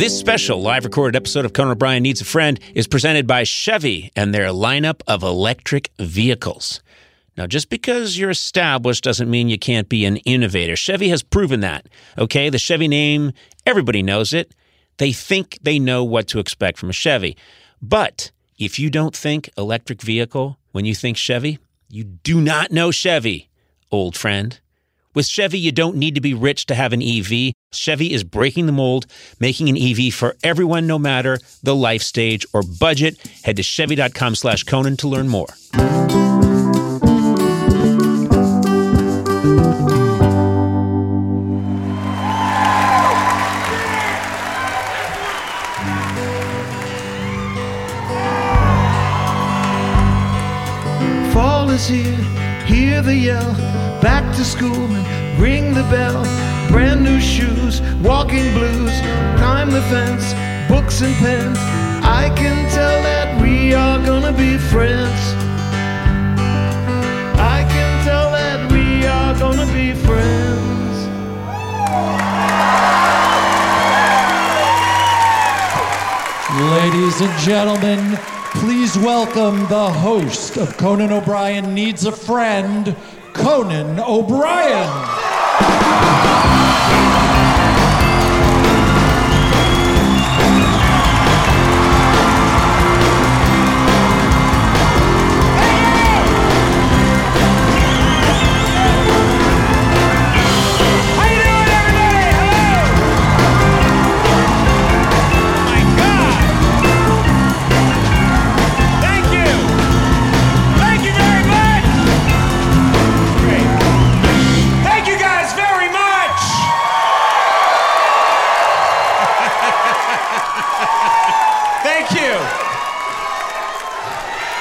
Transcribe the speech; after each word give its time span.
This 0.00 0.18
special 0.18 0.62
live 0.62 0.86
recorded 0.86 1.14
episode 1.14 1.44
of 1.44 1.52
Conan 1.52 1.72
O'Brien 1.72 2.02
Needs 2.02 2.22
a 2.22 2.24
Friend 2.24 2.58
is 2.74 2.86
presented 2.86 3.26
by 3.26 3.44
Chevy 3.44 4.10
and 4.16 4.32
their 4.32 4.46
lineup 4.46 5.02
of 5.06 5.22
electric 5.22 5.90
vehicles. 5.98 6.80
Now, 7.36 7.46
just 7.46 7.68
because 7.68 8.16
you're 8.16 8.30
established 8.30 9.04
doesn't 9.04 9.28
mean 9.28 9.50
you 9.50 9.58
can't 9.58 9.90
be 9.90 10.06
an 10.06 10.16
innovator. 10.16 10.74
Chevy 10.74 11.10
has 11.10 11.22
proven 11.22 11.60
that. 11.60 11.86
Okay, 12.16 12.48
the 12.48 12.56
Chevy 12.56 12.88
name, 12.88 13.32
everybody 13.66 14.02
knows 14.02 14.32
it. 14.32 14.54
They 14.96 15.12
think 15.12 15.58
they 15.60 15.78
know 15.78 16.02
what 16.02 16.28
to 16.28 16.38
expect 16.38 16.78
from 16.78 16.88
a 16.88 16.94
Chevy. 16.94 17.36
But 17.82 18.30
if 18.56 18.78
you 18.78 18.88
don't 18.88 19.14
think 19.14 19.50
electric 19.58 20.00
vehicle 20.00 20.58
when 20.72 20.86
you 20.86 20.94
think 20.94 21.18
Chevy, 21.18 21.58
you 21.90 22.04
do 22.04 22.40
not 22.40 22.72
know 22.72 22.90
Chevy, 22.90 23.50
old 23.90 24.16
friend. 24.16 24.60
With 25.12 25.26
Chevy, 25.26 25.58
you 25.58 25.72
don't 25.72 25.96
need 25.96 26.14
to 26.14 26.20
be 26.20 26.34
rich 26.34 26.66
to 26.66 26.74
have 26.76 26.92
an 26.92 27.02
EV. 27.02 27.52
Chevy 27.72 28.12
is 28.12 28.22
breaking 28.22 28.66
the 28.66 28.72
mold, 28.72 29.06
making 29.40 29.68
an 29.68 29.76
EV 29.76 30.14
for 30.14 30.36
everyone, 30.44 30.86
no 30.86 31.00
matter 31.00 31.38
the 31.64 31.74
life 31.74 32.02
stage 32.02 32.46
or 32.52 32.62
budget. 32.62 33.16
Head 33.42 33.56
to 33.56 33.64
Chevy.com 33.64 34.36
slash 34.36 34.62
Conan 34.62 34.96
to 34.98 35.08
learn 35.08 35.28
more. 35.28 35.48
Fall 51.32 51.70
is 51.70 51.88
here, 51.88 52.16
hear 52.66 53.02
the 53.02 53.14
yell, 53.16 53.54
back 54.00 54.34
to 54.36 54.44
school 54.44 54.74
and 54.74 55.40
ring 55.40 55.74
the 55.74 55.82
bell. 55.84 56.24
Brand 56.68 57.02
new 57.02 57.20
shoes, 57.20 57.80
walking 58.02 58.52
blues, 58.52 58.92
climb 59.38 59.70
the 59.70 59.82
fence, 59.82 60.32
books 60.68 61.02
and 61.02 61.14
pens. 61.16 61.58
I 62.02 62.32
can 62.36 62.70
tell 62.70 63.02
that 63.02 63.40
we 63.42 63.74
are 63.74 63.98
gonna 64.04 64.32
be 64.32 64.56
friends. 64.56 65.20
I 67.38 67.66
can 67.68 68.04
tell 68.04 68.30
that 68.30 68.70
we 68.72 69.06
are 69.06 69.34
gonna 69.38 69.66
be 69.72 69.92
friends. 69.92 70.10
Ladies 76.72 77.20
and 77.20 77.38
gentlemen, 77.40 78.18
please 78.52 78.96
welcome 78.98 79.66
the 79.68 79.90
host 79.90 80.56
of 80.56 80.76
Conan 80.76 81.12
O'Brien 81.12 81.74
Needs 81.74 82.04
a 82.04 82.12
Friend, 82.12 82.96
Conan 83.32 83.98
O'Brien. 84.00 84.88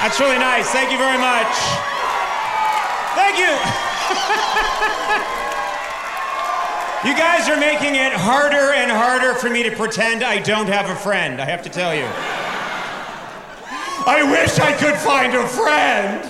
That's 0.02 0.20
really 0.20 0.40
nice. 0.40 0.70
Thank 0.70 0.92
you 0.92 0.98
very 0.98 1.18
much. 1.18 1.54
Thank 3.16 3.38
you. 3.38 5.36
You 7.06 7.16
guys 7.16 7.48
are 7.48 7.56
making 7.56 7.96
it 7.96 8.12
harder 8.12 8.74
and 8.74 8.92
harder 8.92 9.34
for 9.34 9.50
me 9.50 9.64
to 9.64 9.72
pretend 9.74 10.22
I 10.22 10.42
don't 10.42 10.68
have 10.68 10.90
a 10.90 10.96
friend, 10.98 11.40
I 11.40 11.46
have 11.46 11.62
to 11.64 11.70
tell 11.70 11.96
you. 11.96 12.04
I 14.06 14.22
wish 14.30 14.59
I 14.59 14.74
could 14.74 14.96
find 14.96 15.34
a 15.34 15.48
friend. 15.48 16.30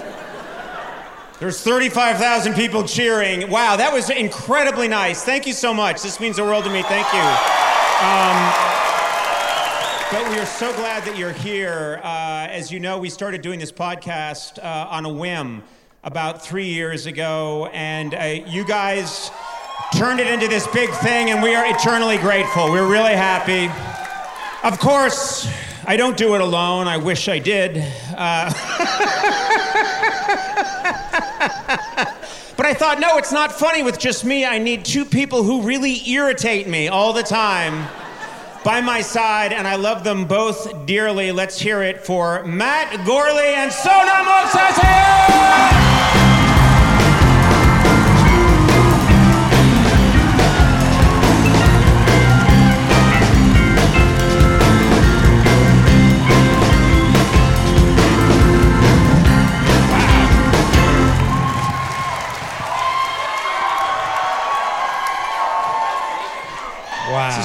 There's 1.40 1.60
35,000 1.64 2.54
people 2.54 2.84
cheering. 2.84 3.50
Wow, 3.50 3.78
that 3.78 3.92
was 3.92 4.12
incredibly 4.12 4.88
nice. 4.88 5.24
Thank 5.24 5.48
you 5.48 5.54
so 5.54 5.74
much. 5.74 6.04
This 6.04 6.20
means 6.20 6.36
the 6.36 6.44
world 6.44 6.66
to 6.66 6.70
me. 6.70 6.84
Thank 6.84 7.08
you. 7.14 7.26
Um, 8.06 8.38
but 10.12 10.28
we 10.32 10.40
are 10.40 10.46
so 10.46 10.74
glad 10.74 11.04
that 11.06 11.16
you're 11.20 11.32
here. 11.32 12.02
Uh, 12.04 12.48
as 12.50 12.72
you 12.72 12.80
know, 12.80 12.98
we 12.98 13.12
started 13.12 13.44
doing 13.44 13.60
this 13.60 13.72
podcast 13.72 14.58
uh, 14.58 14.88
on 14.90 15.06
a 15.06 15.10
whim 15.10 15.62
about 16.04 16.42
three 16.44 16.70
years 16.70 17.06
ago, 17.06 17.70
and 17.74 18.16
uh, 18.16 18.40
you 18.48 18.66
guys 18.66 19.30
turned 19.96 20.20
it 20.20 20.26
into 20.26 20.48
this 20.48 20.66
big 20.70 20.90
thing, 20.90 21.30
and 21.30 21.44
we 21.44 21.54
are 21.54 21.64
eternally 21.68 22.18
grateful. 22.18 22.72
We're 22.72 22.90
really 22.90 23.14
happy. 23.14 23.70
Of 24.68 24.80
course, 24.80 25.48
I 25.86 25.96
don't 25.96 26.18
do 26.18 26.34
it 26.34 26.42
alone. 26.42 26.88
I 26.88 26.98
wish 26.98 27.30
I 27.30 27.38
did. 27.38 27.78
Uh, 28.18 28.50
but 32.58 32.66
I 32.66 32.74
thought, 32.74 33.00
no, 33.00 33.18
it's 33.20 33.32
not 33.32 33.52
funny 33.52 33.84
with 33.84 34.00
just 34.00 34.26
me. 34.26 34.44
I 34.44 34.58
need 34.58 34.86
two 34.86 35.06
people 35.06 35.44
who 35.44 35.62
really 35.62 36.10
irritate 36.10 36.68
me 36.68 36.88
all 36.88 37.14
the 37.14 37.22
time 37.22 37.88
by 38.64 38.82
my 38.82 39.02
side, 39.02 39.54
and 39.54 39.68
I 39.68 39.76
love 39.76 40.04
them 40.04 40.26
both 40.26 40.86
dearly. 40.86 41.32
Let's 41.32 41.60
hear 41.60 41.82
it 41.84 42.06
for 42.06 42.44
Matt 42.44 43.06
Gorley 43.06 43.54
and 43.56 43.72
Sona 43.72 44.24
Movsesian! 44.30 45.89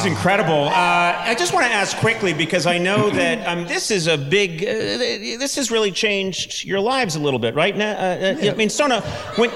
Is 0.04 0.10
incredible. 0.10 0.68
Uh, 0.68 1.14
I 1.18 1.34
just 1.38 1.52
want 1.52 1.66
to 1.66 1.72
ask 1.72 1.96
quickly 1.98 2.32
because 2.32 2.66
I 2.66 2.78
know 2.78 3.10
that 3.20 3.46
um, 3.46 3.66
this 3.66 3.90
is 3.90 4.06
a 4.06 4.16
big. 4.16 4.62
Uh, 4.62 5.38
this 5.38 5.56
has 5.56 5.70
really 5.70 5.90
changed 5.90 6.64
your 6.64 6.80
lives 6.80 7.16
a 7.16 7.20
little 7.20 7.38
bit, 7.38 7.54
right? 7.54 7.76
Now, 7.76 7.92
uh, 7.92 8.36
uh, 8.42 8.50
I 8.50 8.54
mean, 8.54 8.70
Sona, 8.70 9.00
when 9.36 9.50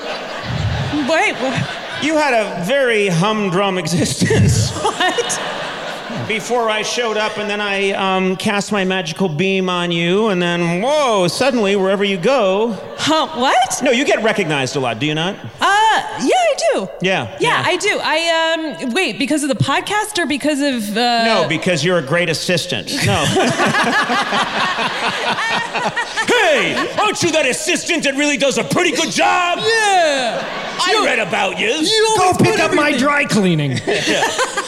Wait, 1.09 1.34
what? 1.34 2.04
you 2.04 2.16
had 2.16 2.34
a 2.34 2.64
very 2.64 3.09
humdrum 3.09 3.78
existence 3.78 4.70
what? 4.82 5.41
Before 6.28 6.69
I 6.69 6.83
showed 6.83 7.16
up, 7.16 7.39
and 7.39 7.49
then 7.49 7.61
I 7.61 7.93
um, 7.93 8.37
cast 8.37 8.71
my 8.71 8.84
magical 8.84 9.28
beam 9.28 9.69
on 9.69 9.91
you, 9.91 10.28
and 10.28 10.41
then 10.41 10.83
whoa! 10.83 11.27
Suddenly, 11.28 11.75
wherever 11.77 12.05
you 12.05 12.19
go, 12.19 12.72
Huh? 12.99 13.27
What? 13.41 13.83
no, 13.83 13.91
you 13.91 14.05
get 14.05 14.22
recognized 14.22 14.77
a 14.77 14.81
lot, 14.81 14.99
do 14.99 15.06
you 15.06 15.15
not? 15.15 15.34
Uh, 15.37 15.49
yeah, 15.61 16.34
I 16.34 16.55
do. 16.75 16.89
Yeah, 17.00 17.37
Yeah, 17.41 17.62
yeah. 17.62 17.62
I 17.65 17.77
do. 17.77 17.99
I 18.03 18.83
um, 18.84 18.93
wait 18.93 19.19
because 19.19 19.43
of 19.43 19.49
the 19.49 19.55
podcast 19.55 20.19
or 20.19 20.27
because 20.27 20.61
of 20.61 20.97
uh, 20.97 21.25
No, 21.25 21.47
because 21.49 21.83
you're 21.84 21.99
a 21.99 22.06
great 22.06 22.28
assistant. 22.28 22.89
No. 23.06 23.25
hey, 26.27 26.77
aren't 27.00 27.22
you 27.22 27.31
that 27.33 27.47
assistant 27.49 28.05
that 28.05 28.15
really 28.16 28.37
does 28.37 28.59
a 28.59 28.65
pretty 28.65 28.93
good 28.93 29.10
job? 29.10 29.59
Yeah. 29.59 30.45
I 30.81 31.03
read 31.05 31.19
about 31.19 31.59
you. 31.59 31.84
Go 32.19 32.33
pick 32.39 32.60
up 32.60 32.75
my 32.75 32.97
dry 32.97 33.25
cleaning. 33.25 33.81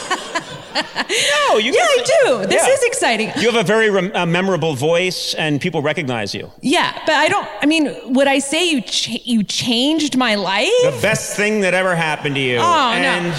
No, 0.74 1.58
you. 1.58 1.72
Yeah, 1.72 1.80
I 1.82 2.04
do. 2.24 2.46
This 2.46 2.66
Yeah. 2.66 2.72
is 2.74 2.82
exciting. 2.84 3.32
You 3.36 3.50
have 3.50 3.56
a 3.56 3.64
very 3.64 3.90
rem- 3.90 4.12
uh, 4.14 4.24
memorable 4.26 4.74
voice, 4.74 5.34
and 5.34 5.60
people 5.60 5.82
recognize 5.82 6.34
you. 6.34 6.50
Yeah, 6.60 6.92
but 7.06 7.14
I 7.14 7.28
don't. 7.28 7.48
I 7.62 7.66
mean, 7.66 7.94
would 8.14 8.28
I 8.28 8.38
say 8.38 8.70
you 8.70 8.80
ch- 8.82 9.20
you 9.24 9.42
changed 9.42 10.16
my 10.16 10.34
life? 10.36 10.68
The 10.84 10.98
best 11.02 11.36
thing 11.36 11.60
that 11.62 11.74
ever 11.74 11.94
happened 11.96 12.34
to 12.36 12.40
you. 12.40 12.58
Oh, 12.58 12.62
no. 12.62 12.66
and, 12.70 13.34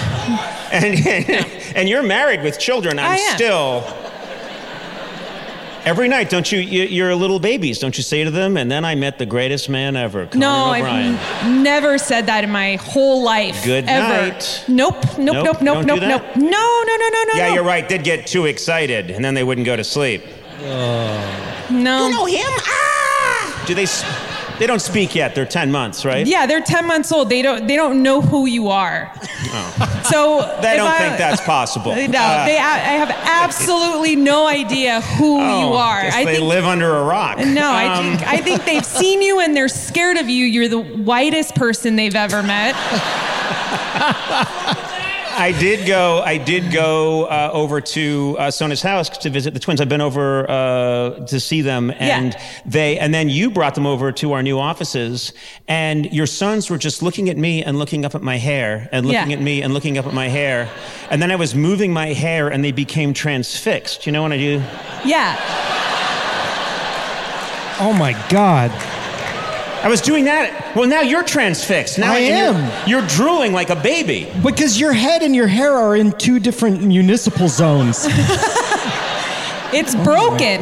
And 0.71 1.45
and 1.75 1.89
you're 1.89 2.03
married 2.03 2.43
with 2.43 2.59
children. 2.59 2.99
I'm 2.99 3.17
still. 3.35 3.83
Every 5.83 6.07
night, 6.07 6.29
don't 6.29 6.51
you, 6.51 6.59
you? 6.59 6.83
You're 6.83 7.15
little 7.15 7.39
babies, 7.39 7.79
don't 7.79 7.97
you 7.97 8.03
say 8.03 8.23
to 8.23 8.29
them? 8.29 8.55
And 8.55 8.71
then 8.71 8.85
I 8.85 8.93
met 8.93 9.17
the 9.17 9.25
greatest 9.25 9.67
man 9.67 9.95
ever, 9.95 10.27
Conan 10.27 10.39
no, 10.39 10.73
O'Brien. 10.75 11.15
I've 11.15 11.43
n- 11.45 11.63
never 11.63 11.97
said 11.97 12.27
that 12.27 12.43
in 12.43 12.51
my 12.51 12.75
whole 12.75 13.23
life. 13.23 13.63
Good 13.65 13.85
ever. 13.87 14.31
night. 14.31 14.63
Nope. 14.67 15.03
Nope. 15.17 15.17
Nope, 15.17 15.33
Nope. 15.45 15.61
Nope. 15.61 15.85
Nope. 15.85 15.99
do 15.99 16.07
Nope. 16.07 16.21
that? 16.21 16.37
No. 16.37 16.43
No. 16.49 16.95
No. 16.97 17.09
No. 17.09 17.23
No. 17.23 17.33
yeah, 17.35 17.47
no. 17.49 17.53
you're 17.55 17.63
right. 17.63 17.87
They'd 17.89 18.03
get 18.03 18.27
too 18.27 18.45
excited, 18.45 19.09
and 19.09 19.25
then 19.25 19.33
they 19.33 19.43
wouldn't 19.43 19.65
go 19.65 19.75
to 19.75 19.83
sleep. 19.83 20.23
No. 20.61 22.05
You 22.07 22.11
know 22.11 22.25
him? 22.25 22.45
Ah! 22.47 23.63
Do 23.65 23.73
they? 23.73 23.85
They 24.61 24.67
don't 24.67 24.79
speak 24.79 25.15
yet. 25.15 25.33
They're 25.33 25.47
10 25.47 25.71
months, 25.71 26.05
right? 26.05 26.27
Yeah, 26.27 26.45
they're 26.45 26.61
10 26.61 26.85
months 26.85 27.11
old. 27.11 27.29
They 27.29 27.41
don't 27.41 27.65
they 27.65 27.75
don't 27.75 28.03
know 28.03 28.21
who 28.21 28.45
you 28.45 28.67
are. 28.69 29.11
So 30.03 30.41
They 30.61 30.77
don't 30.77 30.87
I- 30.87 30.99
think 30.99 31.17
that's 31.17 31.41
possible. 31.41 31.95
No, 32.11 32.19
Uh, 32.19 32.45
they 32.45 32.59
I 32.59 32.93
have 33.03 33.09
absolutely 33.09 34.15
no 34.15 34.45
idea 34.45 35.01
who 35.01 35.39
you 35.39 35.73
oh, 35.73 35.77
are. 35.77 36.03
guess 36.03 36.13
I 36.13 36.25
they 36.25 36.35
think 36.35 36.47
live 36.47 36.65
under 36.65 36.95
a 36.97 37.03
rock. 37.03 37.39
no, 37.39 37.71
I 37.71 37.85
Um, 37.97 38.17
think 38.17 38.27
I 38.27 38.37
think 38.37 38.65
they've 38.65 38.85
seen 39.01 39.23
you 39.23 39.39
and 39.39 39.57
they're 39.57 39.67
scared 39.67 40.17
of 40.17 40.29
you. 40.29 40.45
You're 40.45 40.67
the 40.67 40.79
whitest 40.81 41.55
person 41.55 41.95
they've 41.95 42.15
ever 42.15 42.43
met. 42.43 42.75
I 45.33 45.51
did 45.59 45.87
go. 45.87 46.19
I 46.23 46.37
did 46.37 46.71
go 46.71 47.25
uh, 47.25 47.49
over 47.53 47.81
to 47.81 48.35
uh, 48.37 48.51
Sona's 48.51 48.81
house 48.81 49.09
to 49.09 49.29
visit 49.29 49.53
the 49.53 49.59
twins. 49.59 49.81
I've 49.81 49.89
been 49.89 50.01
over 50.01 50.49
uh, 50.49 51.25
to 51.27 51.39
see 51.39 51.61
them, 51.61 51.91
and 51.97 52.33
Yeah. 52.33 52.41
they. 52.65 52.97
And 52.99 53.13
then 53.13 53.29
you 53.29 53.49
brought 53.49 53.73
them 53.75 53.85
over 53.87 54.11
to 54.13 54.33
our 54.33 54.43
new 54.43 54.59
offices, 54.59 55.33
and 55.67 56.11
your 56.13 56.25
sons 56.27 56.69
were 56.69 56.77
just 56.77 57.01
looking 57.01 57.29
at 57.29 57.37
me 57.37 57.63
and 57.63 57.79
looking 57.79 58.05
up 58.05 58.13
at 58.15 58.21
my 58.21 58.37
hair, 58.37 58.89
and 58.91 59.05
looking 59.05 59.29
Yeah. 59.31 59.37
at 59.37 59.41
me 59.41 59.61
and 59.61 59.73
looking 59.73 59.97
up 59.97 60.05
at 60.05 60.13
my 60.13 60.27
hair, 60.27 60.69
and 61.09 61.21
then 61.21 61.31
I 61.31 61.35
was 61.37 61.55
moving 61.55 61.91
my 61.93 62.13
hair, 62.13 62.49
and 62.49 62.63
they 62.63 62.71
became 62.71 63.13
transfixed. 63.13 64.05
You 64.05 64.11
know 64.11 64.21
what 64.21 64.33
I 64.33 64.37
do? 64.37 64.61
Yeah. 65.05 65.37
Oh 67.79 67.93
my 67.97 68.13
God. 68.29 68.71
I 69.83 69.87
was 69.89 70.01
doing 70.01 70.25
that. 70.25 70.75
Well, 70.75 70.87
now 70.87 71.01
you're 71.01 71.23
transfixed. 71.23 71.97
Now 71.97 72.13
I 72.13 72.17
am. 72.19 72.87
You're, 72.87 72.99
you're 72.99 73.07
drooling 73.09 73.51
like 73.51 73.69
a 73.69 73.75
baby. 73.75 74.31
Because 74.43 74.79
your 74.79 74.93
head 74.93 75.23
and 75.23 75.35
your 75.35 75.47
hair 75.47 75.73
are 75.73 75.95
in 75.95 76.11
two 76.13 76.39
different 76.39 76.83
municipal 76.83 77.47
zones. 77.47 78.07
It's 79.73 79.95
broken. 79.95 80.61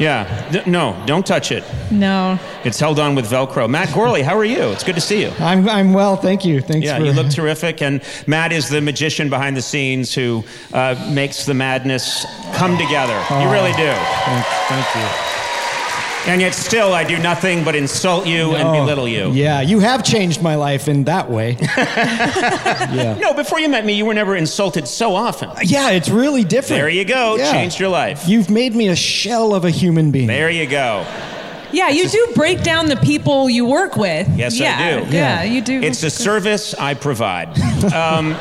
Yeah. 0.00 0.48
Th- 0.50 0.66
no, 0.66 1.00
don't 1.06 1.24
touch 1.24 1.52
it. 1.52 1.62
No. 1.92 2.36
It's 2.64 2.80
held 2.80 2.98
on 2.98 3.14
with 3.14 3.26
Velcro. 3.30 3.70
Matt 3.70 3.94
Gorley, 3.94 4.22
how 4.22 4.36
are 4.36 4.44
you? 4.44 4.70
It's 4.70 4.82
good 4.82 4.96
to 4.96 5.00
see 5.00 5.22
you. 5.22 5.30
I'm, 5.38 5.68
I'm 5.68 5.92
well, 5.92 6.16
thank 6.16 6.44
you. 6.44 6.60
Thanks 6.60 6.84
Yeah, 6.84 6.98
for 6.98 7.04
you 7.04 7.12
look 7.12 7.30
terrific. 7.30 7.80
And 7.80 8.02
Matt 8.26 8.50
is 8.52 8.68
the 8.68 8.80
magician 8.80 9.30
behind 9.30 9.56
the 9.56 9.62
scenes 9.62 10.12
who 10.12 10.42
uh, 10.72 10.96
makes 11.14 11.46
the 11.46 11.54
madness 11.54 12.26
come 12.54 12.76
together. 12.76 13.14
You 13.30 13.52
really 13.52 13.72
do. 13.72 13.92
Thank, 13.92 14.46
thank 14.68 14.94
you. 14.96 15.39
And 16.26 16.40
yet, 16.40 16.54
still, 16.54 16.92
I 16.92 17.04
do 17.04 17.18
nothing 17.18 17.64
but 17.64 17.74
insult 17.74 18.26
you 18.26 18.54
and 18.54 18.70
belittle 18.72 19.08
you. 19.08 19.32
Yeah, 19.32 19.62
you 19.62 19.80
have 19.80 20.04
changed 20.04 20.42
my 20.42 20.54
life 20.54 20.86
in 20.86 21.04
that 21.04 21.30
way. 21.30 21.56
yeah. 21.76 23.16
No, 23.18 23.32
before 23.32 23.58
you 23.58 23.68
met 23.68 23.86
me, 23.86 23.94
you 23.94 24.04
were 24.04 24.14
never 24.14 24.36
insulted 24.36 24.86
so 24.86 25.14
often. 25.14 25.50
Yeah, 25.62 25.90
it's 25.90 26.10
really 26.10 26.44
different. 26.44 26.80
There 26.80 26.88
you 26.90 27.04
go. 27.04 27.36
Yeah. 27.36 27.50
Changed 27.52 27.80
your 27.80 27.88
life. 27.88 28.28
You've 28.28 28.50
made 28.50 28.74
me 28.74 28.88
a 28.88 28.96
shell 28.96 29.54
of 29.54 29.64
a 29.64 29.70
human 29.70 30.10
being. 30.10 30.26
There 30.26 30.50
you 30.50 30.66
go. 30.66 31.06
Yeah, 31.72 31.88
you 31.88 32.08
do 32.08 32.32
break 32.34 32.62
down 32.62 32.86
the 32.86 32.96
people 32.96 33.48
you 33.48 33.64
work 33.64 33.96
with. 33.96 34.28
Yes, 34.36 34.58
yeah, 34.58 34.76
I 34.76 35.08
do. 35.08 35.16
Yeah, 35.16 35.42
you 35.44 35.60
do. 35.62 35.80
It's 35.80 36.02
a 36.02 36.10
service 36.10 36.74
I 36.74 36.94
provide. 36.94 37.58
Um, 37.90 38.36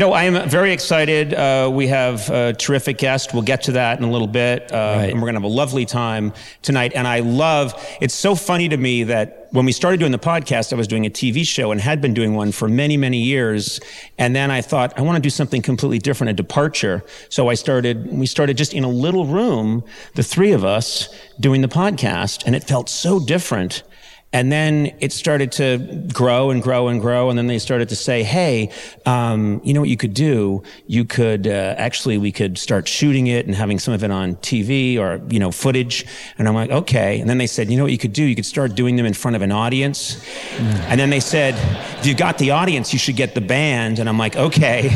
no, 0.00 0.14
I 0.14 0.24
am 0.24 0.48
very 0.48 0.72
excited. 0.72 1.34
Uh, 1.34 1.70
we 1.70 1.86
have 1.88 2.30
a 2.30 2.54
terrific 2.54 2.96
guest. 2.96 3.34
We'll 3.34 3.42
get 3.42 3.64
to 3.64 3.72
that 3.72 3.98
in 3.98 4.04
a 4.04 4.10
little 4.10 4.26
bit. 4.26 4.72
Uh, 4.72 4.78
Right. 4.80 5.10
And 5.10 5.20
we're 5.20 5.26
going 5.26 5.34
to 5.34 5.40
have 5.40 5.44
a 5.50 5.54
lovely 5.54 5.84
time 5.84 6.32
tonight. 6.62 6.92
And 6.94 7.06
I 7.06 7.20
love, 7.20 7.74
it's 8.00 8.14
so 8.14 8.34
funny 8.34 8.68
to 8.70 8.76
me 8.78 9.04
that 9.04 9.48
when 9.50 9.66
we 9.66 9.72
started 9.72 10.00
doing 10.00 10.12
the 10.12 10.18
podcast, 10.18 10.72
I 10.72 10.76
was 10.76 10.88
doing 10.88 11.04
a 11.04 11.10
TV 11.10 11.44
show 11.44 11.70
and 11.70 11.78
had 11.78 12.00
been 12.00 12.14
doing 12.14 12.34
one 12.34 12.50
for 12.50 12.66
many, 12.66 12.96
many 12.96 13.18
years. 13.18 13.78
And 14.16 14.34
then 14.34 14.50
I 14.50 14.62
thought, 14.62 14.98
I 14.98 15.02
want 15.02 15.16
to 15.16 15.22
do 15.22 15.28
something 15.28 15.60
completely 15.60 15.98
different, 15.98 16.30
a 16.30 16.32
departure. 16.32 17.04
So 17.28 17.48
I 17.48 17.54
started, 17.54 18.10
we 18.10 18.24
started 18.24 18.56
just 18.56 18.72
in 18.72 18.84
a 18.84 18.88
little 18.88 19.26
room, 19.26 19.84
the 20.14 20.22
three 20.22 20.52
of 20.52 20.64
us 20.64 21.14
doing 21.38 21.60
the 21.60 21.68
podcast. 21.68 22.42
And 22.46 22.56
it 22.56 22.64
felt 22.64 22.88
so 22.88 23.20
different. 23.20 23.82
And 24.32 24.52
then 24.52 24.94
it 25.00 25.10
started 25.12 25.50
to 25.52 25.78
grow 26.12 26.50
and 26.50 26.62
grow 26.62 26.86
and 26.86 27.00
grow. 27.00 27.30
And 27.30 27.38
then 27.38 27.48
they 27.48 27.58
started 27.58 27.88
to 27.88 27.96
say, 27.96 28.22
Hey, 28.22 28.70
um, 29.04 29.60
you 29.64 29.74
know 29.74 29.80
what 29.80 29.88
you 29.88 29.96
could 29.96 30.14
do? 30.14 30.62
You 30.86 31.04
could, 31.04 31.48
uh, 31.48 31.74
actually, 31.76 32.16
we 32.16 32.30
could 32.30 32.56
start 32.56 32.86
shooting 32.86 33.26
it 33.26 33.46
and 33.46 33.56
having 33.56 33.80
some 33.80 33.92
of 33.92 34.04
it 34.04 34.10
on 34.12 34.36
TV 34.36 34.98
or, 34.98 35.20
you 35.28 35.40
know, 35.40 35.50
footage. 35.50 36.06
And 36.38 36.46
I'm 36.46 36.54
like, 36.54 36.70
okay. 36.70 37.18
And 37.20 37.28
then 37.28 37.38
they 37.38 37.48
said, 37.48 37.70
you 37.70 37.76
know 37.76 37.82
what 37.82 37.90
you 37.90 37.98
could 37.98 38.12
do? 38.12 38.22
You 38.22 38.36
could 38.36 38.46
start 38.46 38.76
doing 38.76 38.94
them 38.94 39.04
in 39.04 39.14
front 39.14 39.34
of 39.34 39.42
an 39.42 39.50
audience. 39.50 40.24
And 40.58 41.00
then 41.00 41.10
they 41.10 41.20
said, 41.20 41.54
if 41.98 42.06
you 42.06 42.14
got 42.14 42.38
the 42.38 42.52
audience, 42.52 42.92
you 42.92 43.00
should 43.00 43.16
get 43.16 43.34
the 43.34 43.40
band. 43.40 43.98
And 43.98 44.08
I'm 44.08 44.18
like, 44.18 44.36
okay. 44.36 44.90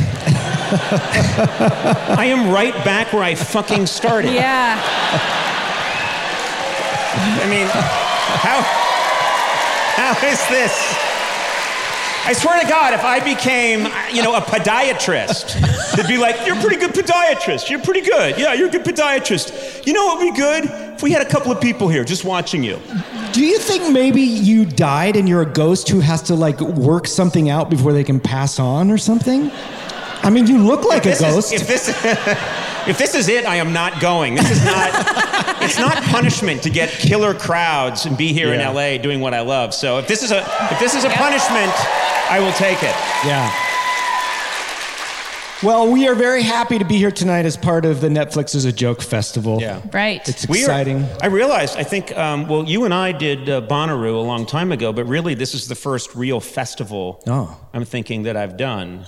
I 2.16 2.26
am 2.26 2.52
right 2.52 2.74
back 2.84 3.12
where 3.12 3.24
I 3.24 3.34
fucking 3.34 3.86
started. 3.86 4.32
yeah. 4.32 4.80
I 7.16 7.46
mean, 7.48 7.66
how 7.68 8.93
how 9.96 10.12
is 10.26 10.38
this? 10.48 10.72
I 12.26 12.32
swear 12.32 12.58
to 12.62 12.66
God, 12.66 12.94
if 12.94 13.04
I 13.04 13.20
became, 13.20 13.86
you 14.14 14.22
know, 14.22 14.34
a 14.34 14.40
podiatrist, 14.40 15.94
they'd 15.94 16.08
be 16.08 16.16
like, 16.16 16.46
"You're 16.46 16.56
a 16.56 16.60
pretty 16.60 16.76
good 16.76 16.92
podiatrist. 16.92 17.68
You're 17.68 17.80
pretty 17.82 18.00
good. 18.00 18.38
Yeah, 18.38 18.54
you're 18.54 18.68
a 18.68 18.70
good 18.70 18.82
podiatrist. 18.84 19.86
You 19.86 19.92
know 19.92 20.06
what 20.06 20.18
would 20.18 20.32
be 20.32 20.36
good 20.40 20.64
if 20.94 21.02
we 21.02 21.10
had 21.10 21.20
a 21.20 21.28
couple 21.28 21.52
of 21.52 21.60
people 21.60 21.88
here 21.88 22.02
just 22.02 22.24
watching 22.24 22.62
you." 22.62 22.78
Do 23.32 23.44
you 23.44 23.58
think 23.58 23.92
maybe 23.92 24.22
you 24.22 24.64
died 24.64 25.16
and 25.16 25.28
you're 25.28 25.42
a 25.42 25.46
ghost 25.52 25.88
who 25.90 26.00
has 26.00 26.22
to 26.22 26.34
like 26.34 26.60
work 26.60 27.06
something 27.06 27.50
out 27.50 27.68
before 27.68 27.92
they 27.92 28.04
can 28.04 28.18
pass 28.20 28.58
on 28.58 28.90
or 28.90 28.96
something? 28.96 29.50
I 30.22 30.30
mean, 30.30 30.46
you 30.46 30.56
look 30.58 30.84
like 30.84 31.04
a 31.04 31.10
This 31.10 31.20
is- 31.20 31.34
ghost. 31.34 31.52
if 31.52 31.66
this, 31.68 31.88
if 32.88 32.98
this 32.98 33.14
is 33.14 33.28
it, 33.28 33.44
I 33.46 33.56
am 33.56 33.72
not 33.72 34.00
going. 34.00 34.34
This 34.34 34.50
is 34.50 34.64
not. 34.64 34.90
It's 35.62 35.78
not 35.78 36.02
punishment 36.04 36.62
to 36.64 36.70
get 36.70 36.90
killer 36.90 37.32
crowds 37.34 38.04
and 38.06 38.16
be 38.18 38.32
here 38.32 38.48
Yeah. 38.54 38.68
in 38.68 38.74
LA 38.74 38.98
doing 38.98 39.20
what 39.20 39.32
I 39.34 39.40
love. 39.40 39.72
So 39.74 39.98
if 39.98 40.06
this 40.06 40.22
is 40.22 40.30
a 40.30 40.40
if 40.72 40.78
this 40.80 40.94
is 40.94 41.04
a 41.04 41.10
punishment, 41.10 41.72
I 42.30 42.38
will 42.40 42.52
take 42.52 42.82
it. 42.82 42.94
Yeah. 43.26 43.50
Well, 45.62 45.90
we 45.90 46.06
are 46.08 46.14
very 46.14 46.42
happy 46.42 46.78
to 46.78 46.84
be 46.84 46.96
here 46.98 47.10
tonight 47.12 47.46
as 47.46 47.56
part 47.56 47.86
of 47.86 48.02
the 48.02 48.08
Netflix 48.08 48.54
is 48.54 48.66
a 48.66 48.72
Joke 48.72 49.00
Festival. 49.00 49.62
Yeah. 49.62 49.80
Right. 49.94 50.26
It's 50.28 50.46
We 50.46 50.58
are- 50.58 50.60
exciting. 50.62 51.06
I 51.22 51.28
realized, 51.28 51.78
I 51.78 51.84
think, 51.84 52.14
um, 52.18 52.48
well, 52.48 52.64
you 52.64 52.84
and 52.84 52.92
I 52.92 53.12
did 53.12 53.48
uh, 53.48 53.62
Bonnaroo 53.62 54.14
a 54.16 54.18
long 54.26 54.44
time 54.44 54.72
ago, 54.72 54.92
but 54.92 55.04
really 55.06 55.32
this 55.32 55.54
is 55.54 55.66
the 55.68 55.74
first 55.74 56.14
real 56.14 56.40
festival 56.40 57.22
Oh. 57.26 57.56
I'm 57.72 57.86
thinking 57.86 58.24
that 58.24 58.36
I've 58.36 58.58
done. 58.58 59.06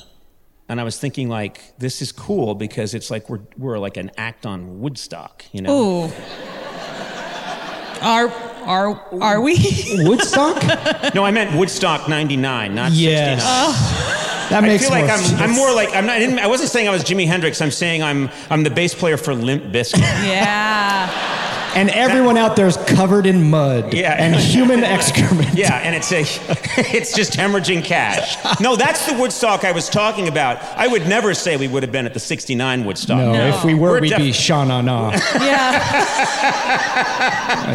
And 0.69 0.81
I 0.81 0.85
was 0.85 0.99
thinking, 0.99 1.29
like, 1.29 1.61
this 1.79 2.03
is 2.03 2.11
cool 2.11 2.55
because 2.57 2.93
it's 2.95 3.11
like 3.11 3.31
we're, 3.31 3.41
we're 3.57 3.79
like 3.79 3.97
an 3.97 4.11
act 4.17 4.45
on 4.47 4.81
Woodstock, 4.81 5.45
you 5.53 5.63
know? 5.63 6.07
Ooh. 6.07 6.13
Are 8.03 8.29
are 8.67 9.01
are 9.23 9.41
we? 9.41 9.57
Woodstock? 10.05 10.63
No, 11.15 11.25
I 11.25 11.31
meant 11.31 11.57
Woodstock 11.57 12.09
99, 12.09 12.75
not 12.75 12.93
Yes. 12.93 13.43
69. 13.43 14.51
that 14.51 14.63
makes 14.63 14.63
I 14.63 14.67
makes 14.67 14.83
feel 14.83 14.91
like 14.91 15.07
more 15.31 15.39
I'm. 15.39 15.51
I'm 15.51 15.57
more 15.57 15.73
like, 15.75 15.95
I'm 15.95 16.05
not, 16.07 16.17
I, 16.17 16.19
didn't, 16.19 16.39
I 16.41 16.47
wasn't 16.47 16.71
saying 16.71 16.89
I 16.89 16.91
was 16.91 17.03
Jimi 17.05 17.27
Hendrix. 17.27 17.63
I'm 17.63 17.71
saying 17.71 18.03
I'm, 18.03 18.29
I'm 18.51 18.63
the 18.65 18.71
bass 18.71 18.95
player 18.95 19.17
for 19.17 19.35
Limp 19.35 19.65
Bizkit. 19.73 20.01
yeah. 20.01 21.53
And 21.77 21.91
everyone 21.91 22.39
out 22.39 22.57
there 22.57 22.67
is 22.67 22.77
covered 22.79 23.27
in 23.27 23.51
mud 23.51 23.93
Yeah. 23.93 24.13
and 24.13 24.35
human 24.35 24.83
excrement. 24.97 25.55
Yeah, 25.55 25.75
and 25.77 25.95
it's 25.95 26.11
a, 26.11 26.21
it's 26.97 27.15
just 27.15 27.35
hemorrhaging 27.35 27.85
cash. 27.85 28.37
No, 28.61 28.77
that's 28.77 29.05
the 29.07 29.13
Woodstock 29.15 29.63
I 29.65 29.73
was 29.73 29.89
talking 29.91 30.27
about. 30.27 30.63
I 30.77 30.87
would 30.89 31.07
never 31.07 31.35
say 31.35 31.57
we 31.59 31.69
would 31.69 31.83
have 31.83 31.93
been 31.93 32.07
at 32.07 32.15
the 32.15 32.21
69 32.21 32.85
Woodstock. 32.85 33.19
No, 33.19 33.33
No. 33.33 33.49
if 33.59 33.63
we 33.65 33.75
were, 33.75 33.91
We're 33.91 34.01
we'd 34.01 34.09
def- 34.09 34.19
be 34.19 34.33
Sha 34.33 34.65
Na 34.65 34.81
Na. 34.81 35.11
Yeah. 35.35 35.83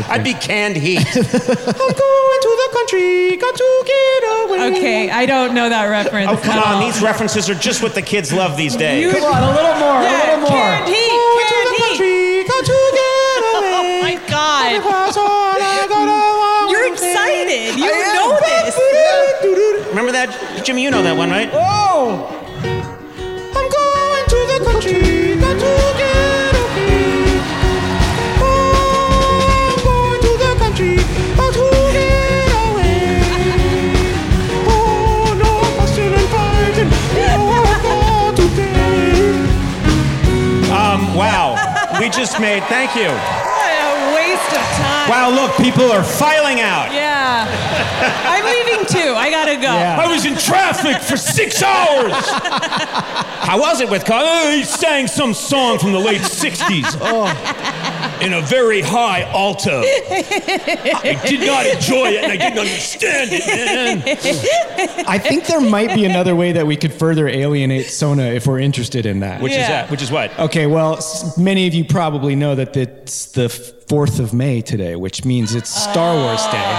I'd 0.09 0.23
be 0.23 0.33
canned 0.33 0.75
heat. 0.77 0.99
I'm 0.99 1.13
going 1.13 2.39
to 2.41 2.57
the 2.57 2.69
country, 2.73 3.37
got 3.37 3.55
to 3.55 3.83
get 3.85 4.23
away. 4.49 4.77
Okay, 4.77 5.09
I 5.11 5.25
don't 5.25 5.53
know 5.53 5.69
that 5.69 5.85
reference. 5.87 6.29
Oh, 6.31 6.37
come 6.37 6.57
at 6.57 6.65
on. 6.65 6.73
all. 6.75 6.81
These 6.85 7.01
references 7.01 7.49
are 7.49 7.55
just 7.55 7.83
what 7.83 7.93
the 7.95 8.01
kids 8.01 8.33
love 8.33 8.57
these 8.57 8.75
days. 8.75 9.03
You- 9.05 9.11
Come 9.11 9.23
on, 9.33 9.43
a 9.43 9.55
little 9.55 9.75
more, 9.79 10.01
Yeah, 10.01 10.09
a 10.09 10.25
little 10.25 10.39
more. 10.41 10.49
canned 10.49 10.87
heat, 10.89 10.95
Going 10.95 11.21
canned 11.21 11.29
heat. 11.29 11.30
God. 14.51 14.83
That's 14.83 15.17
all 15.17 15.23
I 15.23 15.87
gotta 15.87 16.71
You're 16.71 16.83
want 16.87 16.97
to 16.97 17.03
say. 17.03 17.11
excited. 17.13 17.79
You 17.79 17.85
I 17.85 17.87
am. 17.87 18.15
know 18.15 18.29
this. 18.43 19.87
Remember 19.89 20.11
that? 20.11 20.29
Jimmy, 20.65 20.83
you 20.83 20.91
know 20.91 21.01
that 21.03 21.15
one, 21.15 21.29
right? 21.29 21.49
Oh! 21.53 22.27
I'm 23.55 23.67
going 23.71 24.25
to 24.27 24.39
the 24.51 24.59
country, 24.63 25.35
got 25.39 25.55
to 25.55 25.71
get 25.99 26.55
away. 26.63 27.39
Oh, 28.43 28.43
I'm 29.71 29.79
going 29.87 30.19
to 30.21 30.31
the 30.43 30.51
country, 30.59 30.95
got 31.39 31.51
to 31.55 31.65
get 31.95 32.51
away. 32.67 33.23
Oh, 34.67 35.31
no 35.39 35.51
fussing 35.79 36.11
and 36.11 36.27
fighting, 36.35 36.89
no 37.15 37.31
I 37.55 37.79
got. 37.83 38.35
Um, 40.71 41.01
wow. 41.15 41.55
We 41.99 42.09
just 42.09 42.39
made, 42.39 42.63
thank 42.63 42.95
you. 42.95 43.11
Wow, 45.11 45.29
look, 45.29 45.57
people 45.57 45.91
are 45.91 46.05
filing 46.05 46.61
out. 46.61 46.93
Yeah. 46.93 47.45
I'm 48.25 48.45
leaving 48.45 48.85
too. 48.85 49.13
I 49.13 49.29
gotta 49.29 49.55
go. 49.55 49.63
Yeah. 49.63 49.99
I 49.99 50.07
was 50.07 50.25
in 50.25 50.37
traffic 50.37 51.01
for 51.01 51.17
six 51.17 51.61
hours. 51.61 52.13
How 53.43 53.59
was 53.59 53.81
it 53.81 53.89
with 53.89 54.05
Carl? 54.05 54.23
Oh, 54.25 54.51
he 54.55 54.63
sang 54.63 55.07
some 55.07 55.33
song 55.33 55.79
from 55.79 55.91
the 55.91 55.99
late 55.99 56.21
60s. 56.21 56.95
in 58.21 58.33
a 58.33 58.41
very 58.41 58.81
high 58.81 59.23
alto. 59.23 59.81
I 59.81 61.19
did 61.25 61.41
not 61.45 61.65
enjoy 61.65 62.11
it 62.11 62.23
and 62.23 62.31
I 62.31 62.37
didn't 62.37 62.59
understand 62.59 63.29
it, 63.33 63.47
man. 63.47 65.05
I 65.07 65.17
think 65.17 65.45
there 65.45 65.59
might 65.59 65.93
be 65.93 66.05
another 66.05 66.35
way 66.35 66.51
that 66.53 66.65
we 66.65 66.77
could 66.77 66.93
further 66.93 67.27
alienate 67.27 67.87
Sona 67.87 68.23
if 68.23 68.47
we're 68.47 68.59
interested 68.59 69.05
in 69.05 69.21
that. 69.21 69.41
Which 69.41 69.53
is 69.53 69.67
that? 69.67 69.89
Which 69.89 70.01
is 70.01 70.11
what? 70.11 70.37
Okay, 70.39 70.67
well, 70.67 71.03
many 71.37 71.67
of 71.67 71.73
you 71.73 71.83
probably 71.83 72.35
know 72.35 72.55
that 72.55 72.77
it's 72.77 73.25
the 73.25 73.49
4th 73.91 74.19
of 74.21 74.33
May 74.33 74.61
today, 74.61 74.95
which 74.95 75.25
means 75.25 75.53
it's 75.53 75.69
Star 75.69 76.15
Wars 76.15 76.41
Day. 76.45 76.71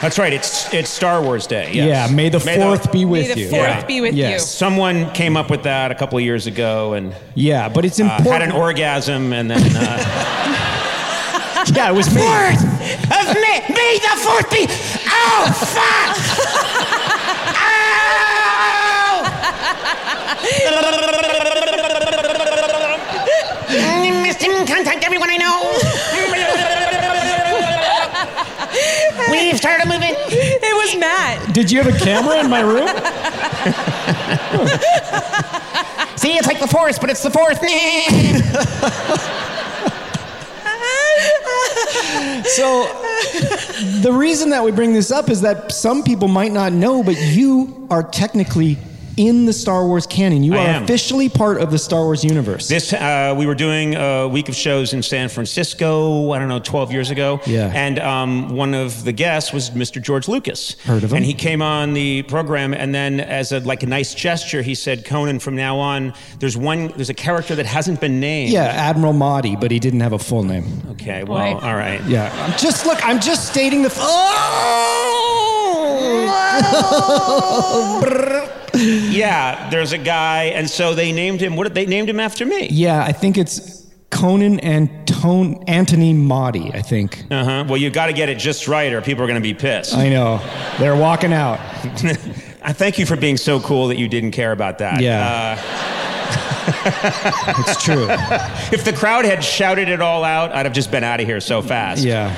That's 0.00 0.18
right. 0.18 0.32
It's 0.32 0.72
it's 0.72 0.88
Star 0.88 1.20
Wars 1.22 1.46
Day. 1.46 1.70
yes. 1.74 1.86
Yeah, 2.10 2.14
may 2.16 2.30
the 2.30 2.38
May 2.44 2.56
the- 2.56 2.64
4th 2.64 2.90
be 2.90 3.04
with 3.04 3.28
you. 3.28 3.34
May 3.36 3.44
the 3.44 3.50
fourth 3.50 3.68
Yeah. 3.68 3.84
be 3.84 4.00
with 4.00 4.14
Yes. 4.14 4.48
Someone 4.50 5.10
came 5.12 5.36
up 5.36 5.50
with 5.50 5.64
that 5.64 5.90
a 5.90 5.94
couple 5.94 6.16
of 6.16 6.24
years 6.24 6.46
ago 6.46 6.94
and 6.94 7.14
Yeah, 7.34 7.68
but 7.68 7.84
it's 7.84 8.00
uh, 8.00 8.04
important. 8.04 8.32
had 8.32 8.42
an 8.42 8.52
orgasm 8.52 9.34
and 9.34 9.50
then. 9.50 9.60
Uh, 9.76 9.98
yeah, 11.74 11.90
it 11.90 11.94
was 11.94 12.08
me. 12.14 12.22
Fourth 12.22 12.62
of 12.64 13.34
May, 13.34 13.62
May 13.68 13.98
the 13.98 14.16
Fourth 14.24 14.50
be. 14.50 14.66
Oh 15.06 15.52
fuck! 15.74 16.16
Missing 24.46 24.66
contact, 24.66 25.02
everyone 25.04 25.30
I 25.30 25.38
know. 25.38 25.72
We've 29.30 29.56
started 29.56 29.88
moving. 29.88 30.14
It 30.28 30.76
was 30.76 30.94
Matt. 31.00 31.54
Did 31.54 31.70
you 31.70 31.82
have 31.82 31.94
a 31.94 31.98
camera 31.98 32.40
in 32.40 32.50
my 32.50 32.60
room? 32.60 32.86
See, 36.16 36.36
it's 36.36 36.46
like 36.46 36.60
the 36.60 36.66
forest, 36.66 37.00
but 37.00 37.08
it's 37.08 37.22
the 37.22 37.30
fourth. 37.30 37.58
So, 42.46 42.84
the 44.02 44.12
reason 44.12 44.50
that 44.50 44.62
we 44.62 44.72
bring 44.72 44.92
this 44.92 45.10
up 45.10 45.30
is 45.30 45.40
that 45.40 45.72
some 45.72 46.02
people 46.02 46.28
might 46.28 46.52
not 46.52 46.74
know, 46.74 47.02
but 47.02 47.16
you 47.18 47.86
are 47.90 48.02
technically 48.02 48.76
in 49.16 49.46
the 49.46 49.52
Star 49.52 49.86
Wars 49.86 50.06
canon. 50.06 50.42
You 50.42 50.54
are 50.56 50.82
officially 50.82 51.28
part 51.28 51.60
of 51.60 51.70
the 51.70 51.78
Star 51.78 52.04
Wars 52.04 52.24
universe. 52.24 52.68
This 52.68 52.92
uh, 52.92 53.34
we 53.36 53.46
were 53.46 53.54
doing 53.54 53.94
a 53.94 54.28
week 54.28 54.48
of 54.48 54.54
shows 54.54 54.92
in 54.92 55.02
San 55.02 55.28
Francisco. 55.28 56.30
I 56.32 56.38
don't 56.38 56.48
know, 56.48 56.58
12 56.58 56.92
years 56.92 57.10
ago. 57.10 57.40
Yeah. 57.46 57.70
And 57.74 57.98
um, 57.98 58.50
one 58.56 58.74
of 58.74 59.04
the 59.04 59.12
guests 59.12 59.52
was 59.52 59.70
Mr. 59.70 60.00
George 60.02 60.28
Lucas. 60.28 60.80
Heard 60.82 61.04
of 61.04 61.10
him. 61.12 61.16
And 61.18 61.24
he 61.24 61.34
came 61.34 61.62
on 61.62 61.92
the 61.94 62.22
program, 62.22 62.74
and 62.74 62.94
then 62.94 63.20
as 63.20 63.52
a 63.52 63.60
like 63.60 63.82
a 63.82 63.86
nice 63.86 64.14
gesture, 64.14 64.62
he 64.62 64.74
said, 64.74 65.04
"Conan, 65.04 65.38
from 65.38 65.56
now 65.56 65.78
on, 65.78 66.12
there's 66.38 66.56
one, 66.56 66.88
there's 66.96 67.10
a 67.10 67.14
character 67.14 67.54
that 67.54 67.66
hasn't 67.66 68.00
been 68.00 68.20
named." 68.20 68.52
yeah, 68.52 68.64
Admiral 68.64 69.12
Motti, 69.12 69.58
but 69.60 69.70
he 69.70 69.78
didn't 69.78 70.00
have 70.00 70.12
a 70.12 70.18
full 70.18 70.42
name. 70.42 70.64
Okay. 70.92 71.24
Well, 71.24 71.54
Boy. 71.60 71.66
all 71.66 71.74
right. 71.74 72.02
Yeah, 72.06 72.32
I'm 72.44 72.58
just 72.58 72.86
look. 72.86 72.98
I'm 73.06 73.20
just 73.20 73.48
stating 73.50 73.82
the. 73.82 73.88
F- 73.88 74.00
Yeah. 79.14 79.70
There's 79.70 79.92
a 79.92 79.98
guy, 79.98 80.44
and 80.44 80.68
so 80.68 80.94
they 80.94 81.12
named 81.12 81.40
him. 81.40 81.56
What 81.56 81.64
did 81.64 81.74
they 81.74 81.86
named 81.86 82.08
him 82.08 82.20
after 82.20 82.44
me? 82.44 82.68
yeah, 82.70 83.02
I 83.02 83.12
think 83.12 83.38
it's 83.38 83.86
Conan 84.10 84.60
and 84.60 85.06
Tone 85.08 85.64
Anthony 85.66 86.14
Motti. 86.14 86.74
I 86.74 86.82
think. 86.82 87.24
Uh 87.30 87.44
huh. 87.44 87.64
Well, 87.68 87.76
you 87.78 87.90
got 87.90 88.06
to 88.06 88.12
get 88.12 88.28
it 88.28 88.38
just 88.38 88.68
right, 88.68 88.92
or 88.92 89.00
people 89.00 89.24
are 89.24 89.26
going 89.26 89.40
to 89.42 89.48
be 89.48 89.54
pissed. 89.54 89.94
I 89.94 90.08
know. 90.08 90.40
They're 90.78 90.96
walking 90.96 91.32
out. 91.32 91.58
I 92.62 92.72
thank 92.72 92.98
you 92.98 93.06
for 93.06 93.16
being 93.16 93.36
so 93.36 93.60
cool 93.60 93.88
that 93.88 93.98
you 93.98 94.08
didn't 94.08 94.30
care 94.32 94.52
about 94.52 94.78
that. 94.78 95.00
Yeah. 95.00 95.58
Uh, 95.58 95.90
It's 97.58 97.84
true. 97.84 98.06
if 98.72 98.84
the 98.84 98.92
crowd 98.92 99.24
had 99.26 99.44
shouted 99.44 99.88
it 99.90 100.00
all 100.00 100.24
out, 100.24 100.52
I'd 100.52 100.64
have 100.64 100.72
just 100.72 100.90
been 100.90 101.04
out 101.04 101.20
of 101.20 101.26
here 101.26 101.38
so 101.40 101.60
fast. 101.60 102.02
Yeah. 102.02 102.34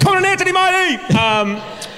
Conan 0.00 0.24
Anthony 0.24 0.52
Motti. 0.52 1.14
Um, 1.16 1.56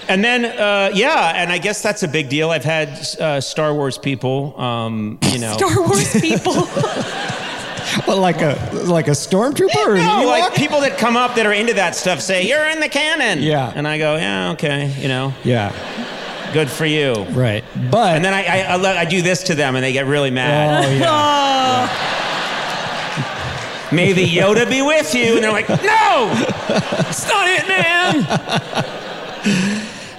and 0.09 0.25
then, 0.25 0.45
uh, 0.45 0.91
yeah, 0.95 1.33
and 1.37 1.53
I 1.53 1.59
guess 1.59 1.83
that's 1.83 2.03
a 2.03 2.09
big 2.09 2.29
deal. 2.29 2.51
I've 2.51 2.65
had 2.65 2.89
uh, 3.21 3.41
Star 3.41 3.73
Wars 3.75 3.99
people, 3.99 4.59
um, 4.61 5.19
you 5.31 5.39
know. 5.39 5.53
Star 5.57 5.81
Wars 5.87 6.21
people. 6.21 6.55
But 8.07 8.19
like 8.19 8.43
a 8.43 8.55
like 8.85 9.09
a 9.09 9.13
stormtrooper 9.13 9.87
or 9.87 9.95
no, 9.97 10.03
Ewok? 10.03 10.27
like 10.27 10.55
people 10.55 10.81
that 10.83 10.99
come 10.99 11.17
up 11.17 11.35
that 11.37 11.47
are 11.47 11.55
into 11.55 11.73
that 11.75 11.97
stuff 11.97 12.21
say, 12.21 12.47
You're 12.47 12.67
in 12.67 12.81
the 12.81 12.89
canon. 12.89 13.41
Yeah. 13.43 13.73
And 13.75 13.89
I 13.89 13.97
go, 13.97 14.17
Yeah, 14.17 14.51
okay, 14.53 14.93
you 15.01 15.09
know, 15.09 15.33
Yeah. 15.43 15.73
good 16.53 16.69
for 16.71 16.85
you. 16.85 17.15
Right. 17.31 17.65
But 17.91 18.15
And 18.17 18.23
then 18.25 18.35
I, 18.35 18.45
I, 18.45 18.59
I, 18.75 18.77
let- 18.77 18.99
I 18.99 19.07
do 19.07 19.23
this 19.23 19.43
to 19.45 19.55
them 19.55 19.75
and 19.75 19.83
they 19.83 19.93
get 19.95 20.05
really 20.07 20.31
mad. 20.31 20.85
Oh 20.85 20.91
yeah. 20.91 21.89
May 23.97 24.13
the 24.13 24.25
Yoda 24.25 24.69
be 24.69 24.83
with 24.83 25.15
you. 25.15 25.37
And 25.37 25.43
they're 25.43 25.51
like, 25.51 25.69
No! 25.71 26.31
It's 27.09 27.27
not 27.27 27.49
it, 27.49 27.67
man! 27.69 28.27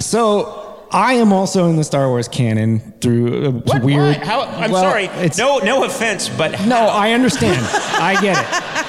So 0.09 0.68
I 0.91 1.13
am 1.13 1.31
also 1.31 1.67
in 1.69 1.75
the 1.75 1.84
Star 1.84 2.08
Wars 2.08 2.27
canon 2.27 2.79
through 3.01 3.46
a 3.46 3.51
What? 3.51 3.84
weird. 3.84 4.17
Why? 4.17 4.25
How, 4.25 4.41
I'm 4.41 4.72
well, 4.72 4.81
sorry. 4.84 5.05
It's, 5.05 5.38
No, 5.38 5.60
no 5.60 5.84
offense, 5.84 6.29
but 6.29 6.65
no, 6.65 6.77
I 6.88 7.12
understand. 7.12 7.60
I 8.01 8.19
get 8.22 8.38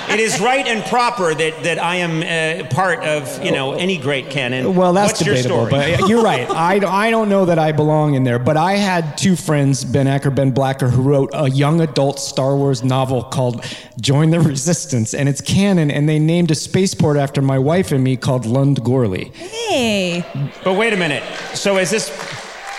it. 0.09 0.15
it 0.15 0.21
is 0.21 0.41
right 0.41 0.67
and 0.67 0.83
proper 0.85 1.35
that, 1.35 1.63
that 1.63 1.79
I 1.79 1.97
am 1.97 2.23
uh, 2.23 2.69
part 2.71 3.01
of 3.05 3.45
you 3.45 3.53
know 3.53 3.73
any 3.75 3.99
great 3.99 4.31
canon. 4.31 4.75
Well, 4.75 4.93
that's 4.93 5.13
What's 5.13 5.27
your 5.27 5.35
debatable, 5.37 5.67
story? 5.67 5.97
but 5.99 6.09
you're 6.09 6.23
right. 6.23 6.49
I, 6.71 7.07
I 7.07 7.11
don't 7.11 7.29
know 7.29 7.45
that 7.45 7.59
I 7.59 7.73
belong 7.73 8.15
in 8.15 8.25
there, 8.25 8.39
but 8.39 8.57
I 8.57 8.75
had 8.77 9.19
two 9.19 9.37
friends, 9.37 9.85
Ben 9.85 10.07
Acker, 10.07 10.31
Ben 10.31 10.53
Blacker, 10.53 10.89
who 10.89 11.03
wrote 11.03 11.31
a 11.35 11.51
young 11.51 11.81
adult 11.81 12.19
Star 12.19 12.57
Wars 12.57 12.83
novel 12.83 13.25
called 13.25 13.65
Join 14.01 14.31
the 14.31 14.41
Resistance, 14.41 15.13
and 15.13 15.29
it's 15.29 15.41
canon, 15.43 15.91
and 15.91 16.09
they 16.09 16.19
named 16.19 16.51
a 16.51 16.55
spaceport 16.55 17.17
after 17.19 17.43
my 17.43 17.59
wife 17.59 17.93
and 17.93 18.03
me 18.03 18.17
called 18.17 18.47
Lund 18.47 18.83
Gorley. 18.83 19.25
hey. 19.35 20.25
But 20.65 20.75
wait 20.75 20.93
a 20.93 20.97
minute. 20.97 21.23
So 21.55 21.79
is 21.79 21.91
this? 21.91 22.11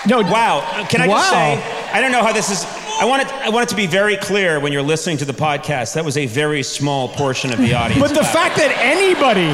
No, 0.08 0.22
Wow. 0.22 0.62
Can 0.90 1.02
I 1.02 1.08
just 1.08 1.10
Wow. 1.10 1.32
say? 1.32 1.90
I 1.94 2.02
don't 2.02 2.12
know 2.12 2.24
how 2.24 2.34
this 2.34 2.50
is. 2.50 2.66
I 3.00 3.06
want 3.06 3.24
it. 3.24 3.28
I 3.34 3.50
want 3.50 3.64
it 3.64 3.70
to 3.70 3.76
be 3.76 3.88
very 3.88 4.18
clear 4.18 4.60
when 4.60 4.72
you're 4.74 4.82
listening 4.82 5.18
to 5.18 5.26
the 5.26 5.34
podcast. 5.34 5.94
That 5.94 6.06
was 6.06 6.18
a 6.18 6.26
very 6.26 6.64
small 6.64 7.08
portion 7.10 7.52
of 7.52 7.60
the 7.60 7.74
audience. 7.74 8.02
But 8.02 8.16
the 8.16 8.24
fact 8.24 8.58
that 8.58 8.72
anybody, 8.80 9.48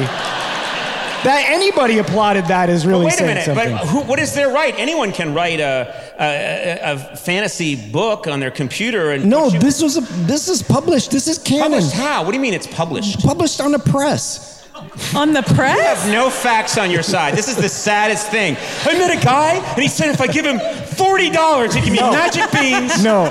that 1.24 1.44
anybody 1.48 1.98
applauded 1.98 2.46
that 2.46 2.68
is 2.70 2.86
really 2.86 3.04
but 3.06 3.12
Wait 3.12 3.20
a 3.20 3.26
minute. 3.26 3.44
something. 3.44 3.72
But 3.72 3.86
who, 3.86 4.00
what 4.02 4.18
is 4.18 4.34
their 4.34 4.50
right? 4.50 4.74
Anyone 4.78 5.12
can 5.12 5.34
write 5.34 5.60
a, 5.60 5.94
a, 6.18 6.90
a, 6.90 7.12
a 7.12 7.16
fantasy 7.16 7.74
book 7.90 8.26
on 8.26 8.40
their 8.40 8.50
computer 8.50 9.10
and 9.12 9.28
no, 9.28 9.50
this 9.50 9.82
was 9.82 9.96
a 9.96 10.00
this 10.26 10.48
is 10.48 10.62
published. 10.62 11.10
This 11.10 11.26
is 11.26 11.38
canon. 11.38 11.62
published 11.72 11.92
how? 11.92 12.22
What 12.24 12.30
do 12.30 12.36
you 12.36 12.42
mean 12.42 12.54
it's 12.54 12.66
published? 12.66 13.20
Published 13.20 13.60
on 13.60 13.74
a 13.74 13.78
press. 13.78 14.57
On 15.14 15.32
the 15.32 15.42
press? 15.42 15.76
You 15.78 15.84
have 15.84 16.12
no 16.12 16.30
facts 16.30 16.76
on 16.78 16.90
your 16.90 17.02
side. 17.02 17.34
This 17.34 17.48
is 17.48 17.56
the 17.56 17.68
saddest 17.68 18.30
thing. 18.30 18.56
I 18.84 18.98
met 18.98 19.10
a 19.16 19.24
guy, 19.24 19.54
and 19.72 19.82
he 19.82 19.88
said 19.88 20.10
if 20.10 20.20
I 20.20 20.26
give 20.26 20.44
him 20.44 20.58
forty 20.96 21.30
dollars, 21.30 21.74
he'd 21.74 21.84
give 21.84 21.92
me 21.92 21.98
No. 22.00 22.10
magic 22.12 22.50
beans 22.52 23.02
No, 23.02 23.24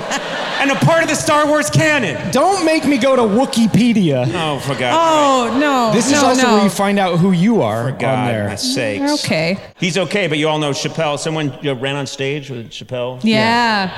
and 0.60 0.70
a 0.70 0.74
part 0.76 1.02
of 1.02 1.08
the 1.08 1.14
Star 1.14 1.46
Wars 1.46 1.70
canon. 1.70 2.30
don't 2.32 2.64
make 2.64 2.84
me 2.86 2.98
go 2.98 3.14
to 3.16 3.22
Wikipedia. 3.22 4.28
Oh, 4.34 4.58
for 4.60 4.74
God! 4.78 4.92
Oh, 4.94 5.58
no. 5.58 5.92
This 5.94 6.06
is 6.06 6.12
no, 6.12 6.26
also 6.26 6.42
no. 6.42 6.54
where 6.54 6.64
you 6.64 6.70
find 6.70 6.98
out 6.98 7.18
who 7.18 7.32
you 7.32 7.62
are 7.62 7.84
for 7.88 7.92
on 7.94 7.98
God, 7.98 8.28
there. 8.30 8.56
sakes. 8.56 9.24
Okay. 9.24 9.58
He's 9.78 9.96
okay, 9.98 10.26
but 10.26 10.38
you 10.38 10.48
all 10.48 10.58
know 10.58 10.70
Chappelle. 10.72 11.18
Someone 11.18 11.52
you 11.62 11.74
know, 11.74 11.80
ran 11.80 11.96
on 11.96 12.06
stage 12.06 12.50
with 12.50 12.70
Chappelle. 12.70 13.20
Yeah. 13.22 13.90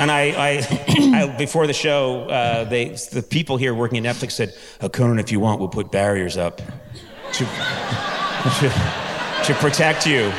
And 0.00 0.10
I, 0.10 0.30
I, 0.30 0.66
I 1.14 1.36
before 1.36 1.66
the 1.66 1.74
show, 1.74 2.22
uh, 2.22 2.64
they, 2.64 2.88
the 2.88 3.22
people 3.22 3.58
here 3.58 3.74
working 3.74 4.04
at 4.04 4.16
Netflix 4.16 4.32
said, 4.32 4.54
oh, 4.80 4.88
Conan, 4.88 5.18
if 5.18 5.30
you 5.30 5.40
want, 5.40 5.60
we'll 5.60 5.68
put 5.68 5.92
barriers 5.92 6.38
up 6.38 6.56
to, 6.56 7.44
to, 7.44 8.72
to 9.44 9.54
protect 9.60 10.06
you. 10.06 10.32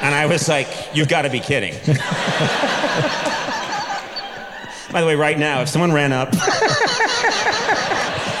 And 0.00 0.14
I 0.14 0.24
was 0.26 0.48
like, 0.48 0.68
you've 0.94 1.10
got 1.10 1.22
to 1.22 1.30
be 1.30 1.40
kidding. 1.40 1.72
By 4.90 5.02
the 5.02 5.06
way, 5.06 5.16
right 5.16 5.38
now, 5.38 5.60
if 5.60 5.68
someone 5.68 5.92
ran 5.92 6.12
up 6.12 6.30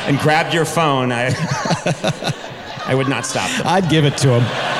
and 0.08 0.18
grabbed 0.18 0.54
your 0.54 0.64
phone, 0.64 1.12
I, 1.12 1.26
I 2.86 2.94
would 2.94 3.08
not 3.08 3.26
stop 3.26 3.50
them. 3.50 3.66
I'd 3.66 3.90
give 3.90 4.06
it 4.06 4.16
to 4.18 4.40
him. 4.40 4.79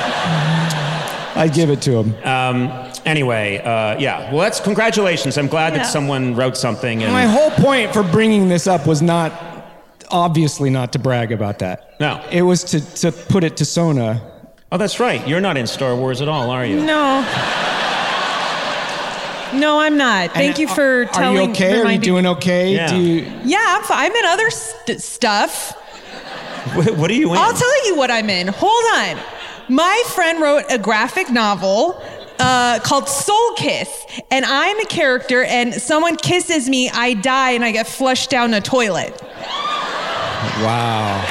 I'd 1.41 1.53
give 1.53 1.71
it 1.71 1.81
to 1.83 1.91
him. 2.03 2.13
Um, 2.23 2.91
anyway, 3.05 3.57
uh, 3.57 3.97
yeah. 3.99 4.31
Well, 4.31 4.41
that's 4.41 4.59
congratulations. 4.59 5.37
I'm 5.39 5.47
glad 5.47 5.73
Yeah. 5.73 5.79
that 5.79 5.85
someone 5.87 6.35
wrote 6.35 6.55
something. 6.55 7.01
And 7.03 7.11
My 7.11 7.25
whole 7.25 7.49
point 7.51 7.91
for 7.93 8.03
bringing 8.03 8.47
this 8.47 8.67
up 8.67 8.85
was 8.85 9.01
not, 9.01 9.31
obviously, 10.11 10.69
not 10.69 10.93
to 10.93 10.99
brag 10.99 11.31
about 11.31 11.57
that. 11.59 11.99
No. 11.99 12.23
It 12.31 12.43
was 12.43 12.63
to, 12.65 12.79
to 13.01 13.11
put 13.11 13.43
it 13.43 13.57
to 13.57 13.65
Sona. 13.65 14.21
Oh, 14.71 14.77
that's 14.77 14.99
right. 14.99 15.27
You're 15.27 15.41
not 15.41 15.57
in 15.57 15.65
Star 15.65 15.95
Wars 15.95 16.21
at 16.21 16.27
all, 16.29 16.51
are 16.51 16.65
you? 16.65 16.75
No. 16.85 17.25
No, 19.53 19.79
I'm 19.81 19.97
not. 19.97 20.31
Thank 20.31 20.51
And 20.51 20.59
you 20.59 20.67
for 20.67 21.01
are, 21.01 21.05
telling 21.07 21.37
Are 21.37 21.43
you 21.43 21.49
okay? 21.51 21.81
Are 21.81 21.91
you 21.91 21.97
doing 21.97 22.25
okay? 22.25 22.73
Yeah. 22.73 22.87
Do 22.87 22.95
you, 22.97 23.25
Yeah, 23.43 23.57
I'm, 23.67 23.83
fi- 23.83 24.05
I'm 24.05 24.15
in 24.15 24.25
other 24.25 24.49
st- 24.49 25.01
stuff. 25.01 25.73
What, 26.75 26.95
what 26.95 27.09
are 27.11 27.13
you 27.15 27.31
in? 27.31 27.37
I'll 27.37 27.51
tell 27.53 27.87
you 27.87 27.95
what 27.95 28.09
I'm 28.11 28.29
in. 28.29 28.47
Hold 28.47 28.85
on. 28.95 29.17
My 29.71 30.03
friend 30.07 30.41
wrote 30.41 30.65
a 30.69 30.77
graphic 30.77 31.29
novel 31.29 31.97
uh, 32.39 32.79
called 32.83 33.07
Soul 33.07 33.53
Kiss, 33.55 34.05
and 34.29 34.43
I'm 34.43 34.77
a 34.81 34.85
character, 34.85 35.45
and 35.45 35.73
someone 35.73 36.17
kisses 36.17 36.67
me, 36.67 36.89
I 36.89 37.13
die, 37.13 37.51
and 37.51 37.63
I 37.63 37.71
get 37.71 37.87
flushed 37.87 38.29
down 38.29 38.53
a 38.53 38.59
toilet. 38.59 39.17
Wow. 40.61 41.23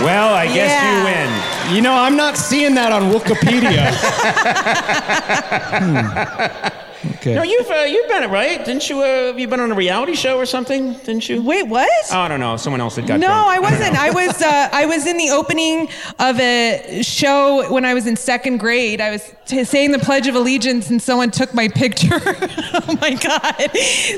Well, 0.00 0.34
I 0.34 0.46
guess 0.46 0.72
Yeah. 0.72 0.98
you 0.98 1.04
win. 1.04 1.30
You 1.76 1.82
know, 1.82 1.94
I'm 1.94 2.16
not 2.16 2.36
seeing 2.36 2.74
that 2.74 2.90
on 2.90 3.12
Wikipedia. 3.12 3.94
Hmm. 5.68 6.87
Okay. 7.16 7.34
No, 7.34 7.42
you've 7.44 7.70
uh, 7.70 7.74
you've 7.88 8.08
been 8.08 8.24
it 8.24 8.30
right, 8.30 8.64
didn't 8.64 8.88
you? 8.90 9.00
Uh, 9.02 9.32
you 9.36 9.46
been 9.46 9.60
on 9.60 9.70
a 9.70 9.74
reality 9.74 10.14
show 10.14 10.36
or 10.36 10.46
something, 10.46 10.94
didn't 10.94 11.28
you? 11.28 11.42
Wait, 11.42 11.66
what? 11.68 11.88
Oh, 12.10 12.18
I 12.18 12.28
don't 12.28 12.40
know. 12.40 12.56
Someone 12.56 12.80
else 12.80 12.96
had 12.96 13.06
got 13.06 13.20
No, 13.20 13.28
drunk. 13.28 13.46
I 13.48 13.58
wasn't. 13.60 13.92
know. 13.94 14.00
I 14.00 14.10
was. 14.10 14.42
Uh, 14.42 14.68
I 14.72 14.86
was 14.86 15.06
in 15.06 15.16
the 15.16 15.30
opening 15.30 15.88
of 16.18 16.40
a 16.40 17.02
show 17.02 17.70
when 17.72 17.84
I 17.84 17.94
was 17.94 18.06
in 18.08 18.16
second 18.16 18.58
grade. 18.58 19.00
I 19.00 19.10
was 19.12 19.32
t- 19.46 19.62
saying 19.62 19.92
the 19.92 20.00
Pledge 20.00 20.26
of 20.26 20.34
Allegiance, 20.34 20.90
and 20.90 21.00
someone 21.00 21.30
took 21.30 21.54
my 21.54 21.68
picture. 21.68 22.08
oh 22.20 22.98
my 23.00 23.14
god! 23.14 23.70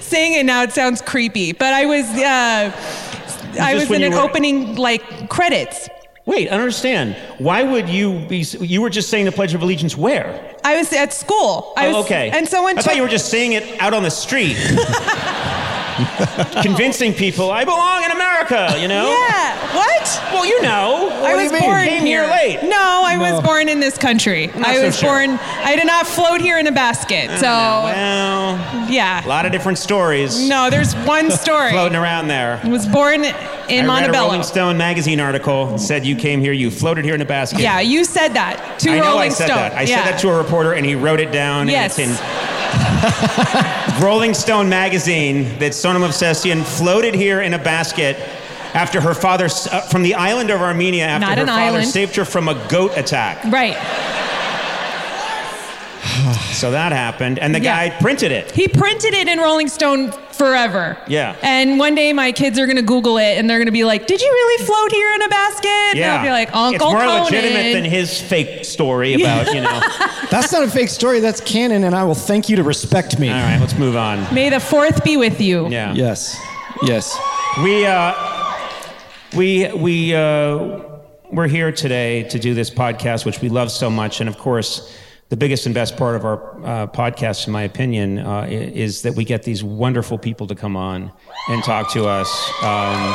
Saying 0.03 0.35
it 0.35 0.47
now, 0.47 0.63
it 0.63 0.73
sounds 0.73 1.03
creepy. 1.03 1.53
But 1.53 1.75
I 1.75 1.85
was. 1.87 2.07
Uh, 2.09 2.73
I 3.61 3.75
was 3.75 3.91
in 3.91 4.03
an 4.03 4.13
were- 4.13 4.21
opening 4.21 4.77
like 4.77 5.29
credits. 5.29 5.89
Wait, 6.31 6.47
I 6.47 6.51
don't 6.53 6.61
understand. 6.61 7.17
Why 7.39 7.65
would 7.65 7.89
you 7.89 8.21
be? 8.29 8.45
You 8.61 8.83
were 8.83 8.91
just 8.91 9.11
saying 9.11 9.25
the 9.25 9.33
Pledge 9.33 9.53
of 9.53 9.63
Allegiance 9.63 9.97
where? 9.97 10.55
I 10.63 10.77
was 10.77 10.93
at 10.93 11.13
school. 11.13 11.73
I 11.77 11.89
Oh, 11.89 11.97
was, 11.97 12.05
okay. 12.05 12.31
And 12.31 12.47
someone 12.47 12.75
I 12.79 12.83
took. 12.83 12.85
thought 12.85 12.95
you 12.97 13.03
were 13.03 13.09
just 13.09 13.31
saying 13.31 13.55
it 13.55 13.81
out 13.81 13.95
on 13.95 14.05
the 14.05 14.11
street, 14.13 14.57
convincing 16.63 17.13
people 17.15 17.51
I 17.51 17.65
belong 17.65 18.05
in 18.05 18.11
America. 18.13 18.75
You 18.79 18.87
know? 18.89 19.09
Yeah. 19.11 19.75
What? 19.77 20.21
Well, 20.33 20.47
you 20.47 20.63
know. 20.63 21.09
I 21.25 21.35
was 21.35 21.51
born 21.51 21.85
Came 21.87 22.05
here. 22.07 22.23
here 22.25 22.31
late. 22.31 22.63
No, 22.69 23.03
I 23.05 23.17
was 23.19 23.43
born 23.43 23.69
in 23.69 23.81
this 23.81 23.99
country. 23.99 24.51
I 24.51 24.77
so 24.77 24.87
was 24.87 24.99
sure. 24.99 25.27
born. 25.27 25.39
I 25.65 25.75
did 25.77 25.87
not 25.87 26.07
float 26.07 26.41
here 26.41 26.59
in 26.59 26.67
a 26.69 26.73
basket. 26.73 27.31
So 27.39 27.43
Well, 27.47 28.57
yeah. 28.91 29.25
a 29.25 29.29
lot 29.29 29.47
of 29.47 29.53
different 29.53 29.79
stories 29.79 30.49
No, 30.49 30.71
there's 30.71 30.95
one 30.95 31.31
story. 31.31 31.71
floating 31.73 31.97
around 31.99 32.29
there. 32.29 32.61
I 32.63 32.69
was 32.69 32.87
born 32.87 33.23
in 33.71 33.85
I 33.85 33.87
Montebello. 33.87 34.27
Rolling 34.27 34.43
Stone 34.43 34.77
magazine 34.77 35.21
article 35.21 35.79
said 35.79 36.05
you 36.05 36.17
came 36.17 36.41
here, 36.41 36.53
you 36.53 36.71
floated 36.71 37.05
here 37.05 37.15
in 37.15 37.21
a 37.21 37.25
basket. 37.27 37.61
Yeah, 37.61 37.81
you 37.81 38.05
said 38.05 38.35
that 38.35 38.79
to 38.81 38.91
I 38.91 38.99
know 38.99 39.07
Rolling 39.07 39.31
I 39.31 39.35
said 39.35 39.47
Stone. 39.47 39.57
that. 39.57 39.73
I 39.73 39.83
yeah. 39.83 40.05
said 40.05 40.13
that 40.13 40.21
to 40.21 40.31
a 40.31 40.37
reporter, 40.37 40.75
and 40.75 40.85
he 40.85 40.95
wrote 40.95 41.21
it 41.21 41.33
down. 41.33 41.69
Yes. 41.69 41.99
Rolling 44.03 44.35
Stone 44.35 44.69
magazine 44.69 45.59
that 45.59 45.75
Sona 45.75 45.99
Movsesian 45.99 46.65
floated 46.65 47.15
here 47.15 47.41
in 47.41 47.55
a 47.55 47.59
basket 47.59 48.17
after 48.75 49.01
her 49.01 49.15
father, 49.15 49.47
uh, 49.47 49.81
from 49.89 50.03
the 50.03 50.15
island 50.15 50.51
of 50.51 50.61
Armenia, 50.61 51.05
after 51.05 51.27
Not 51.27 51.39
her 51.39 51.43
an 51.43 51.49
father 51.49 51.63
island. 51.63 51.89
saved 51.89 52.15
her 52.17 52.25
from 52.25 52.49
a 52.49 52.69
goat 52.69 52.97
attack. 52.97 53.43
Right. 53.45 53.77
So 56.61 56.71
that 56.73 56.93
happened, 56.93 57.39
and 57.39 57.55
the 57.55 57.61
Yeah. 57.61 57.89
guy 57.89 57.97
printed 58.01 58.33
it. 58.33 58.51
He 58.51 58.69
printed 58.69 59.15
it 59.15 59.29
in 59.29 59.39
Rolling 59.39 59.69
Stone 59.69 60.13
forever. 60.33 60.99
Yeah. 61.09 61.35
And 61.43 61.79
one 61.79 61.95
day 61.95 62.13
my 62.13 62.33
kids 62.33 62.59
are 62.59 62.67
gonna 62.67 62.83
Google 62.83 63.17
it 63.19 63.39
and 63.39 63.49
they're 63.49 63.59
gonna 63.59 63.73
be 63.73 63.85
like, 63.85 64.07
"Did 64.07 64.21
you 64.21 64.29
really 64.31 64.65
float 64.67 64.93
here 64.93 65.13
in 65.15 65.23
a 65.23 65.29
basket?" 65.29 65.97
And 65.97 66.05
I'll 66.05 66.23
be 66.23 66.31
like, 66.31 66.51
"Uncle 66.55 66.75
it's 66.89 66.93
more 66.95 67.01
Conan." 67.03 67.25
legitimate 67.25 67.73
than 67.73 67.85
his 67.85 68.21
fake 68.21 68.65
story 68.67 69.15
about, 69.15 69.55
you 69.55 69.61
know. 69.63 69.81
That's 70.31 70.53
not 70.53 70.63
a 70.65 70.69
fake 70.71 70.89
story. 70.91 71.21
That's 71.21 71.41
canon, 71.41 71.85
and 71.85 71.95
I 71.95 72.05
will 72.05 72.15
thank 72.15 72.49
you 72.51 72.57
to 72.57 72.63
respect 72.63 73.19
me. 73.19 73.29
All 73.31 73.35
right, 73.43 73.59
let's 73.59 73.77
move 73.79 73.97
on. 73.97 74.27
May 74.35 74.51
the 74.51 74.61
fourth 74.61 75.03
be 75.03 75.17
with 75.17 75.41
you. 75.41 75.69
Yeah. 75.71 75.95
Yes. 75.95 76.37
Yes. 76.83 77.17
We 77.63 77.87
uh, 77.87 78.15
we 79.35 79.71
we 79.75 80.15
uh, 80.15 80.81
we're 81.31 81.49
here 81.49 81.73
today 81.73 82.25
to 82.25 82.39
do 82.39 82.55
this 82.55 82.71
podcast, 82.71 83.25
which 83.25 83.41
we 83.41 83.49
love 83.49 83.71
so 83.71 83.89
much, 83.91 84.21
and 84.21 84.29
of 84.29 84.37
course, 84.39 84.95
the 85.31 85.37
biggest 85.37 85.65
and 85.65 85.75
best 85.75 85.97
part 85.97 86.17
of 86.17 86.25
our 86.25 86.59
uh, 86.65 86.87
podcast, 86.89 87.47
in 87.47 87.53
my 87.53 87.63
opinion, 87.63 88.19
uh, 88.19 88.47
is 88.51 89.03
that 89.03 89.15
we 89.15 89.25
get 89.25 89.45
these 89.45 89.63
wonderful 89.63 90.19
people 90.19 90.49
to 90.49 90.57
come 90.57 90.77
on 90.77 91.13
and 91.49 91.63
talk 91.63 91.91
to 91.93 92.07
us. 92.07 92.29
Um, 92.63 93.15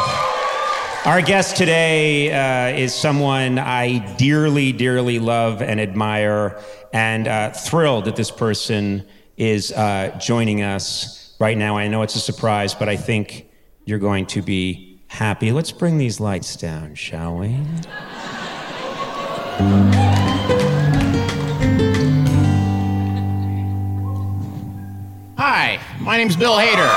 our 1.06 1.22
guest 1.22 1.58
today 1.58 2.32
uh, 2.32 2.76
is 2.76 2.96
someone 2.96 3.60
I 3.60 4.16
dearly, 4.16 4.72
dearly 4.72 5.20
love 5.20 5.62
and 5.62 5.80
admire, 5.80 6.58
and 6.94 7.28
uh, 7.28 7.52
thrilled 7.52 8.06
that 8.06 8.16
this 8.16 8.32
person 8.32 9.06
is 9.36 9.74
uh, 9.74 10.18
joining 10.18 10.62
us 10.62 11.36
right 11.38 11.58
now. 11.58 11.78
I 11.78 11.90
know 11.90 12.02
it's 12.02 12.16
a 12.16 12.22
surprise, 12.22 12.74
but 12.74 12.88
I 12.88 12.96
think 12.96 13.50
you're 13.84 14.00
going 14.00 14.26
to 14.28 14.42
be 14.42 15.02
happy. 15.08 15.52
Let's 15.52 15.74
bring 15.74 15.98
these 15.98 16.22
lights 16.22 16.56
down, 16.56 16.96
shall 16.96 17.36
we? 17.36 17.60
My 26.06 26.18
name's 26.18 26.36
Bill 26.36 26.56
Hader. 26.56 26.92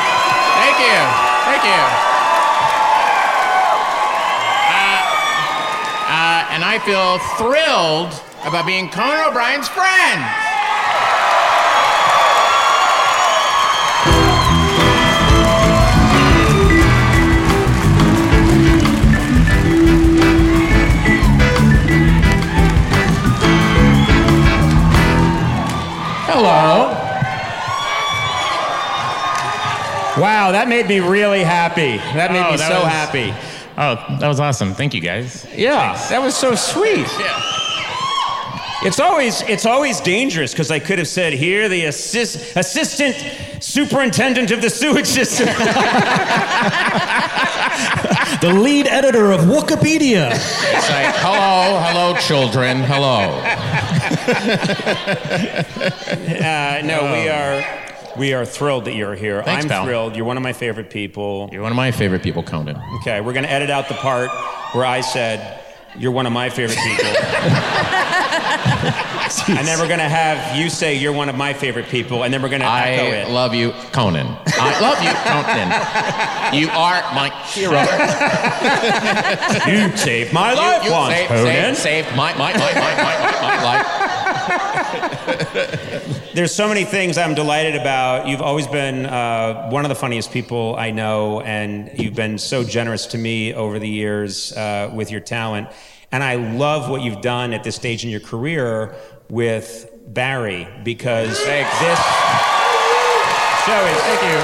feel 6.84 7.18
thrilled 7.36 8.12
about 8.44 8.66
being 8.66 8.88
Conan 8.90 9.28
O'Brien's 9.28 9.68
friend. 9.68 10.20
Hello. 26.26 26.96
Wow, 30.20 30.52
that 30.52 30.68
made 30.68 30.86
me 30.86 31.00
really 31.00 31.42
happy. 31.42 31.96
That 32.14 32.30
made 32.32 32.44
Oh, 32.46 32.50
me 32.52 32.56
that 32.58 32.68
so 32.70 32.80
was- 32.84 32.92
happy. 32.92 33.34
Oh, 33.82 33.96
that 34.20 34.28
was 34.28 34.40
awesome. 34.40 34.74
Thank 34.74 34.92
you, 34.92 35.00
guys. 35.00 35.46
Yeah, 35.56 35.94
that 36.10 36.20
was 36.20 36.36
so 36.36 36.54
sweet. 36.54 37.06
Yeah. 37.18 37.42
It's 38.82 39.00
always 39.00 39.40
it's 39.42 39.64
always 39.64 40.00
dangerous 40.00 40.52
because 40.52 40.70
I 40.70 40.78
could 40.78 40.98
have 40.98 41.08
said 41.08 41.32
here 41.32 41.66
the 41.68 41.86
assist, 41.86 42.56
assistant 42.56 43.16
superintendent 43.62 44.50
of 44.50 44.60
the 44.60 44.70
sewage 44.70 45.06
system. 45.06 45.48
The 48.40 48.52
lead 48.54 48.86
editor 48.86 49.32
of 49.32 49.40
Wikipedia. 49.42 50.30
It's 50.30 50.90
like, 50.90 51.14
hello, 51.16 51.78
hello, 51.84 52.16
children, 52.16 52.82
hello. 52.84 53.28
Uh, 56.40 56.80
no, 56.84 57.12
we 57.12 57.28
are 57.28 57.62
we 58.20 58.34
are 58.34 58.44
thrilled 58.44 58.84
that 58.84 58.94
you're 58.94 59.14
here. 59.14 59.42
Thanks, 59.42 59.64
I'm 59.64 59.70
pal. 59.70 59.84
thrilled. 59.84 60.14
You're 60.14 60.26
one 60.26 60.36
of 60.36 60.42
my 60.42 60.52
favorite 60.52 60.90
people. 60.90 61.48
You're 61.50 61.62
one 61.62 61.72
of 61.72 61.76
my 61.76 61.90
favorite 61.90 62.22
people, 62.22 62.42
Conan. 62.42 62.76
Okay, 63.00 63.22
we're 63.22 63.32
gonna 63.32 63.48
edit 63.48 63.70
out 63.70 63.88
the 63.88 63.94
part 63.94 64.30
where 64.74 64.84
I 64.84 65.00
said 65.00 65.58
you're 65.98 66.12
one 66.12 66.26
of 66.26 66.32
my 66.32 66.50
favorite 66.50 66.78
people. 66.78 67.06
and 69.56 69.66
then 69.66 69.78
we're 69.78 69.88
gonna 69.88 70.06
have 70.08 70.54
you 70.54 70.68
say 70.68 70.94
you're 70.96 71.14
one 71.14 71.30
of 71.30 71.34
my 71.34 71.54
favorite 71.54 71.86
people, 71.86 72.24
and 72.24 72.32
then 72.32 72.42
we're 72.42 72.50
gonna 72.50 72.66
echo 72.66 73.04
I 73.04 73.06
it. 73.06 73.30
love 73.30 73.54
you, 73.54 73.72
Conan. 73.90 74.26
I 74.48 74.78
love 74.80 75.02
you, 75.02 75.14
Conan. 75.24 75.72
You 76.52 76.68
are 76.68 77.00
my 77.14 77.30
hero. 77.48 77.80
you 79.66 79.96
saved 79.96 80.34
my 80.34 80.52
life 80.52 80.82
you, 80.84 80.90
you 80.90 80.94
once, 80.94 81.14
saved, 81.14 81.28
Conan. 81.28 81.74
saved, 81.74 81.78
saved 81.78 82.14
my, 82.16 82.34
my, 82.34 82.52
my, 82.52 82.58
my, 82.58 82.74
my, 82.74 82.94
my, 82.96 83.16
my 83.40 83.62
life. 83.64 83.86
There's 86.34 86.54
so 86.54 86.68
many 86.68 86.84
things 86.84 87.18
I'm 87.18 87.34
delighted 87.34 87.76
about. 87.76 88.26
You've 88.26 88.42
always 88.42 88.66
been 88.66 89.06
uh, 89.06 89.68
one 89.68 89.84
of 89.84 89.88
the 89.88 89.94
funniest 89.94 90.32
people 90.32 90.74
I 90.76 90.90
know, 90.90 91.40
and 91.40 91.90
you've 91.98 92.14
been 92.14 92.38
so 92.38 92.64
generous 92.64 93.06
to 93.06 93.18
me 93.18 93.54
over 93.54 93.78
the 93.78 93.88
years 93.88 94.52
uh, 94.52 94.90
with 94.92 95.10
your 95.10 95.20
talent. 95.20 95.68
And 96.12 96.24
I 96.24 96.34
love 96.34 96.90
what 96.90 97.02
you've 97.02 97.20
done 97.20 97.52
at 97.52 97.62
this 97.62 97.76
stage 97.76 98.04
in 98.04 98.10
your 98.10 98.20
career 98.20 98.96
with 99.28 99.88
Barry 100.08 100.66
because 100.82 101.38
this 101.44 101.98
show 103.66 103.86
is. 103.86 103.98
Thank 104.02 104.22
you. 104.22 104.38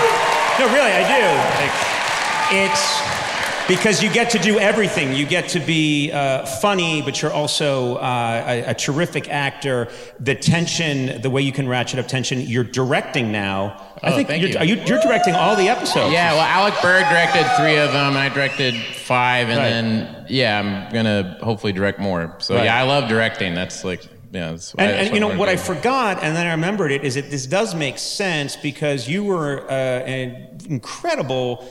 No, 0.58 0.72
really, 0.72 0.92
I 0.92 1.02
do. 1.10 1.22
It's 2.56 3.15
because 3.68 4.02
you 4.02 4.12
get 4.12 4.30
to 4.30 4.38
do 4.38 4.58
everything. 4.58 5.12
You 5.12 5.26
get 5.26 5.48
to 5.50 5.60
be 5.60 6.12
uh, 6.12 6.46
funny, 6.46 7.02
but 7.02 7.20
you're 7.20 7.32
also 7.32 7.96
uh, 7.96 8.44
a, 8.46 8.70
a 8.70 8.74
terrific 8.74 9.28
actor. 9.28 9.88
The 10.20 10.34
tension, 10.34 11.20
the 11.20 11.30
way 11.30 11.42
you 11.42 11.52
can 11.52 11.68
ratchet 11.68 11.98
up 11.98 12.06
tension. 12.08 12.40
You're 12.40 12.64
directing 12.64 13.32
now. 13.32 13.82
I 14.02 14.12
Oh, 14.12 14.16
think 14.16 14.28
thank 14.28 14.42
you're, 14.42 14.50
you. 14.52 14.58
Are 14.58 14.64
you, 14.64 14.76
you're 14.84 15.00
directing 15.00 15.34
all 15.34 15.56
the 15.56 15.68
episodes. 15.68 16.12
Yeah, 16.12 16.32
well, 16.32 16.42
Alec 16.42 16.74
Berg 16.82 17.04
directed 17.08 17.44
three 17.56 17.76
of 17.78 17.92
them. 17.92 18.16
I 18.16 18.28
directed 18.28 18.74
five, 18.74 19.48
and 19.48 19.58
Right. 19.58 19.68
then 19.70 20.26
yeah, 20.28 20.60
I'm 20.60 20.92
gonna 20.92 21.38
hopefully 21.42 21.72
direct 21.72 21.98
more. 21.98 22.34
So 22.38 22.54
Right. 22.54 22.64
yeah, 22.66 22.76
I 22.78 22.82
love 22.82 23.08
directing. 23.08 23.54
That's 23.54 23.84
like 23.84 24.02
yeah. 24.32 24.50
That's, 24.50 24.74
And, 24.74 24.90
and 24.90 25.14
you 25.14 25.20
know 25.20 25.30
I'm 25.30 25.38
what 25.38 25.48
I 25.48 25.56
forgot, 25.56 26.22
and 26.22 26.36
then 26.36 26.46
I 26.46 26.50
remembered 26.50 26.92
it, 26.92 27.04
is 27.04 27.14
that 27.14 27.30
this 27.30 27.46
does 27.46 27.74
make 27.74 27.98
sense 27.98 28.54
because 28.56 29.08
you 29.08 29.24
were 29.24 29.62
uh, 29.68 29.72
an 29.72 30.58
incredible 30.68 31.64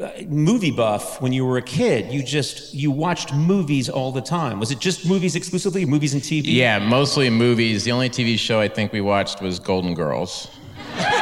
Uh, 0.00 0.10
movie 0.26 0.72
buff 0.72 1.22
when 1.22 1.32
you 1.32 1.44
were 1.46 1.56
a 1.56 1.62
kid. 1.62 2.12
You 2.12 2.20
just 2.24 2.74
you 2.74 2.90
watched 2.90 3.32
movies 3.32 3.88
all 3.88 4.10
the 4.10 4.20
time. 4.20 4.58
Was 4.58 4.72
it 4.72 4.80
just 4.80 5.06
movies 5.06 5.36
exclusively, 5.36 5.86
movies 5.86 6.14
and 6.14 6.22
TV? 6.22 6.42
Yeah, 6.46 6.80
mostly 6.80 7.30
movies. 7.30 7.84
The 7.84 7.92
only 7.92 8.10
TV 8.10 8.36
show 8.36 8.58
I 8.60 8.66
think 8.66 8.92
we 8.92 9.00
watched 9.00 9.40
was 9.40 9.60
Golden 9.60 9.94
Girls. 9.94 10.48
yeah, 10.98 11.12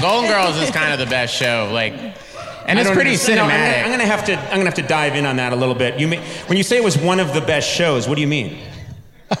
Golden 0.00 0.28
Girls 0.30 0.56
is 0.58 0.70
kind 0.70 0.92
of 0.92 0.98
the 0.98 1.06
best 1.06 1.34
show. 1.34 1.70
Like, 1.72 1.94
and 2.66 2.78
it's 2.78 2.90
pretty 2.90 3.12
understand. 3.12 3.38
No, 3.38 3.44
I'm 3.44 3.50
cinematic. 3.50 3.72
gonna- 3.72 3.84
I'm 3.84 3.90
gonna 3.90 4.04
have 4.06 4.24
to. 4.26 4.34
I'm 4.38 4.50
gonna 4.58 4.64
have 4.66 4.74
to 4.74 4.82
dive 4.82 5.14
in 5.16 5.24
on 5.24 5.36
that 5.36 5.54
a 5.54 5.56
little 5.56 5.74
bit. 5.74 5.98
You 5.98 6.06
may, 6.08 6.18
when 6.48 6.58
you 6.58 6.64
say 6.64 6.76
it 6.76 6.84
was 6.84 6.98
one 6.98 7.18
of 7.18 7.32
the 7.32 7.40
best 7.40 7.66
shows, 7.68 8.06
what 8.06 8.16
do 8.16 8.20
you 8.20 8.28
mean? 8.28 8.58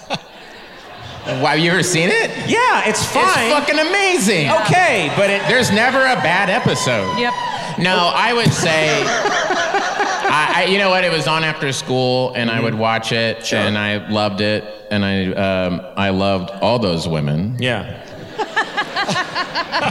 Wow, 1.28 1.52
you 1.54 1.70
ever 1.70 1.82
seen 1.82 2.08
it? 2.10 2.30
Yeah, 2.48 2.88
it's 2.88 3.04
fine. 3.04 3.24
It's 3.26 3.54
fucking 3.54 3.78
amazing. 3.78 4.50
okay, 4.62 5.12
but 5.16 5.28
it. 5.30 5.42
There's 5.48 5.70
never 5.70 5.98
a 5.98 6.16
bad 6.16 6.48
episode. 6.48 7.18
Yep. 7.18 7.32
No, 7.78 8.10
I 8.14 8.32
would 8.32 8.52
say, 8.52 9.02
I, 9.06 10.52
I, 10.56 10.64
you 10.64 10.78
know 10.78 10.88
what? 10.90 11.04
It 11.04 11.12
was 11.12 11.28
on 11.28 11.44
after 11.44 11.70
school, 11.72 12.32
and 12.34 12.50
I 12.50 12.60
would 12.60 12.74
watch 12.74 13.12
it, 13.12 13.52
and 13.52 13.76
I 13.78 14.08
loved 14.08 14.40
it, 14.40 14.64
and 14.90 15.04
I, 15.04 15.26
um, 15.34 15.80
I 15.96 16.08
loved 16.10 16.50
all 16.50 16.78
those 16.78 17.06
women. 17.06 17.56
Yeah. 17.60 18.04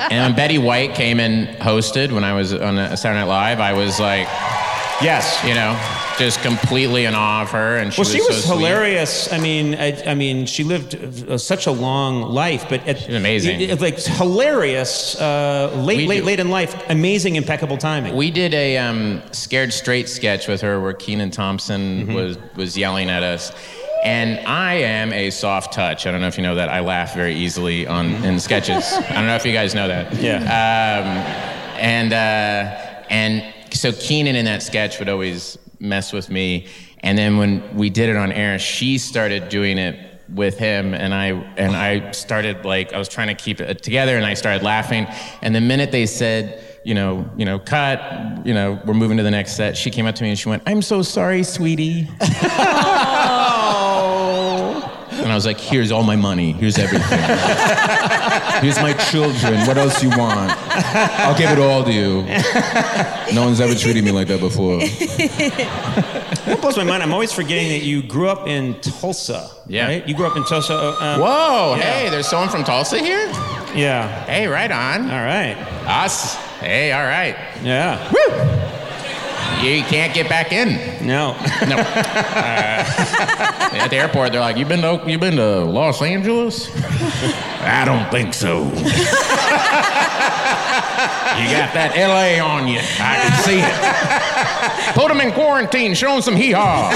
And 0.10 0.22
when 0.24 0.36
Betty 0.36 0.58
White 0.58 0.96
came 0.96 1.20
and 1.20 1.48
hosted 1.60 2.12
when 2.12 2.24
I 2.24 2.34
was 2.34 2.54
on 2.54 2.78
uh, 2.78 2.96
Saturday 2.96 3.20
Night 3.22 3.28
Live, 3.28 3.60
I 3.60 3.74
was 3.74 4.00
like, 4.00 4.28
Yes. 5.02 5.42
you 5.44 5.54
know, 5.54 5.72
just 6.18 6.42
completely 6.42 7.06
in 7.06 7.14
awe 7.16 7.42
of 7.44 7.52
her, 7.52 7.78
and 7.78 7.94
she 7.94 8.02
Well, 8.02 8.08
was 8.10 8.14
she 8.14 8.20
was 8.22 8.44
so 8.44 8.54
sweet. 8.56 8.66
hilarious. 8.66 9.32
I 9.32 9.38
mean, 9.40 9.76
I, 9.76 10.02
I 10.12 10.16
mean, 10.16 10.46
she 10.46 10.64
lived 10.64 10.96
uh, 11.30 11.38
such 11.38 11.68
a 11.68 11.72
long 11.72 12.22
life, 12.24 12.66
but 12.70 12.88
it, 12.88 12.98
She's 13.00 13.16
amazing. 13.16 13.62
it- 13.62 13.70
it- 13.72 13.82
like 13.82 14.00
hilarious, 14.00 15.20
uh, 15.22 15.72
late, 15.76 15.98
We 15.98 16.08
late, 16.08 16.20
do- 16.20 16.26
late 16.26 16.40
in 16.40 16.50
life, 16.50 16.76
amazing, 16.90 17.36
impeccable 17.36 17.78
timing. 17.78 18.16
We 18.16 18.32
did 18.32 18.54
a 18.54 18.78
um, 18.78 19.22
scared 19.32 19.74
straight 19.74 20.10
sketch 20.10 20.48
with 20.48 20.62
her 20.62 20.80
where 20.82 20.94
Kenan 20.94 21.32
Thompson 21.32 21.78
Mm-hmm. 22.08 22.14
was 22.14 22.38
was 22.56 22.78
yelling 22.78 23.10
at 23.10 23.24
us. 23.24 23.52
And 24.04 24.40
I 24.48 24.76
am 24.76 25.12
a 25.12 25.32
soft 25.32 25.74
touch. 25.74 26.06
I 26.06 26.12
don't 26.12 26.22
know 26.22 26.28
if 26.28 26.38
you 26.38 26.44
know 26.44 26.56
that. 26.56 26.70
I 26.70 26.80
laugh 26.82 27.14
very 27.16 27.36
easily 27.36 27.88
on 27.88 28.08
in 28.24 28.40
sketches. 28.40 28.94
I 28.94 29.14
don't 29.14 29.26
know 29.28 29.36
if 29.36 29.46
you 29.46 29.52
guys 29.54 29.74
know 29.76 29.88
that. 29.88 30.12
Mm-hmm. 30.12 30.24
Yeah. 30.24 30.38
Um, 31.02 31.08
and 31.80 32.14
uh, 32.14 33.04
and 33.10 33.44
so 33.74 33.92
Kenan 33.92 34.36
in 34.36 34.46
that 34.46 34.64
sketch 34.64 35.00
would 35.00 35.10
always 35.10 35.58
mess 35.80 36.14
with 36.14 36.30
me. 36.30 36.68
And 37.00 37.18
then 37.18 37.38
when 37.38 37.76
we 37.76 37.90
did 37.90 38.10
it 38.10 38.16
on 38.16 38.32
air, 38.32 38.60
she 38.60 38.98
started 38.98 39.50
doing 39.50 39.78
it 39.78 40.08
with 40.34 40.58
him 40.58 40.94
and 40.94 41.14
I 41.14 41.28
and 41.56 41.74
I 41.74 42.12
started 42.12 42.66
like 42.66 42.92
I 42.92 42.98
was 42.98 43.08
trying 43.08 43.28
to 43.28 43.34
keep 43.34 43.62
it 43.62 43.82
together 43.82 44.18
and 44.18 44.26
I 44.26 44.34
started 44.34 44.62
laughing 44.62 45.08
and 45.42 45.56
the 45.56 45.62
minute 45.62 45.94
they 45.94 46.06
said 46.06 46.82
you 46.84 46.94
know 46.94 47.30
you 47.38 47.46
know 47.46 47.60
cut 47.60 48.46
you 48.46 48.54
know 48.54 48.78
we're 48.86 48.94
moving 48.94 49.16
to 49.18 49.24
the 49.24 49.32
next 49.32 49.56
set 49.56 49.78
she 49.78 49.90
came 49.90 50.06
up 50.06 50.16
to 50.16 50.24
me 50.24 50.30
and 50.32 50.38
she 50.38 50.50
went 50.50 50.64
I'm 50.66 50.82
so 50.82 51.02
sorry 51.02 51.44
sweetie 51.44 52.10
and 55.28 55.34
I 55.34 55.36
was 55.36 55.46
like 55.46 55.60
here's 55.60 55.92
all 55.92 56.04
my 56.04 56.16
money 56.16 56.54
here's 56.54 56.78
everything 56.78 57.20
here's 58.64 58.80
my 58.82 58.94
children 59.12 59.66
what 59.68 59.78
else 59.78 60.02
you 60.02 60.10
want 60.10 60.52
I'll 61.20 61.38
give 61.38 61.52
it 61.52 61.60
all 61.60 61.84
to 61.84 61.92
you 61.92 62.22
no 63.36 63.44
one's 63.46 63.60
ever 63.60 63.76
treated 63.76 64.04
me 64.06 64.12
like 64.12 64.28
that 64.30 64.40
before 64.40 64.80
That 64.80 66.62
blows 66.62 66.78
my 66.78 66.86
mind. 66.86 67.04
I'm 67.04 67.12
always 67.12 67.34
forgetting 67.34 67.68
that 67.70 67.84
you 67.84 68.02
grew 68.02 68.30
up 68.30 68.48
in 68.48 68.80
Tulsa. 68.80 69.50
Yeah. 69.68 69.88
Right? 69.88 70.08
You 70.08 70.16
grew 70.16 70.26
up 70.28 70.38
in 70.38 70.46
Tulsa. 70.46 70.74
uh, 70.74 70.78
uh, 70.78 71.18
whoa 71.20 71.76
Yeah. 71.76 71.84
hey 71.84 72.10
there's 72.10 72.28
someone 72.28 72.48
from 72.50 72.64
Tulsa 72.64 73.00
here 73.00 73.28
Yeah. 73.76 74.08
hey 74.26 74.48
right 74.48 74.72
on 74.72 75.02
All 75.12 75.24
right. 75.26 75.58
us 75.86 76.36
hey 76.62 76.94
all 76.94 77.04
right 77.04 77.36
Yeah. 77.64 78.64
You 79.62 79.84
can't 79.84 80.14
get 80.14 80.30
back 80.30 80.52
in. 80.52 81.06
No. 81.06 81.34
No. 81.68 81.78
Uh, 82.38 83.70
at 83.74 83.88
the 83.90 83.96
airport, 83.96 84.32
they're 84.32 84.40
like, 84.42 84.58
"You 84.58 84.66
been 84.66 84.82
to 84.82 85.02
you 85.10 85.18
been 85.18 85.36
to 85.38 85.66
Los 85.66 86.02
Angeles?" 86.02 86.70
I 87.62 87.84
don't 87.84 88.10
think 88.12 88.34
so. 88.34 88.64
you 90.98 91.52
got 91.54 91.74
that 91.74 91.94
LA 91.96 92.44
on 92.44 92.68
you. 92.68 92.80
I 93.00 93.22
can 93.22 93.34
see 93.46 93.60
it. 93.62 94.94
Put 94.96 95.10
them 95.10 95.22
in 95.22 95.32
quarantine. 95.34 95.94
Show 95.94 96.12
them 96.14 96.22
some 96.22 96.36
hee 96.36 96.52
haw. 96.52 96.90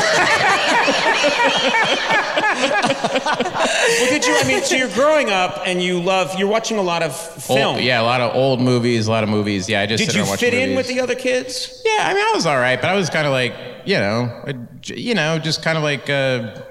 well, 2.72 4.10
did 4.10 4.26
you? 4.26 4.36
I 4.36 4.44
mean, 4.48 4.64
so 4.64 4.76
you're 4.76 4.90
growing 4.90 5.30
up 5.30 5.62
and 5.66 5.82
you 5.82 6.00
love. 6.02 6.38
You're 6.40 6.48
watching 6.48 6.78
a 6.78 6.82
lot 6.82 7.04
of 7.04 7.16
film. 7.16 7.80
yeah, 7.80 8.02
a 8.02 8.04
lot 8.04 8.22
of 8.22 8.36
old 8.36 8.62
movies, 8.62 9.08
a 9.08 9.12
lot 9.12 9.24
of 9.24 9.30
movies. 9.30 9.70
Yeah, 9.70 9.82
I 9.82 9.86
just 9.86 10.04
Did 10.04 10.08
you 10.08 10.14
there 10.14 10.22
and 10.24 10.30
watch 10.30 10.40
fit 10.40 10.54
in 10.54 10.76
with 10.76 10.88
the 10.88 11.00
other 11.00 11.16
kids? 11.16 11.82
Yeah, 11.86 12.08
I 12.08 12.14
mean, 12.14 12.24
I 12.24 12.32
was 12.34 12.46
all 12.46 12.58
right, 12.58 12.80
but 12.80 12.90
I 12.90 12.96
was 12.96 13.10
kind 13.10 13.26
of 13.28 13.34
like, 13.34 13.54
you 13.86 13.98
know, 13.98 14.44
you 14.86 15.14
know, 15.16 15.40
just 15.40 15.64
kind 15.64 15.78
of 15.78 15.84
like, 15.84 16.10
uh, 16.10 16.62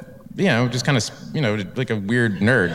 you 0.40 0.46
know, 0.46 0.68
just 0.68 0.84
kind 0.84 0.96
of, 0.96 1.08
you 1.34 1.40
know, 1.40 1.62
like 1.76 1.90
a 1.90 1.96
weird 1.96 2.38
nerd. 2.40 2.70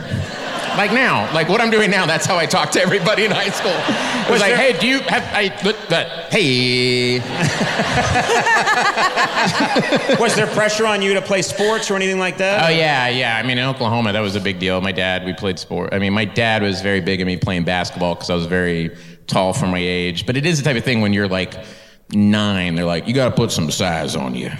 Like 0.76 0.92
now, 0.92 1.32
like 1.34 1.48
what 1.48 1.60
I'm 1.60 1.70
doing 1.70 1.90
now, 1.90 2.06
that's 2.06 2.26
how 2.26 2.36
I 2.36 2.46
talk 2.46 2.70
to 2.72 2.80
everybody 2.80 3.24
in 3.24 3.30
high 3.30 3.48
school. 3.48 3.72
It 3.72 4.30
was, 4.30 4.30
Was 4.30 4.40
like, 4.40 4.54
there- 4.54 4.72
hey, 4.72 4.78
do 4.78 4.86
you 4.86 4.98
have, 5.00 5.22
I, 5.32 5.62
look, 5.64 5.76
that, 5.88 6.32
hey. 6.32 7.20
Was 10.20 10.34
there 10.34 10.46
pressure 10.48 10.86
on 10.86 11.02
you 11.02 11.14
to 11.14 11.22
play 11.22 11.42
sports 11.42 11.90
or 11.90 11.96
anything 11.96 12.18
like 12.18 12.38
that? 12.38 12.64
Oh 12.64 12.68
yeah, 12.68 13.08
yeah. 13.08 13.36
I 13.36 13.42
mean, 13.46 13.58
in 13.58 13.64
Oklahoma, 13.64 14.12
that 14.12 14.20
was 14.20 14.36
a 14.36 14.40
big 14.40 14.58
deal. 14.58 14.80
My 14.80 14.92
dad, 14.92 15.24
we 15.24 15.32
played 15.32 15.58
sport. 15.58 15.92
I 15.94 15.98
mean, 15.98 16.12
my 16.12 16.24
dad 16.24 16.62
was 16.62 16.80
very 16.82 17.00
big 17.00 17.20
at 17.20 17.26
me 17.26 17.36
playing 17.36 17.64
basketball 17.64 18.14
because 18.14 18.30
I 18.30 18.34
was 18.34 18.46
very 18.46 18.96
tall 19.26 19.52
for 19.52 19.66
my 19.66 19.78
age. 19.78 20.26
But 20.26 20.36
it 20.36 20.46
is 20.46 20.58
the 20.58 20.64
type 20.64 20.76
of 20.76 20.84
thing 20.84 21.00
when 21.00 21.12
you're 21.12 21.28
like 21.28 21.54
nine, 22.12 22.74
they're 22.74 22.84
like, 22.84 23.06
you 23.08 23.14
got 23.14 23.28
to 23.30 23.34
put 23.34 23.50
some 23.50 23.70
size 23.70 24.14
on 24.16 24.34
you. 24.34 24.50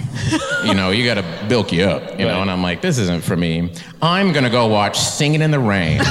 you 0.65 0.75
know, 0.75 0.91
you 0.91 1.05
got 1.05 1.15
to 1.15 1.47
bilk 1.49 1.73
you 1.73 1.85
up. 1.85 2.19
You 2.19 2.27
know, 2.27 2.43
and 2.43 2.51
I'm 2.51 2.63
like, 2.63 2.81
this 2.83 2.99
isn't 2.99 3.23
for 3.25 3.37
me. 3.37 3.73
I'm 4.03 4.33
gonna 4.33 4.51
go 4.51 4.67
watch 4.67 4.99
Singing 4.99 5.43
in 5.43 5.51
the 5.51 5.59
Rain. 5.61 6.01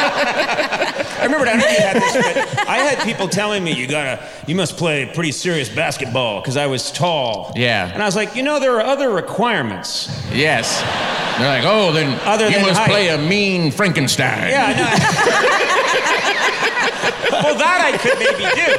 I 0.00 1.20
remember. 1.24 1.46
I 1.46 1.50
don't 1.50 1.58
know 1.60 1.66
if 1.66 1.78
you 1.78 1.84
had 1.84 1.96
this, 1.96 2.14
but 2.56 2.68
I 2.68 2.76
had 2.78 3.02
people 3.04 3.28
telling 3.28 3.64
me 3.64 3.72
you 3.74 3.86
gotta, 3.88 4.22
you 4.46 4.54
must 4.54 4.76
play 4.76 5.10
pretty 5.14 5.32
serious 5.32 5.68
basketball 5.68 6.40
because 6.40 6.56
I 6.56 6.66
was 6.66 6.92
tall. 6.92 7.52
Yeah. 7.56 7.90
And 7.92 8.00
I 8.02 8.06
was 8.06 8.14
like, 8.16 8.36
you 8.36 8.42
know, 8.42 8.58
there 8.60 8.74
are 8.76 8.82
other 8.82 9.10
requirements. 9.10 10.08
yes. 10.32 10.80
They're 11.38 11.48
like, 11.48 11.64
oh, 11.64 11.92
then 11.92 12.18
Other 12.24 12.46
you 12.46 12.52
than 12.56 12.62
must 12.66 12.80
height. 12.80 12.90
play 12.90 13.08
a 13.08 13.18
mean 13.18 13.70
Frankenstein. 13.72 14.50
Yeah. 14.50 14.74
No. 14.76 14.84
well, 17.42 17.54
that 17.58 17.80
I 17.84 17.92
could 17.98 18.18
maybe 18.18 18.44
do. 18.54 18.78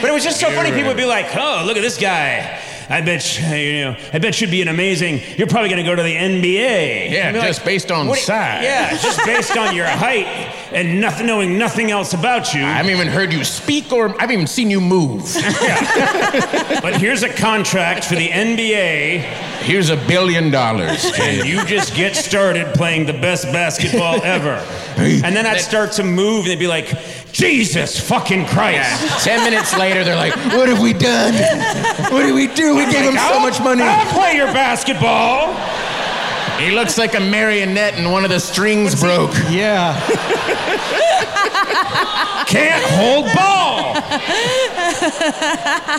But 0.00 0.10
it 0.10 0.12
was 0.12 0.24
just 0.24 0.40
so 0.40 0.50
funny. 0.50 0.70
People 0.70 0.88
would 0.88 0.96
be 0.96 1.04
like, 1.04 1.26
"Oh, 1.36 1.64
look 1.66 1.76
at 1.76 1.82
this 1.82 1.98
guy." 1.98 2.62
I 2.88 3.00
bet 3.00 3.40
you, 3.40 3.56
you 3.56 3.84
know. 3.84 3.96
I 4.12 4.18
bet 4.20 4.40
you'd 4.40 4.50
be 4.50 4.62
an 4.62 4.68
amazing. 4.68 5.20
You're 5.36 5.48
probably 5.48 5.70
going 5.70 5.82
to 5.84 5.90
go 5.90 5.96
to 5.96 6.02
the 6.04 6.14
NBA. 6.14 7.10
Yeah, 7.10 7.32
be 7.32 7.40
just 7.40 7.64
based 7.64 7.90
on 7.90 8.06
"What 8.06 8.18
size." 8.18 8.62
Yeah, 8.62 8.96
just 9.02 9.24
based 9.24 9.56
on 9.56 9.74
your 9.74 9.86
height 9.86 10.26
and 10.72 11.00
nothing, 11.00 11.26
knowing 11.26 11.58
nothing 11.58 11.90
else 11.90 12.12
about 12.14 12.54
you. 12.54 12.62
I 12.62 12.74
haven't 12.74 12.92
even 12.92 13.08
heard 13.08 13.32
you 13.32 13.42
speak 13.44 13.92
or 13.92 14.10
I 14.10 14.20
haven't 14.20 14.34
even 14.34 14.46
seen 14.46 14.70
you 14.70 14.80
move. 14.80 15.22
But 16.82 17.00
here's 17.00 17.22
a 17.22 17.28
contract 17.28 18.04
for 18.04 18.14
the 18.14 18.28
NBA, 18.28 19.20
Here's 19.62 19.90
a 19.90 19.96
billion 19.96 20.50
dollars. 20.50 21.04
and 21.18 21.48
you 21.48 21.64
just 21.64 21.94
get 21.94 22.14
started 22.14 22.72
playing 22.74 23.06
the 23.06 23.12
best 23.12 23.44
basketball 23.46 24.22
ever. 24.22 24.64
And 24.96 25.36
then 25.36 25.44
I'd 25.44 25.60
start 25.60 25.92
to 25.92 26.02
move, 26.04 26.44
and 26.44 26.50
they'd 26.50 26.58
be 26.58 26.66
like, 26.66 26.86
Jesus 27.32 27.98
fucking 28.00 28.46
Christ. 28.46 29.24
Ten 29.24 29.44
minutes 29.44 29.76
later, 29.76 30.04
they're 30.04 30.16
like, 30.16 30.34
"What 30.54 30.68
have 30.68 30.80
we 30.80 30.92
done? 30.92 31.34
What 32.12 32.22
did 32.22 32.34
we 32.34 32.46
do? 32.46 32.76
We 32.76 32.86
gave 32.86 33.04
him 33.04 33.18
so 33.18 33.40
much 33.40 33.60
money." 33.60 33.82
I'll 33.82 34.12
play 34.12 34.36
your 34.36 34.46
basketball. 34.46 35.54
He 36.58 36.70
looks 36.70 36.96
like 36.96 37.14
a 37.14 37.20
marionette, 37.20 37.94
and 37.94 38.10
one 38.10 38.24
of 38.24 38.30
the 38.30 38.40
strings 38.40 38.98
broke. 38.98 39.34
Yeah. 39.50 40.00
Can't 42.46 42.82
hold 42.84 43.26
ball. 43.34 43.94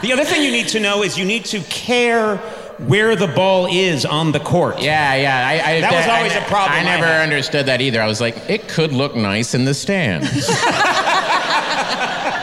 the 0.01 0.11
other 0.13 0.25
thing 0.25 0.41
you 0.41 0.51
need 0.51 0.69
to 0.69 0.79
know 0.79 1.03
is 1.03 1.17
you 1.17 1.25
need 1.25 1.45
to 1.45 1.59
care 1.61 2.37
where 2.79 3.15
the 3.15 3.27
ball 3.27 3.67
is 3.69 4.05
on 4.05 4.31
the 4.31 4.39
court. 4.39 4.79
Yeah, 4.81 5.15
yeah. 5.15 5.47
I, 5.47 5.71
I, 5.77 5.81
That 5.81 5.91
was 5.93 6.07
always 6.07 6.35
a 6.35 6.41
problem 6.41 6.73
I 6.73 6.79
I 6.81 6.83
never 6.83 7.05
had. 7.07 7.23
understood 7.23 7.65
that 7.65 7.81
either. 7.81 8.01
I 8.01 8.07
was 8.07 8.21
like, 8.21 8.37
it 8.49 8.67
could 8.67 8.91
look 8.93 9.15
nice 9.15 9.53
in 9.55 9.65
the 9.65 9.73
stands. 9.73 10.29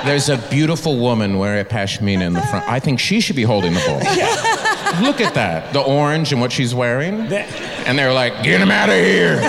There's 0.04 0.28
a 0.28 0.36
beautiful 0.50 0.98
woman 0.98 1.38
wearing 1.38 1.60
a 1.60 1.64
pashmina 1.64 2.22
in 2.26 2.32
the 2.34 2.42
front. 2.42 2.68
I 2.68 2.78
think 2.78 3.00
she 3.00 3.20
should 3.20 3.36
be 3.36 3.42
holding 3.42 3.72
the 3.72 3.80
bowl. 3.86 3.98
Look 5.02 5.20
at 5.22 5.32
that. 5.34 5.72
The 5.72 5.80
orange 5.80 6.30
and 6.32 6.40
what 6.42 6.52
she's 6.52 6.74
wearing. 6.74 7.28
That- 7.30 7.48
And 7.86 7.98
they're 7.98 8.12
like, 8.12 8.42
get 8.42 8.60
him 8.60 8.70
out 8.70 8.90
of 8.90 8.96
here. 8.96 9.40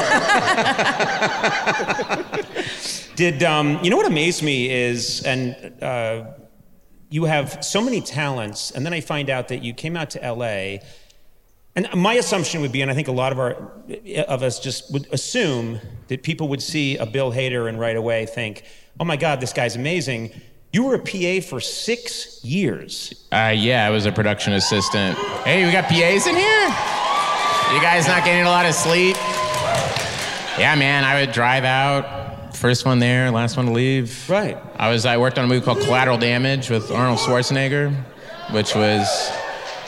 Did 3.16 3.44
um, 3.44 3.80
you 3.84 3.90
know 3.90 3.98
what 3.98 4.06
amazed 4.08 4.44
me 4.44 4.70
is, 4.70 5.22
and 5.24 5.56
uh, 5.82 6.26
you 7.16 7.24
have 7.24 7.64
so 7.64 7.80
many 7.82 8.02
talents, 8.02 8.72
and 8.72 8.86
then 8.86 8.92
I 8.92 9.00
find 9.00 9.30
out 9.30 9.48
that 9.48 9.64
you 9.64 9.74
came 9.74 9.96
out 9.96 10.10
to 10.10 10.20
LA, 10.20 10.80
and 11.74 11.88
my 11.96 12.16
assumption 12.16 12.60
would 12.60 12.74
be, 12.74 12.82
and 12.82 12.92
I 12.92 12.94
think 12.94 13.08
a 13.08 13.14
lot 13.14 13.32
of 13.32 13.40
our 13.40 13.72
of 14.28 14.44
us 14.44 14.60
just 14.60 14.92
would 14.92 15.08
assume 15.14 15.80
that 16.10 16.24
people 16.24 16.50
would 16.50 16.62
see 16.62 16.98
a 16.98 17.06
Bill 17.06 17.32
Hader 17.32 17.70
and 17.70 17.80
right 17.80 17.96
away 17.96 18.26
think, 18.26 18.64
"Oh 19.00 19.06
my 19.06 19.16
God, 19.16 19.40
this 19.40 19.54
guy's 19.54 19.78
amazing." 19.78 20.32
You 20.74 20.84
were 20.84 20.96
a 20.96 21.00
PA 21.00 21.40
for 21.40 21.62
six 21.62 22.44
years. 22.44 23.26
Uh, 23.32 23.54
yeah, 23.56 23.88
I 23.88 23.92
was 23.92 24.06
a 24.06 24.12
production 24.12 24.52
assistant. 24.52 25.18
Hey, 25.46 25.66
we 25.66 25.72
got 25.72 25.86
PAs 25.86 26.28
in 26.28 26.36
here? 26.36 26.68
You 27.74 27.80
guys 27.82 28.08
not 28.08 28.26
getting 28.26 28.46
a 28.46 28.50
lot 28.50 28.66
of 28.66 28.76
sleep? 28.76 29.16
Yeah, 30.60 30.76
man, 30.78 31.06
I 31.06 31.22
would 31.22 31.32
drive 31.32 31.64
out, 31.64 32.25
first 32.56 32.86
one 32.86 33.00
there, 33.00 33.32
last 33.32 33.58
one 33.58 33.68
to 33.68 33.72
leave. 33.72 34.30
Right. 34.30 34.58
I 34.78 34.90
was 34.90 35.06
I 35.06 35.18
worked 35.18 35.38
on 35.38 35.46
a 35.46 35.48
movie 35.48 35.64
called 35.64 35.82
Collateral 35.82 36.18
Damage 36.18 36.70
with 36.70 36.92
Arnold 36.92 37.20
Schwarzenegger, 37.20 37.94
which 38.52 38.74
was 38.76 39.08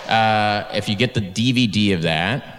uh, 0.07 0.69
if 0.73 0.87
you 0.87 0.95
get 0.95 1.13
the 1.13 1.21
DVD 1.21 1.93
of 1.93 2.03
that 2.03 2.57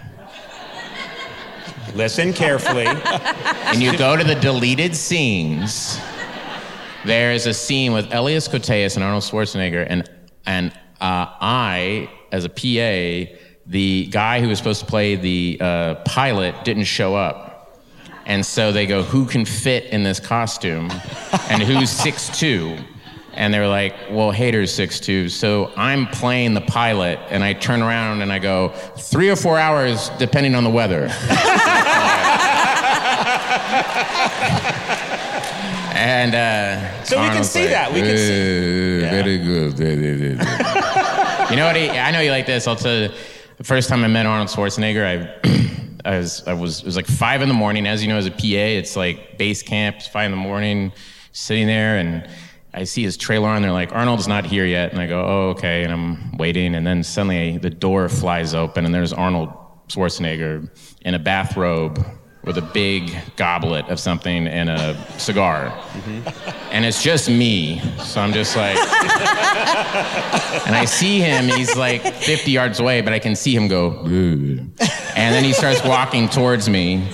Listen 1.95 2.33
carefully. 2.33 2.85
and 2.85 3.81
you 3.81 3.97
go 3.97 4.15
to 4.15 4.23
the 4.23 4.35
deleted 4.35 4.95
scenes, 4.95 5.99
there 7.05 7.31
is 7.31 7.45
a 7.45 7.53
scene 7.53 7.93
with 7.93 8.13
Elias 8.13 8.47
Koteas 8.47 8.95
and 8.95 9.03
Arnold 9.03 9.23
Schwarzenegger, 9.23 9.85
and 9.89 10.09
and 10.45 10.71
uh, 11.01 11.25
I, 11.41 12.09
as 12.31 12.45
a 12.45 12.49
PA, 12.49 13.33
the 13.65 14.07
guy 14.07 14.41
who 14.41 14.47
was 14.47 14.57
supposed 14.57 14.81
to 14.81 14.85
play 14.85 15.15
the 15.15 15.57
uh, 15.59 15.95
pilot 16.05 16.63
didn't 16.63 16.85
show 16.85 17.15
up. 17.15 17.48
And 18.29 18.45
so 18.45 18.71
they 18.71 18.85
go, 18.85 19.01
who 19.01 19.25
can 19.25 19.43
fit 19.43 19.85
in 19.85 20.03
this 20.03 20.19
costume? 20.19 20.89
And 21.49 21.63
who's 21.63 21.89
6'2"? 21.99 22.79
And 23.33 23.51
they 23.53 23.59
were 23.59 23.67
like, 23.67 23.95
well, 24.11 24.31
Hader's 24.31 24.71
6'2". 24.71 25.31
So 25.31 25.71
I'm 25.75 26.05
playing 26.07 26.53
the 26.53 26.61
pilot, 26.61 27.19
and 27.31 27.43
I 27.43 27.53
turn 27.53 27.81
around 27.81 28.21
and 28.21 28.31
I 28.31 28.37
go, 28.39 28.69
three 28.97 29.29
or 29.31 29.35
four 29.35 29.57
hours, 29.57 30.09
depending 30.19 30.53
on 30.55 30.63
the 30.63 30.69
weather. 30.69 31.09
And 35.95 36.33
uh, 36.35 37.03
So 37.03 37.21
we 37.21 37.27
can 37.29 37.43
see 37.43 37.65
that. 37.67 37.91
We 37.91 38.01
can 38.01 38.17
see- 38.17 39.05
"Uh, 39.05 39.09
Very 39.09 39.37
good. 39.37 39.73
very, 39.73 39.95
very 39.95 40.17
good." 40.17 40.39
you 41.49 41.55
know 41.57 41.65
what? 41.65 41.75
He, 41.75 41.89
I 41.89 42.11
know 42.11 42.21
you 42.21 42.31
like 42.31 42.45
this. 42.45 42.67
I'll 42.67 42.75
tell 42.75 42.95
you. 42.95 43.09
The 43.57 43.63
first 43.65 43.89
time 43.89 44.05
I 44.05 44.07
met 44.07 44.25
Arnold 44.25 44.47
Schwarzenegger, 44.47 45.03
I, 45.03 45.78
I 46.05 46.17
was, 46.17 46.43
I 46.47 46.53
was, 46.53 46.79
it 46.79 46.85
was 46.85 46.95
like 46.95 47.07
five 47.07 47.41
in 47.41 47.47
the 47.47 47.53
morning. 47.53 47.87
As 47.87 48.01
you 48.01 48.09
know, 48.09 48.17
as 48.17 48.25
a 48.25 48.31
PA, 48.31 48.37
it's 48.41 48.95
like 48.95 49.37
base 49.37 49.61
camp. 49.61 50.01
Five 50.01 50.25
in 50.25 50.31
the 50.31 50.37
morning, 50.37 50.91
sitting 51.31 51.67
there, 51.67 51.97
and 51.97 52.27
I 52.73 52.83
see 52.83 53.03
his 53.03 53.17
trailer 53.17 53.49
on. 53.49 53.61
They're 53.61 53.71
like, 53.71 53.91
Arnold's 53.91 54.27
not 54.27 54.45
here 54.45 54.65
yet, 54.65 54.91
and 54.91 55.01
I 55.01 55.07
go, 55.07 55.21
oh, 55.21 55.49
okay, 55.49 55.83
and 55.83 55.91
I'm 55.91 56.37
waiting, 56.37 56.75
and 56.75 56.85
then 56.85 57.03
suddenly 57.03 57.57
the 57.57 57.69
door 57.69 58.07
flies 58.09 58.53
open, 58.53 58.85
and 58.85 58.93
there's 58.93 59.13
Arnold 59.13 59.49
Schwarzenegger 59.87 60.69
in 61.01 61.13
a 61.15 61.19
bathrobe 61.19 62.05
with 62.49 62.57
a 62.57 62.67
big 62.73 63.15
goblet 63.35 63.87
of 63.89 63.99
something 63.99 64.47
and 64.47 64.71
a 64.71 64.97
cigar. 65.19 65.71
And 66.71 66.83
it's 66.83 67.03
just 67.03 67.29
me. 67.29 67.79
So 68.03 68.21
I'm 68.21 68.33
just 68.33 68.55
like, 68.57 68.75
and 70.65 70.75
I 70.75 70.85
see 70.85 71.19
him, 71.19 71.45
he's 71.45 71.75
like 71.77 72.01
50 72.01 72.49
yards 72.49 72.79
away, 72.79 73.01
but 73.01 73.13
I 73.13 73.19
can 73.19 73.35
see 73.35 73.55
him 73.55 73.67
go, 73.67 73.99
and 74.01 74.73
then 75.15 75.43
he 75.43 75.53
starts 75.53 75.83
walking 75.83 76.27
towards 76.27 76.67
me, 76.67 77.07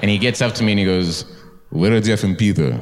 and 0.00 0.10
he 0.10 0.18
gets 0.18 0.42
up 0.42 0.52
to 0.56 0.62
me 0.62 0.72
and 0.72 0.78
he 0.78 0.84
goes, 0.84 1.24
where 1.70 1.94
are 1.94 2.00
Jeff 2.02 2.22
and 2.22 2.36
Peter? 2.36 2.78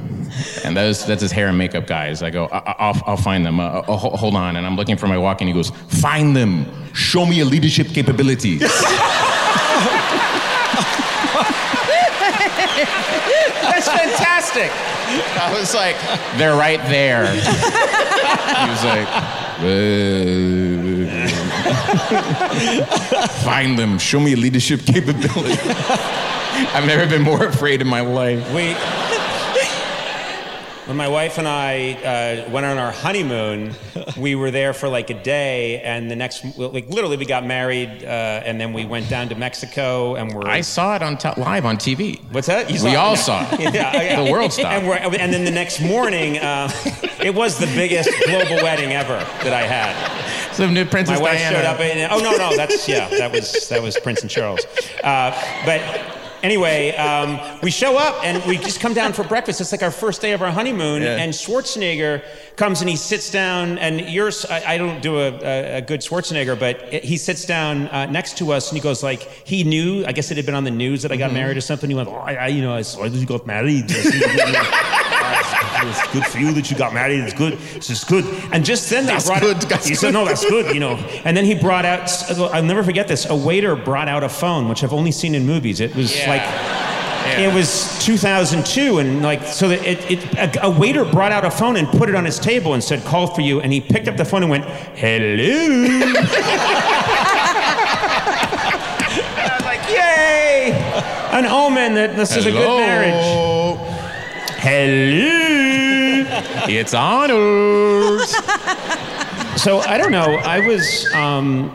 And 0.65 0.77
those, 0.77 1.07
that's 1.07 1.23
his 1.23 1.31
hair 1.31 1.47
and 1.47 1.57
makeup 1.57 1.87
guys. 1.87 2.21
I 2.21 2.31
go, 2.31 2.47
I- 2.47 2.91
will 2.91 3.01
I'll 3.07 3.17
find 3.17 3.47
them. 3.47 3.61
Uh, 3.61 3.85
uh, 3.87 3.97
hold 3.97 4.35
on. 4.35 4.57
And 4.57 4.67
I'm 4.67 4.75
looking 4.75 4.97
for 4.97 5.07
my 5.07 5.19
walk, 5.19 5.41
and 5.41 5.47
he 5.47 5.55
goes, 5.55 5.71
find 5.71 6.35
them. 6.35 6.67
Show 6.95 7.27
me 7.27 7.37
your 7.37 7.47
leadership 7.47 7.87
capabilities. 7.91 8.61
That's 13.63 13.89
fantastic. 13.89 14.71
I 15.41 15.55
was 15.59 15.75
like, 15.75 15.97
they're 16.39 16.57
right 16.57 16.81
there. 16.89 17.27
he 17.33 17.39
was 18.71 18.85
like, 18.85 19.09
"Uh, 22.13 23.27
find 23.45 23.79
them. 23.79 23.99
Show 23.99 24.21
me 24.21 24.31
your 24.31 24.39
leadership 24.41 24.81
capability. 24.87 25.59
I've 26.75 26.87
never 26.87 27.07
been 27.07 27.23
more 27.23 27.45
afraid 27.47 27.81
in 27.81 27.87
my 27.87 28.01
life. 28.01 28.39
We, 28.53 28.75
when 30.87 30.97
my 30.97 31.07
wife 31.09 31.39
and 31.39 31.47
I 31.47 31.93
uh, 32.47 32.51
went 32.51 32.67
on 32.67 32.77
our 32.79 32.91
honeymoon, 32.91 33.73
we 34.19 34.35
were 34.35 34.51
there 34.51 34.73
for 34.73 34.89
like 34.89 35.11
a 35.11 35.23
day, 35.23 35.81
and 35.83 36.11
the 36.11 36.17
next, 36.17 36.45
like 36.59 36.89
literally, 36.89 37.17
we 37.17 37.25
got 37.25 37.47
married, 37.47 38.03
uh, 38.05 38.07
and 38.45 38.61
then 38.61 38.73
we 38.73 38.85
went 38.85 39.09
down 39.09 39.29
to 39.29 39.35
Mexico, 39.37 40.17
and 40.17 40.35
we're. 40.35 40.47
I 40.47 40.61
saw 40.61 40.97
it 40.97 41.03
on 41.03 41.19
t- 41.19 41.29
live 41.37 41.65
on 41.65 41.77
TV. 41.77 42.21
What's 42.33 42.49
that? 42.49 42.69
You 42.69 42.83
We 42.85 42.91
it? 42.91 42.97
all 42.97 43.17
saw 43.17 43.47
it. 43.53 43.61
Yeah, 43.73 43.93
yeah. 44.03 44.25
The 44.25 44.31
world 44.33 44.53
stopped. 44.53 44.67
And, 44.75 44.89
we're, 44.89 44.97
and 44.97 45.33
then 45.33 45.45
the 45.45 45.51
next 45.53 45.81
morning, 45.81 46.39
uh, 46.39 46.69
it 47.23 47.35
was 47.35 47.59
the 47.59 47.67
biggest 47.67 48.11
global 48.27 48.57
wedding 48.57 48.93
ever 48.93 49.19
that 49.45 49.53
I 49.53 49.63
had. 49.63 50.53
So 50.53 50.69
new 50.69 50.85
Princess 50.85 51.19
My 51.19 51.23
wife 51.23 51.39
Diana. 51.39 51.57
showed 51.59 51.65
up. 51.65 51.81
And, 51.81 52.13
oh 52.13 52.19
no, 52.19 52.37
no, 52.37 52.57
that's 52.57 52.89
yeah, 52.89 53.09
that 53.09 53.31
was 53.33 53.69
that 53.69 53.81
was 53.81 53.99
Prince 54.01 54.21
and 54.23 54.31
Charles. 54.31 54.61
Uh, 55.05 55.31
but 55.65 55.81
anyway, 56.43 56.95
um, 56.97 57.39
we 57.63 57.71
show 57.71 57.97
up 57.97 58.25
and 58.25 58.43
we 58.45 58.57
just 58.59 58.81
come 58.81 58.95
down 58.95 59.13
for 59.13 59.25
breakfast. 59.25 59.61
It's 59.61 59.73
like 59.73 59.83
our 59.83 59.91
first 59.91 60.21
day 60.21 60.33
of 60.33 60.43
our 60.43 60.51
honeymoon, 60.51 61.03
Yeah. 61.03 61.17
and 61.17 61.33
Schwarzenegger 61.33 62.23
comes 62.57 62.81
and 62.81 62.91
he 62.91 62.97
sits 62.97 63.31
down. 63.31 63.79
And 63.79 64.01
yours, 64.01 64.45
I, 64.47 64.75
I 64.75 64.79
don't 64.79 65.01
do 65.03 65.19
a, 65.19 65.29
a, 65.43 65.77
a 65.79 65.81
good 65.81 66.01
Schwarzenegger, 66.01 66.59
but 66.59 66.93
he 66.93 67.17
sits 67.17 67.45
down 67.45 67.89
uh, 67.89 68.07
next 68.07 68.39
to 68.39 68.53
us 68.53 68.69
and 68.71 68.77
he 68.77 68.83
goes 68.83 69.03
like 69.03 69.23
he 69.23 69.65
knew. 69.65 70.05
I 70.07 70.13
guess 70.13 70.31
it 70.31 70.37
had 70.37 70.47
been 70.47 70.55
on 70.55 70.65
the 70.65 70.71
news 70.71 71.03
that 71.03 71.13
I 71.13 71.17
got 71.17 71.33
married 71.33 71.57
or 71.57 71.61
something. 71.63 71.89
He 71.89 71.97
went, 71.97 72.09
oh, 72.09 72.15
I, 72.17 72.35
I, 72.35 72.47
you 72.49 72.63
know, 72.63 72.75
I 72.75 72.83
saw 72.83 73.03
that 73.03 73.11
you 73.17 73.27
got 73.27 73.47
married. 73.47 73.87
It's 75.45 76.13
good 76.13 76.25
for 76.27 76.39
you 76.39 76.53
that 76.53 76.71
you 76.71 76.77
got 76.77 76.93
married. 76.95 77.21
It's 77.21 77.35
good. 77.35 77.55
It's 77.75 77.89
just 77.89 78.07
good. 78.09 78.25
And 78.53 78.65
just 78.65 78.89
then 78.89 79.05
they 79.07 79.13
That's 79.13 79.27
brought 79.27 79.41
good, 79.43 79.57
out, 79.57 79.69
that's 79.69 79.87
he 79.87 79.95
said, 79.95 80.13
no, 80.13 80.25
that's 80.25 80.45
good, 80.49 80.73
you 80.75 80.81
know. 80.81 80.95
And 81.25 81.37
then 81.37 81.45
he 81.45 81.55
brought 81.55 81.85
out, 81.85 82.09
uh, 82.31 82.47
I'll 82.47 82.63
never 82.63 82.83
forget 82.85 83.09
this, 83.09 83.27
a 83.29 83.35
waiter 83.37 83.75
brought 83.77 84.09
out 84.09 84.23
a 84.23 84.29
phone, 84.29 84.69
which 84.69 84.83
I've 84.85 84.93
only 84.93 85.11
seen 85.13 85.35
in 85.35 85.45
movies. 85.47 85.81
It 85.81 85.95
was 85.97 86.17
Yeah. 86.17 86.29
like, 86.31 86.43
it 87.39 87.53
was 87.55 87.99
2002, 88.05 88.99
and 88.99 89.23
like, 89.23 89.45
so 89.45 89.69
that 89.69 89.83
it, 89.87 90.11
it 90.11 90.57
a, 90.57 90.67
a 90.67 90.71
waiter 90.71 91.05
brought 91.05 91.33
out 91.33 91.45
a 91.45 91.51
phone 91.51 91.77
and 91.77 91.89
put 91.89 92.09
it 92.09 92.15
on 92.15 92.25
his 92.25 92.39
table 92.39 92.75
and 92.75 92.83
said, 92.85 93.03
call 93.05 93.27
for 93.29 93.41
you. 93.41 93.61
And 93.61 93.73
he 93.73 93.81
picked 93.81 94.07
up 94.09 94.17
the 94.17 94.25
phone 94.25 94.43
and 94.43 94.51
went, 94.51 94.65
hello. 94.65 95.39
I 99.35 99.57
was 99.57 99.65
like, 99.65 99.89
yay! 99.89 100.73
An 101.39 101.47
omen 101.47 101.95
that 101.95 102.17
this 102.17 102.37
is 102.37 102.47
a 102.47 102.51
good 102.51 102.77
marriage. 102.79 103.52
Hello. 104.63 106.25
It's 106.69 106.95
Arnold. 106.95 108.21
So 109.59 109.81
I 109.81 109.99
don't 109.99 110.13
know. 110.13 110.37
I 110.37 110.65
was, 110.65 111.13
um, 111.15 111.75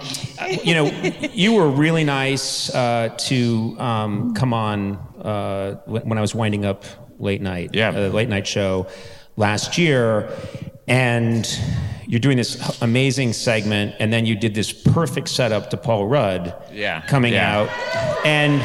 you 0.63 0.73
know, 0.73 0.85
you 1.33 1.53
were 1.55 1.67
really 1.67 2.05
nice 2.05 2.73
uh, 2.73 3.09
to 3.27 3.75
um, 3.77 4.33
come 4.35 4.53
on 4.53 4.93
uh, 5.21 5.73
when 5.85 6.17
I 6.17 6.21
was 6.21 6.33
winding 6.33 6.63
up 6.63 6.85
late 7.19 7.41
night, 7.41 7.71
Yeah. 7.73 7.89
uh, 7.89 8.07
late 8.07 8.29
night 8.29 8.47
show 8.47 8.87
last 9.35 9.77
year, 9.77 10.29
and 10.87 11.45
you're 12.07 12.21
doing 12.21 12.37
this 12.37 12.81
amazing 12.81 13.33
segment, 13.33 13.95
and 13.99 14.13
then 14.13 14.25
you 14.25 14.33
did 14.37 14.55
this 14.55 14.71
perfect 14.71 15.27
setup 15.27 15.71
to 15.71 15.77
Paul 15.77 16.07
Rudd, 16.07 16.55
Yeah. 16.71 17.01
coming 17.01 17.33
Yeah. 17.33 17.63
out, 17.63 18.25
and 18.25 18.61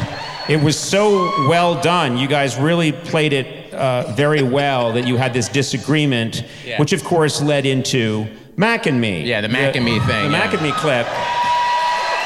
it 0.48 0.62
was 0.62 0.78
so 0.78 1.48
well 1.48 1.74
done. 1.82 2.16
You 2.18 2.28
guys 2.28 2.56
really 2.56 2.92
played 2.92 3.32
it 3.32 3.58
uh, 3.72 4.12
very 4.14 4.42
well. 4.42 4.92
That 4.92 5.06
you 5.06 5.16
had 5.16 5.32
this 5.32 5.48
disagreement, 5.48 6.44
Yeah. 6.64 6.78
which 6.78 6.92
of 6.92 7.02
course 7.04 7.40
led 7.42 7.66
into 7.66 8.26
Mac 8.56 8.86
and 8.86 9.00
Me. 9.00 9.22
Yeah, 9.24 9.40
the 9.40 9.48
Mac 9.48 9.76
and 9.76 9.84
Me 9.84 9.98
thing, 10.00 10.24
The 10.24 10.30
Mac 10.30 10.52
and 10.52 10.62
Me 10.62 10.72
clip. 10.72 11.06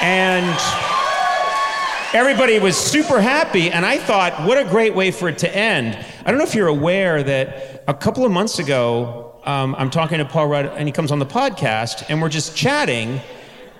And 0.02 0.44
everybody 2.14 2.58
was 2.58 2.76
super 2.76 3.20
happy, 3.20 3.70
and 3.70 3.84
I 3.84 3.98
thought, 3.98 4.46
what 4.46 4.58
a 4.58 4.64
great 4.64 4.94
way 4.94 5.10
for 5.10 5.28
it 5.28 5.38
to 5.38 5.56
end. 5.56 5.96
I 6.24 6.30
don't 6.30 6.38
know 6.38 6.44
if 6.44 6.54
you're 6.54 6.68
aware 6.68 7.22
that 7.22 7.84
a 7.88 7.94
couple 7.94 8.24
of 8.24 8.32
months 8.32 8.58
ago, 8.58 9.34
um, 9.44 9.74
I'm 9.78 9.90
talking 9.90 10.18
to 10.18 10.24
Paul 10.24 10.48
Rudd, 10.48 10.66
and 10.66 10.88
he 10.88 10.92
comes 10.92 11.10
on 11.12 11.18
the 11.18 11.26
podcast, 11.26 12.04
and 12.08 12.20
we're 12.20 12.28
just 12.28 12.56
chatting, 12.56 13.20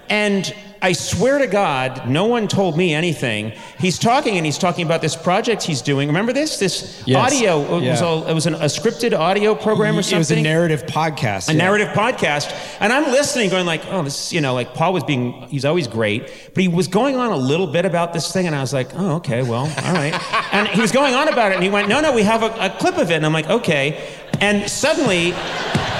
and 0.08 0.54
I 0.82 0.92
swear 0.92 1.38
to 1.38 1.46
God, 1.46 2.08
no 2.08 2.26
one 2.26 2.48
told 2.48 2.76
me 2.76 2.94
anything. 2.94 3.52
He's 3.78 3.98
talking 3.98 4.36
and 4.36 4.44
he's 4.46 4.58
talking 4.58 4.84
about 4.84 5.00
this 5.02 5.16
project 5.16 5.62
he's 5.62 5.82
doing. 5.82 6.08
Remember 6.08 6.32
this? 6.32 6.58
This 6.58 7.02
Yes. 7.06 7.16
audio. 7.32 7.60
It 7.62 7.70
was, 7.88 8.00
Yeah. 8.00 8.04
a, 8.06 8.30
it 8.30 8.34
was 8.34 8.46
an, 8.46 8.54
a 8.54 8.66
scripted 8.66 9.18
audio 9.18 9.54
program 9.54 9.98
or 9.98 10.02
something. 10.02 10.16
It 10.16 10.18
was 10.18 10.30
a 10.32 10.40
narrative 10.42 10.84
podcast. 10.86 11.48
a 11.48 11.52
yeah. 11.52 11.58
narrative 11.58 11.88
podcast 11.88 12.52
and 12.80 12.92
i'm 12.92 13.04
listening 13.10 13.48
going 13.50 13.66
like 13.66 13.82
oh 13.90 14.02
this 14.02 14.32
you 14.32 14.40
know 14.40 14.54
like 14.54 14.74
paul 14.74 14.92
was 14.92 15.02
being 15.04 15.32
he's 15.48 15.64
always 15.64 15.86
great 15.88 16.22
but 16.54 16.62
he 16.62 16.68
was 16.68 16.88
going 16.88 17.16
on 17.16 17.32
a 17.32 17.36
little 17.36 17.66
bit 17.66 17.84
about 17.84 18.12
this 18.12 18.32
thing 18.32 18.46
and 18.46 18.54
i 18.54 18.60
was 18.60 18.72
like 18.72 18.88
oh 18.94 19.16
okay 19.16 19.42
well 19.42 19.62
all 19.84 19.92
right 19.94 20.14
and 20.52 20.68
he 20.68 20.80
was 20.80 20.92
going 20.92 21.14
on 21.14 21.28
about 21.28 21.52
it 21.52 21.54
and 21.56 21.64
he 21.64 21.70
went 21.70 21.88
no 21.88 22.00
no 22.00 22.12
we 22.12 22.22
have 22.22 22.42
a, 22.42 22.54
a 22.60 22.70
clip 22.78 22.96
of 22.98 23.10
it 23.10 23.14
and 23.14 23.26
i'm 23.26 23.32
like 23.32 23.48
okay 23.48 24.16
and 24.40 24.68
suddenly 24.70 25.32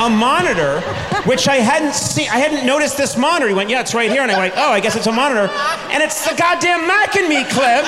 a 0.00 0.08
monitor 0.10 0.80
which 1.24 1.48
i 1.48 1.56
hadn't 1.56 1.94
seen 1.94 2.28
i 2.30 2.38
hadn't 2.38 2.66
noticed 2.66 2.96
this 2.96 3.16
monitor 3.16 3.48
he 3.48 3.54
went 3.54 3.70
yeah 3.70 3.80
it's 3.80 3.94
right 3.94 4.10
here 4.10 4.22
and 4.22 4.30
i 4.30 4.38
went 4.38 4.54
oh 4.56 4.70
i 4.70 4.80
guess 4.80 4.94
it's 4.96 5.06
a 5.06 5.12
monitor 5.12 5.48
and 5.90 6.02
it's 6.02 6.28
the 6.28 6.34
goddamn 6.36 6.86
mac 6.86 7.16
and 7.16 7.28
me 7.28 7.42
clip 7.44 7.84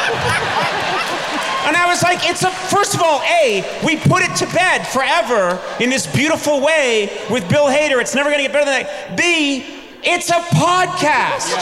and 1.66 1.76
I 1.76 1.84
was 1.86 2.02
like, 2.02 2.20
it's 2.22 2.42
a, 2.44 2.50
first 2.50 2.94
of 2.94 3.02
all, 3.02 3.20
A, 3.42 3.62
we 3.84 3.96
put 3.98 4.22
it 4.22 4.34
to 4.36 4.46
bed 4.54 4.84
forever 4.86 5.60
in 5.80 5.90
this 5.90 6.06
beautiful 6.06 6.62
way 6.62 7.10
with 7.30 7.46
Bill 7.50 7.66
Hader. 7.66 8.00
It's 8.00 8.14
never 8.14 8.30
gonna 8.30 8.44
get 8.44 8.52
better 8.52 8.64
than 8.64 8.84
that. 8.84 9.16
B, 9.18 9.66
it's 10.02 10.30
a 10.30 10.40
podcast. 10.56 11.52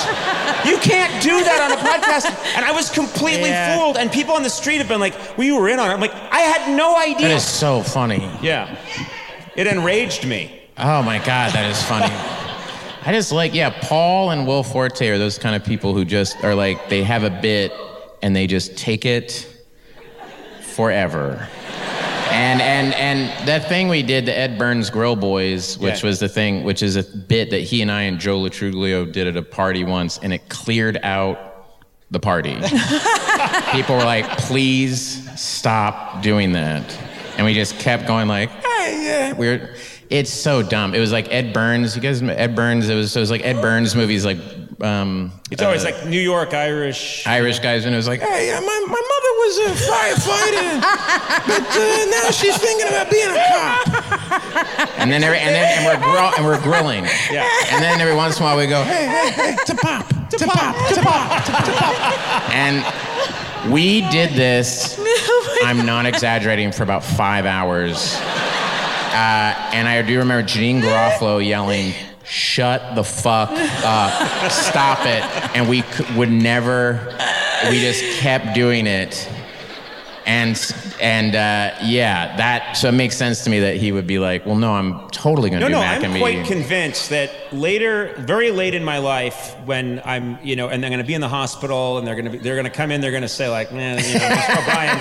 You 0.65 0.79
can't 0.79 1.21
do 1.23 1.43
that 1.43 1.61
on 1.61 1.73
a 1.73 1.81
podcast. 1.83 2.27
And 2.57 2.65
I 2.65 2.71
was 2.71 2.89
completely 2.91 3.49
Yeah. 3.49 3.77
fooled. 3.77 3.97
And 3.97 4.13
people 4.13 4.35
on 4.35 4.45
the 4.45 4.51
street 4.51 4.79
have 4.79 4.87
been 4.89 5.01
like, 5.01 5.15
well, 5.37 5.45
you 5.47 5.57
were 5.57 5.69
in 5.69 5.81
on 5.81 5.91
it. 5.91 5.95
I'm 5.95 6.01
like, 6.01 6.15
I 6.31 6.41
had 6.41 6.77
no 6.77 6.97
idea. 6.97 7.29
That 7.29 7.35
is 7.37 7.45
so 7.45 7.83
funny. 7.83 8.31
yeah. 8.41 8.77
It 9.57 9.67
enraged 9.67 10.27
me. 10.27 10.61
Oh 10.79 11.03
my 11.03 11.19
God, 11.19 11.53
that 11.53 11.71
is 11.71 11.83
funny. 11.83 12.13
I 13.05 13.13
just 13.13 13.33
like, 13.33 13.55
yeah, 13.55 13.71
Paul 13.83 14.31
and 14.31 14.47
Will 14.47 14.63
Forte 14.63 15.09
are 15.09 15.17
those 15.19 15.39
kind 15.39 15.55
of 15.57 15.65
people 15.65 15.95
who 15.95 16.05
just 16.05 16.43
are 16.45 16.55
like, 16.55 16.89
they 16.89 17.03
have 17.03 17.23
a 17.23 17.31
bit 17.31 17.73
and 18.23 18.35
they 18.35 18.47
just 18.47 18.77
take 18.77 19.05
it 19.07 19.47
forever. 20.75 21.49
And 22.31 22.61
and 22.61 22.93
and 22.95 23.49
that 23.49 23.69
thing 23.69 23.89
we 23.89 24.03
did, 24.03 24.27
the 24.27 24.37
Ed 24.37 24.59
Burns 24.59 24.91
Grill 24.91 25.17
Boys, 25.17 25.79
which 25.79 26.03
Yeah. 26.03 26.09
was 26.09 26.19
the 26.21 26.29
thing, 26.29 26.65
which 26.65 26.83
is 26.83 26.97
a 26.97 27.03
bit 27.05 27.51
that 27.51 27.61
he 27.61 27.81
and 27.81 27.91
I 27.91 28.03
and 28.03 28.19
Joe 28.19 28.39
Lo 28.41 28.49
Truglio 28.49 29.11
did 29.11 29.27
at 29.29 29.37
a 29.37 29.43
party 29.43 29.85
once, 29.85 30.19
and 30.23 30.33
it 30.35 30.49
cleared 30.51 30.99
out 31.03 31.39
the 32.11 32.21
party. 32.21 32.55
People 33.73 33.97
were 33.97 34.05
like, 34.05 34.27
"Please 34.39 35.27
stop 35.41 36.21
doing 36.23 36.53
that," 36.53 36.83
and 37.37 37.47
we 37.47 37.55
just 37.55 37.79
kept 37.79 38.07
going 38.07 38.29
like, 38.29 38.51
"Hey, 38.51 39.05
yeah." 39.05 39.33
We're, 39.33 39.75
it's 40.09 40.33
so 40.33 40.63
dumb. 40.63 40.95
It 40.95 41.01
was 41.01 41.13
like 41.13 41.33
Ed 41.33 41.53
Burns. 41.53 41.97
You 41.97 42.03
guys, 42.03 42.23
Ed 42.23 42.55
Burns. 42.55 42.89
It 42.89 42.95
was 42.95 43.13
so 43.13 43.21
it 43.21 43.23
was 43.23 43.31
like 43.31 43.45
Ed 43.45 43.61
Burns 43.61 43.95
movies, 43.97 44.25
like 44.25 44.39
um, 44.81 45.33
It's 45.51 45.63
always 45.63 45.85
uh, 45.85 45.91
like 45.91 46.07
New 46.07 46.21
York 46.21 46.53
Irish. 46.55 47.27
Irish 47.27 47.59
guys, 47.61 47.85
and 47.85 47.95
it 47.95 47.97
was 47.97 48.09
like, 48.09 48.21
hey, 48.21 48.49
yeah, 48.49 48.61
my, 48.61 48.85
my 48.87 49.03
mother 49.13 49.33
was 49.43 49.59
a 49.59 49.71
firefighter, 49.91 50.81
but 51.47 51.77
uh, 51.77 52.05
now 52.11 52.31
she's 52.31 52.57
thinking 52.59 52.89
about 52.89 53.11
being 53.11 53.29
a 53.29 53.41
cop. 53.49 54.99
And 54.99 55.11
then, 55.11 55.25
every, 55.25 55.39
and 55.39 55.55
then, 55.55 55.79
and 55.79 55.87
we're 55.87 56.13
grill, 56.13 56.33
and 56.37 56.45
we're 56.45 56.61
grilling. 56.63 57.05
Yeah. 57.31 57.49
And 57.71 57.83
then 57.83 58.01
every 58.01 58.15
once 58.15 58.37
in 58.37 58.43
a 58.43 58.47
while 58.47 58.57
we 58.57 58.67
go, 58.67 58.83
hey, 58.85 59.07
hey, 59.07 59.31
hey, 59.31 59.57
to 59.67 59.75
pop, 59.77 60.09
to 60.09 60.39
pop, 60.47 60.77
to 60.95 61.01
pop, 61.01 61.45
to 61.45 61.73
pop. 61.73 62.51
And 62.55 63.73
we 63.73 64.03
did 64.11 64.31
this. 64.35 64.99
I'm 65.65 65.85
not 65.87 66.07
exaggerating 66.07 66.73
for 66.73 66.83
about 66.83 67.05
five 67.05 67.47
hours. 67.47 68.15
Uh, 68.17 69.71
and 69.73 69.89
I 69.89 70.03
do 70.03 70.19
remember 70.19 70.47
Janeane 70.47 70.83
Garofalo 70.83 71.45
yelling, 71.47 71.93
"Shut 72.25 72.95
the 72.95 73.05
fuck 73.05 73.51
up! 73.53 74.51
Stop 74.51 75.01
it!" 75.07 75.23
And 75.57 75.69
we 75.69 75.83
c- 75.83 76.05
would 76.17 76.31
never. 76.31 77.01
We 77.71 77.81
just 77.81 78.21
kept 78.21 78.55
doing 78.55 78.87
it, 78.87 79.27
and 80.27 80.61
and 81.01 81.35
uh, 81.35 81.75
yeah, 81.83 82.37
that 82.37 82.77
so 82.77 82.89
it 82.89 82.93
makes 82.93 83.17
sense 83.17 83.45
to 83.45 83.51
me 83.51 83.61
that 83.61 83.77
he 83.77 83.91
would 83.93 84.07
be 84.07 84.19
like, 84.19 84.45
"Well, 84.45 84.57
no, 84.57 84.73
I'm 84.75 85.09
totally 85.11 85.49
gonna 85.49 85.61
No, 85.61 85.69
do 85.69 85.73
no, 85.75 85.81
Mac 85.81 85.99
I'm 85.99 86.05
and 86.05 86.15
Me." 86.15 86.21
quite 86.21 86.45
convinced 86.47 87.09
that 87.11 87.31
later, 87.55 88.13
very 88.19 88.51
late 88.51 88.75
in 88.75 88.85
my 88.85 88.99
life, 88.99 89.57
when 89.65 90.03
I'm, 90.05 90.39
you 90.43 90.57
know, 90.57 90.69
and 90.69 90.83
they're 90.83 90.91
going 90.91 91.01
to 91.01 91.07
be 91.07 91.15
in 91.15 91.23
the 91.23 91.29
hospital, 91.29 91.97
and 91.97 92.07
they're 92.07 92.15
going 92.17 92.27
to 92.27 92.31
be, 92.33 92.39
they're 92.39 92.55
going 92.57 92.65
to 92.67 92.71
come 92.71 92.91
in, 92.91 93.01
they're 93.01 93.11
going 93.13 93.23
to 93.23 93.29
say 93.29 93.49
like, 93.49 93.73
man, 93.73 93.97
you 94.05 94.19
know, 94.19 94.29
Mr. 94.29 94.61
O'Brien, 94.63 95.01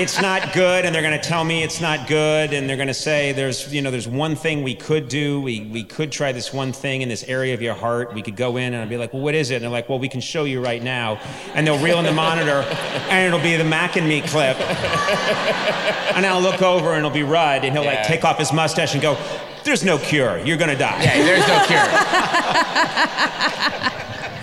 it's 0.00 0.20
not 0.20 0.52
good, 0.52 0.84
and 0.84 0.94
they're 0.94 1.02
going 1.02 1.18
to 1.18 1.28
tell 1.28 1.44
me 1.44 1.64
it's 1.64 1.80
not 1.80 2.06
good, 2.06 2.52
and 2.52 2.68
they're 2.68 2.76
going 2.76 2.88
to 2.88 2.94
say 2.94 3.32
there's, 3.32 3.72
you 3.72 3.82
know, 3.82 3.90
there's 3.90 4.06
one 4.06 4.36
thing 4.36 4.62
we 4.62 4.74
could 4.74 5.08
do, 5.08 5.40
we 5.40 5.60
we 5.60 5.82
could 5.82 6.12
try 6.12 6.30
this 6.30 6.52
one 6.52 6.72
thing 6.72 7.02
in 7.02 7.08
this 7.08 7.24
area 7.24 7.52
of 7.52 7.60
your 7.60 7.74
heart, 7.74 8.14
we 8.14 8.22
could 8.22 8.36
go 8.36 8.56
in, 8.56 8.74
and 8.74 8.82
I'd 8.82 8.88
be 8.88 8.96
like, 8.96 9.12
well, 9.12 9.22
what 9.22 9.34
is 9.34 9.50
it? 9.50 9.56
And 9.56 9.64
they're 9.64 9.70
like, 9.70 9.88
well, 9.88 9.98
we 9.98 10.08
can 10.08 10.20
show 10.20 10.44
you 10.44 10.62
right 10.62 10.82
now, 10.82 11.20
and 11.54 11.66
they'll 11.66 11.82
reel 11.82 11.98
in 11.98 12.04
the 12.04 12.12
monitor, 12.12 12.62
and 13.10 13.26
it'll 13.26 13.42
be 13.42 13.56
the 13.56 13.64
Mac 13.64 13.96
and 13.96 14.08
Me 14.08 14.20
clip, 14.20 14.56
and 14.60 16.24
I'll 16.24 16.40
look 16.40 16.62
over, 16.62 16.90
and 16.90 16.98
it'll 16.98 17.10
be 17.10 17.24
Rudd, 17.24 17.64
and 17.64 17.76
he'll 17.76 17.84
like 17.84 18.04
take 18.04 18.24
off 18.24 18.38
his 18.38 18.52
mustache 18.52 18.94
and 18.94 19.02
go. 19.02 19.16
There's 19.64 19.84
no 19.84 19.98
cure. 19.98 20.38
You're 20.38 20.56
gonna 20.56 20.78
die. 20.78 21.02
Yeah, 21.02 21.18
there's 21.24 21.48
no 21.48 21.64
cure. 21.66 21.84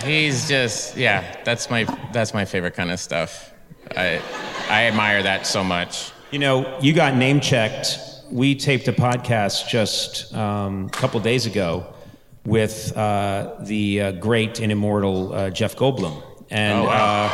He's 0.10 0.46
just 0.46 0.96
yeah. 0.96 1.42
That's 1.44 1.68
my 1.70 1.84
that's 2.12 2.32
my 2.32 2.44
favorite 2.44 2.74
kind 2.74 2.92
of 2.92 3.00
stuff. 3.00 3.52
I 3.96 4.20
I 4.68 4.84
admire 4.84 5.22
that 5.22 5.46
so 5.46 5.62
much. 5.62 6.10
You 6.30 6.38
know, 6.38 6.78
you 6.80 6.92
got 6.92 7.14
name 7.16 7.40
checked. 7.40 7.98
We 8.30 8.54
taped 8.56 8.88
a 8.88 8.92
podcast 8.92 9.68
just 9.68 10.34
um, 10.34 10.86
a 10.86 10.90
couple 10.90 11.20
days 11.20 11.46
ago 11.46 11.86
with 12.44 12.96
uh, 12.96 13.54
the 13.60 14.00
uh, 14.00 14.12
great 14.12 14.60
and 14.60 14.72
immortal 14.72 15.32
uh, 15.32 15.50
Jeff 15.50 15.76
Goldblum, 15.76 16.22
and 16.50 16.80
Oh, 16.80 16.84
wow. 16.86 17.26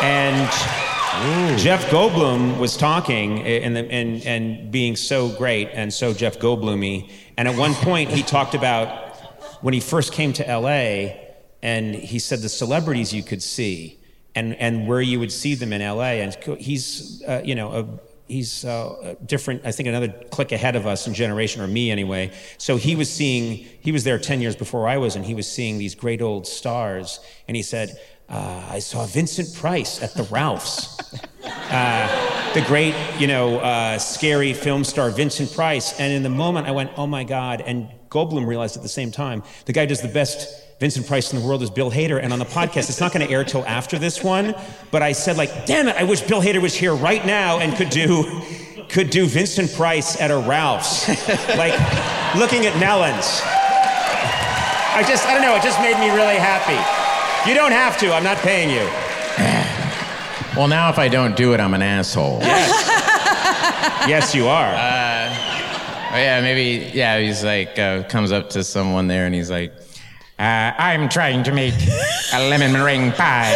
uh, 0.00 0.04
and 0.04 1.58
Jeff 1.60 1.84
Goldblum 1.90 2.58
was 2.58 2.76
talking 2.76 3.40
and, 3.42 3.76
and 3.78 4.26
and 4.26 4.72
being 4.72 4.96
so 4.96 5.28
great 5.28 5.68
and 5.72 5.92
so 5.92 6.12
Jeff 6.12 6.38
Goldblumy. 6.38 7.08
And 7.36 7.46
at 7.48 7.56
one 7.56 7.74
point, 7.74 8.10
he 8.10 8.22
talked 8.22 8.54
about 8.54 9.16
when 9.62 9.72
he 9.74 9.80
first 9.80 10.12
came 10.12 10.32
to 10.34 10.42
LA, 10.44 11.14
and 11.62 11.94
he 11.94 12.18
said 12.18 12.40
the 12.40 12.48
celebrities 12.48 13.12
you 13.14 13.22
could 13.22 13.42
see 13.42 14.00
and 14.34 14.54
and 14.56 14.86
where 14.86 15.00
you 15.00 15.20
would 15.20 15.32
see 15.32 15.54
them 15.54 15.72
in 15.72 15.80
LA. 15.80 16.22
And 16.22 16.36
he's 16.58 17.22
uh, 17.22 17.42
you 17.44 17.54
know 17.54 17.72
a, 17.72 18.32
he's 18.32 18.64
uh, 18.64 19.14
different. 19.26 19.62
I 19.64 19.72
think 19.72 19.88
another 19.88 20.08
click 20.30 20.52
ahead 20.52 20.76
of 20.76 20.86
us 20.86 21.06
in 21.06 21.14
generation, 21.14 21.60
or 21.62 21.66
me 21.66 21.90
anyway. 21.90 22.32
So 22.58 22.76
he 22.76 22.96
was 22.96 23.10
seeing. 23.10 23.64
He 23.80 23.92
was 23.92 24.04
there 24.04 24.18
ten 24.18 24.40
years 24.40 24.56
before 24.56 24.88
I 24.88 24.98
was, 24.98 25.16
and 25.16 25.24
he 25.24 25.34
was 25.34 25.50
seeing 25.50 25.78
these 25.78 25.94
great 25.94 26.22
old 26.22 26.46
stars. 26.46 27.20
And 27.46 27.56
he 27.56 27.62
said, 27.62 27.98
uh, 28.28 28.66
"I 28.70 28.78
saw 28.78 29.06
Vincent 29.06 29.54
Price 29.54 30.02
at 30.02 30.14
the 30.14 30.24
Ralphs." 30.24 30.98
Uh, 31.44 32.52
the 32.52 32.60
great, 32.62 32.94
you 33.18 33.26
know, 33.26 33.58
uh, 33.58 33.96
scary 33.98 34.52
film 34.52 34.84
star 34.84 35.08
Vincent 35.10 35.50
Price. 35.54 35.98
And 35.98 36.12
in 36.12 36.22
the 36.22 36.28
moment, 36.28 36.66
I 36.66 36.70
went, 36.70 36.90
"Oh 36.98 37.06
my 37.06 37.24
God!" 37.24 37.62
And 37.62 37.88
Goldblum 38.10 38.46
realized 38.46 38.76
at 38.76 38.82
the 38.82 38.90
same 38.90 39.10
time, 39.10 39.42
the 39.64 39.72
guy 39.72 39.86
does 39.86 40.02
the 40.02 40.08
best 40.08 40.61
Vincent 40.82 41.06
Price 41.06 41.32
in 41.32 41.38
the 41.38 41.46
world 41.46 41.62
is 41.62 41.70
Bill 41.70 41.92
Hader. 41.92 42.20
And 42.20 42.32
on 42.32 42.40
the 42.40 42.44
podcast, 42.44 42.88
it's 42.88 42.98
not 42.98 43.12
going 43.12 43.24
to 43.24 43.32
air 43.32 43.44
till 43.44 43.64
after 43.66 44.00
this 44.00 44.24
one. 44.24 44.52
But 44.90 45.00
I 45.00 45.12
said, 45.12 45.36
like, 45.36 45.64
damn 45.64 45.86
it, 45.86 45.94
I 45.94 46.02
wish 46.02 46.22
Bill 46.22 46.42
Hader 46.42 46.60
was 46.60 46.74
here 46.74 46.92
right 46.92 47.24
now 47.24 47.60
and 47.60 47.72
could 47.76 47.88
do 47.88 48.42
could 48.88 49.08
do 49.08 49.26
Vincent 49.26 49.72
Price 49.74 50.20
at 50.20 50.32
a 50.32 50.36
Ralph's, 50.36 51.08
like 51.56 51.72
looking 52.34 52.66
at 52.66 52.76
melons. 52.80 53.40
I 53.44 55.04
just, 55.06 55.24
I 55.24 55.34
don't 55.34 55.42
know, 55.42 55.54
it 55.54 55.62
just 55.62 55.78
made 55.80 55.96
me 56.00 56.10
really 56.10 56.34
happy. 56.34 56.74
You 57.48 57.54
don't 57.54 57.70
have 57.70 57.96
to. 57.98 58.12
I'm 58.12 58.24
not 58.24 58.38
paying 58.38 58.68
you. 58.68 58.88
Well, 60.54 60.68
now 60.68 60.90
if 60.90 60.98
I 60.98 61.08
don't 61.08 61.34
do 61.34 61.54
it, 61.54 61.60
I'm 61.60 61.72
an 61.72 61.80
asshole. 61.80 62.40
Yes, 62.40 62.86
yes 64.06 64.34
you 64.34 64.48
are. 64.48 64.68
Oh, 66.12 66.18
yeah, 66.18 66.42
maybe. 66.42 66.90
Yeah, 66.92 67.20
he's 67.20 67.42
like 67.42 67.78
uh, 67.78 68.02
comes 68.02 68.32
up 68.32 68.50
to 68.50 68.62
someone 68.62 69.06
there 69.06 69.24
and 69.24 69.34
he's 69.34 69.48
like, 69.48 69.72
uh, 70.42 70.72
"I'm 70.76 71.08
trying 71.08 71.42
to 71.44 71.52
make 71.52 71.74
a 72.34 72.48
lemon 72.48 72.72
meringue 72.72 73.12
pie, 73.12 73.54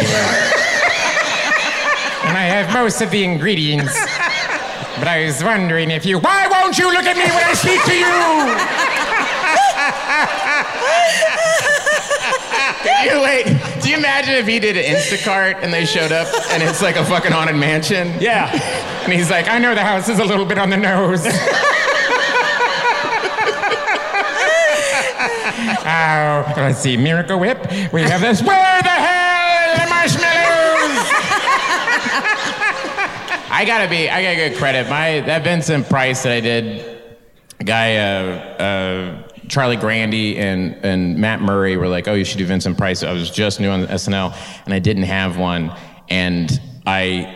and 2.24 2.36
I 2.38 2.44
have 2.54 2.72
most 2.72 3.00
of 3.02 3.10
the 3.10 3.24
ingredients. 3.24 3.94
But 4.98 5.08
I 5.08 5.26
was 5.26 5.42
wondering 5.44 5.90
if 5.90 6.06
you. 6.06 6.18
Why 6.18 6.46
won't 6.48 6.78
you 6.78 6.90
look 6.90 7.04
at 7.04 7.16
me 7.16 7.24
when 7.24 7.44
I 7.44 7.52
speak 7.52 7.82
to 7.84 7.92
you? 7.92 8.06
You 13.04 13.20
wait? 13.22 13.46
Do 13.82 13.90
you 13.90 13.96
imagine 13.98 14.34
if 14.34 14.46
he 14.46 14.58
did 14.58 14.76
an 14.76 14.84
Instacart 14.84 15.62
and 15.62 15.72
they 15.72 15.84
showed 15.84 16.12
up 16.12 16.26
and 16.50 16.62
it's 16.62 16.80
like 16.82 16.96
a 16.96 17.04
fucking 17.04 17.30
haunted 17.32 17.56
mansion? 17.56 18.12
yeah. 18.20 18.50
And 19.04 19.12
he's 19.12 19.30
like, 19.30 19.48
I 19.48 19.58
know 19.58 19.74
the 19.74 19.82
house 19.84 20.08
is 20.08 20.18
a 20.18 20.24
little 20.24 20.44
bit 20.46 20.58
on 20.58 20.70
the 20.70 20.76
nose. 20.76 21.24
Oh, 25.86 26.52
let's 26.56 26.78
see, 26.78 26.96
Miracle 26.96 27.38
Whip. 27.38 27.58
We 27.92 28.02
have 28.02 28.20
this. 28.20 28.42
Where 28.42 28.82
the 28.82 28.88
hell 28.88 29.70
are 29.70 29.84
the 29.84 29.90
marshmallows? 29.90 31.06
I 33.48 33.64
gotta 33.66 33.88
be. 33.88 34.10
I 34.10 34.22
gotta 34.22 34.36
get 34.36 34.56
credit. 34.56 34.88
My 34.90 35.20
that 35.20 35.44
Vincent 35.44 35.88
Price 35.88 36.22
that 36.24 36.32
I 36.32 36.40
did, 36.40 37.00
guy, 37.64 37.96
uh, 37.96 38.62
uh, 38.62 39.28
Charlie 39.48 39.76
Grandy 39.76 40.36
and 40.38 40.74
and 40.84 41.18
Matt 41.18 41.40
Murray 41.40 41.76
were 41.76 41.88
like, 41.88 42.08
"Oh, 42.08 42.14
you 42.14 42.24
should 42.24 42.38
do 42.38 42.46
Vincent 42.46 42.76
Price." 42.76 43.02
I 43.02 43.12
was 43.12 43.30
just 43.30 43.60
new 43.60 43.70
on 43.70 43.86
SNL, 43.86 44.36
and 44.64 44.74
I 44.74 44.78
didn't 44.78 45.04
have 45.04 45.38
one, 45.38 45.72
and 46.10 46.60
I 46.86 47.34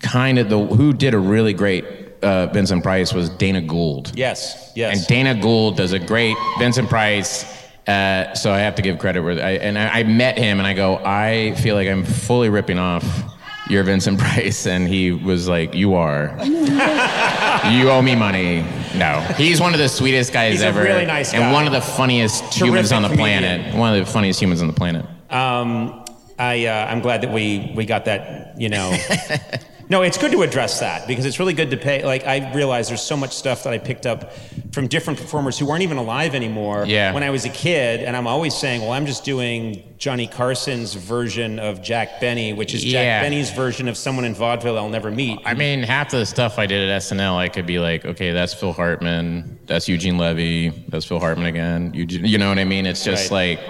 kind 0.00 0.38
of 0.38 0.50
the 0.50 0.58
who 0.58 0.92
did 0.92 1.14
a 1.14 1.18
really 1.18 1.54
great 1.54 1.84
uh, 2.22 2.46
Vincent 2.48 2.82
Price 2.82 3.12
was 3.12 3.30
Dana 3.30 3.60
Gould. 3.60 4.12
Yes, 4.14 4.72
yes. 4.74 4.98
And 4.98 5.06
Dana 5.06 5.40
Gould 5.40 5.76
does 5.76 5.92
a 5.92 5.98
great 5.98 6.36
Vincent 6.58 6.88
Price. 6.88 7.55
Uh, 7.86 8.34
so 8.34 8.52
I 8.52 8.58
have 8.58 8.74
to 8.76 8.82
give 8.82 8.98
credit 8.98 9.22
where 9.22 9.34
I, 9.40 9.52
and 9.52 9.78
I, 9.78 10.00
I 10.00 10.02
met 10.02 10.36
him 10.38 10.58
and 10.58 10.66
I 10.66 10.74
go, 10.74 10.96
I 11.04 11.54
feel 11.62 11.76
like 11.76 11.86
I'm 11.88 12.04
fully 12.04 12.48
ripping 12.48 12.78
off 12.78 13.04
your 13.68 13.82
Vincent 13.84 14.18
Price, 14.24 14.66
and 14.66 14.86
he 14.88 15.12
was 15.12 15.48
like, 15.48 15.74
"You 15.74 15.94
are. 15.94 16.36
you 16.44 17.90
owe 17.90 18.00
me 18.02 18.14
money." 18.14 18.62
No, 18.94 19.20
he's 19.36 19.60
one 19.60 19.72
of 19.74 19.78
the 19.80 19.88
sweetest 19.88 20.32
guys 20.32 20.52
He's 20.54 20.62
a 20.62 20.66
ever, 20.66 20.82
really 20.82 21.06
nice 21.06 21.34
and 21.34 21.52
one 21.52 21.66
of 21.66 21.72
the 21.72 21.80
funniest 21.80 22.54
humans 22.54 22.92
on 22.92 23.02
the 23.02 23.08
comedian. 23.08 23.42
planet. 23.42 23.74
One 23.74 23.92
of 23.94 24.04
the 24.06 24.10
funniest 24.10 24.40
humans 24.40 24.62
on 24.62 24.68
the 24.68 24.72
planet. 24.74 25.04
Um, 25.30 26.04
I, 26.38 26.66
uh, 26.66 26.86
I'm 26.86 27.00
glad 27.00 27.22
that 27.22 27.32
we, 27.32 27.72
we 27.74 27.86
got 27.86 28.04
that, 28.04 28.60
you 28.60 28.68
know. 28.68 28.96
no, 29.88 30.02
it's 30.02 30.18
good 30.18 30.32
to 30.32 30.42
address 30.42 30.80
that 30.80 31.06
because 31.06 31.24
it's 31.24 31.38
really 31.38 31.52
good 31.54 31.70
to 31.70 31.76
pay. 31.76 32.04
Like, 32.04 32.26
I 32.26 32.52
realize 32.54 32.88
there's 32.88 33.02
so 33.02 33.16
much 33.16 33.32
stuff 33.32 33.62
that 33.64 33.72
I 33.72 33.78
picked 33.78 34.04
up 34.06 34.32
from 34.72 34.88
different 34.88 35.18
performers 35.20 35.58
who 35.58 35.70
aren't 35.70 35.82
even 35.82 35.96
alive 35.96 36.34
anymore 36.34 36.84
Yeah. 36.86 37.12
when 37.14 37.22
I 37.22 37.30
was 37.30 37.44
a 37.44 37.48
kid. 37.50 38.00
And 38.02 38.16
I'm 38.16 38.26
always 38.26 38.54
saying, 38.54 38.80
well, 38.82 38.92
I'm 38.92 39.06
just 39.06 39.24
doing 39.24 39.82
Johnny 39.98 40.26
Carson's 40.26 40.94
version 40.94 41.58
of 41.58 41.82
Jack 41.82 42.20
Benny, 42.20 42.52
which 42.52 42.74
is 42.74 42.82
Jack 42.82 43.04
Yeah. 43.04 43.22
Benny's 43.22 43.50
version 43.50 43.86
of 43.88 43.96
someone 43.96 44.24
in 44.24 44.34
vaudeville 44.34 44.76
I'll 44.76 44.88
never 44.88 45.10
meet. 45.10 45.38
I 45.44 45.54
mean, 45.54 45.82
half 45.82 46.10
the 46.10 46.26
stuff 46.26 46.58
I 46.58 46.66
did 46.66 46.88
at 46.90 47.02
SNL, 47.02 47.36
I 47.36 47.48
could 47.48 47.66
be 47.66 47.78
like, 47.78 48.04
okay, 48.04 48.32
that's 48.32 48.52
Phil 48.54 48.72
Hartman, 48.72 49.58
that's 49.66 49.88
Eugene 49.88 50.18
Levy, 50.18 50.70
that's 50.88 51.04
Phil 51.06 51.20
Hartman 51.20 51.46
again. 51.46 51.92
Eugene, 51.94 52.24
you 52.24 52.38
know 52.38 52.48
what 52.48 52.58
I 52.58 52.64
mean? 52.64 52.86
It's 52.86 53.04
just 53.04 53.30
Right. 53.30 53.58
like, 53.58 53.68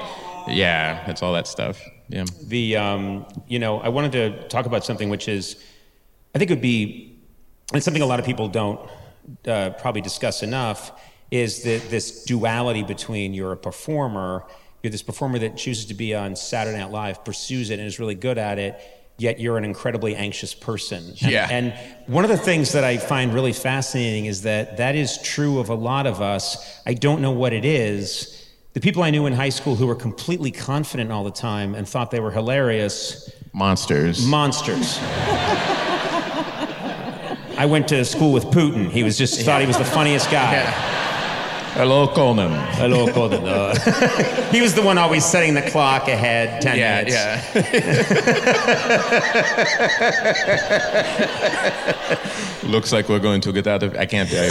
yeah, 0.49 1.09
it's 1.11 1.23
all 1.23 1.33
that 1.35 1.47
stuff. 1.47 1.79
Yeah. 2.09 2.25
the 2.47 2.77
um, 2.77 3.27
you 3.49 3.59
know 3.59 3.81
I 3.81 3.89
wanted 3.89 4.13
to 4.13 4.47
talk 4.47 4.67
about 4.67 4.85
something 4.85 5.09
which 5.09 5.27
is 5.27 5.57
I 6.37 6.39
think 6.39 6.51
it 6.51 6.55
would 6.55 6.61
be 6.61 7.19
and 7.73 7.83
something 7.83 8.03
a 8.03 8.07
lot 8.07 8.21
of 8.21 8.27
people 8.27 8.47
don't 8.49 8.79
uh, 9.49 9.71
probably 9.71 10.03
discuss 10.03 10.43
enough 10.43 10.93
is 11.31 11.63
that 11.63 11.89
this 11.89 12.25
duality 12.25 12.83
between 12.83 13.33
you're 13.33 13.53
a 13.53 13.57
performer 13.57 14.45
you're 14.83 14.91
this 14.91 15.01
performer 15.03 15.39
that 15.39 15.57
chooses 15.57 15.87
to 15.87 15.95
be 15.95 16.15
on 16.15 16.37
Saturday 16.37 16.77
Night 16.77 16.91
Live 16.91 17.25
pursues 17.25 17.71
it 17.71 17.79
and 17.79 17.89
is 17.89 17.99
really 17.99 18.15
good 18.15 18.37
at 18.37 18.59
it 18.59 18.79
yet 19.17 19.41
you're 19.41 19.57
an 19.57 19.65
incredibly 19.65 20.15
anxious 20.15 20.53
person 20.53 21.03
and, 21.23 21.33
Yeah. 21.33 21.49
and 21.51 21.73
one 22.07 22.23
of 22.23 22.29
the 22.31 22.37
things 22.37 22.73
that 22.73 22.85
I 22.85 22.99
find 22.99 23.33
really 23.33 23.55
fascinating 23.55 24.27
is 24.27 24.43
that 24.43 24.77
that 24.77 24.95
is 24.95 25.17
true 25.23 25.59
of 25.59 25.71
a 25.71 25.75
lot 25.75 26.07
of 26.07 26.21
us 26.21 26.79
I 26.85 26.93
don't 26.93 27.23
know 27.23 27.33
what 27.33 27.55
it 27.55 27.65
is 27.65 28.45
the 28.75 28.81
people 28.81 29.03
I 29.03 29.09
knew 29.09 29.25
in 29.25 29.33
high 29.33 29.49
school 29.49 29.75
who 29.75 29.87
were 29.87 29.95
completely 29.95 30.51
confident 30.51 31.11
all 31.11 31.25
the 31.25 31.31
time 31.31 31.75
and 31.75 31.89
thought 31.89 32.11
they 32.11 32.21
were 32.21 32.31
hilarious, 32.31 33.31
Monsters. 33.55 34.27
monsters. 34.27 34.99
I 37.57 37.67
went 37.67 37.89
to 37.89 38.05
school 38.05 38.33
with 38.33 38.45
Putin. 38.47 38.91
He 38.91 39.03
was 39.03 39.17
just 39.17 39.41
thought 39.43 39.61
he 39.61 39.67
was 39.67 39.79
the 39.79 39.85
funniest 39.85 40.31
guy. 40.31 40.61
Hello, 41.75 42.09
Conan. 42.09 42.53
Hello, 42.77 43.07
Gordon. 43.13 43.47
Uh, 43.47 43.75
he 44.51 44.63
was 44.63 44.75
the 44.75 44.81
one 44.83 44.97
always 44.97 45.25
setting 45.27 45.53
the 45.55 45.63
clock 45.63 46.09
ahead 46.09 46.63
10 46.63 46.79
Yeah, 46.79 46.97
minutes. 47.05 47.15
yeah. 47.15 47.43
Looks 52.65 52.93
like 52.93 53.09
we're 53.09 53.19
going 53.21 53.41
to 53.43 53.53
get 53.53 53.67
out 53.67 53.83
of. 53.83 53.95
I 53.97 54.07
can't. 54.07 54.29
I, 54.33 54.49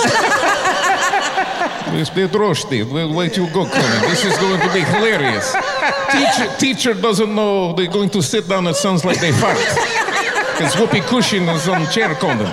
It's 1.98 2.10
Pedroshti. 2.10 2.84
Where, 2.92 3.08
where 3.08 3.28
you 3.28 3.48
go, 3.52 3.66
Conan? 3.66 4.02
This 4.10 4.26
is 4.26 4.38
going 4.38 4.60
to 4.62 4.74
be 4.74 4.82
hilarious. 4.82 5.56
Teacher, 6.12 6.58
teacher 6.58 6.94
doesn't 6.94 7.34
know 7.34 7.74
they're 7.74 7.88
going 7.92 8.10
to 8.12 8.22
sit 8.22 8.48
down. 8.48 8.68
It 8.68 8.76
sounds 8.76 9.04
like 9.06 9.20
they 9.20 9.32
fart. 9.32 9.58
Because 9.58 10.76
Whoopi 10.76 11.02
Cushion 11.08 11.44
is 11.50 11.68
on 11.68 11.90
chair, 11.92 12.14
Conan. 12.16 12.46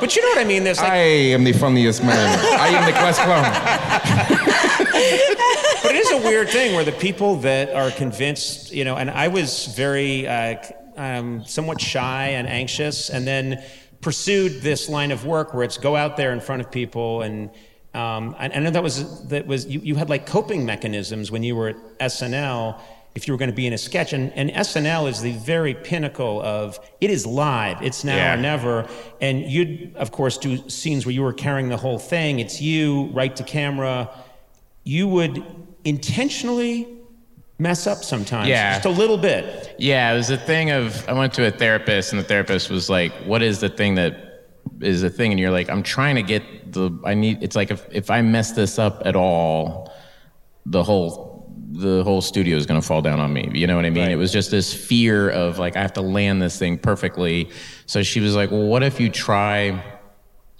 But 0.00 0.14
you 0.14 0.22
know 0.22 0.28
what 0.28 0.38
I 0.38 0.44
mean? 0.44 0.64
There's 0.64 0.78
like, 0.78 0.92
I 0.92 0.96
am 0.96 1.44
the 1.44 1.52
funniest 1.52 2.02
man. 2.02 2.38
I 2.60 2.68
am 2.68 2.84
the 2.84 2.92
class 2.92 3.18
clown. 3.18 3.44
but 5.82 5.94
it 5.94 5.96
is 5.96 6.10
a 6.12 6.18
weird 6.18 6.48
thing 6.50 6.74
where 6.74 6.84
the 6.84 6.92
people 6.92 7.36
that 7.36 7.70
are 7.70 7.90
convinced, 7.90 8.72
you 8.72 8.84
know, 8.84 8.96
and 8.96 9.10
I 9.10 9.28
was 9.28 9.66
very 9.66 10.26
uh, 10.26 10.56
um, 10.96 11.44
somewhat 11.44 11.80
shy 11.80 12.28
and 12.28 12.46
anxious, 12.48 13.10
and 13.10 13.26
then 13.26 13.62
pursued 14.00 14.62
this 14.62 14.88
line 14.88 15.10
of 15.10 15.24
work 15.24 15.54
where 15.54 15.64
it's 15.64 15.78
go 15.78 15.96
out 15.96 16.16
there 16.16 16.32
in 16.32 16.40
front 16.40 16.62
of 16.62 16.70
people 16.70 17.22
and. 17.22 17.50
Um, 17.94 18.36
I, 18.38 18.50
I 18.50 18.58
know 18.58 18.68
that 18.68 18.82
was 18.82 19.26
that 19.28 19.46
was 19.46 19.64
you, 19.64 19.80
you 19.80 19.94
had 19.94 20.10
like 20.10 20.26
coping 20.26 20.66
mechanisms 20.66 21.30
when 21.30 21.42
you 21.42 21.56
were 21.56 21.68
at 21.70 21.98
SNL 21.98 22.78
if 23.16 23.26
you 23.26 23.32
were 23.34 23.38
going 23.38 23.50
to 23.50 23.56
be 23.56 23.66
in 23.66 23.72
a 23.72 23.78
sketch 23.78 24.12
and, 24.12 24.30
and 24.34 24.50
SNL 24.50 25.08
is 25.08 25.20
the 25.22 25.32
very 25.32 25.74
pinnacle 25.74 26.40
of 26.42 26.78
it 27.00 27.10
is 27.10 27.26
live 27.26 27.80
it's 27.82 28.04
now 28.04 28.16
Yeah. 28.16 28.34
or 28.34 28.36
never 28.36 28.88
and 29.20 29.40
you'd 29.50 29.94
of 29.96 30.12
course 30.12 30.36
do 30.38 30.68
scenes 30.68 31.06
where 31.06 31.12
you 31.12 31.22
were 31.22 31.32
carrying 31.32 31.68
the 31.68 31.76
whole 31.78 31.98
thing 31.98 32.38
it's 32.40 32.60
you 32.60 33.06
right 33.12 33.34
to 33.36 33.42
camera 33.42 34.10
you 34.84 35.08
would 35.08 35.42
intentionally 35.84 36.86
mess 37.58 37.86
up 37.86 38.04
sometimes 38.04 38.48
Yeah. 38.48 38.74
just 38.74 38.84
a 38.84 38.90
little 38.90 39.16
bit 39.16 39.74
Yeah, 39.78 40.12
it 40.12 40.16
was 40.16 40.30
a 40.30 40.36
thing 40.36 40.70
of 40.70 41.08
I 41.08 41.12
went 41.14 41.32
to 41.34 41.46
a 41.46 41.50
therapist 41.50 42.12
and 42.12 42.20
the 42.20 42.24
therapist 42.26 42.70
was 42.70 42.88
like, 42.90 43.12
"What 43.24 43.42
is 43.42 43.60
the 43.60 43.68
thing 43.68 43.94
that 43.96 44.12
is 44.80 45.00
the 45.02 45.10
thing?" 45.10 45.30
And 45.32 45.38
you're 45.40 45.50
like, 45.50 45.68
"I'm 45.70 45.82
trying 45.82 46.16
to 46.16 46.22
get 46.22 46.42
the 46.72 46.90
I 47.04 47.14
need." 47.14 47.42
It's 47.42 47.56
like 47.56 47.70
if 47.70 47.86
if 47.92 48.10
I 48.10 48.20
mess 48.22 48.52
this 48.52 48.78
up 48.78 49.02
at 49.04 49.16
all, 49.16 49.92
the 50.64 50.82
whole 50.82 51.35
the 51.72 52.02
whole 52.04 52.20
studio 52.20 52.56
is 52.56 52.66
going 52.66 52.80
to 52.80 52.86
fall 52.86 53.02
down 53.02 53.20
on 53.20 53.32
me. 53.32 53.50
You 53.52 53.66
know 53.66 53.76
what 53.76 53.84
I 53.84 53.90
mean? 53.90 54.04
Right. 54.04 54.12
It 54.12 54.16
was 54.16 54.32
just 54.32 54.50
this 54.50 54.72
fear 54.72 55.30
of 55.30 55.58
like 55.58 55.76
I 55.76 55.82
have 55.82 55.92
to 55.94 56.02
land 56.02 56.40
this 56.40 56.58
thing 56.58 56.78
perfectly. 56.78 57.50
So 57.86 58.02
she 58.02 58.20
was 58.20 58.34
like, 58.34 58.50
"Well, 58.50 58.66
what 58.66 58.82
if 58.82 59.00
you 59.00 59.10
try 59.10 59.82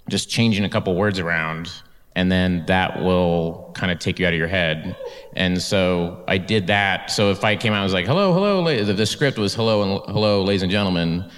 just 0.09 0.29
changing 0.29 0.65
a 0.65 0.69
couple 0.69 0.95
words 0.95 1.19
around?" 1.19 1.71
And 2.15 2.31
then 2.31 2.65
that 2.65 3.03
will 3.03 3.71
kind 3.75 3.91
of 3.91 3.99
take 3.99 4.17
you 4.17 4.25
out 4.25 4.33
of 4.33 4.39
your 4.39 4.47
head. 4.47 4.97
And 5.35 5.61
so 5.61 6.23
I 6.27 6.39
did 6.39 6.65
that. 6.65 7.11
So 7.11 7.29
if 7.29 7.43
I 7.43 7.55
came 7.55 7.73
out 7.73 7.77
and 7.77 7.83
was 7.83 7.93
like, 7.93 8.07
hello, 8.07 8.33
hello, 8.33 8.83
the, 8.83 8.91
the 8.91 9.05
script 9.05 9.37
was 9.37 9.53
hello 9.53 9.83
and 9.83 10.11
hello, 10.11 10.41
ladies 10.41 10.63
and 10.63 10.71
gentlemen, 10.71 11.29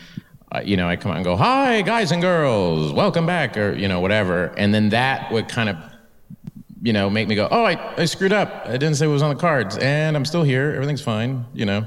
uh, 0.53 0.61
you 0.63 0.78
know, 0.78 0.88
I 0.88 0.95
come 0.95 1.11
out 1.11 1.17
and 1.17 1.26
go, 1.26 1.36
hi, 1.36 1.82
guys 1.82 2.13
and 2.13 2.22
girls, 2.22 2.93
welcome 2.93 3.26
back, 3.26 3.57
or, 3.57 3.74
you 3.74 3.89
know, 3.89 3.99
whatever. 3.99 4.53
And 4.55 4.74
then 4.74 4.88
that 4.89 5.30
would 5.34 5.49
kind 5.49 5.67
of 5.67 5.76
you 6.82 6.94
know, 6.94 7.10
make 7.10 7.28
me 7.28 7.36
go, 7.36 7.48
oh, 7.50 7.66
I, 7.66 8.02
I 8.02 8.06
screwed 8.06 8.34
up. 8.34 8.64
I 8.66 8.74
didn't 8.74 8.96
say 8.96 9.06
it 9.06 9.10
was 9.10 9.22
on 9.22 9.34
the 9.34 9.40
cards, 9.40 9.78
and 9.78 10.16
I'm 10.16 10.26
still 10.26 10.44
here. 10.44 10.72
Everything's 10.74 11.02
fine, 11.02 11.46
you 11.54 11.66
know. 11.66 11.86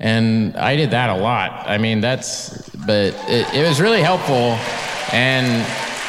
And 0.00 0.56
I 0.56 0.76
did 0.76 0.90
that 0.90 1.10
a 1.10 1.16
lot. 1.16 1.68
I 1.68 1.78
mean, 1.78 2.00
that's, 2.00 2.68
but 2.70 3.14
it, 3.28 3.54
it 3.54 3.66
was 3.66 3.80
really 3.80 4.02
helpful, 4.02 4.58
and 5.12 5.46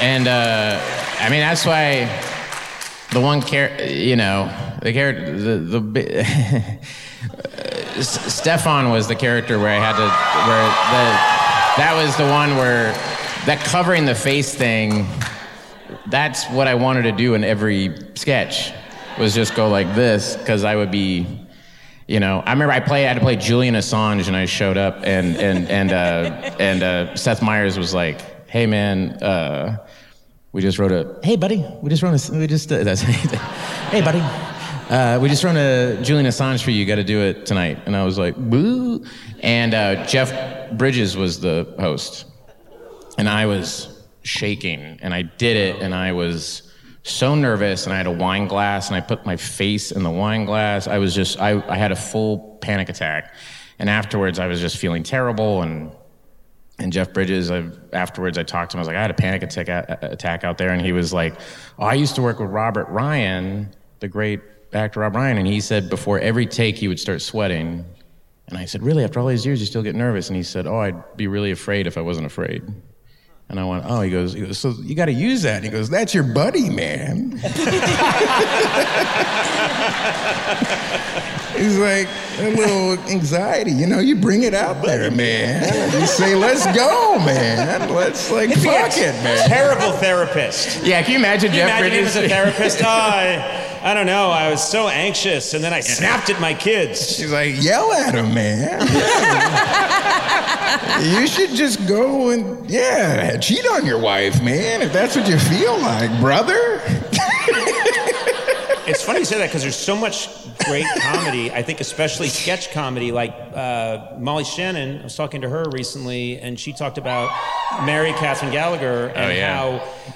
and 0.02 0.28
uh, 0.28 0.82
I 1.20 1.30
mean 1.30 1.42
that's 1.42 1.66
why 1.66 2.06
the 3.14 3.22
one 3.22 3.42
care, 3.42 3.90
you 3.90 4.16
know, 4.16 4.52
the 4.82 4.92
character, 4.92 5.38
the 5.40 5.80
the. 5.80 6.80
Stefon 7.96 8.92
was 8.92 9.08
the 9.08 9.16
character 9.16 9.58
where 9.58 9.70
I 9.70 9.80
had 9.80 9.94
to, 9.94 10.02
where 10.02 10.68
the, 10.92 11.36
that 11.78 11.94
was 11.96 12.18
the 12.18 12.28
one 12.28 12.58
where 12.58 12.92
that 13.46 13.64
covering 13.64 14.06
the 14.06 14.14
face 14.14 14.54
thing 14.54 15.08
that's 16.08 16.50
what 16.50 16.68
I 16.68 16.76
wanted 16.76 17.04
to 17.04 17.12
do 17.12 17.34
in 17.34 17.44
every 17.44 17.96
sketch 18.16 18.72
was 19.20 19.34
just 19.34 19.56
go 19.56 19.70
like 19.70 19.94
this 19.96 20.36
because 20.36 20.64
I 20.64 20.76
would 20.76 20.92
be, 20.92 21.26
you 22.08 22.20
know. 22.20 22.42
I 22.46 22.52
remember 22.52 22.74
I 22.74 22.80
play 22.80 23.06
I 23.06 23.08
had 23.08 23.16
to 23.16 23.22
play 23.22 23.36
Julian 23.36 23.76
Assange 23.76 24.28
and 24.28 24.36
I 24.36 24.46
showed 24.46 24.78
up 24.78 24.98
and 25.04 25.36
and 25.38 25.70
and 25.70 25.92
uh, 25.92 26.56
and 26.60 26.84
uh, 26.84 27.16
Seth 27.16 27.42
Meyers 27.42 27.78
was 27.78 27.94
like, 27.94 28.50
"Hey 28.50 28.66
man, 28.66 29.12
uh, 29.24 29.78
we 30.52 30.62
just 30.62 30.80
wrote 30.80 30.92
a 30.92 31.20
hey 31.24 31.36
buddy, 31.36 31.66
we 31.82 31.90
just 31.90 32.04
wrote 32.04 32.30
a 32.30 32.38
we 32.38 32.48
just 32.48 32.72
uh, 32.72 32.84
that's 32.84 33.02
hey 33.02 34.02
buddy." 34.02 34.22
Uh, 34.90 35.18
we 35.20 35.28
just 35.28 35.44
wrote 35.44 35.56
a 35.56 36.00
Julian 36.04 36.28
Assange 36.28 36.64
for 36.64 36.70
you. 36.70 36.78
You 36.78 36.86
got 36.86 36.98
to 36.98 37.04
do 37.04 37.20
it 37.20 37.48
tonight. 37.48 37.80
And 37.88 37.96
I 37.96 38.06
was 38.06 38.20
like, 38.20 38.36
boo. 38.36 39.04
And 39.40 39.74
uh, 39.74 40.06
Jeff 40.06 40.32
Bridges 40.78 41.18
was 41.18 41.40
the 41.40 41.74
host 41.80 42.26
and 43.18 43.30
I 43.30 43.46
was 43.46 43.95
shaking 44.26 45.00
and 45.02 45.14
I 45.14 45.22
did 45.22 45.56
it 45.56 45.82
and 45.82 45.94
I 45.94 46.12
was 46.12 46.64
so 47.04 47.36
nervous 47.36 47.86
and 47.86 47.94
I 47.94 47.98
had 47.98 48.08
a 48.08 48.12
wine 48.12 48.48
glass 48.48 48.88
and 48.88 48.96
I 48.96 49.02
put 49.02 49.26
my 49.26 49.38
face 49.38 49.92
in 49.92 50.02
the 50.02 50.10
wine 50.10 50.46
glass. 50.46 50.88
I 50.88 50.98
was 50.98 51.14
just 51.14 51.40
I, 51.40 51.64
I 51.70 51.78
had 51.78 51.92
a 51.92 51.96
full 51.96 52.58
panic 52.62 52.90
attack. 52.90 53.36
And 53.78 53.90
afterwards 53.90 54.40
I 54.40 54.48
was 54.48 54.60
just 54.60 54.78
feeling 54.78 55.04
terrible 55.04 55.62
and 55.62 55.92
and 56.78 56.92
Jeff 56.92 57.14
Bridges, 57.14 57.52
I, 57.52 57.70
afterwards 57.94 58.38
I 58.38 58.44
talked 58.44 58.72
to 58.72 58.78
him. 58.78 58.80
I 58.80 58.82
was 58.82 58.88
like, 58.88 58.98
I 58.98 59.02
had 59.02 59.12
a 59.12 59.16
panic 59.16 59.44
attack, 59.44 59.70
uh, 59.70 59.86
uh, 59.88 60.10
attack 60.12 60.44
out 60.44 60.58
there, 60.58 60.72
and 60.72 60.82
he 60.82 60.92
was 60.92 61.14
like, 61.14 61.34
"Oh, 61.80 61.86
I 61.86 61.94
used 61.94 62.16
to 62.16 62.22
work 62.22 62.40
with 62.40 62.50
Robert 62.50 62.90
Ryan, 62.90 63.74
the 64.02 64.10
great 64.10 64.42
actor 64.74 65.00
Rob 65.00 65.16
Ryan, 65.16 65.38
and 65.38 65.48
he 65.48 65.62
said 65.62 65.90
before 65.90 66.20
every 66.20 66.46
take 66.46 66.78
he 66.78 66.90
would 66.90 67.00
start 67.00 67.22
sweating." 67.22 67.86
And 68.50 68.58
I 68.58 68.66
said, 68.66 68.84
"Really? 68.84 69.06
After 69.06 69.22
all 69.22 69.28
these 69.28 69.46
years, 69.46 69.62
you 69.62 69.66
still 69.66 69.84
get 69.84 69.96
nervous?" 69.96 70.28
And 70.28 70.36
he 70.36 70.44
said, 70.44 70.68
"Oh, 70.68 70.80
I'd 70.80 71.16
be 71.16 71.28
really 71.28 71.52
afraid 71.52 71.88
if 71.88 71.98
I 71.98 72.02
wasn't 72.02 72.26
afraid." 72.26 72.62
And 73.48 73.60
I 73.60 73.64
went, 73.66 73.86
oh, 73.88 74.02
he 74.02 74.10
goes, 74.10 74.34
he 74.34 74.42
goes 74.42 74.58
so 74.58 74.74
you 74.82 74.96
got 74.96 75.06
to 75.06 75.14
use 75.14 75.44
that. 75.44 75.58
And 75.58 75.66
he 75.66 75.72
goes, 75.72 75.90
that's 75.90 76.14
your 76.14 76.24
buddy, 76.24 76.70
man. 76.70 77.32
He's 81.56 81.78
like, 81.78 82.10
a 82.40 82.50
little 82.50 83.00
anxiety, 83.10 83.72
you 83.72 83.88
know, 83.88 84.00
you 84.00 84.18
bring 84.18 84.44
it 84.44 84.54
out 84.54 84.84
there, 84.84 85.10
man. 85.10 85.64
You 86.02 86.06
say, 86.06 86.36
let's 86.36 86.66
go, 86.76 87.18
man. 87.20 87.90
Let's 87.94 88.30
like, 88.30 88.50
He'd 88.50 88.64
fuck 88.64 88.92
it, 88.98 89.14
man. 89.24 89.48
Terrible 89.48 89.94
therapist. 89.94 90.84
Yeah, 90.84 91.02
can 91.02 91.14
you 91.14 91.20
imagine 91.20 91.52
Can 91.52 91.60
you 91.60 91.66
Jeff 91.66 91.80
imagine 91.80 92.00
him 92.00 92.06
as 92.06 92.16
a 92.18 92.28
therapist? 92.28 92.82
Oh, 92.86 93.65
I, 93.86 93.92
I 93.92 93.94
don't 93.94 94.06
know. 94.06 94.30
I 94.30 94.50
was 94.50 94.64
so 94.64 94.88
anxious, 94.88 95.54
and 95.54 95.64
then 95.64 95.74
I 95.74 95.80
snapped 95.80 96.30
at 96.30 96.42
my 96.42 96.54
kids. 96.54 97.16
She's 97.16 97.32
like, 97.32 97.62
yell 97.62 97.92
at 97.94 98.16
him, 98.16 98.34
man. 98.34 98.82
you 101.22 101.28
should 101.28 101.52
just 101.52 101.88
go 101.88 102.32
and, 102.32 102.70
yeah, 102.70 103.38
cheat 103.38 103.66
on 103.68 103.86
your 103.86 104.00
wife, 104.00 104.42
man, 104.42 104.82
if 104.82 104.92
that's 104.92 105.16
what 105.16 105.28
you 105.28 105.38
feel 105.38 105.78
like, 105.80 106.10
brother. 106.20 106.82
It's 108.88 109.02
funny 109.04 109.18
you 109.18 109.26
say 109.26 109.40
that 109.40 109.48
because 109.48 109.64
there's 109.64 109.76
so 109.76 109.96
much 109.96 110.30
great 110.66 110.86
comedy. 111.02 111.52
I 111.52 111.64
think 111.64 111.82
especially 111.82 112.28
sketch 112.28 112.72
comedy. 112.72 113.12
Like 113.12 113.32
uh, 113.54 114.10
Molly 114.20 114.44
Shannon, 114.44 115.00
I 115.00 115.04
was 115.06 115.16
talking 115.16 115.42
to 115.42 115.50
her 115.50 115.66
recently, 115.72 116.38
and 116.38 116.60
she 116.60 116.72
talked 116.72 117.00
about 117.00 117.32
Mary 117.84 118.14
Catherine 118.14 118.52
Gallagher 118.52 119.08
and 119.08 119.26
Oh, 119.26 119.30
yeah. 119.30 119.56
how 119.56 119.70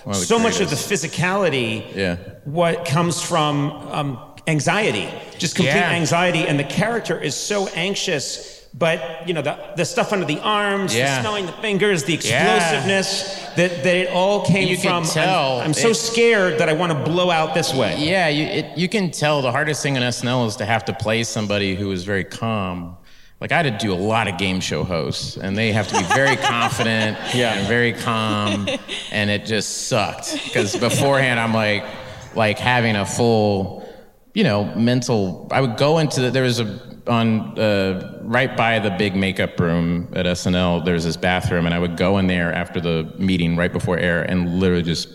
One 0.03 0.15
of 0.15 0.19
the 0.21 0.27
so 0.27 0.37
much 0.37 0.61
of 0.61 0.69
the 0.69 0.75
physicality, 0.75 1.95
Yeah. 1.95 2.17
What 2.53 2.85
comes 2.85 3.21
from 3.21 3.71
um, 3.91 4.19
anxiety, 4.47 5.09
just 5.37 5.55
complete 5.55 5.73
Yeah. 5.75 5.91
anxiety, 5.91 6.47
and 6.47 6.59
the 6.59 6.63
character 6.63 7.19
is 7.19 7.35
so 7.35 7.67
anxious. 7.69 8.55
But 8.71 9.27
you 9.27 9.33
know 9.33 9.41
the, 9.41 9.57
the 9.77 9.83
stuff 9.83 10.13
under 10.13 10.25
the 10.27 10.39
arms, 10.41 10.95
Yeah. 10.95 11.15
the 11.15 11.21
smelling 11.21 11.47
the 11.47 11.51
fingers, 11.53 12.03
the 12.03 12.13
Yeah. 12.21 12.55
explosiveness 12.55 13.39
that, 13.55 13.83
that 13.83 13.95
it 13.95 14.09
all 14.11 14.45
came 14.45 14.67
You 14.67 14.77
can 14.77 15.03
from. 15.03 15.19
I'm- 15.21 15.61
I'm, 15.65 15.73
so 15.73 15.91
scared 15.91 16.59
that 16.59 16.69
I 16.69 16.73
want 16.73 16.91
to 16.91 16.99
blow 16.99 17.31
out 17.31 17.55
this 17.55 17.73
way. 17.73 17.95
Yeah, 17.97 18.27
you, 18.27 18.43
it, 18.45 18.77
you 18.77 18.87
can 18.87 19.09
tell 19.09 19.41
the 19.41 19.51
hardest 19.51 19.81
thing 19.81 19.97
on 19.97 20.03
SNL 20.03 20.45
is 20.47 20.55
to 20.57 20.65
have 20.65 20.85
to 20.85 20.93
play 20.93 21.23
somebody 21.23 21.73
who 21.75 21.91
is 21.91 22.03
very 22.03 22.23
calm. 22.23 22.95
Like 23.41 23.51
I 23.51 23.57
had 23.63 23.79
to 23.79 23.85
do 23.87 23.91
a 23.91 23.95
lot 23.97 24.27
of 24.27 24.37
game 24.37 24.59
show 24.59 24.83
hosts, 24.83 25.35
and 25.37 25.57
they 25.57 25.71
have 25.71 25.87
to 25.87 25.97
be 25.97 26.03
very 26.13 26.35
confident 26.53 27.17
Yeah. 27.33 27.53
and 27.53 27.67
very 27.67 27.93
calm, 27.93 28.69
and 29.11 29.31
it 29.31 29.47
just 29.47 29.87
sucked 29.87 30.31
because 30.43 30.75
beforehand 30.75 31.39
I'm 31.39 31.55
like, 31.55 31.83
like 32.35 32.59
having 32.59 32.95
a 32.95 33.05
full, 33.05 33.87
you 34.33 34.43
know, 34.43 34.65
mental. 34.75 35.47
I 35.51 35.61
would 35.61 35.77
go 35.77 35.99
into 35.99 36.21
the, 36.21 36.31
there 36.31 36.43
was 36.43 36.59
a 36.59 36.89
on 37.09 37.57
uh, 37.59 38.19
right 38.21 38.55
by 38.55 38.79
the 38.79 38.91
big 38.91 39.15
makeup 39.15 39.59
room 39.59 40.07
at 40.13 40.25
SNL. 40.25 40.85
There's 40.85 41.03
this 41.03 41.17
bathroom, 41.17 41.65
and 41.65 41.73
I 41.73 41.79
would 41.79 41.97
go 41.97 42.17
in 42.19 42.27
there 42.27 42.53
after 42.53 42.79
the 42.79 43.13
meeting 43.17 43.57
right 43.57 43.73
before 43.73 43.97
air 43.97 44.23
and 44.23 44.59
literally 44.59 44.83
just 44.83 45.09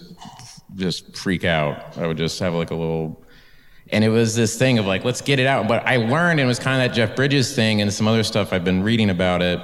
just 0.75 1.17
freak 1.17 1.45
out. 1.45 1.97
I 1.97 2.07
would 2.07 2.17
just 2.17 2.39
have 2.41 2.53
like 2.55 2.71
a 2.71 2.75
little, 2.75 3.25
and 3.91 4.03
it 4.03 4.09
was 4.09 4.35
this 4.35 4.59
thing 4.59 4.79
of 4.79 4.87
like, 4.87 5.05
let's 5.05 5.21
get 5.21 5.39
it 5.39 5.47
out. 5.47 5.69
But 5.69 5.87
I 5.87 5.97
learned, 5.97 6.41
and 6.41 6.41
it 6.41 6.47
was 6.47 6.59
kind 6.59 6.83
of 6.83 6.89
that 6.89 6.97
Jeff 6.97 7.17
Bridges 7.17 7.55
thing 7.55 7.81
and 7.81 7.93
some 7.93 8.09
other 8.09 8.25
stuff 8.25 8.53
I've 8.53 8.65
been 8.65 8.83
reading 8.83 9.11
about 9.11 9.41
it, 9.41 9.61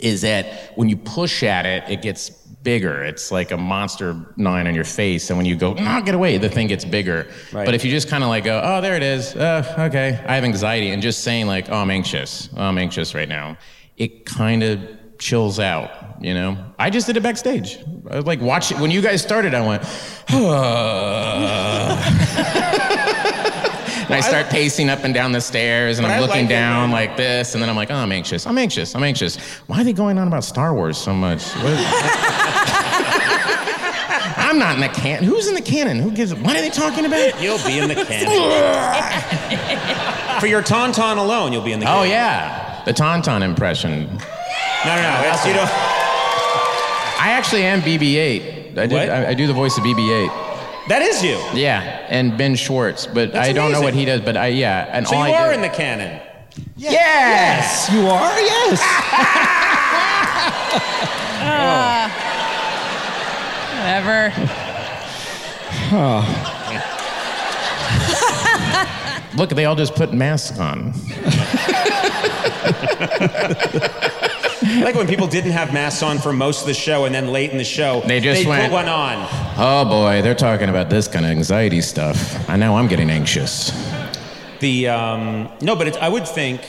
is 0.00 0.22
that 0.22 0.72
when 0.76 0.88
you 0.88 0.96
push 0.96 1.42
at 1.42 1.66
it, 1.66 1.84
it 1.88 2.02
gets 2.02 2.30
bigger. 2.62 3.04
It's 3.04 3.30
like 3.30 3.50
a 3.50 3.56
monster 3.56 4.16
gnawing 4.36 4.66
on 4.66 4.74
your 4.74 4.84
face. 4.84 5.30
And 5.30 5.36
when 5.36 5.46
you 5.46 5.56
go, 5.56 5.74
no, 5.74 6.02
get 6.02 6.14
away, 6.14 6.38
the 6.38 6.48
thing 6.48 6.66
gets 6.66 6.84
bigger. 6.84 7.28
Right. 7.52 7.64
But 7.64 7.74
if 7.74 7.84
you 7.84 7.90
just 7.90 8.08
kind 8.08 8.24
of 8.24 8.28
like 8.28 8.44
go, 8.44 8.60
oh, 8.62 8.80
there 8.80 8.96
it 8.96 9.02
is. 9.02 9.34
Uh, 9.34 9.86
okay. 9.88 10.22
I 10.26 10.34
have 10.34 10.44
anxiety. 10.44 10.90
And 10.90 11.02
just 11.02 11.22
saying 11.22 11.46
like, 11.46 11.70
oh, 11.70 11.76
I'm 11.76 11.90
anxious. 11.90 12.48
Oh, 12.56 12.62
I'm 12.62 12.78
anxious 12.78 13.14
right 13.14 13.28
now. 13.28 13.56
It 13.96 14.26
kind 14.26 14.62
of 14.62 14.80
chills 15.18 15.58
out, 15.58 16.22
you 16.22 16.34
know? 16.34 16.56
I 16.78 16.90
just 16.90 17.06
did 17.06 17.16
it 17.16 17.22
backstage. 17.22 17.78
I 18.10 18.16
was 18.16 18.26
like, 18.26 18.40
watch 18.40 18.70
it. 18.70 18.78
When 18.78 18.90
you 18.90 19.02
guys 19.02 19.22
started, 19.22 19.54
I 19.54 19.66
went, 19.66 19.82
And 24.08 24.14
I 24.16 24.20
start 24.20 24.46
pacing 24.48 24.88
up 24.88 25.04
and 25.04 25.12
down 25.12 25.32
the 25.32 25.40
stairs, 25.40 25.98
and 25.98 26.06
I'm 26.06 26.20
looking 26.22 26.42
like 26.42 26.48
down 26.48 26.82
when- 26.82 26.90
like 26.92 27.16
this, 27.18 27.52
and 27.54 27.62
then 27.62 27.68
I'm 27.68 27.76
like, 27.76 27.90
oh, 27.90 27.94
I'm 27.96 28.10
anxious. 28.10 28.46
I'm 28.46 28.56
anxious. 28.56 28.94
I'm 28.94 29.02
anxious. 29.04 29.36
Why 29.66 29.82
are 29.82 29.84
they 29.84 29.92
going 29.92 30.16
on 30.18 30.26
about 30.28 30.44
Star 30.44 30.72
Wars 30.74 30.96
so 30.96 31.12
much? 31.12 31.42
What- 31.56 31.74
I'm 34.40 34.58
not 34.58 34.76
in 34.76 34.80
the 34.80 34.88
canon. 34.88 35.24
Who's 35.24 35.46
in 35.46 35.54
the 35.54 35.60
canon? 35.60 35.98
Who 35.98 36.10
gives? 36.10 36.32
What 36.34 36.56
are 36.56 36.60
they 36.62 36.70
talking 36.70 37.04
about? 37.04 37.40
You'll 37.42 37.58
be 37.66 37.78
in 37.80 37.88
the 37.88 37.94
canon. 37.96 38.30
For 40.40 40.46
your 40.46 40.62
tauntaun 40.62 41.18
alone, 41.18 41.52
you'll 41.52 41.62
be 41.64 41.72
in 41.72 41.80
the 41.80 41.86
Oh 41.90 42.04
yeah, 42.04 42.82
the 42.86 42.92
Tauntaun 42.94 43.42
impression. 43.42 44.04
No, 44.06 44.94
no, 44.94 45.02
no. 45.02 45.22
It's, 45.26 45.44
you 45.44 45.52
don't. 45.52 45.68
I 47.20 47.30
actually 47.32 47.64
am 47.64 47.80
BB-8. 47.82 48.78
I, 48.78 48.86
did, 48.86 48.92
What? 48.92 49.10
I, 49.10 49.28
I 49.30 49.34
do 49.34 49.46
the 49.48 49.52
voice 49.52 49.76
of 49.76 49.82
BB-8. 49.84 50.30
That 50.88 51.02
is 51.02 51.22
you. 51.22 51.38
Yeah, 51.54 52.06
and 52.08 52.36
Ben 52.38 52.56
Schwartz, 52.56 53.06
but 53.06 53.32
That's 53.32 53.48
I 53.48 53.52
don't 53.52 53.72
know 53.72 53.80
what 53.82 53.94
he 53.94 54.04
does. 54.04 54.20
But 54.22 54.36
I 54.36 54.48
yeah, 54.48 54.88
and 54.90 55.06
So 55.06 55.16
all 55.16 55.28
you 55.28 55.34
I 55.34 55.42
are 55.42 55.48
do- 55.50 55.54
in 55.56 55.60
the 55.62 55.68
canon. 55.68 56.20
Yes, 56.76 57.88
you 57.92 58.06
are. 58.08 58.40
Yes. 58.40 58.80
Whatever. 63.78 64.32
Look, 69.36 69.50
they 69.50 69.66
all 69.66 69.76
just 69.76 69.94
put 69.94 70.12
masks 70.12 70.58
on. 70.58 70.92
I 74.70 74.82
like 74.82 74.94
when 74.94 75.06
people 75.06 75.26
didn't 75.26 75.52
have 75.52 75.72
masks 75.72 76.02
on 76.02 76.18
for 76.18 76.32
most 76.32 76.60
of 76.60 76.66
the 76.66 76.74
show, 76.74 77.04
and 77.06 77.14
then 77.14 77.28
late 77.28 77.50
in 77.50 77.58
the 77.58 77.64
show, 77.64 78.02
They 78.06 78.20
just 78.20 78.42
put 78.42 78.50
went- 78.50 78.72
one 78.72 78.88
on. 78.88 79.26
Oh 79.56 79.84
boy, 79.88 80.20
they're 80.22 80.34
talking 80.34 80.68
about 80.68 80.90
this 80.90 81.08
kind 81.08 81.24
of 81.24 81.30
anxiety 81.30 81.80
stuff. 81.80 82.48
I 82.48 82.56
know 82.56 82.76
I'm 82.76 82.86
getting 82.88 83.08
anxious. 83.10 83.70
The 84.60 84.88
um, 84.88 85.48
no, 85.62 85.74
but 85.76 85.88
it's, 85.88 85.96
I 85.96 86.08
would 86.08 86.26
think 86.28 86.60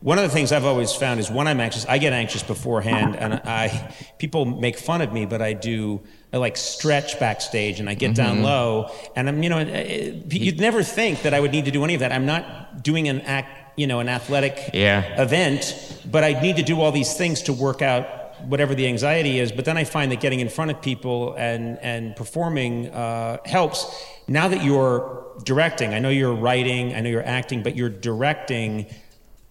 one 0.00 0.18
of 0.18 0.24
the 0.24 0.30
things 0.30 0.52
I've 0.52 0.64
always 0.64 0.92
found 0.92 1.18
is 1.20 1.30
when 1.30 1.46
I'm 1.48 1.60
anxious, 1.60 1.86
I 1.86 1.98
get 1.98 2.12
anxious 2.12 2.42
beforehand, 2.42 3.16
and 3.16 3.34
I 3.44 3.94
people 4.18 4.44
make 4.44 4.76
fun 4.78 5.00
of 5.00 5.12
me, 5.12 5.26
but 5.26 5.40
I 5.42 5.52
do 5.54 6.00
I 6.32 6.36
like 6.36 6.56
stretch 6.56 7.18
backstage 7.20 7.80
and 7.80 7.88
I 7.88 7.94
get 7.94 8.12
Mm-hmm. 8.12 8.22
down 8.22 8.42
low, 8.42 8.90
and 9.16 9.28
I'm 9.28 9.42
you 9.42 9.48
know 9.48 9.58
it- 9.58 10.32
you'd 10.32 10.60
never 10.60 10.82
think 10.82 11.22
that 11.22 11.34
I 11.34 11.40
would 11.40 11.52
need 11.52 11.64
to 11.64 11.70
do 11.70 11.82
any 11.84 11.94
of 11.94 12.00
that. 12.00 12.12
I'm 12.12 12.26
not 12.26 12.82
doing 12.82 13.08
an 13.08 13.20
act, 13.22 13.61
you 13.76 13.86
know, 13.86 14.00
an 14.00 14.08
athletic 14.08 14.70
Yeah. 14.74 15.20
event, 15.20 15.74
but 16.10 16.24
I 16.24 16.40
need 16.40 16.56
to 16.56 16.62
do 16.62 16.80
all 16.80 16.92
these 16.92 17.14
things 17.14 17.42
to 17.42 17.52
work 17.52 17.82
out 17.82 18.06
whatever 18.46 18.74
the 18.74 18.86
anxiety 18.86 19.38
is. 19.38 19.52
But 19.52 19.64
then 19.64 19.76
I 19.76 19.84
find 19.84 20.10
that 20.12 20.20
getting 20.20 20.40
in 20.40 20.48
front 20.48 20.70
of 20.70 20.82
people 20.82 21.34
and 21.38 21.78
and 21.80 22.14
performing 22.16 22.88
uh, 22.88 23.38
helps. 23.44 23.86
Now 24.28 24.48
that 24.48 24.62
you're 24.64 25.24
directing, 25.44 25.94
I 25.94 25.98
know 26.00 26.08
you're 26.10 26.34
writing, 26.34 26.94
I 26.94 27.00
know 27.00 27.10
you're 27.10 27.26
acting, 27.26 27.62
but 27.62 27.76
you're 27.76 27.88
directing. 27.88 28.86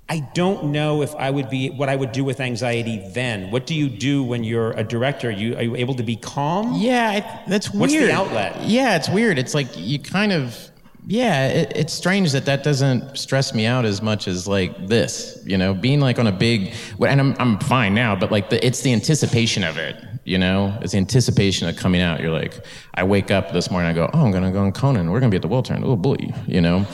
I 0.09 0.19
don't 0.33 0.65
know 0.73 1.01
if 1.03 1.15
I 1.15 1.29
would 1.31 1.49
be 1.49 1.69
what 1.69 1.87
I 1.87 1.95
would 1.95 2.11
do 2.11 2.25
with 2.25 2.41
anxiety 2.41 3.01
then. 3.13 3.49
What 3.49 3.65
do 3.65 3.73
you 3.73 3.87
do 3.87 4.23
when 4.23 4.43
you're 4.43 4.71
a 4.71 4.83
director? 4.83 5.31
You 5.31 5.55
are 5.55 5.63
you 5.63 5.75
able 5.77 5.93
to 5.95 6.03
be 6.03 6.17
calm? 6.17 6.73
Yeah, 6.75 7.09
I, 7.09 7.49
that's 7.49 7.73
What's 7.73 7.93
the 7.93 8.11
outlet? 8.11 8.61
Yeah, 8.65 8.97
it's 8.97 9.07
weird. 9.09 9.39
It's 9.39 9.53
like 9.53 9.67
you 9.77 9.99
kind 9.99 10.33
of. 10.33 10.70
Yeah, 11.07 11.47
it, 11.47 11.73
it's 11.75 11.93
strange 11.93 12.31
that 12.33 12.45
that 12.45 12.63
doesn't 12.63 13.17
stress 13.17 13.53
me 13.53 13.65
out 13.65 13.85
as 13.85 14.01
much 14.01 14.27
as 14.27 14.47
like 14.47 14.87
this. 14.87 15.41
You 15.45 15.57
know, 15.57 15.73
being 15.73 15.99
like 15.99 16.19
on 16.19 16.27
a 16.27 16.31
big. 16.31 16.73
And 16.99 17.19
I'm 17.19 17.35
I'm 17.39 17.59
fine 17.59 17.93
now, 17.93 18.15
but 18.15 18.31
like 18.31 18.49
the 18.49 18.63
it's 18.65 18.81
the 18.81 18.93
anticipation 18.93 19.63
of 19.63 19.77
it. 19.77 19.95
You 20.23 20.37
know, 20.37 20.77
it's 20.81 20.91
the 20.91 20.99
anticipation 20.99 21.67
of 21.67 21.75
coming 21.75 21.99
out. 21.99 22.19
You're 22.21 22.31
like, 22.31 22.63
I 22.93 23.03
wake 23.03 23.31
up 23.31 23.53
this 23.53 23.71
morning, 23.71 23.89
I 23.89 23.93
go, 23.93 24.07
oh, 24.13 24.23
I'm 24.23 24.31
gonna 24.31 24.51
go 24.51 24.59
on 24.59 24.71
Conan. 24.71 25.09
We're 25.09 25.19
gonna 25.19 25.31
be 25.31 25.37
at 25.37 25.41
the 25.41 25.49
Wiltern. 25.49 25.83
Oh 25.83 25.95
boy, 25.95 26.17
you 26.45 26.61
know, 26.61 26.85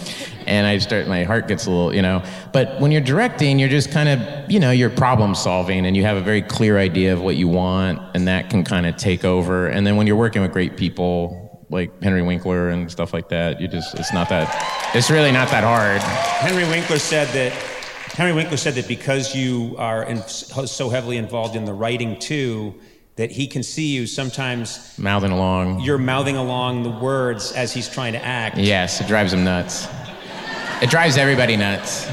and 0.46 0.66
I 0.66 0.78
start. 0.78 1.08
My 1.10 1.26
heart 1.26 1.50
gets 1.50 1.66
a 1.66 1.70
little, 1.70 1.94
you 1.94 2.02
know. 2.02 2.24
But 2.54 2.80
when 2.80 2.92
you're 2.92 3.02
directing, 3.02 3.60
you're 3.60 3.68
just 3.68 3.92
kind 3.92 4.08
of, 4.08 4.50
you 4.50 4.62
know, 4.62 4.72
you're 4.72 4.90
problem 4.90 5.36
solving, 5.36 5.86
and 5.86 5.98
you 5.98 6.04
have 6.04 6.16
a 6.16 6.22
very 6.22 6.42
clear 6.42 6.78
idea 6.78 7.12
of 7.12 7.22
what 7.22 7.36
you 7.36 7.50
want, 7.50 8.00
and 8.16 8.30
that 8.30 8.50
can 8.50 8.64
kind 8.64 8.86
of 8.86 8.96
take 8.96 9.26
over. 9.26 9.68
And 9.68 9.86
then 9.86 9.98
when 9.98 10.08
you're 10.08 10.16
working 10.16 10.42
with 10.42 10.54
great 10.54 10.78
people 10.78 11.47
like 11.70 12.02
Henry 12.02 12.22
Winkler 12.22 12.70
and 12.70 12.90
stuff 12.90 13.14
like 13.14 13.30
that, 13.30 13.60
you 13.62 13.68
just 13.68 13.96
it's 14.00 14.14
not 14.14 14.30
that. 14.30 14.92
It's 14.96 15.10
really 15.10 15.32
not 15.32 15.50
that 15.50 15.64
hard. 15.64 16.02
Henry 16.02 16.64
Winkler 16.70 17.00
said 17.00 17.28
that 17.30 17.52
Henry 18.14 18.34
Winkler 18.34 18.58
said 18.58 18.74
that 18.76 18.88
because 18.88 19.36
you 19.36 19.76
are 19.78 20.04
in, 20.04 20.22
so 20.24 20.90
heavily 20.90 21.18
involved 21.18 21.56
in 21.56 21.66
the 21.66 21.74
writing 21.74 22.18
too, 22.20 22.74
that 23.16 23.32
he 23.32 23.48
can 23.48 23.64
see 23.64 23.88
you 23.88 24.08
sometimes 24.08 24.98
Mouthing 24.98 25.32
along. 25.32 25.82
you're 25.82 25.98
mouthing 25.98 26.38
along 26.38 26.84
the 26.84 26.90
words 26.90 27.52
as 27.52 27.74
he's 27.74 27.90
trying 27.90 28.14
to 28.14 28.24
act. 28.24 28.58
Yes, 28.58 29.02
it 29.02 29.08
drives 29.08 29.34
him 29.34 29.44
nuts. 29.44 29.88
It 30.82 30.90
drives 30.90 31.18
everybody 31.18 31.58
nuts. 31.58 32.08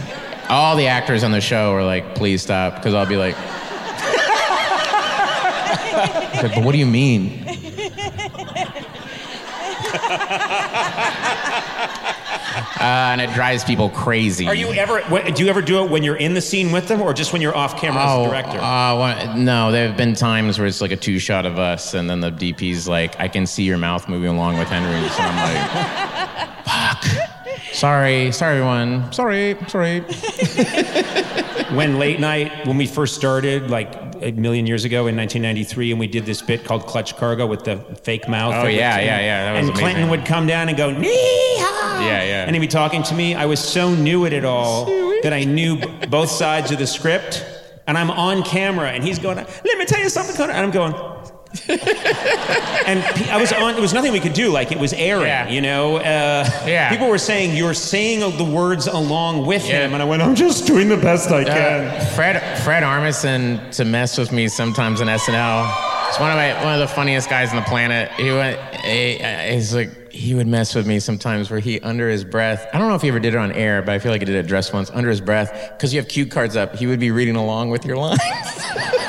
All 0.49 0.77
the 0.77 0.89
actors 0.89 1.25
on 1.25 1.33
the 1.33 1.41
show 1.41 1.73
are 1.73 1.85
like, 1.85 2.15
please 2.15 2.43
stop, 2.43 2.77
because 2.77 2.95
I'll 2.95 3.07
be 3.07 3.17
like, 3.17 3.37
like, 6.43 6.55
but 6.55 6.65
what 6.65 6.73
do 6.73 6.79
you 6.79 6.87
mean? 6.87 7.45
and 12.81 13.21
it 13.21 13.33
drives 13.33 13.65
people 13.65 13.91
crazy. 13.91 14.47
Are 14.47 14.55
you 14.55 14.73
ever? 14.73 15.01
Do 15.31 15.43
you 15.43 15.49
ever 15.49 15.63
do 15.63 15.85
it 15.85 15.91
when 15.91 16.03
you're 16.03 16.17
in 16.17 16.35
the 16.35 16.41
scene 16.41 16.73
with 16.73 16.89
them, 16.89 17.01
or 17.01 17.15
just 17.15 17.33
when 17.33 17.41
you're 17.43 17.57
off 17.57 17.81
camera 17.81 18.03
as 18.03 18.27
a 18.27 18.29
director? 18.29 18.59
Uh, 18.59 18.97
well, 18.97 19.37
no, 19.37 19.73
there 19.73 19.89
have 19.89 19.97
been 19.97 20.15
times 20.15 20.59
where 20.59 20.67
it's 20.67 20.81
like 20.81 20.93
a 20.93 20.97
two 20.97 21.19
shot 21.19 21.47
of 21.47 21.59
us, 21.59 21.95
and 21.95 22.09
then 22.09 22.21
the 22.21 22.31
DP's 22.31 22.87
like, 22.89 23.19
I 23.19 23.29
can 23.29 23.47
see 23.47 23.65
your 23.65 23.79
mouth 23.79 24.09
moving 24.09 24.31
along 24.31 24.59
with 24.59 24.69
Henry. 24.69 25.09
So 25.11 25.23
I'm 25.23 25.55
like, 25.55 26.65
fuck. 26.65 27.05
Sorry, 27.73 28.31
sorry, 28.31 28.59
everyone. 28.59 29.13
Sorry, 29.13 29.57
sorry. 29.67 30.01
when 31.75 31.99
late 31.99 32.21
night, 32.21 32.67
when 32.67 32.77
we 32.77 32.87
first 32.87 33.17
started, 33.17 33.69
like 33.71 34.14
a 34.25 34.33
million 34.33 34.67
years 34.67 34.85
ago 34.85 35.07
in 35.07 35.17
1993, 35.17 35.91
and 35.91 36.01
we 36.01 36.07
did 36.07 36.25
this 36.25 36.41
bit 36.43 36.65
called 36.65 36.87
Clutch 36.87 37.17
Cargo 37.17 37.47
with 37.47 37.65
the 37.65 37.77
fake 38.03 38.27
mouth. 38.29 38.55
Oh, 38.55 38.67
yeah, 38.67 38.99
yeah, 38.99 39.21
yeah, 39.21 39.55
and 39.55 39.69
amazing. 39.69 39.75
Clinton 39.77 40.09
would 40.09 40.25
come 40.25 40.47
down 40.47 40.69
and 40.69 40.77
go, 40.77 40.91
Nee-haw! 40.91 42.01
Yeah, 42.01 42.25
yeah. 42.25 42.45
And 42.45 42.57
he'd 42.57 42.61
be 42.61 42.67
talking 42.67 43.03
to 43.05 43.15
me. 43.15 43.35
I 43.35 43.47
was 43.47 43.61
so 43.61 43.95
new 43.95 44.25
at 44.27 44.33
it 44.33 44.45
all 44.45 44.87
that 45.23 45.33
I 45.33 45.45
knew 45.45 45.79
both 46.09 46.31
sides 46.31 46.71
of 46.71 46.79
the 46.79 46.87
script. 46.87 47.45
And 47.87 47.99
I'm 47.99 48.11
on 48.11 48.43
camera, 48.43 48.91
and 48.91 49.05
he's 49.05 49.19
going, 49.19 49.37
Let 49.37 49.79
me 49.79 49.85
tell 49.85 50.01
you 50.01 50.09
something, 50.09 50.35
Conan. 50.35 50.57
And 50.57 50.65
I'm 50.65 50.73
going, 50.73 50.95
and 51.69 53.01
I 53.31 53.37
was 53.41 53.53
on. 53.53 53.73
There 53.75 53.83
was 53.83 53.95
nothing 53.95 54.13
we 54.13 54.21
could 54.21 54.33
do. 54.33 54.51
Like 54.51 54.73
it 54.73 54.79
was 54.79 54.93
airing, 54.93 55.27
Yeah. 55.27 55.49
you 55.49 55.61
know. 55.61 55.97
Uh, 55.97 56.49
Yeah. 56.67 56.91
People 56.91 57.09
were 57.09 57.19
saying 57.19 57.57
you're 57.57 57.75
saying 57.75 58.21
the 58.37 58.45
words 58.45 58.87
along 58.87 59.47
with 59.47 59.67
Yeah. 59.67 59.85
him, 59.87 59.95
and 59.95 60.03
I 60.03 60.07
went, 60.07 60.23
I'm 60.23 60.35
just 60.35 60.67
doing 60.67 60.89
the 60.89 60.97
best 60.97 61.31
I 61.31 61.45
can. 61.45 61.85
Uh, 61.87 62.05
Fred 62.15 62.59
Fred 62.65 62.83
Armisen 62.83 63.71
to 63.77 63.85
mess 63.85 64.19
with 64.19 64.33
me 64.33 64.49
sometimes 64.49 65.01
in 65.01 65.09
SNL. 65.09 65.67
He's 66.09 66.21
one 66.21 66.31
of 66.31 66.37
my 66.37 66.55
one 66.65 66.75
of 66.75 66.81
the 66.81 66.89
funniest 66.89 67.29
guys 67.31 67.51
on 67.51 67.57
the 67.57 67.63
planet. 67.63 68.11
He 68.13 68.31
went, 68.31 68.59
he, 68.85 69.15
he's 69.53 69.75
like 69.75 70.13
he 70.13 70.33
would 70.35 70.47
mess 70.47 70.75
with 70.77 70.87
me 70.87 71.01
sometimes 71.01 71.51
where 71.51 71.59
he 71.59 71.81
under 71.81 72.09
his 72.09 72.23
breath. 72.25 72.69
I 72.73 72.79
don't 72.79 72.89
know 72.89 72.95
if 72.95 73.03
he 73.03 73.09
ever 73.09 73.19
did 73.19 73.35
it 73.35 73.39
on 73.39 73.51
air, 73.53 73.83
but 73.83 73.95
I 73.95 73.99
feel 73.99 74.13
like 74.13 74.21
he 74.21 74.25
did 74.27 74.37
it 74.37 74.47
dressed 74.47 74.73
once 74.73 74.91
under 74.91 75.09
his 75.11 75.21
breath 75.21 75.73
because 75.73 75.93
you 75.93 76.01
have 76.01 76.09
cue 76.09 76.25
cards 76.27 76.57
up. 76.57 76.77
He 76.77 76.87
would 76.87 77.01
be 77.01 77.11
reading 77.11 77.35
along 77.37 77.71
with 77.71 77.85
your 77.85 77.97
lines. 77.97 78.21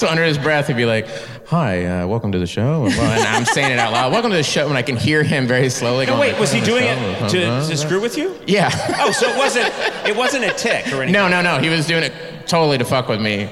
so 0.00 0.08
under 0.08 0.24
his 0.24 0.38
breath, 0.38 0.68
he'd 0.68 0.78
be 0.78 0.86
like. 0.86 1.06
Hi, 1.48 1.84
uh, 1.84 2.06
welcome 2.06 2.32
to 2.32 2.38
the 2.38 2.46
show. 2.46 2.86
And 2.86 2.94
I'm 2.94 3.44
saying 3.44 3.72
it 3.72 3.78
out 3.78 3.92
loud. 3.92 4.12
Welcome 4.12 4.30
to 4.30 4.36
the 4.36 4.42
show, 4.42 4.66
and 4.68 4.78
I 4.78 4.82
can 4.82 4.96
hear 4.96 5.22
him 5.22 5.46
very 5.46 5.68
slowly. 5.68 6.06
No, 6.06 6.12
going, 6.12 6.32
wait, 6.32 6.40
was 6.40 6.50
he 6.50 6.60
doing 6.62 6.84
it 6.86 7.28
to, 7.28 7.40
to 7.68 7.76
screw 7.76 8.00
with 8.00 8.16
you? 8.16 8.34
Yeah. 8.46 8.70
Oh, 9.00 9.12
so 9.12 9.28
it 9.28 9.36
wasn't 9.36 9.66
it 10.08 10.16
wasn't 10.16 10.44
a 10.44 10.54
tick 10.54 10.86
or 10.86 11.02
anything. 11.02 11.12
No, 11.12 11.28
no, 11.28 11.42
no. 11.42 11.58
He 11.58 11.68
was 11.68 11.86
doing 11.86 12.02
it 12.02 12.14
totally 12.46 12.78
to 12.78 12.84
fuck 12.84 13.08
with 13.08 13.20
me. 13.20 13.50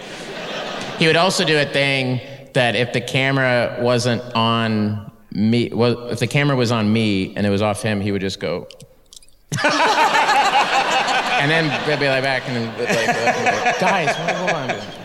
He 0.99 1.07
would 1.07 1.17
also 1.17 1.45
do 1.45 1.59
a 1.59 1.67
thing 1.67 2.21
that 2.55 2.75
if 2.77 2.95
the 2.95 3.03
camera 3.03 3.77
wasn't 3.81 4.23
on 4.35 5.13
me, 5.33 5.69
well, 5.71 6.09
if 6.09 6.19
the 6.19 6.27
camera 6.27 6.57
was 6.57 6.73
on 6.73 6.91
me 6.91 7.37
and 7.37 7.47
it 7.47 7.51
was 7.51 7.61
off 7.61 7.83
him, 7.83 8.01
he 8.01 8.11
would 8.11 8.23
just 8.23 8.41
go. 8.41 8.67
and 9.65 11.51
then 11.51 11.69
they'd 11.87 12.01
be 12.01 12.09
like 12.09 12.23
back 12.23 12.49
and 12.49 12.57
then 12.57 12.69
like, 12.79 13.79
guys, 13.81 14.17
hold 14.17 14.51
on. 14.51 14.98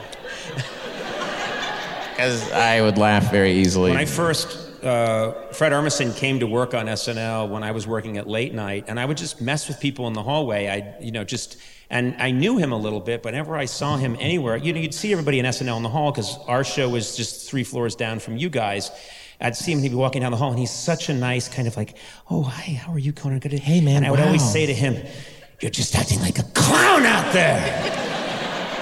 Because 2.14 2.52
I 2.52 2.80
would 2.82 2.98
laugh 2.98 3.32
very 3.32 3.54
easily. 3.54 3.90
When 3.90 4.00
I 4.00 4.06
first, 4.06 4.84
uh, 4.84 5.32
Fred 5.52 5.72
Armisen 5.72 6.16
came 6.16 6.40
to 6.42 6.48
work 6.48 6.76
on 6.76 6.86
SNL 6.86 7.50
when 7.50 7.64
I 7.64 7.72
was 7.72 7.88
working 7.88 8.18
at 8.18 8.28
late 8.28 8.54
night, 8.54 8.86
and 8.88 9.00
I 9.00 9.06
would 9.06 9.18
just 9.18 9.42
mess 9.42 9.68
with 9.68 9.80
people 9.80 10.06
in 10.08 10.14
the 10.14 10.22
hallway. 10.22 10.68
I, 10.68 11.02
you 11.04 11.12
know, 11.12 11.24
just, 11.24 11.58
and 11.90 12.16
I 12.20 12.30
knew 12.30 12.58
him 12.58 12.72
a 12.72 12.78
little 12.78 13.00
bit, 13.00 13.24
but 13.24 13.34
whenever 13.34 13.58
I 13.58 13.66
saw 13.66 13.98
him 13.98 14.16
anywhere, 14.20 14.58
you 14.58 14.74
know, 14.74 14.80
you'd 14.80 14.94
see 14.94 15.12
everybody 15.12 15.40
in 15.40 15.46
SNL 15.46 15.78
in 15.78 15.84
the 15.84 15.90
hall 15.90 16.12
because 16.12 16.38
our 16.48 16.64
show 16.64 16.88
was 16.88 17.18
just 17.18 17.50
three 17.50 17.64
floors 17.64 17.96
down 17.96 18.20
from 18.20 18.38
you 18.38 18.50
guys. 18.50 18.92
I'd 19.42 19.56
see 19.56 19.72
him, 19.72 19.80
he'd 19.80 19.90
be 19.90 19.96
walking 19.96 20.22
down 20.22 20.32
the 20.32 20.38
hall, 20.38 20.52
and 20.52 20.60
he's 20.60 20.72
such 20.72 21.10
a 21.10 21.14
nice 21.14 21.50
kind 21.50 21.68
of 21.68 21.76
like, 21.76 21.98
oh, 22.30 22.44
hi, 22.44 22.74
how 22.74 22.94
are 22.94 23.00
you, 23.00 23.12
Conan? 23.12 23.40
Good. 23.40 23.54
Hey, 23.54 23.82
man. 23.82 23.98
And 23.98 24.06
I 24.06 24.12
would 24.12 24.20
wow. 24.20 24.28
always 24.28 24.48
say 24.48 24.68
to 24.68 24.74
him, 24.74 25.04
you're 25.62 25.72
just 25.72 25.96
acting 25.96 26.20
like 26.20 26.38
a 26.40 26.44
clown 26.54 27.06
out 27.06 27.34
there. 27.34 27.60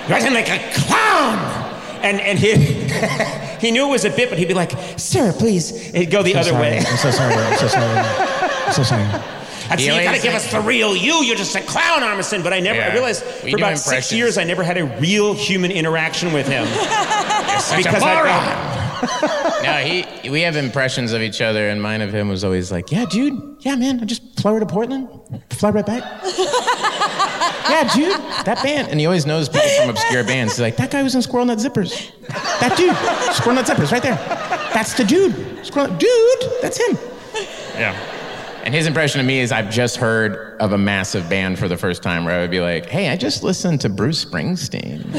You're 0.07 0.17
acting 0.17 0.33
like 0.33 0.49
a 0.49 0.71
clown. 0.73 1.80
And, 2.03 2.19
and 2.19 2.39
he, 2.39 2.55
he 3.59 3.71
knew 3.71 3.87
it 3.87 3.91
was 3.91 4.05
a 4.05 4.09
bit, 4.09 4.29
but 4.29 4.37
he'd 4.37 4.47
be 4.47 4.53
like, 4.53 4.71
sir, 4.97 5.33
please. 5.33 5.69
He'd 5.91 6.11
go 6.11 6.23
the 6.23 6.35
other 6.35 6.53
way. 6.53 6.77
I'm 6.79 6.97
so 6.97 7.11
sorry. 7.11 7.33
I'm 7.33 7.57
so 7.57 7.67
sorry. 7.67 7.99
I'm 8.67 8.73
so 8.73 8.83
sorry. 8.83 9.03
I'd 9.71 9.79
say, 9.79 9.85
He 9.89 9.97
you 9.97 10.03
gotta 10.03 10.21
give 10.21 10.33
us 10.33 10.51
the 10.51 10.59
real 10.59 10.95
you. 10.95 11.23
You're 11.23 11.37
just 11.37 11.55
a 11.55 11.61
clown, 11.61 12.01
Armisen. 12.01 12.43
But 12.43 12.51
I 12.53 12.59
never, 12.59 12.81
I 12.81 12.91
realized 12.91 13.23
We 13.43 13.51
for 13.51 13.57
about 13.57 13.77
six 13.77 14.11
years, 14.11 14.37
I 14.37 14.43
never 14.43 14.63
had 14.63 14.77
a 14.77 14.85
real 14.99 15.33
human 15.33 15.71
interaction 15.71 16.33
with 16.33 16.47
him. 16.47 16.65
such 17.59 17.85
a 17.85 17.89
because 17.89 18.01
moron. 18.01 18.27
I, 18.27 19.59
no, 19.63 19.73
he. 19.77 20.29
We 20.29 20.41
have 20.41 20.55
impressions 20.55 21.13
of 21.13 21.21
each 21.21 21.41
other, 21.41 21.69
and 21.69 21.81
mine 21.81 22.01
of 22.01 22.13
him 22.13 22.27
was 22.27 22.43
always 22.43 22.71
like, 22.71 22.91
"Yeah, 22.91 23.05
dude. 23.05 23.57
Yeah, 23.61 23.75
man. 23.75 23.99
I 24.01 24.05
just 24.05 24.39
fly 24.39 24.51
right 24.53 24.59
to 24.59 24.65
Portland, 24.65 25.07
fly 25.51 25.69
right 25.69 25.85
back. 25.85 26.03
Yeah, 27.69 27.89
dude. 27.93 28.17
That 28.45 28.59
band." 28.63 28.89
And 28.89 28.99
he 28.99 29.05
always 29.05 29.25
knows 29.25 29.49
people 29.49 29.69
from 29.79 29.89
obscure 29.89 30.23
bands. 30.23 30.53
He's 30.53 30.61
like, 30.61 30.77
"That 30.77 30.91
guy 30.91 31.03
was 31.03 31.15
in 31.15 31.21
Squirrel 31.21 31.45
Nut 31.45 31.57
Zippers. 31.57 32.11
That 32.59 32.75
dude, 32.77 32.95
Squirrel 33.35 33.55
Nut 33.55 33.65
Zippers, 33.65 33.91
right 33.91 34.01
there. 34.01 34.15
That's 34.73 34.93
the 34.93 35.03
dude. 35.03 35.65
Squirrel, 35.65 35.95
dude. 35.95 36.51
That's 36.61 36.77
him." 36.77 36.97
Yeah. 37.75 37.95
And 38.63 38.75
his 38.75 38.85
impression 38.85 39.19
of 39.19 39.25
me 39.25 39.39
is 39.39 39.51
I've 39.51 39.71
just 39.71 39.97
heard 39.97 40.55
of 40.59 40.71
a 40.73 40.77
massive 40.77 41.27
band 41.27 41.57
for 41.57 41.67
the 41.67 41.77
first 41.77 42.03
time 42.03 42.25
where 42.25 42.37
I 42.37 42.41
would 42.41 42.51
be 42.51 42.59
like, 42.59 42.85
hey, 42.85 43.09
I 43.09 43.17
just 43.17 43.41
listened 43.41 43.81
to 43.81 43.89
Bruce 43.89 44.23
Springsteen. 44.23 45.03
and 45.03 45.15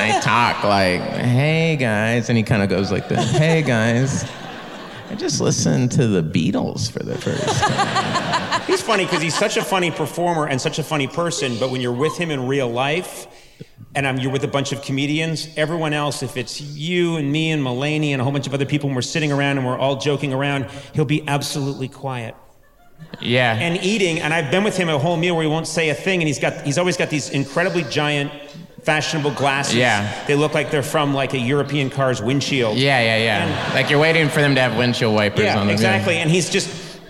I 0.00 0.20
talk 0.22 0.62
like, 0.62 1.00
hey 1.00 1.76
guys, 1.76 2.28
and 2.28 2.38
he 2.38 2.44
kind 2.44 2.62
of 2.62 2.68
goes 2.68 2.92
like 2.92 3.08
this, 3.08 3.32
hey 3.32 3.62
guys, 3.62 4.24
I 5.10 5.16
just 5.16 5.40
listened 5.40 5.90
to 5.92 6.06
the 6.06 6.22
Beatles 6.22 6.88
for 6.90 7.00
the 7.00 7.18
first 7.18 7.60
time. 7.64 8.27
He's 8.68 8.80
funny 8.82 9.04
because 9.04 9.20
he's 9.20 9.34
such 9.36 9.56
a 9.56 9.64
funny 9.64 9.90
performer 9.90 10.46
and 10.46 10.60
such 10.60 10.78
a 10.78 10.84
funny 10.84 11.08
person. 11.08 11.58
But 11.58 11.70
when 11.70 11.80
you're 11.80 11.92
with 11.92 12.16
him 12.16 12.30
in 12.30 12.46
real 12.46 12.68
life, 12.68 13.26
and 13.96 14.06
um, 14.06 14.18
you're 14.18 14.30
with 14.30 14.44
a 14.44 14.48
bunch 14.48 14.70
of 14.70 14.82
comedians, 14.82 15.48
everyone 15.56 15.92
else, 15.92 16.22
if 16.22 16.36
it's 16.36 16.60
you 16.60 17.16
and 17.16 17.32
me 17.32 17.50
and 17.50 17.60
Mulaney 17.64 18.10
and 18.10 18.20
a 18.20 18.24
whole 18.24 18.32
bunch 18.32 18.46
of 18.46 18.54
other 18.54 18.66
people, 18.66 18.88
and 18.88 18.94
we're 18.94 19.02
sitting 19.02 19.32
around 19.32 19.58
and 19.58 19.66
we're 19.66 19.76
all 19.78 19.96
joking 19.96 20.32
around, 20.32 20.66
he'll 20.94 21.04
be 21.04 21.26
absolutely 21.26 21.88
quiet. 21.88 22.36
Yeah. 23.20 23.54
and 23.54 23.82
eating. 23.82 24.20
And 24.20 24.32
I've 24.34 24.50
been 24.50 24.62
with 24.64 24.76
him 24.76 24.88
a 24.88 24.98
whole 24.98 25.16
meal 25.16 25.34
where 25.34 25.42
he 25.44 25.50
won't 25.50 25.66
say 25.66 25.88
a 25.88 25.94
thing, 25.94 26.20
and 26.20 26.28
he's 26.28 26.38
got 26.38 26.62
he's 26.64 26.78
always 26.78 26.96
got 26.96 27.10
these 27.10 27.30
incredibly 27.30 27.82
giant, 27.84 28.30
fashionable 28.82 29.32
glasses. 29.32 29.76
Yeah. 29.76 30.24
they 30.26 30.34
look 30.34 30.52
like 30.54 30.70
they're 30.70 30.82
from 30.82 31.14
like 31.14 31.32
a 31.34 31.38
European 31.38 31.90
car's 31.90 32.20
windshield. 32.22 32.76
yeah, 32.76 33.00
yeah, 33.00 33.46
yeah. 33.46 33.72
like 33.74 33.88
you're 33.90 34.00
waiting 34.00 34.28
for 34.28 34.40
them 34.40 34.54
to 34.56 34.60
have 34.60 34.76
windshield 34.76 35.14
wipers 35.14 35.44
Yeah, 35.44 35.58
on 35.58 35.66
them. 35.66 35.74
exactly. 35.74 36.16
And 36.16 36.30
he's 36.30 36.50
just 36.50 36.68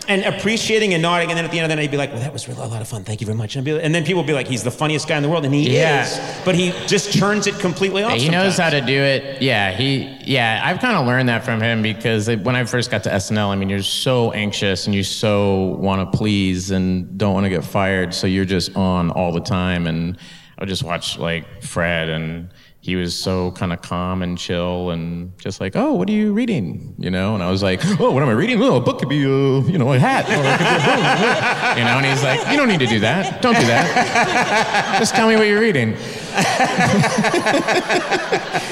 and 0.08 0.24
appreciating 0.24 0.94
and 0.94 1.02
nodding, 1.02 1.28
and 1.30 1.36
then 1.38 1.44
at 1.44 1.50
the 1.50 1.58
end 1.58 1.64
of 1.66 1.68
the 1.68 1.76
night, 1.76 1.82
he'd 1.82 1.90
be 1.90 1.96
like, 1.96 2.10
"Well, 2.12 2.20
that 2.22 2.32
was 2.32 2.48
really 2.48 2.62
a 2.62 2.66
lot 2.66 2.80
of 2.80 2.88
fun. 2.88 3.04
Thank 3.04 3.20
you 3.20 3.26
very 3.26 3.36
much." 3.36 3.54
And, 3.56 3.68
and 3.68 3.94
then 3.94 4.04
people 4.04 4.22
would 4.22 4.26
be 4.26 4.32
like, 4.32 4.48
"He's 4.48 4.62
the 4.62 4.70
funniest 4.70 5.06
guy 5.06 5.16
in 5.18 5.22
the 5.22 5.28
world," 5.28 5.44
and 5.44 5.54
he 5.54 5.76
Yeah. 5.76 6.02
is. 6.04 6.18
But 6.44 6.54
he 6.54 6.72
just 6.86 7.16
turns 7.18 7.46
it 7.46 7.58
completely 7.58 8.02
off. 8.02 8.14
He 8.14 8.28
knows 8.28 8.56
how 8.56 8.70
to 8.70 8.80
do 8.80 9.00
it. 9.00 9.42
Yeah, 9.42 9.70
he. 9.72 10.08
Yeah, 10.24 10.60
I've 10.64 10.80
kind 10.80 10.96
of 10.96 11.06
learned 11.06 11.28
that 11.28 11.44
from 11.44 11.60
him 11.60 11.82
because 11.82 12.28
when 12.28 12.56
I 12.56 12.64
first 12.64 12.90
got 12.90 13.02
to 13.04 13.10
SNL, 13.14 13.50
I 13.50 13.54
mean, 13.56 13.68
you're 13.68 13.82
so 13.82 14.32
anxious 14.32 14.86
and 14.86 14.94
you 14.94 15.02
so 15.02 15.76
want 15.78 16.10
to 16.10 16.18
please 16.18 16.70
and 16.70 17.16
don't 17.18 17.34
want 17.34 17.44
to 17.44 17.50
get 17.50 17.64
fired, 17.64 18.12
so 18.14 18.26
you're 18.26 18.44
just 18.44 18.74
on 18.76 19.10
all 19.10 19.32
the 19.32 19.40
time. 19.40 19.86
And 19.86 20.16
I 20.58 20.62
would 20.62 20.68
just 20.68 20.82
watch 20.82 21.18
like 21.18 21.62
Fred, 21.62 22.08
and 22.08 22.48
he 22.88 22.96
was 22.96 23.14
so 23.14 23.50
kind 23.50 23.70
of 23.70 23.82
calm 23.82 24.22
and 24.22 24.38
chill 24.38 24.88
and 24.88 25.38
just 25.38 25.60
like, 25.60 25.76
oh, 25.76 25.92
what 25.92 26.08
are 26.08 26.12
you 26.12 26.32
reading? 26.32 26.94
You 26.96 27.10
know? 27.10 27.34
And 27.34 27.42
I 27.42 27.50
was 27.50 27.62
like, 27.62 27.80
oh, 28.00 28.12
what 28.12 28.22
am 28.22 28.30
I 28.30 28.32
reading? 28.32 28.62
Oh, 28.62 28.76
a 28.76 28.80
book 28.80 28.98
could 29.00 29.10
be 29.10 29.24
a, 29.24 29.28
you 29.28 29.76
know, 29.76 29.92
a 29.92 29.98
hat. 29.98 30.24
A 30.26 30.30
you 31.78 31.84
know? 31.84 31.98
And 31.98 32.06
he's 32.06 32.22
like, 32.22 32.50
you 32.50 32.56
don't 32.56 32.68
need 32.68 32.80
to 32.80 32.86
do 32.86 33.00
that. 33.00 33.42
Don't 33.42 33.56
do 33.56 33.66
that. 33.66 34.96
Just 34.98 35.14
tell 35.14 35.28
me 35.28 35.36
what 35.36 35.42
you're 35.42 35.60
reading. 35.60 35.96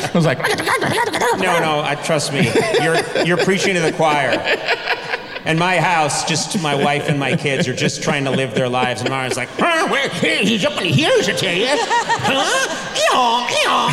I 0.06 0.10
was 0.14 0.24
like, 0.24 0.38
No, 1.42 1.60
no, 1.60 1.82
I, 1.82 1.94
trust 1.96 2.32
me. 2.32 2.50
You're 2.82 2.96
you're 3.26 3.44
preaching 3.44 3.74
to 3.74 3.80
the 3.80 3.92
choir. 3.92 4.30
And 5.46 5.58
my 5.60 5.78
house, 5.78 6.24
just 6.24 6.60
my 6.60 6.74
wife 6.74 7.08
and 7.08 7.20
my 7.20 7.36
kids 7.36 7.68
are 7.68 7.74
just 7.74 8.02
trying 8.02 8.24
to 8.24 8.30
live 8.32 8.54
their 8.54 8.68
lives. 8.68 9.00
And 9.00 9.10
Mara's 9.10 9.36
like, 9.36 9.48
Huh? 9.50 9.86
Where? 9.88 10.08
Here, 10.10 10.42
he's 10.42 10.64
up 10.64 10.76
in 10.78 10.82
the 10.82 10.92
hills, 10.92 11.28
I 11.28 11.32
tell 11.32 11.54
you. 11.54 11.68
Huh? 11.70 12.66
Eeyore, 12.96 13.46
eeyore, 13.46 13.90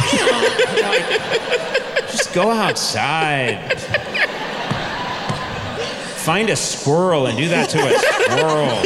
eeyore. 1.99 2.11
just 2.11 2.33
go 2.33 2.49
outside. 2.49 3.71
Find 6.23 6.49
a 6.49 6.55
squirrel 6.55 7.27
and 7.27 7.37
do 7.37 7.49
that 7.49 7.69
to 7.69 7.77
a 7.77 7.99
squirrel. 7.99 8.81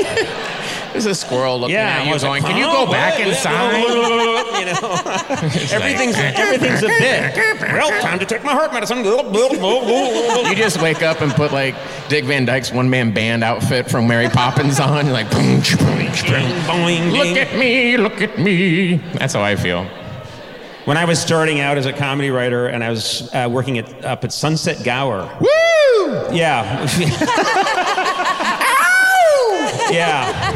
There's 0.97 1.05
a 1.05 1.13
squirrel 1.13 1.59
looking 1.59 1.75
Yeah, 1.75 1.99
at 1.99 2.07
you 2.07 2.19
going, 2.19 2.41
like, 2.41 2.51
can 2.51 2.57
you 2.57 2.65
"Huh? 2.65 2.85
go 2.85 2.91
back 2.91 3.19
What? 3.19 3.27
inside? 3.27 3.77
you 4.57 4.65
know, 4.65 5.77
everything's 5.77 6.15
everything's 6.17 6.81
a 6.81 6.87
bit. 6.87 7.35
Well, 7.61 8.01
time 8.01 8.17
to 8.17 8.25
take 8.25 8.43
my 8.43 8.53
heart 8.53 8.73
medicine. 8.73 9.03
You 10.47 10.55
just 10.55 10.81
wake 10.81 11.03
up 11.03 11.21
and 11.21 11.31
put 11.33 11.51
like 11.53 11.75
Dick 12.09 12.25
Van 12.25 12.45
Dyke's 12.45 12.71
one 12.71 12.89
man 12.89 13.13
band 13.13 13.43
outfit 13.43 13.91
from 13.91 14.07
Mary 14.07 14.27
Poppins 14.27 14.79
on. 14.79 15.05
You're 15.05 15.13
like, 15.13 15.29
boom, 15.29 15.57
boom, 15.57 16.07
Boing, 16.65 17.11
look 17.11 17.37
at 17.37 17.55
me, 17.59 17.95
look 17.97 18.19
at 18.19 18.39
me. 18.39 18.95
That's 19.19 19.35
how 19.35 19.43
I 19.43 19.55
feel. 19.55 19.83
When 20.85 20.97
I 20.97 21.05
was 21.05 21.19
starting 21.21 21.59
out 21.59 21.77
as 21.77 21.85
a 21.85 21.93
comedy 21.93 22.31
writer 22.31 22.65
and 22.69 22.83
I 22.83 22.89
was 22.89 23.29
uh, 23.35 23.47
working 23.51 23.77
at, 23.77 24.03
up 24.03 24.23
at 24.23 24.31
Sunset 24.31 24.83
Gower, 24.83 25.29
Woo! 25.39 25.47
Yeah. 26.35 26.87
yeah. 29.91 30.46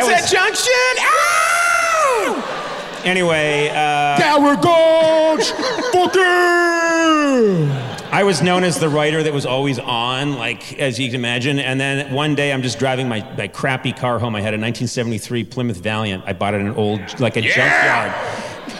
Sunset 0.00 0.22
was- 0.22 0.30
Junction. 0.30 0.72
Ow! 1.00 2.52
Anyway, 3.04 3.68
uh, 3.68 4.18
Tower 4.18 4.56
Gorge. 4.56 5.52
I 8.12 8.22
was 8.24 8.40
known 8.42 8.64
as 8.64 8.78
the 8.78 8.88
writer 8.88 9.22
that 9.22 9.32
was 9.32 9.44
always 9.46 9.78
on, 9.78 10.36
like 10.36 10.78
as 10.78 10.98
you 10.98 11.06
can 11.08 11.16
imagine. 11.16 11.58
And 11.58 11.78
then 11.78 12.12
one 12.12 12.34
day 12.34 12.52
I'm 12.52 12.62
just 12.62 12.78
driving 12.78 13.08
my, 13.08 13.20
my 13.36 13.46
crappy 13.48 13.92
car 13.92 14.18
home. 14.18 14.34
I 14.34 14.40
had 14.40 14.54
a 14.54 14.58
1973 14.58 15.44
Plymouth 15.44 15.76
Valiant. 15.78 16.24
I 16.26 16.32
bought 16.32 16.54
it 16.54 16.60
in 16.60 16.68
an 16.68 16.74
old, 16.74 17.00
like 17.20 17.36
a 17.36 17.42
junkyard. 17.42 18.12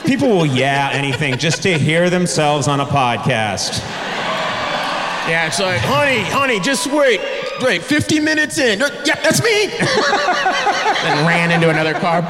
People 0.05 0.29
will 0.29 0.47
yeah 0.47 0.91
anything 0.93 1.37
just 1.39 1.63
to 1.65 1.79
hear 1.79 2.09
themselves 2.11 2.67
on 2.69 2.81
a 2.81 2.87
podcast. 2.87 3.79
Yeah, 5.29 5.47
it's 5.49 5.59
like, 5.61 5.81
honey, 5.81 6.21
honey, 6.21 6.61
just 6.61 6.87
wait. 6.87 7.21
Wait, 7.63 7.83
50 7.83 8.21
minutes 8.21 8.59
in. 8.59 8.79
Yep, 8.81 9.05
that's 9.23 9.43
me. 9.43 9.67
Then 11.03 11.27
ran 11.27 11.51
into 11.53 11.69
another 11.71 11.95
car. 11.95 12.27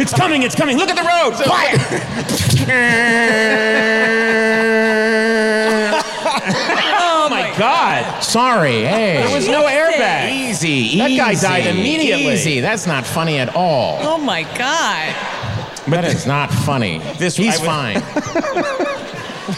It's 0.00 0.12
coming, 0.12 0.42
it's 0.42 0.54
coming. 0.56 0.76
Look 0.76 0.90
at 0.90 0.96
the 0.96 1.02
road. 1.02 1.34
Quiet. 1.44 1.80
oh 6.96 7.28
my 7.30 7.54
God. 7.56 8.20
Sorry, 8.22 8.82
hey. 8.84 9.22
There 9.24 9.34
was 9.34 9.46
no 9.48 9.64
airbag. 9.64 10.32
Easy, 10.32 10.68
easy. 10.68 10.98
That 10.98 11.16
guy 11.16 11.34
died 11.34 11.66
immediately. 11.66 12.32
Easy. 12.34 12.60
That's 12.60 12.86
not 12.86 13.06
funny 13.06 13.38
at 13.38 13.54
all. 13.54 13.98
Oh 14.02 14.18
my 14.18 14.42
God. 14.58 15.14
But 15.86 16.00
That 16.02 16.04
is 16.06 16.26
not 16.26 16.50
funny. 16.50 16.98
This- 17.18 17.36
He's 17.36 17.60
I 17.60 17.64
fine. 17.64 18.02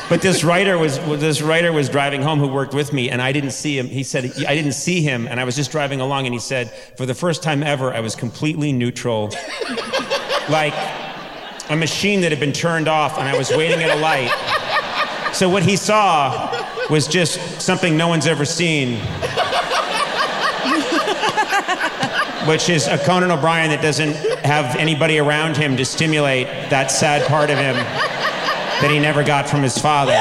But 0.09 0.21
this 0.21 0.43
writer 0.43 0.79
was 0.79 0.99
this 0.99 1.41
writer 1.41 1.73
was 1.73 1.89
driving 1.89 2.23
home 2.23 2.39
who 2.39 2.49
worked 2.49 2.75
with 2.75 2.93
me, 2.93 3.11
and 3.11 3.23
I 3.23 3.33
didn't 3.33 3.53
see 3.53 3.79
him. 3.79 3.87
He 3.87 4.03
said 4.03 4.25
I 4.47 4.55
didn't 4.55 4.73
see 4.73 5.01
him, 5.03 5.27
and 5.29 5.39
I 5.39 5.45
was 5.45 5.55
just 5.55 5.71
driving 5.71 6.01
along, 6.01 6.27
and 6.27 6.35
he 6.35 6.41
said, 6.41 6.71
for 6.97 7.07
the 7.07 7.15
first 7.15 7.43
time 7.43 7.63
ever, 7.63 7.93
I 7.95 8.01
was 8.01 8.17
completely 8.17 8.73
neutral, 8.73 9.33
like 10.49 10.75
a 11.71 11.77
machine 11.77 12.21
that 12.23 12.33
had 12.33 12.41
been 12.41 12.53
turned 12.53 12.89
off, 12.89 13.19
and 13.19 13.29
I 13.29 13.37
was 13.37 13.51
waiting 13.51 13.83
at 13.83 13.97
a 13.97 14.01
light. 14.01 14.33
So 15.33 15.49
what 15.49 15.63
he 15.63 15.77
saw 15.77 16.51
was 16.91 17.07
just 17.07 17.61
something 17.61 17.97
no 17.97 18.09
one's 18.09 18.27
ever 18.27 18.45
seen. 18.45 18.99
Which 22.47 22.69
is 22.69 22.87
a 22.87 22.97
Conan 22.99 23.33
O'Brien 23.33 23.71
that 23.71 23.83
doesn't 23.83 24.15
have 24.45 24.77
anybody 24.77 25.19
around 25.19 25.57
him 25.57 25.77
to 25.77 25.85
stimulate 25.85 26.47
that 26.71 26.93
sad 26.93 27.27
part 27.27 27.51
of 27.51 27.59
him 27.59 27.75
that 28.81 28.91
he 28.91 28.99
never 28.99 29.23
got 29.25 29.49
from 29.49 29.63
his 29.63 29.79
father. 29.79 30.13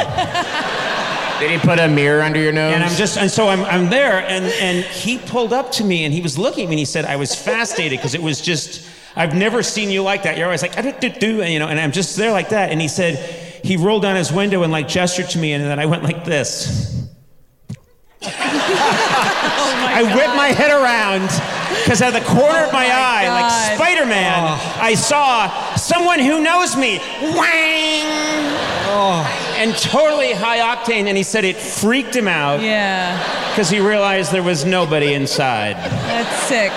Did 1.40 1.52
he 1.52 1.58
put 1.58 1.80
a 1.80 1.88
mirror 1.88 2.22
under 2.22 2.40
your 2.40 2.54
nose? 2.54 2.74
And 2.74 2.84
I'm 2.84 2.96
just, 2.96 3.18
and 3.18 3.30
so 3.30 3.50
I'm, 3.50 3.64
I'm 3.66 3.90
there, 3.90 4.20
and, 4.20 4.46
and 4.46 4.86
he 4.86 5.18
pulled 5.18 5.52
up 5.52 5.72
to 5.74 5.84
me 5.84 6.06
and 6.06 6.14
he 6.14 6.22
was 6.22 6.38
looking 6.38 6.64
at 6.64 6.70
me 6.70 6.76
and 6.76 6.80
he 6.80 6.86
said, 6.86 7.04
I 7.04 7.18
was 7.18 7.36
fascinated 7.36 8.00
because 8.00 8.16
it 8.16 8.22
was 8.22 8.40
just, 8.40 8.88
I've 9.18 9.36
never 9.36 9.62
seen 9.62 9.90
you 9.92 10.02
like 10.02 10.24
that. 10.24 10.38
You're 10.38 10.46
always 10.46 10.62
like, 10.62 10.78
"Ah, 10.78 10.82
do, 10.82 10.92
do, 10.92 11.10
do," 11.10 11.42
and, 11.42 11.52
you 11.52 11.60
know, 11.60 11.68
and 11.68 11.80
I'm 11.80 11.92
just 11.92 12.16
there 12.16 12.32
like 12.32 12.50
that. 12.50 12.72
And 12.72 12.82
he 12.82 12.88
said, 12.88 13.18
he 13.66 13.78
rolled 13.78 14.04
down 14.04 14.16
his 14.16 14.32
window 14.32 14.64
and 14.64 14.72
like 14.72 14.88
gestured 14.88 15.30
to 15.32 15.40
me, 15.40 15.54
and 15.54 15.64
then 15.64 15.80
I 15.80 15.86
went 15.86 16.04
like 16.04 16.24
this. 16.24 17.08
I 19.98 20.04
whipped 20.04 20.36
my 20.36 20.50
head 20.50 20.72
around 20.72 21.30
because 21.84 22.02
out 22.02 22.14
of 22.16 22.22
the 22.22 22.28
corner 22.28 22.66
of 22.66 22.74
my, 22.74 22.86
eye, 22.86 23.26
God. 23.26 23.42
like 23.42 23.76
Spider 23.76 24.06
Man, 24.06 24.60
I 24.82 24.94
saw 24.94 25.76
someone 25.76 26.20
who 26.20 26.44
knows 26.44 26.76
me. 26.76 27.00
Wang! 27.22 28.45
And 29.58 29.76
totally 29.76 30.32
high 30.34 30.60
octane, 30.60 31.08
and 31.08 31.18
he 31.18 31.24
said 31.24 31.44
it 31.46 31.58
freaked 31.58 32.16
him 32.16 32.28
out 32.28 32.62
Yeah. 32.62 33.18
because 33.52 33.70
he 33.70 33.80
realized 33.80 34.32
there 34.32 34.44
was 34.44 34.66
nobody 34.66 35.14
inside. 35.14 35.76
That's 35.78 36.44
sick. 36.48 36.72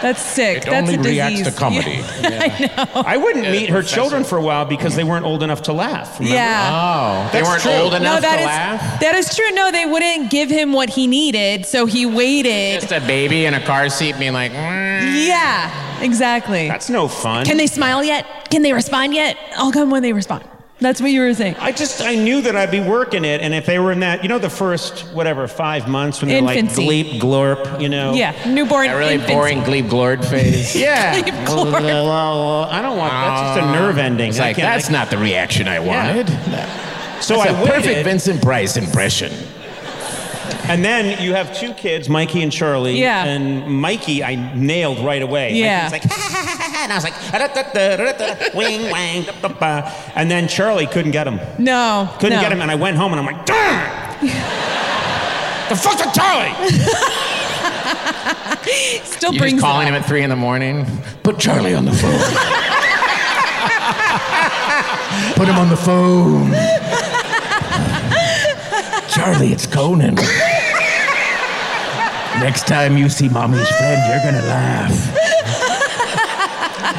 That's 0.00 0.22
sick. 0.22 0.58
It 0.58 0.64
That's 0.66 0.88
only 0.88 0.94
a 0.94 0.96
disease. 0.98 1.10
reacts 1.16 1.42
to 1.42 1.50
comedy. 1.58 2.00
I 2.22 2.86
know. 2.94 3.02
I 3.02 3.16
wouldn't 3.16 3.50
meet 3.50 3.68
her 3.70 3.82
children 3.82 4.22
for 4.22 4.38
a 4.38 4.40
while 4.42 4.64
because 4.64 4.94
they 4.94 5.02
weren't 5.02 5.24
old 5.24 5.42
enough 5.42 5.62
to 5.62 5.72
laugh. 5.72 6.20
remember? 6.20 6.36
Yeah. 6.36 6.70
Oh, 6.72 7.30
they 7.32 7.42
weren't 7.42 7.62
true. 7.62 7.72
old 7.72 7.90
No, 7.92 7.96
enough 7.98 8.20
that 8.20 8.36
to 8.36 8.40
is 8.42 8.46
laugh. 8.46 9.00
that 9.00 9.14
is 9.16 9.34
true. 9.34 9.50
No, 9.50 9.72
they 9.72 9.86
wouldn't 9.86 10.30
give 10.30 10.50
him 10.50 10.72
what 10.72 10.88
he 10.90 11.08
needed, 11.08 11.66
so 11.66 11.86
he 11.86 12.06
waited. 12.06 12.80
Just 12.80 12.92
a 12.92 13.00
baby 13.00 13.44
in 13.46 13.54
a 13.54 13.60
car 13.60 13.88
seat 13.88 14.16
being 14.20 14.34
like, 14.34 14.52
"Mm." 14.52 15.26
Yeah, 15.26 16.00
exactly. 16.00 16.68
That's 16.68 16.88
no 16.88 17.08
fun. 17.08 17.44
Can 17.44 17.56
they 17.56 17.66
smile 17.66 18.04
yet? 18.04 18.24
Can 18.50 18.62
they 18.62 18.72
respond 18.72 19.14
yet? 19.14 19.36
I'll 19.56 19.72
come 19.72 19.90
when 19.90 20.02
they 20.04 20.12
respond. 20.12 20.44
That's 20.80 21.00
what 21.00 21.10
you 21.10 21.20
were 21.22 21.34
saying. 21.34 21.56
I 21.58 21.72
just 21.72 22.00
I 22.02 22.14
knew 22.14 22.40
that 22.42 22.54
I'd 22.54 22.70
be 22.70 22.80
working 22.80 23.24
it, 23.24 23.40
and 23.40 23.52
if 23.52 23.66
they 23.66 23.78
were 23.80 23.90
in 23.90 24.00
that, 24.00 24.22
you 24.22 24.28
know, 24.28 24.38
the 24.38 24.48
first 24.50 25.00
whatever 25.12 25.48
five 25.48 25.88
months 25.88 26.20
when 26.20 26.28
they're 26.28 26.38
Infancy. 26.38 26.86
like 26.86 27.06
bleep 27.06 27.20
glorp, 27.20 27.80
you 27.80 27.88
know. 27.88 28.14
Yeah, 28.14 28.32
newborn. 28.46 28.86
that 28.86 28.94
really 28.94 29.14
infancy. 29.14 29.34
boring 29.34 29.62
gleep 29.64 29.86
glord 29.86 30.24
phase. 30.24 30.76
Yeah. 30.80 31.20
Bleep 31.20 31.32
Well, 31.48 31.66
glorp. 31.66 32.72
I 32.72 32.80
don't 32.80 32.96
want. 32.96 33.10
That. 33.10 33.28
That's 33.28 33.56
just 33.56 33.66
a 33.66 33.68
uh, 33.68 33.72
nerve 33.86 33.98
ending. 33.98 34.28
It's 34.30 34.38
like, 34.38 34.56
can't- 34.56 34.72
that's 34.72 34.88
not 34.90 35.10
the 35.10 35.18
reaction 35.18 35.66
I 35.68 35.80
wanted. 35.80 36.28
So 37.20 37.34
That's 37.36 37.50
I 37.50 37.60
a 37.62 37.66
perfect 37.66 38.04
Vincent 38.04 38.40
Price 38.40 38.76
impression. 38.76 39.32
And 40.68 40.84
then 40.84 41.20
you 41.22 41.34
have 41.34 41.56
two 41.56 41.72
kids, 41.74 42.08
Mikey 42.08 42.42
and 42.42 42.50
Charlie. 42.52 42.98
Yeah. 43.00 43.24
And 43.24 43.66
Mikey, 43.80 44.22
I 44.24 44.34
nailed 44.54 44.98
right 45.04 45.22
away. 45.22 45.54
Yeah. 45.54 45.88
Mikey 45.90 46.08
was 46.08 46.18
like, 46.18 46.20
and 46.78 46.92
I 46.92 46.96
was 46.96 47.04
like, 47.04 47.14
"Da-da-da-da-da-da, 47.32 48.56
wing 48.56 48.90
wang, 48.90 49.22
da, 49.24 49.32
ba, 49.40 49.48
ba." 49.48 49.92
and 50.14 50.30
then 50.30 50.46
Charlie 50.48 50.86
couldn't 50.86 51.10
get 51.12 51.26
him. 51.26 51.40
No, 51.58 52.08
Couldn't 52.20 52.36
no. 52.36 52.42
get 52.42 52.52
him, 52.52 52.60
and 52.62 52.70
I 52.70 52.74
went 52.76 52.96
home, 52.96 53.12
and 53.12 53.20
I'm 53.20 53.26
like, 53.26 53.44
darn. 53.46 53.90
the 55.68 55.76
fuck's 55.76 56.04
with 56.04 56.14
Charlie? 56.14 56.54
Still 59.04 59.32
You 59.32 59.38
brings 59.38 59.54
just 59.54 59.64
calling 59.64 59.88
him 59.88 59.94
at 59.94 60.04
three 60.06 60.22
in 60.22 60.28
the 60.30 60.36
morning. 60.36 60.84
Put 61.22 61.38
Charlie 61.38 61.74
on 61.74 61.84
the 61.86 61.92
phone. 61.92 62.12
Put 65.34 65.48
him 65.48 65.56
on 65.56 65.68
the 65.70 65.76
phone. 65.76 66.52
Charlie, 69.08 69.52
it's 69.52 69.66
Conan. 69.66 70.16
Next 72.40 72.66
time 72.66 72.96
you 72.96 73.08
see 73.08 73.28
mommy's 73.28 73.68
friend, 73.76 74.00
you're 74.08 74.22
gonna 74.32 74.46
laugh. 74.46 75.16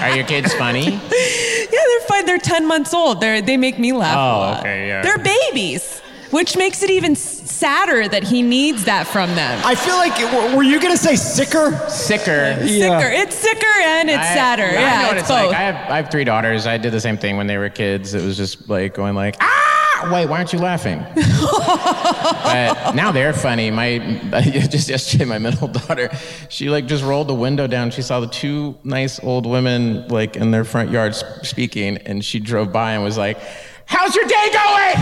Are 0.04 0.16
your 0.16 0.26
kids 0.26 0.54
funny? 0.54 0.86
Yeah, 0.92 1.00
they're 1.10 2.00
fine. 2.08 2.26
They're 2.26 2.38
10 2.38 2.68
months 2.68 2.94
old. 2.94 3.22
They're, 3.22 3.42
they 3.42 3.58
make 3.58 3.78
me 3.80 3.92
laugh. 3.94 4.16
a 4.16 4.20
Oh, 4.20 4.40
lot. 4.40 4.60
okay, 4.62 4.88
yeah. 4.88 5.02
They're 5.02 5.18
babies, 5.18 6.00
which 6.32 6.56
makes 6.58 6.82
it 6.84 6.90
even 6.90 7.16
sadder 7.16 8.08
that 8.08 8.24
he 8.24 8.42
needs 8.42 8.86
that 8.86 9.08
from 9.08 9.34
them. 9.36 9.62
I 9.66 9.76
feel 9.76 9.96
like, 9.98 10.16
w- 10.18 10.56
were 10.56 10.64
you 10.64 10.80
going 10.80 10.94
to 10.94 10.98
say 10.98 11.16
sicker? 11.16 11.78
Sicker. 11.90 12.58
Yeah. 12.64 13.00
Sicker. 13.00 13.12
It's 13.12 13.36
sicker 13.36 13.66
and 13.84 14.10
it's 14.10 14.20
I- 14.20 14.34
sadder. 14.34 14.64
I 14.64 14.72
yeah, 14.74 15.02
know 15.02 15.08
what 15.10 15.18
it's, 15.18 15.30
it's 15.30 15.30
both. 15.30 15.48
like. 15.48 15.56
I 15.58 15.62
have, 15.62 15.92
I 15.92 15.98
have 15.98 16.10
three 16.12 16.24
daughters. 16.24 16.66
I 16.66 16.78
did 16.78 16.92
the 16.94 17.02
same 17.02 17.18
thing 17.18 17.36
when 17.38 17.48
they 17.48 17.58
were 17.58 17.70
kids. 17.70 18.14
It 18.14 18.24
was 18.24 18.38
just 18.38 18.70
like 18.70 18.94
going 18.94 19.16
like, 19.16 19.36
ah! 19.42 19.89
Wait, 20.12 20.28
why 20.28 20.38
aren't 20.38 20.54
you 20.54 20.60
laughing? 20.60 21.04
but 21.14 22.94
now 22.96 23.12
they're 23.12 23.34
funny. 23.34 23.70
My 23.70 23.98
just 24.70 24.88
yesterday, 24.88 25.26
my 25.26 25.40
middle 25.40 25.68
daughter, 25.88 26.10
she 26.48 26.70
like 26.70 26.86
just 26.86 27.04
rolled 27.04 27.28
the 27.28 27.36
window 27.36 27.68
down. 27.68 27.92
She 27.92 28.02
saw 28.02 28.20
the 28.20 28.28
two 28.28 28.78
nice 28.84 29.22
old 29.22 29.46
women 29.46 30.08
like 30.08 30.38
in 30.38 30.52
their 30.52 30.64
front 30.64 30.92
yard 30.92 31.16
speaking, 31.16 31.98
and 31.98 32.24
she 32.24 32.40
drove 32.40 32.72
by 32.72 32.94
and 32.94 33.04
was 33.04 33.18
like, 33.18 33.40
"How's 33.86 34.16
your 34.16 34.26
day 34.26 34.48
going?" 34.54 34.96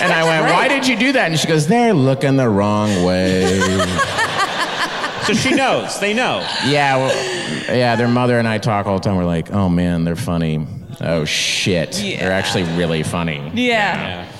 and 0.00 0.12
I 0.12 0.24
went, 0.24 0.52
"Why 0.52 0.66
did 0.68 0.88
you 0.88 0.96
do 0.96 1.12
that?" 1.12 1.30
And 1.30 1.38
she 1.38 1.46
goes, 1.46 1.68
"They're 1.68 1.94
looking 1.94 2.36
the 2.36 2.48
wrong 2.48 3.04
way." 3.04 4.25
So 5.26 5.34
she 5.34 5.52
knows. 5.54 5.98
They 5.98 6.14
know. 6.14 6.38
Yeah, 6.66 6.96
well, 6.96 7.76
yeah. 7.76 7.96
Their 7.96 8.08
mother 8.08 8.38
and 8.38 8.46
I 8.46 8.58
talk 8.58 8.86
all 8.86 8.98
the 8.98 9.04
time. 9.04 9.16
We're 9.16 9.24
like, 9.24 9.50
oh 9.52 9.68
man, 9.68 10.04
they're 10.04 10.14
funny. 10.16 10.66
Oh 11.00 11.24
shit, 11.24 11.92
they're 11.92 12.32
actually 12.32 12.62
really 12.76 13.02
funny. 13.02 13.50
yeah. 13.54 14.32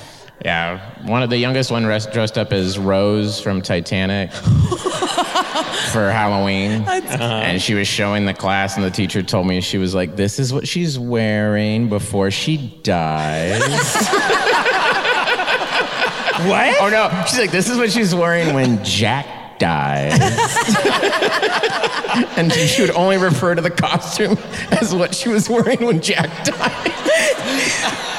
Yeah, 0.45 1.03
one 1.09 1.23
of 1.25 1.31
the 1.31 1.39
youngest 1.39 1.71
one 1.73 1.87
res- 1.87 2.07
dressed 2.07 2.39
up 2.39 2.53
as 2.53 2.79
Rose 2.79 3.41
from 3.41 3.63
Titanic 3.63 4.31
for 4.33 6.11
Halloween, 6.11 6.83
uh-huh. 6.83 7.25
and 7.25 7.61
she 7.61 7.75
was 7.75 7.89
showing 7.89 8.27
the 8.27 8.35
class, 8.35 8.77
and 8.77 8.85
the 8.85 8.91
teacher 8.91 9.23
told 9.23 9.47
me 9.49 9.61
she 9.61 9.79
was 9.79 9.93
like, 9.95 10.15
"This 10.15 10.39
is 10.39 10.53
what 10.53 10.69
she's 10.69 10.99
wearing 11.01 11.89
before 11.89 12.31
she 12.31 12.79
dies." 12.83 13.61
What? 16.37 16.77
oh 16.81 16.91
no, 16.91 17.25
she's 17.27 17.39
like, 17.39 17.51
"This 17.51 17.71
is 17.71 17.79
what 17.79 17.91
she's 17.91 18.15
wearing 18.15 18.55
when 18.55 18.85
Jack." 18.85 19.27
Dies, 19.59 20.19
and 22.37 22.53
she 22.53 22.83
would 22.83 22.91
only 22.91 23.17
refer 23.17 23.55
to 23.55 23.63
the 23.63 23.71
costume 23.71 24.39
as 24.71 24.95
what 24.95 25.15
she 25.15 25.29
was 25.29 25.49
wearing 25.49 25.85
when 25.85 26.01
Jack 26.01 26.45
died. 26.45 26.93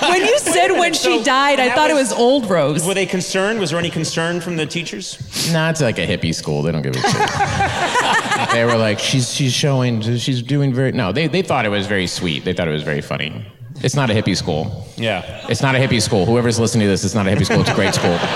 When 0.02 0.26
you 0.26 0.40
said 0.40 0.72
when 0.72 0.94
she 0.94 1.24
died, 1.24 1.60
I 1.60 1.68
that 1.68 1.76
thought 1.76 1.90
it 1.90 1.94
was- 1.94 2.10
was 2.10 2.20
old 2.20 2.50
Rose. 2.50 2.86
Were 2.86 2.94
they 2.94 3.06
concerned? 3.06 3.60
Was 3.60 3.72
there 3.72 3.80
any 3.80 3.90
concern 3.90 4.42
from 4.42 4.58
the 4.58 4.66
teachers? 4.66 5.18
Nah, 5.52 5.70
it's 5.70 5.82
like 5.82 6.00
a 6.00 6.08
hippie 6.08 6.34
school. 6.34 6.62
They 6.64 6.72
don't 6.72 6.82
give 6.82 6.96
a 6.96 7.02
shit. 7.02 7.14
they 8.54 8.66
were 8.66 8.78
like, 8.78 9.00
she's 9.00 9.34
she's 9.34 9.54
showing, 9.54 10.02
she's 10.18 10.42
doing 10.42 10.74
very. 10.74 10.92
No, 10.92 11.12
they 11.12 11.28
they 11.28 11.42
thought 11.42 11.66
it 11.66 11.70
was 11.70 11.88
very 11.88 12.08
sweet. 12.08 12.46
They 12.46 12.54
thought 12.54 12.68
it 12.68 12.72
was 12.72 12.84
very 12.84 13.02
funny. 13.02 13.46
It's 13.84 13.96
not 13.96 14.10
a 14.10 14.14
hippie 14.14 14.36
school. 14.36 14.88
Yeah. 14.96 15.46
It's 15.50 15.62
not 15.62 15.76
a 15.76 15.78
hippie 15.78 16.02
school. 16.02 16.26
Whoever's 16.26 16.60
listening 16.60 16.86
to 16.86 16.90
this, 16.90 17.04
it's 17.04 17.14
not 17.14 17.28
a 17.28 17.30
hippie 17.30 17.46
school. 17.46 17.62
It's 17.62 17.70
a 17.70 17.76
great 17.76 17.94
school. 17.94 18.18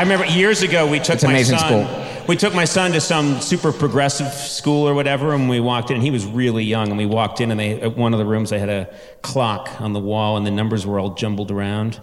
I 0.00 0.02
remember 0.02 0.24
years 0.24 0.62
ago 0.62 0.86
we 0.86 0.98
took 0.98 1.16
It's 1.16 1.24
my 1.24 1.30
amazing 1.32 1.58
son. 1.58 1.84
school. 1.84 2.24
We 2.26 2.34
took 2.34 2.54
my 2.54 2.64
son 2.64 2.92
to 2.92 3.02
some 3.02 3.38
super 3.42 3.70
progressive 3.70 4.32
school 4.32 4.88
or 4.88 4.94
whatever, 4.94 5.34
and 5.34 5.46
we 5.46 5.60
walked 5.60 5.90
in. 5.90 5.96
and 5.96 6.02
He 6.02 6.10
was 6.10 6.24
really 6.24 6.64
young, 6.64 6.88
and 6.88 6.96
we 6.96 7.04
walked 7.04 7.42
in, 7.42 7.50
and 7.50 7.60
they 7.60 7.78
at 7.82 7.98
one 7.98 8.14
of 8.14 8.18
the 8.18 8.24
rooms 8.24 8.48
they 8.48 8.58
had 8.58 8.70
a 8.70 8.88
clock 9.20 9.78
on 9.78 9.92
the 9.92 10.00
wall, 10.00 10.38
and 10.38 10.46
the 10.46 10.50
numbers 10.50 10.86
were 10.86 10.98
all 10.98 11.12
jumbled 11.16 11.50
around. 11.50 12.00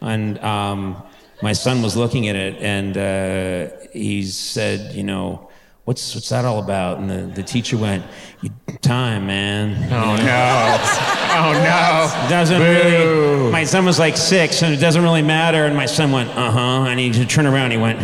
And 0.00 0.38
um, 0.44 1.02
my 1.42 1.52
son 1.52 1.82
was 1.82 1.96
looking 1.96 2.28
at 2.28 2.36
it, 2.36 2.54
and 2.62 2.96
uh, 2.96 3.76
he 3.92 4.22
said, 4.26 4.94
"You 4.94 5.02
know, 5.02 5.49
what's 5.90 6.14
what's 6.14 6.28
that 6.28 6.44
all 6.44 6.60
about?" 6.60 6.98
And 6.98 7.10
the, 7.10 7.22
the 7.34 7.42
teacher 7.42 7.76
went, 7.76 8.04
"You- 8.42 8.50
"Time, 8.80 9.26
man." 9.26 9.74
Oh 9.92 10.14
no! 10.16 11.06
Oh 11.32 11.52
no! 11.52 12.28
doesn't 12.28 12.60
really. 12.60 13.52
My 13.52 13.64
son 13.64 13.84
was 13.84 13.98
like 13.98 14.16
six, 14.16 14.62
and 14.62 14.74
it 14.74 14.78
doesn't 14.78 15.02
really 15.02 15.22
matter. 15.22 15.64
And 15.64 15.76
my 15.76 15.86
son 15.86 16.10
went, 16.10 16.28
uh 16.30 16.50
huh. 16.50 16.86
And 16.88 16.98
he 16.98 17.12
turned 17.24 17.46
around. 17.46 17.70
He 17.70 17.76
went, 17.76 18.00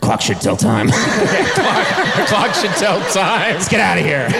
clock 0.00 0.20
should 0.20 0.40
tell 0.40 0.56
time. 0.56 0.88
The 0.88 0.92
clock 2.28 2.54
should 2.54 2.72
tell 2.72 3.00
time. 3.12 3.54
Let's 3.54 3.68
get 3.68 3.80
out 3.80 3.98
of 3.98 4.04
here. 4.04 4.28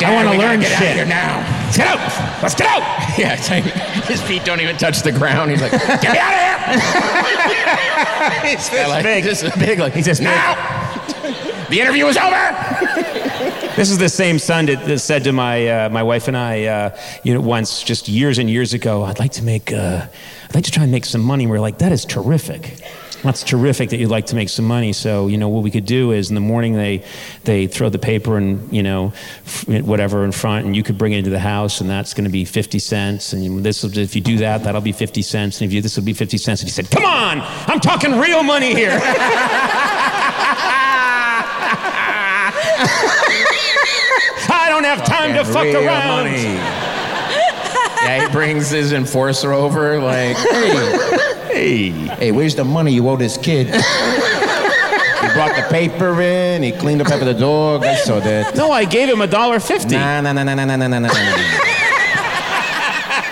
I 0.00 0.14
want 0.14 0.28
to 0.28 0.38
learn 0.38 0.60
get 0.60 0.70
out 0.72 0.78
of 0.80 0.86
shit 0.86 0.96
here 0.96 1.04
now. 1.04 1.38
Let's 1.64 1.76
get 1.76 1.86
out. 1.88 2.42
Let's 2.42 2.54
get 2.54 2.66
out. 2.68 3.18
Yeah, 3.18 3.34
like, 3.50 3.64
his 4.06 4.22
feet 4.22 4.44
don't 4.44 4.60
even 4.60 4.76
touch 4.76 5.02
the 5.02 5.10
ground. 5.10 5.50
He's 5.50 5.60
like, 5.60 5.72
get 5.72 6.12
me 6.12 6.18
out 6.18 6.32
of 6.32 6.80
here! 6.80 8.48
He's 8.48 8.70
this 8.70 8.88
like, 8.88 9.02
big. 9.02 9.24
This 9.24 9.42
is 9.42 9.52
big. 9.56 9.80
Like, 9.80 9.92
he 9.92 10.02
says, 10.02 10.20
now! 10.20 10.87
The 11.70 11.80
interview 11.80 12.06
is 12.06 12.16
over! 12.16 12.54
This 13.78 13.92
is 13.92 13.98
the 13.98 14.08
same 14.08 14.40
son 14.40 14.66
that, 14.66 14.98
said 14.98 15.22
to 15.22 15.32
my 15.32 15.68
uh, 15.68 15.88
my 15.88 16.02
wife 16.02 16.26
and 16.26 16.36
I, 16.36 16.64
uh, 16.64 16.98
you 17.22 17.32
know, 17.32 17.40
once 17.40 17.84
just 17.84 18.08
years 18.08 18.38
and 18.38 18.50
years 18.50 18.74
ago, 18.74 19.04
I'd 19.04 19.20
like 19.20 19.30
to 19.34 19.44
make, 19.44 19.72
uh, 19.72 20.04
I'd 20.48 20.54
like 20.56 20.64
to 20.64 20.72
try 20.72 20.82
and 20.82 20.90
make 20.90 21.04
some 21.04 21.20
money. 21.20 21.46
We 21.46 21.56
are 21.56 21.60
like, 21.60 21.78
that 21.78 21.92
is 21.92 22.04
terrific. 22.04 22.80
That's 23.22 23.44
terrific 23.44 23.90
that 23.90 23.98
you'd 23.98 24.10
like 24.10 24.26
to 24.26 24.34
make 24.34 24.48
some 24.48 24.64
money. 24.64 24.92
So 24.92 25.28
you 25.28 25.38
know 25.38 25.48
what 25.48 25.62
we 25.62 25.70
could 25.70 25.86
do 25.86 26.10
is 26.10 26.28
in 26.28 26.34
the 26.34 26.40
morning 26.40 26.74
they 26.74 27.04
they 27.44 27.68
throw 27.68 27.88
the 27.88 28.00
paper 28.00 28.36
and 28.36 28.72
you 28.72 28.82
know 28.82 29.12
whatever 29.66 30.24
in 30.24 30.32
front, 30.32 30.66
and 30.66 30.74
you 30.74 30.82
could 30.82 30.98
bring 30.98 31.12
it 31.12 31.18
into 31.18 31.30
the 31.30 31.38
house, 31.38 31.80
and 31.80 31.88
that's 31.88 32.14
going 32.14 32.24
to 32.24 32.30
be 32.30 32.44
fifty 32.44 32.80
cents. 32.80 33.32
And 33.32 33.64
this 33.64 33.84
if 33.84 34.16
you 34.16 34.22
do 34.22 34.38
that, 34.38 34.64
that'll 34.64 34.80
be 34.80 34.92
fifty 34.92 35.22
cents. 35.22 35.60
And 35.60 35.70
if 35.70 35.72
you 35.72 35.82
this 35.82 35.96
will 35.96 36.04
be 36.04 36.14
fifty 36.14 36.38
cents. 36.38 36.62
And 36.62 36.68
he 36.68 36.72
said, 36.72 36.90
"Come 36.90 37.04
on, 37.04 37.40
I'm 37.68 37.78
talking 37.78 38.18
real 38.18 38.42
money 38.42 38.74
here." 38.74 39.00
I 44.50 44.66
don't 44.70 44.84
have 44.84 45.04
time 45.04 45.34
to 45.34 45.44
fuck 45.44 45.64
Real 45.64 45.84
around. 45.86 46.24
money. 46.24 46.42
yeah, 48.02 48.26
he 48.26 48.32
brings 48.32 48.70
his 48.70 48.92
enforcer 48.92 49.52
over, 49.52 50.00
like, 50.00 50.36
hey, 50.36 51.50
hey, 51.52 51.88
hey, 51.90 52.32
where's 52.32 52.54
the 52.54 52.64
money 52.64 52.92
you 52.92 53.08
owe 53.08 53.16
this 53.16 53.36
kid? 53.36 53.66
he 53.66 55.28
brought 55.34 55.54
the 55.56 55.66
paper 55.70 56.20
in, 56.22 56.62
he 56.62 56.72
cleaned 56.72 57.00
up 57.00 57.08
after 57.08 57.24
the 57.24 57.34
dog. 57.34 57.84
I 57.84 57.96
saw 57.96 58.20
that. 58.20 58.54
No, 58.56 58.70
I 58.70 58.84
gave 58.84 59.08
him 59.08 59.20
a 59.20 59.26
dollar 59.26 59.60
fifty. 59.60 59.94
Nah, 59.96 60.20
nah, 60.20 60.32
nah, 60.32 60.44
nah, 60.44 60.54
nah, 60.54 60.64
nah, 60.64 60.76
nah, 60.76 60.86
nah, 60.88 60.98
nah. 61.00 61.12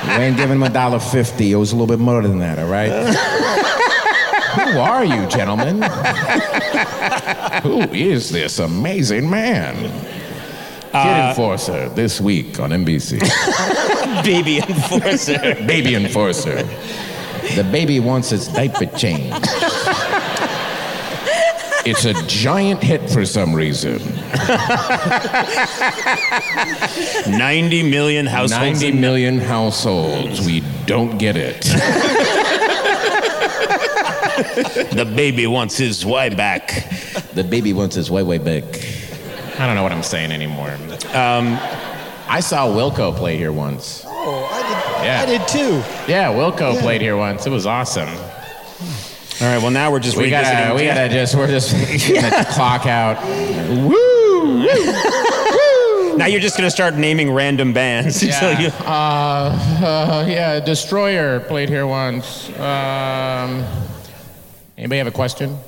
You 0.06 0.22
ain't 0.22 0.36
giving 0.36 0.56
him 0.56 0.62
a 0.62 0.70
dollar 0.70 1.00
fifty. 1.00 1.52
It 1.52 1.56
was 1.56 1.72
a 1.72 1.74
little 1.76 1.86
bit 1.88 1.98
more 2.02 2.22
than 2.22 2.38
that, 2.38 2.58
all 2.58 2.66
right? 2.68 2.90
Who 4.56 4.78
are 4.78 5.04
you, 5.04 5.26
gentlemen? 5.26 5.82
Who 7.62 7.82
is 7.92 8.30
this 8.30 8.58
amazing 8.58 9.28
man? 9.28 9.76
Kid 9.76 10.94
uh, 10.94 11.26
Enforcer 11.28 11.90
this 11.90 12.22
week 12.22 12.58
on 12.58 12.70
NBC. 12.70 13.20
Baby 14.24 14.58
enforcer. 14.60 15.38
baby 15.66 15.94
Enforcer. 15.94 16.62
The 17.54 17.68
baby 17.70 18.00
wants 18.00 18.32
its 18.32 18.48
diaper 18.48 18.86
changed. 18.96 19.46
It's 21.84 22.04
a 22.06 22.14
giant 22.26 22.82
hit 22.82 23.10
for 23.10 23.24
some 23.26 23.54
reason. 23.54 23.98
90 27.28 27.90
million 27.90 28.26
households. 28.26 28.82
90 28.82 28.92
million 28.98 29.38
households. 29.38 30.44
We 30.44 30.62
don't 30.86 31.18
get 31.18 31.36
it. 31.36 31.64
The 34.36 35.10
baby 35.16 35.46
wants 35.46 35.76
his 35.76 36.04
Y 36.04 36.28
back. 36.30 36.68
The 37.34 37.44
baby 37.44 37.72
wants 37.72 37.94
his 37.96 38.10
way, 38.10 38.22
way 38.22 38.38
back. 38.38 38.64
I 39.58 39.66
don't 39.66 39.74
know 39.74 39.82
what 39.82 39.92
I'm 39.92 40.02
saying 40.02 40.32
anymore. 40.32 40.70
Um, 41.14 41.58
I 42.28 42.40
saw 42.40 42.66
Wilco 42.68 43.14
play 43.16 43.36
here 43.36 43.52
once. 43.52 44.02
Oh, 44.06 44.48
I 44.50 44.62
did, 44.62 45.04
Yeah. 45.06 45.22
I 45.22 45.26
did 45.38 45.48
too. 45.48 45.82
Yeah, 46.12 46.32
Wilco 46.32 46.78
played 46.80 47.00
here 47.00 47.16
once. 47.16 47.46
It 47.46 47.50
was 47.50 47.64
awesome. 47.66 48.08
All 48.08 49.46
right, 49.48 49.58
well, 49.62 49.70
now 49.70 49.90
we're 49.92 50.00
just 50.00 50.16
We 50.16 50.24
revisiting. 50.24 50.58
gotta, 50.58 50.74
we 50.74 50.84
gotta 50.86 51.08
just, 51.08 51.34
we're 51.34 51.46
just 51.46 51.72
gonna 52.14 52.44
clock 52.46 52.86
out. 52.86 53.22
Woo! 53.86 54.66
Now 56.16 56.24
you're 56.26 56.40
just 56.40 56.56
going 56.56 56.66
to 56.66 56.70
start 56.70 56.94
naming 56.94 57.30
random 57.30 57.72
bands. 57.74 58.22
until 58.22 58.52
Yeah. 58.52 58.60
you- 58.60 58.72
Uh, 58.86 59.84
uh, 59.84 60.24
yeah, 60.26 60.60
Destroyer 60.60 61.40
played 61.40 61.68
here 61.68 61.86
once. 61.86 62.48
Um, 62.58 63.62
anybody 64.86 64.98
have 64.98 65.06
a 65.08 65.10
question? 65.10 65.58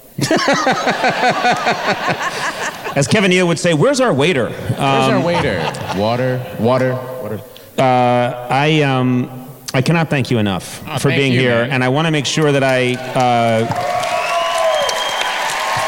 As 2.97 3.07
Kevin 3.09 3.31
Neal 3.31 3.47
would 3.49 3.59
say, 3.59 3.75
where's 3.75 4.01
our 4.01 4.13
waiter? 4.15 4.49
Where's 4.51 4.79
Um, 4.79 5.15
our 5.15 5.21
waiter? 5.25 5.59
Water, 5.97 6.41
water, 6.61 6.95
water. 7.23 7.41
uh, 7.79 8.47
I, 8.49 8.83
um, 8.83 9.47
I 9.75 9.83
cannot 9.83 10.09
thank 10.09 10.31
you 10.31 10.39
enough 10.39 10.83
Oh, 10.89 10.99
for 10.99 11.09
being 11.11 11.33
you, 11.33 11.41
here, 11.41 11.63
man. 11.63 11.71
and 11.73 11.85
I 11.85 11.89
want 11.89 12.07
to 12.07 12.11
make 12.13 12.27
sure 12.27 12.53
that 12.53 12.63
I 12.65 12.95
uh, 12.95 13.67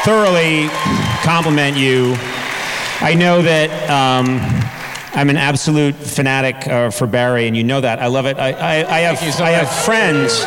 thoroughly 0.03 0.67
compliment 1.23 1.77
you. 1.77 2.15
I 3.01 3.13
know 3.15 3.41
that 3.41 3.69
um, 3.89 4.39
I'm 5.17 5.29
an 5.29 5.37
absolute 5.37 5.95
fanatic 5.95 6.67
uh, 6.67 6.89
for 6.91 7.07
Barry, 7.07 7.47
and 7.47 7.55
you 7.57 7.63
know 7.63 7.81
that. 7.81 7.99
I 7.99 8.07
love 8.07 8.25
it. 8.25 8.37
I, 8.37 8.51
I, 8.51 8.97
I 8.97 8.99
have, 9.01 9.19
so 9.33 9.43
I 9.43 9.51
have 9.51 9.65
much. 9.67 9.85
friends. 9.85 10.45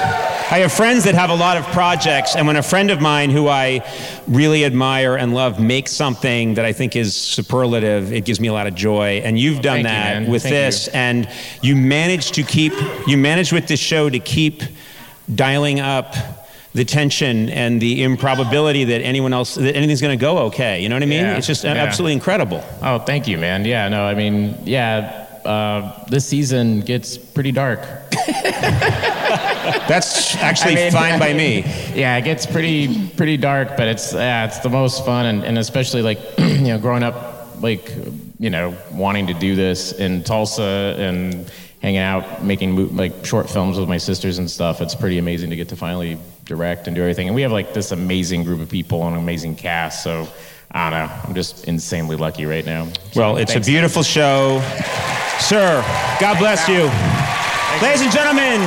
I 0.51 0.59
have 0.59 0.73
friends 0.73 1.05
that 1.05 1.15
have 1.15 1.31
a 1.31 1.35
lot 1.35 1.57
of 1.57 1.65
projects, 1.69 2.37
and 2.37 2.47
when 2.47 2.57
a 2.57 2.63
friend 2.63 2.91
of 2.91 3.01
mine 3.01 3.31
who 3.31 3.49
I 3.49 3.83
really 4.29 4.65
admire 4.65 5.17
and 5.17 5.35
love 5.35 5.59
makes 5.59 5.91
something 5.91 6.55
that 6.55 6.65
I 6.67 6.73
think 6.73 6.95
is 6.97 7.17
superlative, 7.17 8.13
it 8.13 8.25
gives 8.27 8.39
me 8.41 8.49
a 8.49 8.53
lot 8.53 8.67
of 8.67 8.75
joy. 8.75 9.23
And 9.25 9.39
you've 9.39 9.63
done 9.63 9.83
thank 9.83 9.87
you, 9.87 9.91
that 9.91 10.21
man. 10.23 10.31
with 10.31 10.43
Thank 10.43 10.53
this, 10.55 10.87
you. 10.87 10.93
and 10.95 11.29
you 11.63 11.75
managed 11.75 12.35
to 12.35 12.43
keep, 12.43 12.73
you 13.07 13.17
managed 13.17 13.53
with 13.53 13.67
this 13.69 13.81
show 13.81 14.11
to 14.11 14.19
keep 14.19 14.63
dialing 15.35 15.81
up 15.81 16.15
the 16.75 16.85
tension 16.85 17.49
and 17.49 17.81
the 17.81 18.03
improbability 18.03 18.85
that 18.85 19.01
anyone 19.01 19.33
else, 19.33 19.55
that 19.55 19.75
anything's 19.75 20.01
going 20.03 20.17
to 20.17 20.21
go 20.21 20.39
okay. 20.39 20.81
You 20.83 20.89
know 20.89 20.97
what 20.97 21.03
I 21.03 21.07
mean? 21.07 21.21
Yeah, 21.25 21.37
It's 21.37 21.47
just 21.47 21.65
yeah. 21.65 21.73
absolutely 21.73 22.13
incredible. 22.15 22.63
Oh, 22.83 22.99
thank 22.99 23.27
you, 23.27 23.39
man. 23.39 23.65
Yeah, 23.65 23.89
no, 23.89 24.05
I 24.05 24.15
mean, 24.15 24.59
yeah, 24.65 25.24
uh, 25.45 26.05
this 26.09 26.27
season 26.27 26.81
gets 26.81 27.17
pretty 27.19 27.53
dark. 27.53 27.81
That's 29.89 30.37
actually 30.37 30.73
I 30.73 30.77
mean- 30.77 30.93
fine 30.93 31.19
by 31.19 31.33
me. 31.33 31.65
Yeah, 31.95 32.17
it 32.17 32.23
gets 32.25 32.45
pretty 32.45 33.09
pretty 33.11 33.37
dark, 33.37 33.77
but 33.77 33.87
it's 33.87 34.13
yeah, 34.13 34.47
it's 34.47 34.59
the 34.59 34.69
most 34.69 35.05
fun, 35.07 35.27
and, 35.27 35.45
and 35.45 35.59
especially 35.59 36.03
like 36.03 36.19
you 36.39 36.59
know, 36.63 36.79
growing 36.79 37.05
up, 37.05 37.63
like 37.63 37.93
you 38.41 38.51
know, 38.51 38.77
wanting 38.91 39.29
to 39.29 39.35
do 39.35 39.55
this 39.55 39.93
in 39.93 40.25
Tulsa 40.25 40.97
and 40.99 41.49
hanging 41.81 42.01
out, 42.01 42.43
making 42.43 42.97
like 42.97 43.25
short 43.25 43.49
films 43.49 43.79
with 43.79 43.89
my 43.89 43.99
sisters 43.99 44.39
and 44.39 44.51
stuff. 44.51 44.81
It's 44.81 44.95
pretty 44.97 45.19
amazing 45.19 45.51
to 45.51 45.57
get 45.57 45.69
to 45.69 45.77
finally 45.77 46.19
direct 46.47 46.89
and 46.89 46.97
do 46.97 47.03
everything. 47.03 47.29
And 47.29 47.35
we 47.37 47.43
have 47.43 47.53
like 47.53 47.73
this 47.75 47.93
amazing 47.93 48.43
group 48.43 48.61
of 48.61 48.69
people 48.69 49.07
and 49.07 49.15
an 49.15 49.23
amazing 49.23 49.55
cast. 49.55 50.03
So 50.03 50.27
I 50.77 50.91
don't 50.91 50.99
know, 51.07 51.15
I'm 51.29 51.35
just 51.35 51.65
insanely 51.69 52.17
lucky 52.17 52.47
right 52.47 52.67
now. 52.67 52.89
So, 53.13 53.21
Well, 53.21 53.37
it's 53.37 53.53
thanks. 53.53 53.67
a 53.67 53.71
beautiful 53.71 54.03
show. 54.03 54.61
Sir, 55.39 55.83
God 56.21 56.39
bless 56.39 56.69
you. 56.69 56.91
Ladies 57.81 58.03
and 58.03 58.11
gentlemen, 58.13 58.61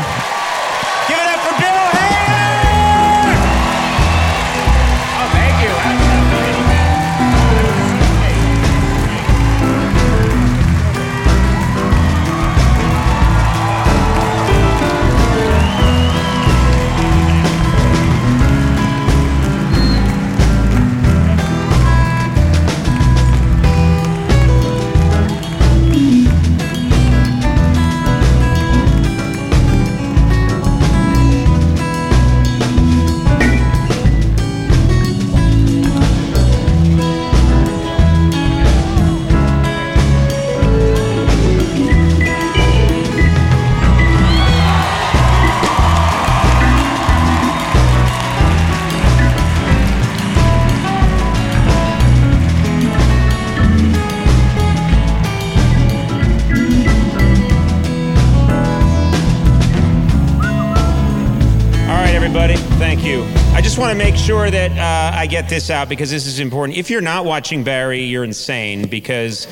sure 64.27 64.51
that 64.51 64.71
uh, 64.71 65.17
I 65.17 65.25
get 65.25 65.47
this 65.47 65.69
out 65.69 65.87
because 65.87 66.11
this 66.11 66.27
is 66.27 66.41
important. 66.41 66.77
If 66.77 66.89
you're 66.89 66.99
not 66.99 67.23
watching 67.23 67.63
Barry, 67.63 68.03
you're 68.03 68.25
insane 68.25 68.89
because 68.89 69.47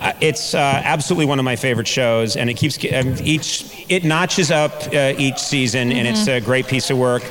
uh, 0.00 0.14
it's 0.20 0.52
uh, 0.52 0.58
absolutely 0.58 1.26
one 1.26 1.38
of 1.38 1.44
my 1.44 1.54
favorite 1.54 1.86
shows, 1.86 2.34
and 2.34 2.50
it 2.50 2.54
keeps 2.54 2.76
um, 2.92 3.14
each 3.22 3.86
it 3.88 4.02
notches 4.02 4.50
up 4.50 4.72
uh, 4.92 5.14
each 5.16 5.38
season, 5.38 5.92
and 5.92 6.08
it's 6.08 6.26
a 6.26 6.40
great 6.40 6.66
piece 6.66 6.90
of 6.90 6.98
work. 6.98 7.22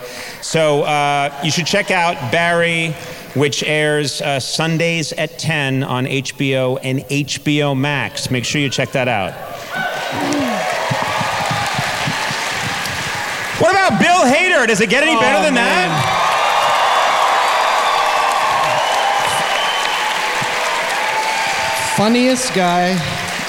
So 0.41 0.83
uh, 0.83 1.37
you 1.43 1.51
should 1.51 1.65
check 1.65 1.91
out 1.91 2.15
Barry, 2.31 2.91
which 3.33 3.61
airs 3.63 4.21
uh, 4.21 4.39
Sundays 4.39 5.11
at 5.11 5.37
10 5.37 5.83
on 5.83 6.05
HBO 6.05 6.79
and 6.81 6.99
HBO 6.99 7.77
Max. 7.77 8.31
Make 8.31 8.45
sure 8.45 8.61
you 8.61 8.69
check 8.69 8.93
that 8.93 9.09
out. 9.09 9.33
What 13.59 13.71
about 13.71 13.99
Bill 13.99 14.33
Hader? 14.33 14.65
Does 14.65 14.79
it 14.79 14.89
get 14.89 15.03
any 15.03 15.19
better 15.19 15.43
than 15.43 15.55
that? 15.55 16.24
Funniest 21.97 22.53
guy. 22.53 22.93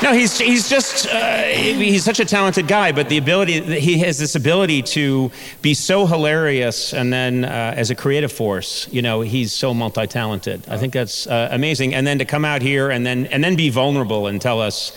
No, 0.05 0.12
he's 0.12 0.38
he's 0.38 0.68
just 0.68 1.09
uh, 1.09 1.42
he's 1.42 2.05
such 2.05 2.20
a 2.20 2.24
talented 2.24 2.68
guy, 2.68 2.92
but 2.92 3.09
the 3.09 3.18
ability 3.18 3.80
he 3.80 3.99
has 3.99 4.18
this 4.18 4.36
ability 4.36 4.82
to 4.82 5.32
be 5.62 5.74
so 5.74 6.07
hilarious, 6.07 6.94
and 6.94 7.12
then 7.12 7.44
uh, 7.44 7.74
as 7.76 7.90
a 7.90 7.97
creative 7.97 8.30
force, 8.30 8.86
you 8.92 9.03
know, 9.03 9.22
he's 9.22 9.53
so 9.53 9.74
multi-talented. 9.74 10.62
I 10.68 10.78
think 10.78 10.92
that's 10.92 11.26
uh, 11.26 11.49
amazing. 11.51 11.92
And 11.92 12.07
then 12.07 12.18
to 12.18 12.24
come 12.24 12.44
out 12.44 12.62
here 12.62 12.88
and 12.88 13.05
then 13.05 13.26
and 13.26 13.42
then 13.42 13.57
be 13.57 13.68
vulnerable 13.68 14.28
and 14.28 14.40
tell 14.40 14.61
us. 14.61 14.97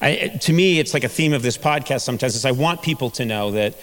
I, 0.00 0.38
to 0.42 0.52
me, 0.52 0.78
it's 0.78 0.94
like 0.94 1.02
a 1.02 1.08
theme 1.08 1.32
of 1.32 1.42
this 1.42 1.58
podcast. 1.58 2.02
Sometimes 2.02 2.36
is 2.36 2.44
I 2.44 2.52
want 2.52 2.82
people 2.82 3.10
to 3.10 3.24
know 3.24 3.50
that 3.52 3.74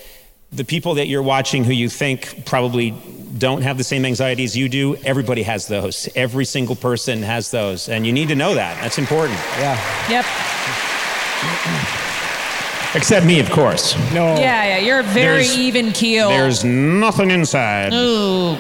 the 0.56 0.64
people 0.66 0.96
that 0.96 1.08
you're 1.08 1.24
watching 1.24 1.64
who 1.64 1.74
you 1.74 1.90
think 1.90 2.46
probably 2.46 2.92
don't 3.38 3.62
have 3.64 3.78
the 3.78 3.84
same 3.84 4.06
anxieties 4.06 4.56
you 4.56 4.70
do, 4.70 4.96
everybody 4.98 5.44
has 5.44 5.68
those. 5.68 6.08
Every 6.16 6.46
single 6.46 6.76
person 6.76 7.22
has 7.24 7.52
those. 7.52 7.90
And 7.90 8.06
you 8.06 8.14
need 8.14 8.30
to 8.30 8.36
know 8.36 8.54
that. 8.56 8.80
That's 8.82 8.98
important. 8.98 9.38
Yeah. 9.60 10.10
Yep. 10.10 10.26
Except 12.96 13.26
me, 13.26 13.42
of 13.42 13.50
course. 13.52 13.94
No. 14.14 14.36
Yeah, 14.36 14.64
yeah. 14.66 14.78
You're 14.78 15.04
very 15.04 15.44
There's- 15.44 15.58
even 15.58 15.92
keel. 15.92 16.30
There's 16.30 16.64
nothing 16.64 17.30
inside. 17.30 17.94
Ooh. 17.94 18.56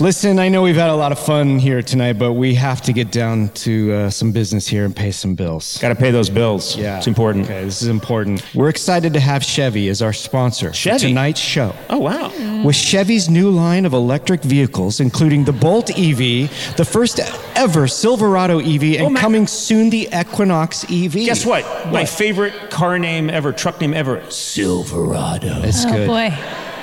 Listen, 0.00 0.38
I 0.38 0.48
know 0.48 0.62
we've 0.62 0.76
had 0.76 0.90
a 0.90 0.94
lot 0.94 1.10
of 1.10 1.18
fun 1.18 1.58
here 1.58 1.82
tonight, 1.82 2.12
but 2.20 2.34
we 2.34 2.54
have 2.54 2.80
to 2.82 2.92
get 2.92 3.10
down 3.10 3.48
to 3.66 3.92
uh, 3.92 4.10
some 4.10 4.30
business 4.30 4.64
here 4.68 4.84
and 4.84 4.94
pay 4.94 5.10
some 5.10 5.34
bills. 5.34 5.76
Got 5.78 5.88
to 5.88 5.96
pay 5.96 6.12
those 6.12 6.30
bills. 6.30 6.76
Yeah. 6.76 6.98
It's 6.98 7.08
important. 7.08 7.46
Okay, 7.46 7.64
this 7.64 7.82
is 7.82 7.88
important. 7.88 8.44
We're 8.54 8.68
excited 8.68 9.12
to 9.14 9.20
have 9.20 9.42
Chevy 9.42 9.88
as 9.88 10.00
our 10.00 10.12
sponsor 10.12 10.72
Chevy? 10.72 10.98
for 10.98 11.08
tonight's 11.08 11.40
show. 11.40 11.74
Oh, 11.90 11.98
wow. 11.98 12.62
With 12.64 12.76
Chevy's 12.76 13.28
new 13.28 13.50
line 13.50 13.84
of 13.84 13.92
electric 13.92 14.42
vehicles, 14.44 15.00
including 15.00 15.42
the 15.44 15.52
Bolt 15.52 15.90
EV, 15.90 16.76
the 16.76 16.86
first 16.88 17.18
ever 17.56 17.88
Silverado 17.88 18.60
EV, 18.60 18.82
and 18.84 19.02
Oh, 19.02 19.10
ma- 19.10 19.18
coming 19.18 19.48
soon 19.48 19.90
the 19.90 20.08
Equinox 20.16 20.84
EV. 20.84 21.12
Guess 21.14 21.44
what? 21.44 21.64
My 21.92 22.04
favorite 22.04 22.70
car 22.70 23.00
name 23.00 23.28
ever, 23.30 23.52
truck 23.52 23.80
name 23.80 23.94
ever, 23.94 24.22
Silverado. 24.30 25.60
It's 25.64 25.84
Oh 25.84 25.90
good. 25.92 26.06
boy. 26.06 26.38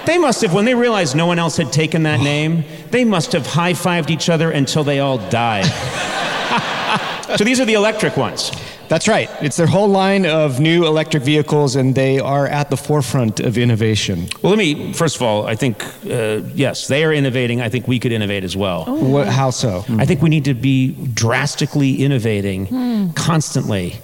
They 0.06 0.18
must 0.18 0.42
have, 0.42 0.54
when 0.54 0.66
they 0.66 0.76
realized 0.76 1.16
no 1.16 1.26
one 1.26 1.40
else 1.40 1.58
had 1.58 1.72
taken 1.72 2.04
that 2.04 2.20
name, 2.34 2.64
they 2.92 3.06
must 3.06 3.32
have 3.34 3.46
high 3.46 3.74
fived 3.74 4.10
each 4.10 4.30
other 4.30 4.52
until 4.52 4.84
they 4.84 5.00
all 5.00 5.18
died. 5.30 5.66
so 7.38 7.44
these 7.44 7.60
are 7.60 7.66
the 7.66 7.74
electric 7.74 8.18
ones. 8.18 8.52
That's 8.88 9.08
right. 9.08 9.30
It's 9.42 9.58
their 9.58 9.68
whole 9.68 9.88
line 9.88 10.26
of 10.26 10.60
new 10.60 10.86
electric 10.86 11.24
vehicles, 11.24 11.76
and 11.76 11.96
they 11.96 12.20
are 12.20 12.46
at 12.46 12.70
the 12.70 12.78
forefront 12.78 13.40
of 13.40 13.58
innovation. 13.58 14.28
Well, 14.42 14.52
let 14.52 14.60
me, 14.60 14.94
first 14.94 15.16
of 15.16 15.24
all, 15.24 15.48
I 15.48 15.56
think, 15.56 15.84
uh, 16.06 16.42
yes, 16.54 16.88
they 16.88 17.04
are 17.04 17.12
innovating. 17.12 17.62
I 17.62 17.70
think 17.70 17.88
we 17.88 18.00
could 18.00 18.12
innovate 18.12 18.44
as 18.44 18.56
well. 18.56 18.86
What, 18.86 19.28
how 19.28 19.50
so? 19.50 19.84
I 19.98 20.06
think 20.06 20.22
we 20.22 20.30
need 20.30 20.46
to 20.46 20.54
be 20.54 20.92
drastically 21.14 22.04
innovating 22.04 23.14
constantly 23.16 23.96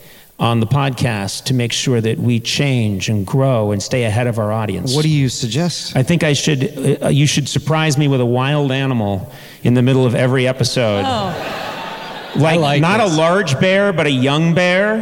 on 0.42 0.60
the 0.60 0.66
podcast 0.66 1.44
to 1.44 1.54
make 1.54 1.72
sure 1.72 2.02
that 2.02 2.18
we 2.18 2.40
change 2.40 3.10
and 3.10 3.28
grow 3.28 3.72
and 3.72 3.82
stay 3.82 4.06
ahead 4.06 4.26
of 4.26 4.40
our 4.40 4.52
audience. 4.52 4.96
What 4.96 5.04
do 5.04 5.10
you 5.10 5.30
suggest? 5.30 5.96
I 5.96 6.02
think 6.02 6.24
I 6.24 6.34
should. 6.34 7.04
Uh, 7.04 7.10
you 7.10 7.28
should 7.28 7.48
surprise 7.48 7.96
me 7.96 8.08
with 8.08 8.20
a 8.20 8.26
wild 8.26 8.72
animal 8.72 9.32
in 9.62 9.76
the 9.76 9.84
middle 9.84 10.04
of 10.04 10.16
every 10.16 10.48
episode. 10.48 11.04
Oh. 11.06 12.34
Like, 12.36 12.60
like 12.60 12.82
not 12.82 12.98
this. 12.98 13.14
a 13.14 13.18
large 13.18 13.60
bear, 13.60 13.94
but 13.94 14.08
a 14.08 14.12
young 14.12 14.56
bear 14.56 15.02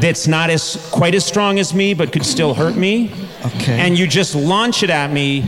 that's 0.00 0.26
not 0.26 0.50
as 0.50 0.88
quite 0.90 1.14
as 1.14 1.24
strong 1.24 1.60
as 1.60 1.72
me, 1.72 1.94
but 1.94 2.12
could 2.12 2.26
still 2.26 2.54
hurt 2.54 2.74
me. 2.74 3.12
Okay. 3.46 3.78
And 3.78 3.96
you 3.96 4.08
just 4.08 4.34
launch 4.34 4.82
it 4.82 4.90
at 4.90 5.12
me 5.12 5.42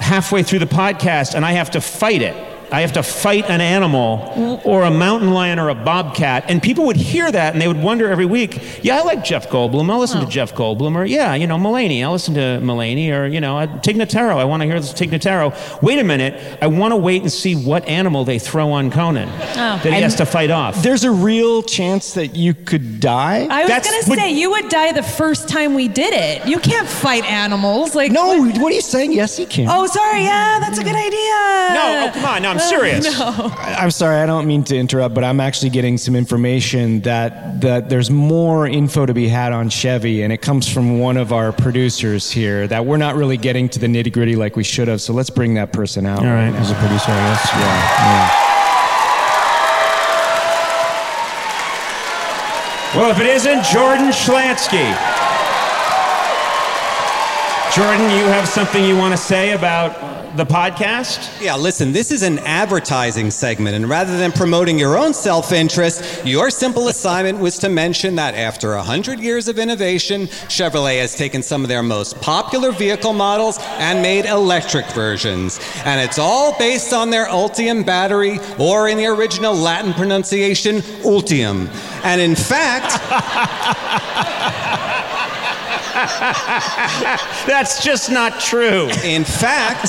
halfway 0.00 0.42
through 0.42 0.58
the 0.58 0.66
podcast, 0.66 1.36
and 1.36 1.44
I 1.44 1.52
have 1.52 1.70
to 1.72 1.80
fight 1.80 2.22
it. 2.22 2.47
I 2.70 2.80
have 2.82 2.92
to 2.94 3.02
fight 3.02 3.48
an 3.48 3.60
animal 3.60 4.60
or 4.64 4.82
a 4.82 4.90
mountain 4.90 5.30
lion 5.32 5.58
or 5.58 5.68
a 5.70 5.74
bobcat. 5.74 6.44
And 6.48 6.62
people 6.62 6.84
would 6.86 6.96
hear 6.96 7.30
that 7.30 7.52
and 7.54 7.62
they 7.62 7.68
would 7.68 7.82
wonder 7.82 8.08
every 8.10 8.26
week, 8.26 8.82
yeah, 8.84 8.98
I 8.98 9.02
like 9.02 9.24
Jeff 9.24 9.48
Goldblum. 9.48 9.90
I'll 9.90 9.98
listen 9.98 10.20
to 10.20 10.26
Jeff 10.26 10.54
Goldblum. 10.54 10.94
Or, 10.96 11.04
yeah, 11.04 11.34
you 11.34 11.46
know, 11.46 11.56
Mulaney. 11.56 12.02
I'll 12.02 12.12
listen 12.12 12.34
to 12.34 12.60
Mulaney. 12.62 13.10
Or, 13.10 13.26
you 13.26 13.40
know, 13.40 13.58
uh, 13.58 13.80
Tig 13.80 13.96
Notaro. 13.96 14.36
I 14.36 14.44
want 14.44 14.60
to 14.62 14.66
hear 14.66 14.78
this 14.80 14.92
Tig 14.92 15.10
Notaro. 15.10 15.54
Wait 15.82 15.98
a 15.98 16.04
minute. 16.04 16.58
I 16.62 16.66
want 16.66 16.92
to 16.92 16.96
wait 16.96 17.22
and 17.22 17.32
see 17.32 17.54
what 17.54 17.86
animal 17.88 18.24
they 18.24 18.38
throw 18.38 18.70
on 18.72 18.90
Conan 18.90 19.28
that 19.28 19.84
he 19.84 19.90
has 20.00 20.14
to 20.16 20.26
fight 20.26 20.50
off. 20.50 20.82
There's 20.82 21.04
a 21.04 21.10
real 21.10 21.62
chance 21.62 22.12
that 22.14 22.36
you 22.36 22.54
could 22.54 23.00
die. 23.00 23.46
I 23.50 23.62
was 23.64 23.70
gonna 23.88 24.02
say 24.20 24.32
you 24.32 24.50
would 24.50 24.68
die 24.68 24.92
the 24.92 25.02
first 25.02 25.48
time 25.48 25.74
we 25.74 25.88
did 25.88 26.12
it. 26.14 26.46
You 26.46 26.58
can't 26.58 26.88
fight 26.88 27.24
animals. 27.24 27.94
Like 27.94 28.12
no, 28.12 28.38
what- 28.38 28.58
what 28.58 28.72
are 28.72 28.74
you 28.74 28.80
saying? 28.82 29.12
Yes, 29.12 29.38
you 29.38 29.46
can. 29.46 29.66
Oh, 29.70 29.86
sorry. 29.86 30.22
Yeah, 30.22 30.58
that's 30.60 30.78
a 30.78 30.84
good 30.84 30.94
idea. 30.96 31.38
No, 31.74 32.04
oh, 32.06 32.10
come 32.14 32.24
on. 32.24 32.42
No, 32.42 32.50
I'm 32.50 32.57
serious. 32.68 33.18
No. 33.18 33.52
I'm 33.58 33.90
sorry, 33.90 34.16
I 34.16 34.26
don't 34.26 34.46
mean 34.46 34.64
to 34.64 34.76
interrupt, 34.76 35.14
but 35.14 35.24
I'm 35.24 35.40
actually 35.40 35.70
getting 35.70 35.98
some 35.98 36.14
information 36.16 37.00
that 37.02 37.60
that 37.60 37.88
there's 37.88 38.10
more 38.10 38.66
info 38.66 39.06
to 39.06 39.14
be 39.14 39.28
had 39.28 39.52
on 39.52 39.68
Chevy, 39.68 40.22
and 40.22 40.32
it 40.32 40.38
comes 40.42 40.72
from 40.72 40.98
one 40.98 41.16
of 41.16 41.32
our 41.32 41.52
producers 41.52 42.30
here 42.30 42.66
that 42.68 42.84
we're 42.86 42.96
not 42.96 43.14
really 43.16 43.36
getting 43.36 43.68
to 43.70 43.78
the 43.78 43.86
nitty 43.86 44.12
gritty 44.12 44.36
like 44.36 44.56
we 44.56 44.64
should 44.64 44.88
have. 44.88 45.00
So 45.00 45.12
let's 45.12 45.30
bring 45.30 45.54
that 45.54 45.72
person 45.72 46.06
out. 46.06 46.20
All 46.20 46.24
right. 46.26 46.52
as 46.54 46.70
a 46.70 46.74
producer, 46.74 47.10
I 47.10 47.30
guess. 47.30 47.50
Yeah. 47.52 48.44
Well, 52.94 53.10
if 53.10 53.20
it 53.20 53.26
isn't 53.26 53.64
Jordan 53.64 54.08
Schlansky. 54.08 55.17
Jordan, 57.74 58.08
you 58.10 58.24
have 58.24 58.48
something 58.48 58.82
you 58.82 58.96
want 58.96 59.12
to 59.12 59.18
say 59.18 59.52
about 59.52 60.36
the 60.38 60.44
podcast? 60.46 61.40
Yeah, 61.40 61.54
listen, 61.54 61.92
this 61.92 62.10
is 62.10 62.22
an 62.22 62.38
advertising 62.40 63.30
segment, 63.30 63.76
and 63.76 63.86
rather 63.86 64.16
than 64.16 64.32
promoting 64.32 64.78
your 64.78 64.96
own 64.96 65.12
self 65.12 65.52
interest, 65.52 66.24
your 66.24 66.48
simple 66.48 66.88
assignment 66.88 67.38
was 67.38 67.58
to 67.58 67.68
mention 67.68 68.16
that 68.16 68.34
after 68.34 68.74
100 68.74 69.20
years 69.20 69.48
of 69.48 69.58
innovation, 69.58 70.28
Chevrolet 70.48 70.98
has 71.00 71.14
taken 71.14 71.42
some 71.42 71.62
of 71.62 71.68
their 71.68 71.82
most 71.82 72.18
popular 72.22 72.72
vehicle 72.72 73.12
models 73.12 73.58
and 73.78 74.00
made 74.00 74.24
electric 74.24 74.86
versions. 74.92 75.60
And 75.84 76.00
it's 76.00 76.18
all 76.18 76.56
based 76.58 76.94
on 76.94 77.10
their 77.10 77.26
Ultium 77.26 77.84
battery, 77.84 78.38
or 78.58 78.88
in 78.88 78.96
the 78.96 79.06
original 79.06 79.54
Latin 79.54 79.92
pronunciation, 79.92 80.76
Ultium. 81.02 81.68
And 82.02 82.20
in 82.20 82.34
fact, 82.34 82.94
That's 87.46 87.82
just 87.82 88.10
not 88.10 88.38
true. 88.40 88.88
In 89.02 89.24
fact, 89.24 89.88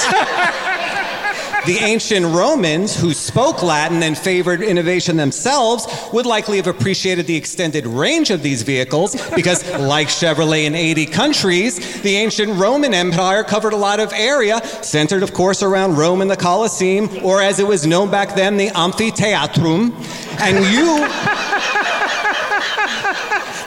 the 1.67 1.77
ancient 1.81 2.25
Romans, 2.25 2.99
who 2.99 3.13
spoke 3.13 3.61
Latin 3.61 4.01
and 4.01 4.17
favored 4.17 4.61
innovation 4.61 5.17
themselves, 5.17 5.87
would 6.11 6.25
likely 6.25 6.57
have 6.57 6.65
appreciated 6.65 7.27
the 7.27 7.35
extended 7.35 7.85
range 7.85 8.31
of 8.31 8.41
these 8.41 8.63
vehicles 8.63 9.15
because, 9.35 9.69
like 9.73 10.07
Chevrolet 10.07 10.65
in 10.65 10.73
80 10.73 11.05
countries, 11.07 12.01
the 12.01 12.15
ancient 12.15 12.53
Roman 12.53 12.95
Empire 12.95 13.43
covered 13.43 13.73
a 13.73 13.77
lot 13.77 13.99
of 13.99 14.11
area, 14.13 14.65
centered, 14.81 15.21
of 15.21 15.33
course, 15.33 15.61
around 15.61 15.95
Rome 15.95 16.21
and 16.21 16.31
the 16.31 16.37
Colosseum, 16.37 17.09
or 17.23 17.41
as 17.41 17.59
it 17.59 17.67
was 17.67 17.85
known 17.85 18.09
back 18.09 18.35
then, 18.35 18.57
the 18.57 18.69
Amphitheatrum. 18.69 19.93
And 20.39 20.65
you. 20.73 21.78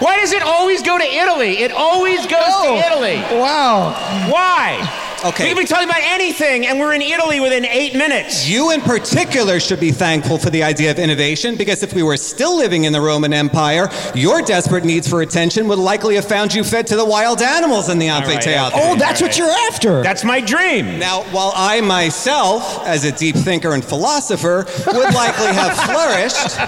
Why 0.02 0.16
does 0.16 0.32
it 0.32 0.42
always 0.42 0.82
go 0.82 0.98
to 0.98 1.04
Italy? 1.04 1.58
It 1.62 1.70
always 1.70 2.26
goes 2.26 2.52
to 2.64 2.74
Italy. 2.74 3.18
Wow. 3.38 3.90
Why? 4.28 4.82
Okay. 5.24 5.44
We 5.44 5.54
could 5.54 5.60
be 5.60 5.66
talking 5.66 5.88
about 5.88 6.02
anything, 6.02 6.66
and 6.66 6.80
we're 6.80 6.94
in 6.94 7.02
Italy 7.02 7.38
within 7.38 7.64
eight 7.64 7.94
minutes. 7.94 8.48
You, 8.48 8.72
in 8.72 8.80
particular, 8.80 9.60
should 9.60 9.78
be 9.78 9.92
thankful 9.92 10.36
for 10.36 10.50
the 10.50 10.64
idea 10.64 10.90
of 10.90 10.98
innovation 10.98 11.54
because 11.54 11.84
if 11.84 11.94
we 11.94 12.02
were 12.02 12.16
still 12.16 12.56
living 12.56 12.84
in 12.84 12.92
the 12.92 13.00
Roman 13.00 13.32
Empire, 13.32 13.88
your 14.16 14.42
desperate 14.42 14.84
needs 14.84 15.08
for 15.08 15.22
attention 15.22 15.68
would 15.68 15.78
likely 15.78 16.16
have 16.16 16.26
found 16.26 16.52
you 16.52 16.64
fed 16.64 16.88
to 16.88 16.96
the 16.96 17.04
wild 17.04 17.40
animals 17.40 17.88
in 17.88 18.00
the 18.00 18.08
right, 18.08 18.22
amphitheater. 18.24 18.70
Oh, 18.74 18.96
that's 18.96 19.22
what 19.22 19.38
you're 19.38 19.54
after. 19.70 20.02
That's 20.02 20.24
my 20.24 20.40
dream. 20.40 20.98
Now, 20.98 21.22
while 21.30 21.52
I 21.54 21.80
myself, 21.80 22.84
as 22.84 23.04
a 23.04 23.12
deep 23.12 23.36
thinker 23.36 23.74
and 23.74 23.84
philosopher, 23.84 24.66
would 24.88 25.14
likely 25.14 25.52
have 25.54 25.76
flourished 25.86 26.58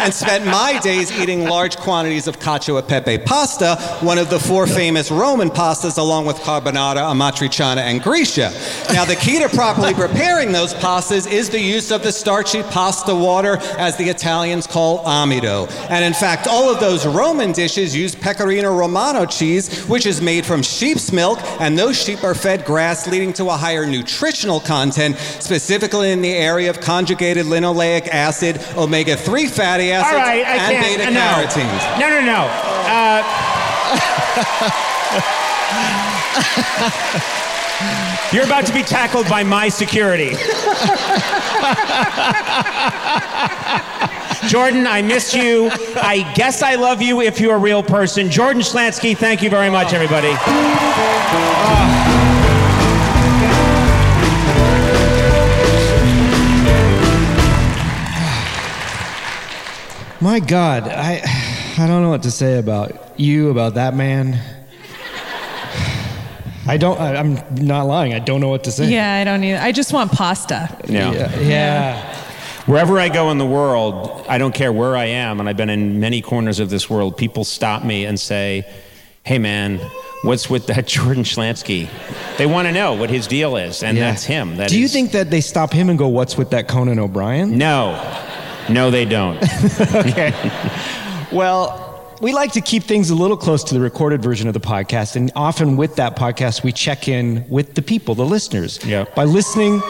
and 0.00 0.14
spent 0.14 0.46
my 0.46 0.78
days 0.80 1.12
eating 1.12 1.44
large 1.44 1.76
quantities 1.76 2.26
of 2.26 2.38
cacio 2.38 2.78
e 2.78 2.82
pepe 2.86 3.18
pasta, 3.18 3.76
one 4.00 4.16
of 4.16 4.30
the 4.30 4.38
four 4.38 4.66
famous 4.66 5.10
Roman 5.10 5.50
pastas, 5.50 5.98
along 5.98 6.24
with 6.24 6.36
carbonara, 6.38 7.02
amatriciana, 7.12 7.81
and 7.82 8.02
gricia. 8.02 8.52
Now, 8.92 9.04
the 9.04 9.16
key 9.16 9.38
to 9.40 9.48
properly 9.48 9.94
preparing 9.94 10.52
those 10.52 10.74
pastas 10.74 11.30
is 11.30 11.50
the 11.50 11.60
use 11.60 11.90
of 11.90 12.02
the 12.02 12.12
starchy 12.12 12.62
pasta 12.62 13.14
water, 13.14 13.58
as 13.78 13.96
the 13.96 14.08
Italians 14.08 14.66
call 14.66 15.04
amido. 15.04 15.70
And 15.90 16.04
in 16.04 16.14
fact, 16.14 16.46
all 16.46 16.70
of 16.72 16.80
those 16.80 17.06
Roman 17.06 17.52
dishes 17.52 17.94
use 17.94 18.14
pecorino 18.14 18.74
romano 18.74 19.26
cheese, 19.26 19.84
which 19.84 20.06
is 20.06 20.20
made 20.20 20.46
from 20.46 20.62
sheep's 20.62 21.12
milk, 21.12 21.38
and 21.60 21.78
those 21.78 22.00
sheep 22.00 22.22
are 22.24 22.34
fed 22.34 22.64
grass, 22.64 23.06
leading 23.06 23.32
to 23.34 23.50
a 23.50 23.56
higher 23.56 23.86
nutritional 23.86 24.60
content, 24.60 25.16
specifically 25.18 26.10
in 26.12 26.22
the 26.22 26.32
area 26.32 26.70
of 26.70 26.80
conjugated 26.80 27.46
linoleic 27.46 28.08
acid, 28.08 28.60
omega 28.76 29.16
3 29.16 29.46
fatty 29.46 29.92
acids, 29.92 30.12
All 30.12 30.18
right, 30.18 30.46
I 30.46 30.72
and 30.72 30.84
beta 30.84 31.10
no. 31.10 31.20
carotene. 31.20 32.00
No, 32.00 32.08
no, 32.08 32.20
no. 32.20 32.48
Uh, 32.86 33.22
you're 38.32 38.44
about 38.44 38.66
to 38.66 38.72
be 38.72 38.82
tackled 38.82 39.28
by 39.28 39.42
my 39.42 39.68
security. 39.68 40.30
Jordan, 44.48 44.86
I 44.86 45.02
miss 45.02 45.34
you. 45.34 45.70
I 45.96 46.30
guess 46.34 46.62
I 46.62 46.74
love 46.74 47.00
you 47.00 47.20
if 47.20 47.40
you're 47.40 47.54
a 47.54 47.58
real 47.58 47.82
person. 47.82 48.30
Jordan 48.30 48.62
Schlansky, 48.62 49.16
thank 49.16 49.42
you 49.42 49.48
very 49.50 49.70
much, 49.70 49.92
everybody. 49.92 50.32
My 60.20 60.38
God, 60.38 60.84
I, 60.84 61.20
I 61.78 61.86
don't 61.86 62.02
know 62.02 62.10
what 62.10 62.22
to 62.22 62.30
say 62.30 62.58
about 62.58 63.18
you, 63.18 63.50
about 63.50 63.74
that 63.74 63.94
man. 63.96 64.38
I 66.66 66.76
don't. 66.76 66.98
I, 67.00 67.16
I'm 67.16 67.34
not 67.64 67.84
lying. 67.86 68.14
I 68.14 68.18
don't 68.20 68.40
know 68.40 68.48
what 68.48 68.64
to 68.64 68.72
say. 68.72 68.88
Yeah, 68.90 69.14
I 69.16 69.24
don't 69.24 69.42
either. 69.42 69.58
I 69.58 69.72
just 69.72 69.92
want 69.92 70.12
pasta. 70.12 70.68
Yeah. 70.88 71.12
yeah. 71.40 72.18
Wherever 72.66 72.98
I 73.00 73.08
go 73.08 73.30
in 73.32 73.38
the 73.38 73.46
world, 73.46 74.24
I 74.28 74.38
don't 74.38 74.54
care 74.54 74.72
where 74.72 74.96
I 74.96 75.06
am, 75.06 75.40
and 75.40 75.48
I've 75.48 75.56
been 75.56 75.70
in 75.70 75.98
many 75.98 76.22
corners 76.22 76.60
of 76.60 76.70
this 76.70 76.88
world, 76.88 77.16
people 77.16 77.44
stop 77.44 77.82
me 77.84 78.04
and 78.04 78.18
say, 78.20 78.64
Hey 79.24 79.38
man, 79.38 79.78
what's 80.22 80.48
with 80.48 80.68
that 80.68 80.86
Jordan 80.94 81.24
Schlansky? 81.24 81.88
They 82.38 82.46
want 82.46 82.68
to 82.68 82.72
know 82.72 82.94
what 82.94 83.10
his 83.10 83.26
deal 83.26 83.56
is, 83.56 83.82
and 83.82 83.96
Yeah. 83.98 84.10
that's 84.10 84.22
him. 84.24 84.56
That 84.58 84.68
Do 84.70 84.78
you 84.78 84.84
is- 84.84 84.92
think 84.92 85.10
that 85.12 85.30
they 85.30 85.40
stop 85.40 85.72
him 85.72 85.88
and 85.90 85.98
go, 85.98 86.06
"What's 86.08 86.36
with 86.36 86.50
that 86.50 86.68
Conan 86.68 87.00
O'Brien"? 87.00 87.58
No. 87.58 87.98
No, 88.68 88.92
they 88.92 89.04
don't. 89.04 89.42
okay. 89.94 90.32
Well, 91.32 91.91
we 92.22 92.32
like 92.32 92.52
to 92.52 92.60
keep 92.60 92.84
things 92.84 93.10
a 93.10 93.14
little 93.14 93.36
close 93.36 93.64
to 93.64 93.74
the 93.74 93.80
recorded 93.80 94.22
version 94.22 94.46
of 94.46 94.54
the 94.54 94.60
podcast, 94.60 95.16
and 95.16 95.32
often 95.34 95.76
with 95.76 95.96
that 95.96 96.14
podcast, 96.16 96.62
we 96.62 96.70
check 96.72 97.08
in 97.08 97.44
with 97.48 97.74
the 97.74 97.82
people, 97.82 98.14
the 98.14 98.24
listeners, 98.24 98.78
Yeah. 98.84 99.04
by 99.16 99.24
listening 99.24 99.82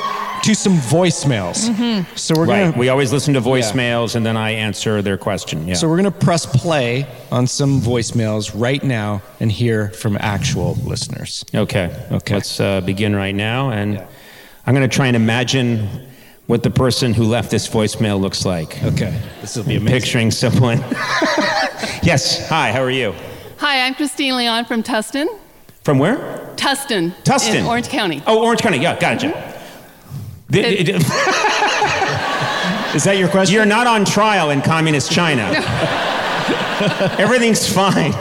to 0.42 0.54
some 0.54 0.78
voicemails. 0.78 1.68
Mm-hmm. 1.68 2.16
So 2.16 2.34
we're 2.34 2.46
right. 2.46 2.64
gonna 2.70 2.78
We 2.78 2.88
always 2.88 3.12
listen 3.12 3.34
to 3.34 3.40
voicemails, 3.40 4.16
and 4.16 4.24
then 4.24 4.36
I 4.36 4.50
answer 4.52 5.02
their 5.02 5.18
question. 5.18 5.68
Yeah. 5.68 5.74
so 5.74 5.88
we're 5.88 5.96
gonna 5.98 6.10
press 6.10 6.46
play 6.46 7.06
on 7.30 7.46
some 7.46 7.80
voicemails 7.80 8.50
right 8.58 8.82
now 8.82 9.20
and 9.38 9.52
hear 9.52 9.90
from 9.90 10.16
actual 10.18 10.74
listeners. 10.84 11.44
Okay. 11.54 11.94
Okay. 12.10 12.34
Let's 12.34 12.58
uh, 12.58 12.80
begin 12.80 13.14
right 13.14 13.34
now, 13.34 13.70
and 13.70 14.02
I'm 14.66 14.74
going 14.74 14.88
to 14.88 14.94
try 14.96 15.08
and 15.08 15.16
imagine 15.16 15.88
what 16.46 16.62
the 16.62 16.70
person 16.70 17.14
who 17.14 17.24
left 17.24 17.50
this 17.50 17.68
voicemail 17.68 18.20
looks 18.20 18.44
like. 18.44 18.82
Okay, 18.82 19.18
this 19.40 19.56
will 19.56 19.64
be 19.64 19.76
amazing. 19.76 20.00
Picturing 20.00 20.30
someone. 20.30 20.78
yes. 22.02 22.48
Hi. 22.48 22.72
How 22.72 22.82
are 22.82 22.90
you? 22.90 23.14
Hi, 23.58 23.86
I'm 23.86 23.94
Christine 23.94 24.36
Leon 24.36 24.64
from 24.64 24.82
Tustin. 24.82 25.26
From 25.84 25.98
where? 25.98 26.16
Tustin. 26.56 27.12
Tustin. 27.24 27.54
In 27.60 27.66
Orange 27.66 27.88
County. 27.88 28.22
Oh, 28.26 28.44
Orange 28.44 28.60
County. 28.60 28.78
Yeah, 28.78 28.98
got 28.98 29.18
mm-hmm. 29.18 29.36
it. 29.38 29.52
The- 30.50 30.92
the- 30.92 30.98
Is 32.94 33.04
that 33.04 33.16
your 33.18 33.28
question? 33.28 33.54
You're 33.54 33.64
not 33.64 33.86
on 33.86 34.04
trial 34.04 34.50
in 34.50 34.60
communist 34.60 35.10
China. 35.10 35.44
Everything's 37.18 37.66
fine. 37.72 38.12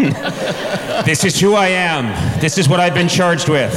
this 1.04 1.26
is 1.26 1.40
who 1.40 1.56
I 1.56 1.68
am. 1.68 2.40
This 2.40 2.58
is 2.58 2.70
what 2.70 2.80
I've 2.80 2.94
been 2.94 3.10
charged 3.10 3.50
with. 3.50 3.74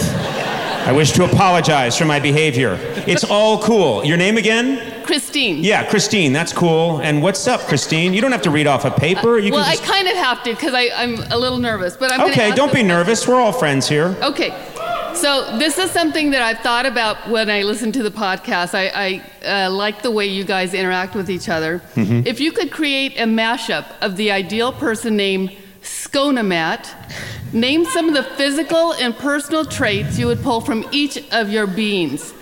I 0.87 0.93
wish 0.93 1.13
to 1.13 1.25
apologize 1.25 1.97
for 1.97 2.05
my 2.05 2.21
behavior. 2.21 2.79
It's 3.07 3.25
all 3.25 3.63
cool. 3.63 4.05
Your 4.05 4.19
name 4.19 4.37
again? 4.37 5.03
Christine. 5.05 5.65
Yeah, 5.65 5.89
Christine. 5.89 6.35
That's 6.35 6.53
cool. 6.53 7.01
And 7.01 7.23
what's 7.23 7.47
up, 7.47 7.63
Christine? 7.63 8.13
You 8.13 8.21
don't 8.21 8.33
have 8.33 8.43
to 8.43 8.51
read 8.51 8.67
off 8.67 8.85
a 8.85 8.91
paper. 8.91 9.39
You 9.39 9.53
well, 9.53 9.65
can 9.65 9.73
I 9.73 9.77
kind 9.77 10.09
of 10.09 10.17
have 10.17 10.43
to 10.45 10.51
because 10.51 10.75
I'm 10.75 11.15
a 11.33 11.39
little 11.39 11.57
nervous, 11.57 11.97
but 11.97 12.13
I'm 12.13 12.31
Okay, 12.31 12.53
don't 12.55 12.73
be 12.73 12.83
nervous. 12.83 13.27
We're 13.27 13.41
all 13.41 13.51
friends 13.53 13.89
here. 13.89 14.15
Okay. 14.23 14.51
So 15.15 15.57
this 15.57 15.79
is 15.79 15.91
something 15.91 16.33
that 16.33 16.43
I've 16.43 16.59
thought 16.59 16.85
about 16.85 17.31
when 17.31 17.49
I 17.49 17.63
listen 17.63 17.91
to 17.93 18.03
the 18.03 18.11
podcast. 18.11 18.75
I, 18.75 19.23
I 19.43 19.67
uh, 19.67 19.71
like 19.71 20.03
the 20.03 20.11
way 20.11 20.27
you 20.27 20.45
guys 20.45 20.75
interact 20.75 21.15
with 21.15 21.31
each 21.31 21.49
other. 21.49 21.81
Mhm. 21.95 22.27
If 22.27 22.41
you 22.41 22.53
could 22.53 22.71
create 22.71 23.17
a 23.19 23.25
mashup 23.25 23.87
of 24.03 24.17
the 24.17 24.31
ideal 24.33 24.71
person 24.71 25.17
named 25.17 25.57
Skonamat, 26.15 26.95
name 27.53 27.85
some 27.87 28.09
of 28.09 28.15
the 28.15 28.23
physical 28.23 28.93
and 28.95 29.17
personal 29.17 29.65
traits 29.65 30.17
you 30.17 30.29
would 30.29 30.41
pull 30.43 30.61
from 30.61 30.87
each 30.93 31.19
of 31.33 31.51
your 31.51 31.67
beings. 31.67 32.33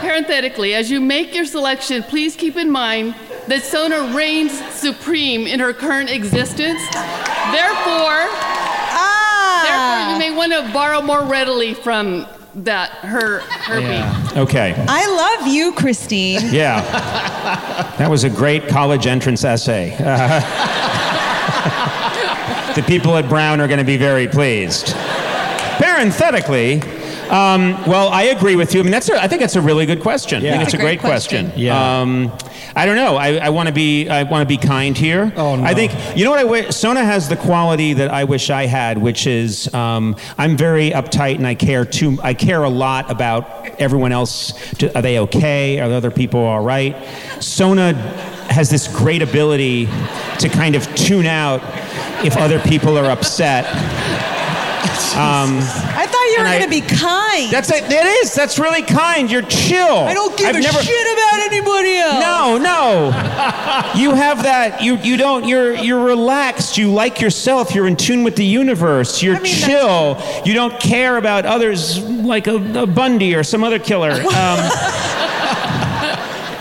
Parenthetically, 0.00 0.72
as 0.72 0.90
you 0.90 0.98
make 0.98 1.34
your 1.34 1.44
selection, 1.44 2.02
please 2.02 2.34
keep 2.34 2.56
in 2.56 2.70
mind 2.70 3.14
that 3.46 3.62
Sona 3.62 4.16
reigns 4.16 4.58
supreme 4.72 5.46
in 5.46 5.60
her 5.60 5.74
current 5.74 6.08
existence. 6.08 6.80
Therefore, 6.90 8.24
ah. 8.96 9.64
therefore 9.68 10.14
you 10.14 10.18
may 10.18 10.34
want 10.34 10.52
to 10.54 10.72
borrow 10.72 11.02
more 11.02 11.24
readily 11.24 11.74
from 11.74 12.26
that 12.54 12.90
her 13.04 13.40
her 13.40 13.80
being. 13.80 14.42
Okay. 14.44 14.74
I 14.88 15.36
love 15.38 15.46
you, 15.52 15.72
Christine. 15.72 16.40
Yeah. 16.52 16.80
That 17.98 18.10
was 18.10 18.24
a 18.24 18.30
great 18.30 18.66
college 18.66 19.06
entrance 19.06 19.44
essay. 19.44 19.94
Uh, 20.00 21.94
the 22.78 22.84
people 22.86 23.16
at 23.16 23.28
Brown 23.28 23.60
are 23.60 23.66
going 23.66 23.80
to 23.80 23.84
be 23.84 23.96
very 23.96 24.28
pleased. 24.28 24.94
Parenthetically, 25.78 26.80
um, 27.28 27.72
well, 27.86 28.08
I 28.08 28.24
agree 28.34 28.54
with 28.54 28.72
you. 28.72 28.78
I 28.80 28.82
mean, 28.84 28.92
that's 28.92 29.08
a, 29.08 29.20
I 29.20 29.26
think 29.26 29.40
that's 29.40 29.56
a 29.56 29.60
really 29.60 29.84
good 29.84 30.00
question. 30.00 30.42
I 30.42 30.44
Yeah. 30.46 30.50
think 30.52 30.62
it's 30.62 30.74
a 30.74 30.76
a 30.76 30.80
great, 30.80 31.00
great 31.00 31.10
question. 31.10 31.46
question. 31.46 31.60
Yeah. 31.60 32.00
Um, 32.00 32.32
I 32.76 32.86
don't 32.86 32.94
know. 32.94 33.16
I, 33.16 33.36
I 33.38 33.48
want 33.48 33.66
to 33.66 33.74
be. 33.74 34.08
I 34.08 34.22
want 34.22 34.48
to 34.48 34.56
be 34.56 34.56
kind 34.64 34.96
here. 34.96 35.32
Oh 35.36 35.56
no. 35.56 35.64
I 35.64 35.74
think 35.74 35.92
you 36.16 36.24
know 36.24 36.30
what 36.30 36.38
I 36.38 36.44
wish. 36.44 36.74
Sona 36.76 37.04
has 37.04 37.28
the 37.28 37.36
quality 37.36 37.94
that 37.94 38.10
I 38.12 38.22
wish 38.24 38.48
I 38.50 38.66
had, 38.66 38.98
which 38.98 39.26
is 39.26 39.72
um, 39.74 40.14
I'm 40.38 40.56
very 40.56 40.90
uptight 40.92 41.34
and 41.36 41.46
I 41.46 41.56
care 41.56 41.84
too. 41.84 42.18
I 42.22 42.34
care 42.34 42.62
a 42.62 42.68
lot 42.70 43.10
about 43.10 43.66
everyone 43.80 44.12
else. 44.12 44.52
Are 44.94 45.02
they 45.02 45.18
okay? 45.18 45.80
Are 45.80 45.88
the 45.88 45.96
other 45.96 46.12
people 46.12 46.40
all 46.40 46.62
right? 46.62 46.94
Sona 47.40 47.92
has 48.48 48.70
this 48.70 48.88
great 48.88 49.22
ability 49.22 49.86
to 50.38 50.48
kind 50.48 50.74
of 50.74 50.92
tune 50.94 51.26
out 51.26 51.60
if 52.24 52.36
other 52.36 52.58
people 52.60 52.98
are 52.98 53.10
upset. 53.10 53.66
Um, 55.16 55.58
I 55.58 56.06
thought 56.08 56.26
you 56.30 56.38
were 56.38 56.44
going 56.44 56.62
to 56.62 56.68
be 56.68 56.80
kind. 56.80 57.50
that's 57.50 57.70
it. 57.72 57.88
That 57.88 58.06
is. 58.22 58.34
That's 58.34 58.58
really 58.58 58.82
kind. 58.82 59.28
You're 59.30 59.42
chill. 59.42 59.96
I 59.98 60.14
don't 60.14 60.36
give 60.38 60.46
I've 60.48 60.54
a 60.56 60.60
never- 60.60 60.78
shit 60.80 61.06
about 61.18 61.40
anybody 61.40 61.96
else. 61.96 62.20
No, 62.20 62.58
no. 62.58 63.06
you 64.00 64.14
have 64.14 64.44
that. 64.44 64.80
You 64.80 64.96
you 64.98 65.16
don't. 65.16 65.46
You're 65.48 65.74
you're 65.74 66.04
relaxed. 66.04 66.78
You 66.78 66.92
like 66.92 67.20
yourself. 67.20 67.74
You're 67.74 67.88
in 67.88 67.96
tune 67.96 68.22
with 68.22 68.36
the 68.36 68.44
universe. 68.44 69.20
You're 69.22 69.40
chill. 69.40 70.22
You 70.44 70.54
don't 70.54 70.78
care 70.78 71.16
about 71.16 71.44
others 71.46 71.98
like 72.04 72.46
a, 72.46 72.82
a 72.82 72.86
Bundy 72.86 73.34
or 73.34 73.42
some 73.42 73.64
other 73.64 73.78
killer. 73.80 74.12
Um, 74.38 75.27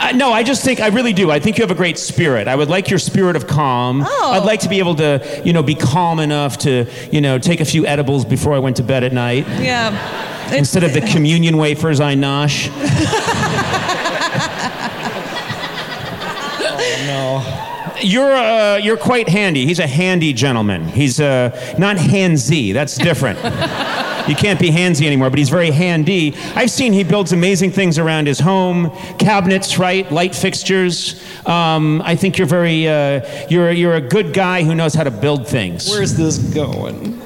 uh, 0.07 0.11
no, 0.13 0.31
I 0.31 0.43
just 0.43 0.63
think 0.63 0.79
I 0.79 0.87
really 0.87 1.13
do. 1.13 1.31
I 1.31 1.39
think 1.39 1.57
you 1.57 1.63
have 1.63 1.71
a 1.71 1.75
great 1.75 1.97
spirit. 1.97 2.47
I 2.47 2.55
would 2.55 2.69
like 2.69 2.89
your 2.89 2.99
spirit 2.99 3.35
of 3.35 3.47
calm. 3.47 4.03
Oh. 4.05 4.31
I'd 4.33 4.45
like 4.45 4.61
to 4.61 4.69
be 4.69 4.79
able 4.79 4.95
to, 4.95 5.41
you 5.43 5.53
know, 5.53 5.63
be 5.63 5.75
calm 5.75 6.19
enough 6.19 6.57
to, 6.59 6.85
you 7.11 7.21
know, 7.21 7.37
take 7.37 7.59
a 7.59 7.65
few 7.65 7.85
edibles 7.85 8.25
before 8.25 8.53
I 8.53 8.59
went 8.59 8.77
to 8.77 8.83
bed 8.83 9.03
at 9.03 9.13
night. 9.13 9.47
Yeah. 9.47 10.53
Instead 10.53 10.83
of 10.83 10.93
the 10.93 11.01
communion 11.01 11.57
wafers 11.57 11.99
I 11.99 12.15
nosh. 12.15 12.67
no. 17.07 17.63
You're 18.01 18.33
uh, 18.33 18.77
you're 18.77 18.97
quite 18.97 19.27
handy. 19.27 19.65
He's 19.65 19.79
a 19.79 19.87
handy 19.87 20.31
gentleman. 20.31 20.87
He's 20.87 21.19
uh, 21.19 21.75
not 21.77 21.97
handsy. 21.97 22.73
That's 22.73 22.95
different. 22.95 23.39
you 24.27 24.35
can't 24.35 24.59
be 24.59 24.69
handsy 24.69 25.05
anymore, 25.05 25.29
but 25.29 25.39
he's 25.39 25.49
very 25.49 25.71
handy. 25.71 26.35
I've 26.55 26.71
seen 26.71 26.93
he 26.93 27.03
builds 27.03 27.31
amazing 27.31 27.71
things 27.71 27.97
around 27.97 28.27
his 28.27 28.39
home, 28.39 28.91
cabinets, 29.17 29.77
right, 29.77 30.09
light 30.11 30.35
fixtures. 30.35 31.23
Um, 31.45 32.01
I 32.03 32.15
think 32.15 32.37
you're 32.37 32.47
very 32.47 32.87
uh, 32.87 33.47
you're 33.49 33.71
you're 33.71 33.95
a 33.95 34.01
good 34.01 34.33
guy 34.33 34.63
who 34.63 34.75
knows 34.75 34.93
how 34.93 35.03
to 35.03 35.11
build 35.11 35.47
things. 35.47 35.89
Where's 35.89 36.15
this 36.15 36.37
going? 36.37 37.19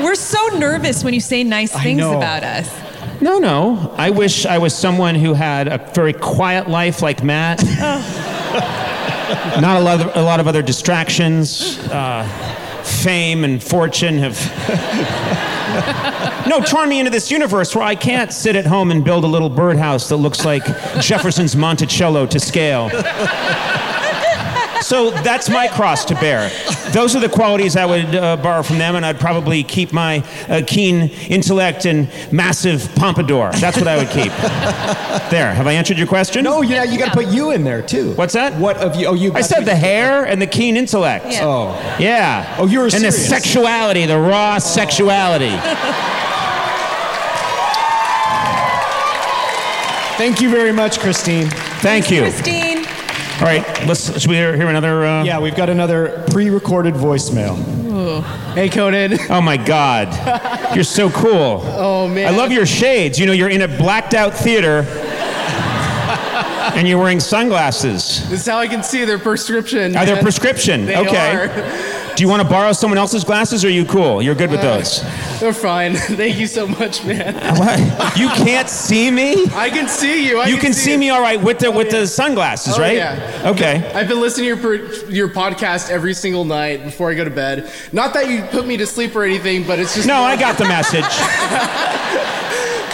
We're 0.00 0.14
so 0.14 0.58
nervous 0.58 1.02
when 1.02 1.14
you 1.14 1.20
say 1.20 1.42
nice 1.44 1.72
things 1.72 2.00
about 2.00 2.44
us. 2.44 2.88
No, 3.20 3.38
no. 3.38 3.92
I 3.96 4.10
wish 4.10 4.46
I 4.46 4.58
was 4.58 4.74
someone 4.74 5.16
who 5.16 5.34
had 5.34 5.66
a 5.66 5.78
very 5.92 6.12
quiet 6.12 6.68
life 6.68 7.02
like 7.02 7.24
Matt. 7.24 7.64
Not 9.60 9.76
a 9.76 9.80
lot, 9.80 10.00
of, 10.00 10.16
a 10.16 10.22
lot 10.22 10.38
of 10.38 10.46
other 10.46 10.62
distractions. 10.62 11.78
Uh, 11.90 12.22
fame 12.84 13.44
and 13.44 13.62
fortune 13.62 14.18
have 14.18 14.36
no, 16.48 16.60
turn 16.60 16.88
me 16.88 16.98
into 16.98 17.10
this 17.10 17.30
universe 17.30 17.74
where 17.74 17.84
I 17.84 17.94
can't 17.94 18.32
sit 18.32 18.56
at 18.56 18.66
home 18.66 18.90
and 18.90 19.04
build 19.04 19.24
a 19.24 19.26
little 19.26 19.48
birdhouse 19.48 20.08
that 20.08 20.16
looks 20.16 20.44
like 20.44 20.64
Jefferson's 21.00 21.56
Monticello 21.56 22.26
to 22.26 22.40
scale. 22.40 22.90
So 24.82 25.10
that's 25.10 25.48
my 25.48 25.68
cross 25.68 26.04
to 26.06 26.14
bear. 26.14 26.50
Those 26.92 27.14
are 27.14 27.20
the 27.20 27.28
qualities 27.28 27.76
I 27.76 27.84
would 27.84 28.14
uh, 28.14 28.36
borrow 28.36 28.62
from 28.62 28.78
them, 28.78 28.96
and 28.96 29.04
I'd 29.04 29.20
probably 29.20 29.62
keep 29.62 29.92
my 29.92 30.24
uh, 30.48 30.62
keen 30.66 31.10
intellect 31.28 31.84
and 31.84 32.08
massive 32.32 32.88
pompadour. 32.94 33.50
That's 33.54 33.76
what 33.76 33.88
I 33.88 33.96
would 33.96 34.08
keep. 34.08 34.32
There. 35.30 35.52
Have 35.52 35.66
I 35.66 35.72
answered 35.72 35.98
your 35.98 36.06
question? 36.06 36.44
No, 36.44 36.62
yeah, 36.62 36.84
you 36.84 36.98
got 36.98 37.12
to 37.12 37.24
put 37.24 37.28
you 37.28 37.50
in 37.50 37.64
there 37.64 37.82
too. 37.82 38.12
What's 38.14 38.34
that? 38.34 38.54
What 38.54 38.78
of 38.78 38.96
you? 38.96 39.06
Oh, 39.06 39.14
you. 39.14 39.32
I 39.34 39.42
said 39.42 39.64
the 39.64 39.74
hair 39.74 40.24
and 40.24 40.40
the 40.40 40.46
keen 40.46 40.76
intellect. 40.76 41.26
Yeah. 41.28 41.44
Oh. 41.44 41.96
Yeah. 41.98 42.56
Oh, 42.58 42.66
you 42.66 42.78
were 42.80 42.86
And 42.86 43.04
the 43.04 43.12
sexuality, 43.12 44.06
the 44.06 44.18
raw 44.18 44.58
sexuality. 44.58 45.56
Thank 50.18 50.40
you 50.40 50.50
very 50.50 50.72
much, 50.72 50.98
Christine. 50.98 51.48
Thank 51.80 52.10
you. 52.10 52.22
Christine. 52.22 52.77
All 53.38 53.44
right, 53.44 53.64
let's. 53.86 54.20
Should 54.20 54.30
we 54.30 54.36
hear, 54.36 54.56
hear 54.56 54.68
another? 54.68 55.04
Uh... 55.04 55.22
Yeah, 55.22 55.38
we've 55.38 55.54
got 55.54 55.70
another 55.70 56.24
pre-recorded 56.30 56.94
voicemail. 56.94 57.56
Hey, 58.54 58.68
Conan. 58.68 59.16
Oh 59.30 59.40
my 59.40 59.56
God, 59.56 60.74
you're 60.74 60.82
so 60.82 61.08
cool. 61.10 61.62
Oh, 61.64 62.08
man. 62.08 62.26
I 62.32 62.36
love 62.36 62.50
your 62.50 62.66
shades. 62.66 63.16
You 63.18 63.26
know, 63.26 63.32
you're 63.32 63.48
in 63.48 63.62
a 63.62 63.68
blacked 63.68 64.14
out 64.14 64.34
theater, 64.34 64.84
and 66.74 66.88
you're 66.88 66.98
wearing 66.98 67.20
sunglasses. 67.20 68.28
This 68.28 68.40
is 68.40 68.46
how 68.46 68.58
I 68.58 68.66
can 68.66 68.82
see 68.82 69.04
their 69.04 69.20
prescription. 69.20 69.96
Are 69.96 70.04
they 70.04 70.14
man. 70.14 70.22
prescription? 70.22 70.86
They 70.86 70.96
okay. 70.96 71.36
are. 71.36 71.48
Do 72.18 72.24
you 72.24 72.28
want 72.28 72.42
to 72.42 72.48
borrow 72.48 72.72
someone 72.72 72.98
else's 72.98 73.22
glasses, 73.22 73.64
or 73.64 73.68
are 73.68 73.70
you 73.70 73.84
cool? 73.84 74.20
You're 74.20 74.34
good 74.34 74.50
with 74.50 74.58
Uh, 74.58 74.78
those. 74.78 75.04
They're 75.38 75.52
fine. 75.52 75.94
Thank 76.16 76.36
you 76.36 76.48
so 76.48 76.66
much, 76.66 77.04
man. 77.04 77.32
What? 77.56 78.18
You 78.18 78.28
can't 78.30 78.68
see 78.68 79.08
me? 79.08 79.46
I 79.54 79.70
can 79.70 79.86
see 79.86 80.26
you. 80.26 80.40
I 80.40 80.46
you 80.48 80.56
can 80.56 80.72
see 80.72 80.94
you. 80.94 80.98
me 80.98 81.10
all 81.10 81.20
right 81.20 81.40
with 81.40 81.60
the 81.60 81.70
with 81.70 81.90
the 81.90 82.08
sunglasses, 82.08 82.74
Oh, 82.76 82.80
right? 82.80 82.96
yeah. 82.96 83.42
Okay. 83.54 83.88
I've 83.94 84.08
been 84.08 84.20
listening 84.20 84.56
to 84.56 84.60
your 84.60 85.08
your 85.08 85.28
podcast 85.28 85.90
every 85.90 86.12
single 86.12 86.44
night 86.44 86.82
before 86.82 87.08
I 87.08 87.14
go 87.14 87.22
to 87.22 87.30
bed. 87.30 87.70
Not 87.92 88.14
that 88.14 88.28
you 88.28 88.42
put 88.50 88.66
me 88.66 88.76
to 88.78 88.86
sleep 88.86 89.14
or 89.14 89.22
anything, 89.22 89.62
but 89.64 89.78
it's 89.78 89.94
just 89.94 90.08
No, 90.08 90.20
I 90.22 90.34
got 90.36 90.58
the 90.58 90.64
message. 90.76 91.04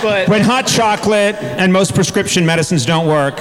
But 0.03 0.29
When 0.29 0.43
hot 0.43 0.67
chocolate 0.67 1.37
and 1.37 1.73
most 1.73 1.95
prescription 1.95 2.45
medicines 2.45 2.85
don't 2.85 3.07
work, 3.07 3.37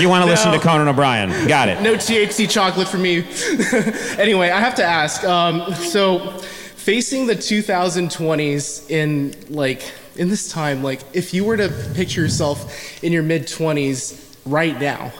you 0.00 0.08
want 0.08 0.24
to 0.24 0.30
listen 0.30 0.52
to 0.52 0.58
Conan 0.58 0.88
O'Brien. 0.88 1.48
Got 1.48 1.68
it. 1.68 1.80
no 1.80 1.94
THC 1.94 2.48
chocolate 2.50 2.88
for 2.88 2.98
me. 2.98 3.18
anyway, 4.18 4.50
I 4.50 4.60
have 4.60 4.74
to 4.76 4.84
ask. 4.84 5.24
Um, 5.24 5.72
so, 5.74 6.38
facing 6.38 7.26
the 7.26 7.34
2020s 7.34 8.90
in 8.90 9.34
like 9.48 9.92
in 10.16 10.28
this 10.28 10.50
time, 10.50 10.82
like 10.82 11.00
if 11.12 11.34
you 11.34 11.44
were 11.44 11.56
to 11.56 11.68
picture 11.94 12.22
yourself 12.22 13.02
in 13.02 13.12
your 13.12 13.22
mid 13.22 13.42
20s 13.42 14.36
right 14.44 14.78
now, 14.80 15.12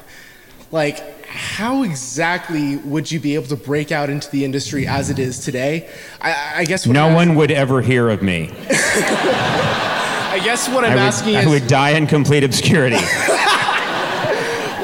like 0.71 1.27
how 1.27 1.83
exactly 1.83 2.77
would 2.77 3.11
you 3.11 3.19
be 3.19 3.35
able 3.35 3.47
to 3.49 3.57
break 3.57 3.91
out 3.91 4.09
into 4.09 4.31
the 4.31 4.45
industry 4.45 4.87
as 4.87 5.11
it 5.11 5.19
is 5.19 5.41
today? 5.41 5.91
I, 6.21 6.53
I 6.59 6.65
guess 6.65 6.87
what 6.87 6.93
No 6.93 7.09
I'm 7.09 7.15
one 7.15 7.35
would 7.35 7.51
ever 7.51 7.83
hear 7.83 8.09
of 8.09 8.23
me. 8.23 8.53
I 8.71 10.41
guess 10.45 10.69
what 10.69 10.85
I'm 10.85 10.93
I 10.93 10.95
would, 10.95 11.03
asking 11.03 11.37
I 11.37 11.41
is 11.41 11.49
would 11.49 11.67
die 11.67 11.91
in 11.91 12.07
complete 12.07 12.45
obscurity. 12.45 12.99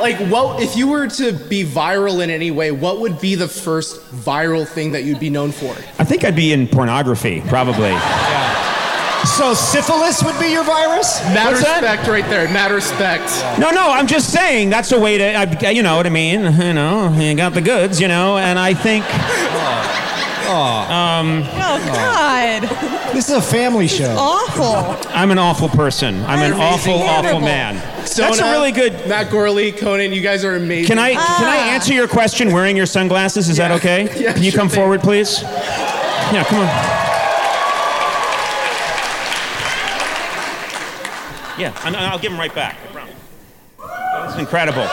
like 0.00 0.18
what 0.30 0.62
if 0.62 0.76
you 0.76 0.88
were 0.88 1.08
to 1.08 1.32
be 1.32 1.64
viral 1.64 2.22
in 2.22 2.30
any 2.30 2.50
way, 2.50 2.70
what 2.70 3.00
would 3.00 3.20
be 3.20 3.34
the 3.34 3.48
first 3.48 4.00
viral 4.12 4.66
thing 4.66 4.92
that 4.92 5.04
you'd 5.04 5.20
be 5.20 5.30
known 5.30 5.52
for? 5.52 5.72
I 5.98 6.04
think 6.04 6.24
I'd 6.24 6.36
be 6.36 6.52
in 6.52 6.66
pornography, 6.68 7.42
probably. 7.46 7.96
So 9.36 9.52
syphilis 9.52 10.22
would 10.22 10.38
be 10.40 10.50
your 10.50 10.64
virus? 10.64 11.20
Mad 11.24 11.52
What's 11.52 11.62
that? 11.62 12.08
right 12.08 12.24
there. 12.30 12.48
Mad 12.48 12.72
respect. 12.72 13.28
No, 13.60 13.70
no, 13.70 13.90
I'm 13.92 14.06
just 14.06 14.32
saying 14.32 14.70
that's 14.70 14.92
a 14.92 14.98
way 14.98 15.18
to, 15.18 15.34
I, 15.34 15.70
you 15.70 15.82
know 15.82 15.96
what 15.96 16.06
I 16.06 16.10
mean? 16.10 16.40
You 16.40 16.72
know, 16.72 17.12
you 17.18 17.34
got 17.34 17.52
the 17.52 17.60
goods, 17.60 18.00
you 18.00 18.08
know, 18.08 18.38
and 18.38 18.58
I 18.58 18.72
think. 18.72 19.04
Um, 20.50 21.42
Oh 21.46 21.80
God. 21.92 22.62
This 23.14 23.28
is 23.28 23.36
a 23.36 23.42
family 23.42 23.86
show. 23.88 24.14
Awful. 24.18 25.08
I'm 25.14 25.30
an 25.30 25.38
awful 25.38 25.68
person. 25.68 26.22
I'm 26.24 26.40
an 26.40 26.52
awful, 26.58 26.94
awful 26.94 27.22
Terrible. 27.22 27.40
man. 27.40 28.06
So 28.06 28.22
That's 28.22 28.38
a 28.38 28.42
now, 28.42 28.52
really 28.52 28.72
good. 28.72 28.92
Matt 29.08 29.30
Gorley, 29.30 29.72
Conan, 29.72 30.12
you 30.12 30.20
guys 30.20 30.44
are 30.44 30.56
amazing. 30.56 30.86
Can 30.88 30.98
I 30.98 31.12
can 31.12 31.46
I 31.46 31.56
answer 31.74 31.92
your 31.92 32.08
question 32.08 32.52
wearing 32.52 32.76
your 32.76 32.86
sunglasses? 32.86 33.48
Is 33.48 33.56
that 33.58 33.70
Yeah. 33.70 33.76
okay? 33.76 34.02
Yeah, 34.20 34.32
can 34.32 34.42
you 34.42 34.50
sure 34.50 34.58
come 34.60 34.68
thing. 34.68 34.80
forward, 34.80 35.00
please? 35.00 35.42
Yeah, 35.42 36.44
come 36.44 36.60
on. 36.60 36.66
Yeah, 41.58 41.78
and 41.84 41.94
I'll 41.96 42.18
give 42.18 42.30
them 42.30 42.40
right 42.40 42.54
back. 42.54 42.76
I 42.82 42.92
promise. 42.92 43.14
That's 43.78 44.38
incredible. 44.38 44.86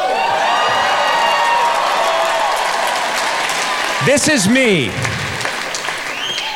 This 4.05 4.27
is 4.27 4.47
me. 4.49 4.89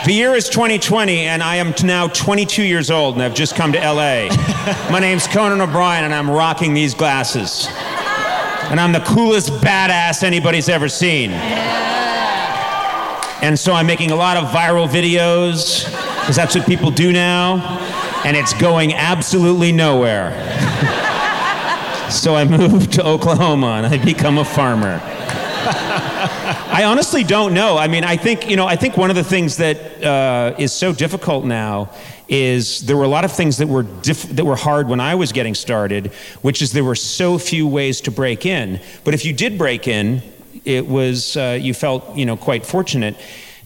The 0.03 0.13
year 0.13 0.33
is 0.33 0.49
2020, 0.49 1.27
and 1.27 1.43
I 1.43 1.57
am 1.57 1.75
now 1.83 2.07
22 2.07 2.63
years 2.63 2.89
old, 2.89 3.13
and 3.13 3.23
I've 3.23 3.35
just 3.35 3.55
come 3.55 3.71
to 3.73 3.77
LA. 3.77 4.29
My 4.89 4.97
name's 4.99 5.27
Conan 5.27 5.61
O'Brien, 5.61 6.05
and 6.05 6.11
I'm 6.11 6.27
rocking 6.27 6.73
these 6.73 6.95
glasses. 6.95 7.67
And 8.71 8.79
I'm 8.79 8.93
the 8.93 9.01
coolest 9.01 9.51
badass 9.61 10.23
anybody's 10.23 10.69
ever 10.69 10.89
seen. 10.89 11.29
And 13.43 13.59
so 13.59 13.73
I'm 13.73 13.85
making 13.85 14.09
a 14.09 14.15
lot 14.15 14.37
of 14.37 14.45
viral 14.45 14.87
videos, 14.87 15.85
because 16.19 16.35
that's 16.35 16.55
what 16.55 16.65
people 16.65 16.89
do 16.89 17.13
now, 17.13 17.59
and 18.25 18.35
it's 18.35 18.55
going 18.55 18.95
absolutely 18.95 19.71
nowhere. 19.71 20.31
so 22.09 22.33
I 22.33 22.43
moved 22.43 22.93
to 22.93 23.05
Oklahoma, 23.05 23.83
and 23.83 23.85
I 23.85 24.03
become 24.03 24.39
a 24.39 24.45
farmer. 24.45 24.99
I 26.73 26.83
honestly 26.85 27.23
don't 27.23 27.53
know. 27.53 27.77
I 27.77 27.87
mean, 27.87 28.03
I 28.03 28.17
think 28.17 28.49
you 28.49 28.55
know. 28.55 28.65
I 28.65 28.75
think 28.75 28.97
one 28.97 29.09
of 29.09 29.15
the 29.15 29.23
things 29.23 29.57
that 29.57 30.03
uh, 30.03 30.55
is 30.57 30.73
so 30.73 30.91
difficult 30.91 31.45
now 31.45 31.91
is 32.27 32.79
there 32.81 32.97
were 32.97 33.03
a 33.03 33.09
lot 33.09 33.25
of 33.25 33.31
things 33.31 33.57
that 33.57 33.67
were 33.67 33.83
that 33.83 34.43
were 34.43 34.55
hard 34.55 34.87
when 34.87 34.99
I 34.99 35.15
was 35.15 35.31
getting 35.31 35.53
started, 35.53 36.07
which 36.41 36.61
is 36.61 36.71
there 36.71 36.83
were 36.83 36.95
so 36.95 37.37
few 37.37 37.67
ways 37.67 38.01
to 38.01 38.11
break 38.11 38.45
in. 38.45 38.79
But 39.03 39.13
if 39.13 39.23
you 39.23 39.33
did 39.33 39.57
break 39.57 39.87
in, 39.87 40.23
it 40.65 40.87
was 40.87 41.37
uh, 41.37 41.59
you 41.61 41.75
felt 41.75 42.15
you 42.15 42.25
know 42.25 42.37
quite 42.37 42.65
fortunate. 42.65 43.15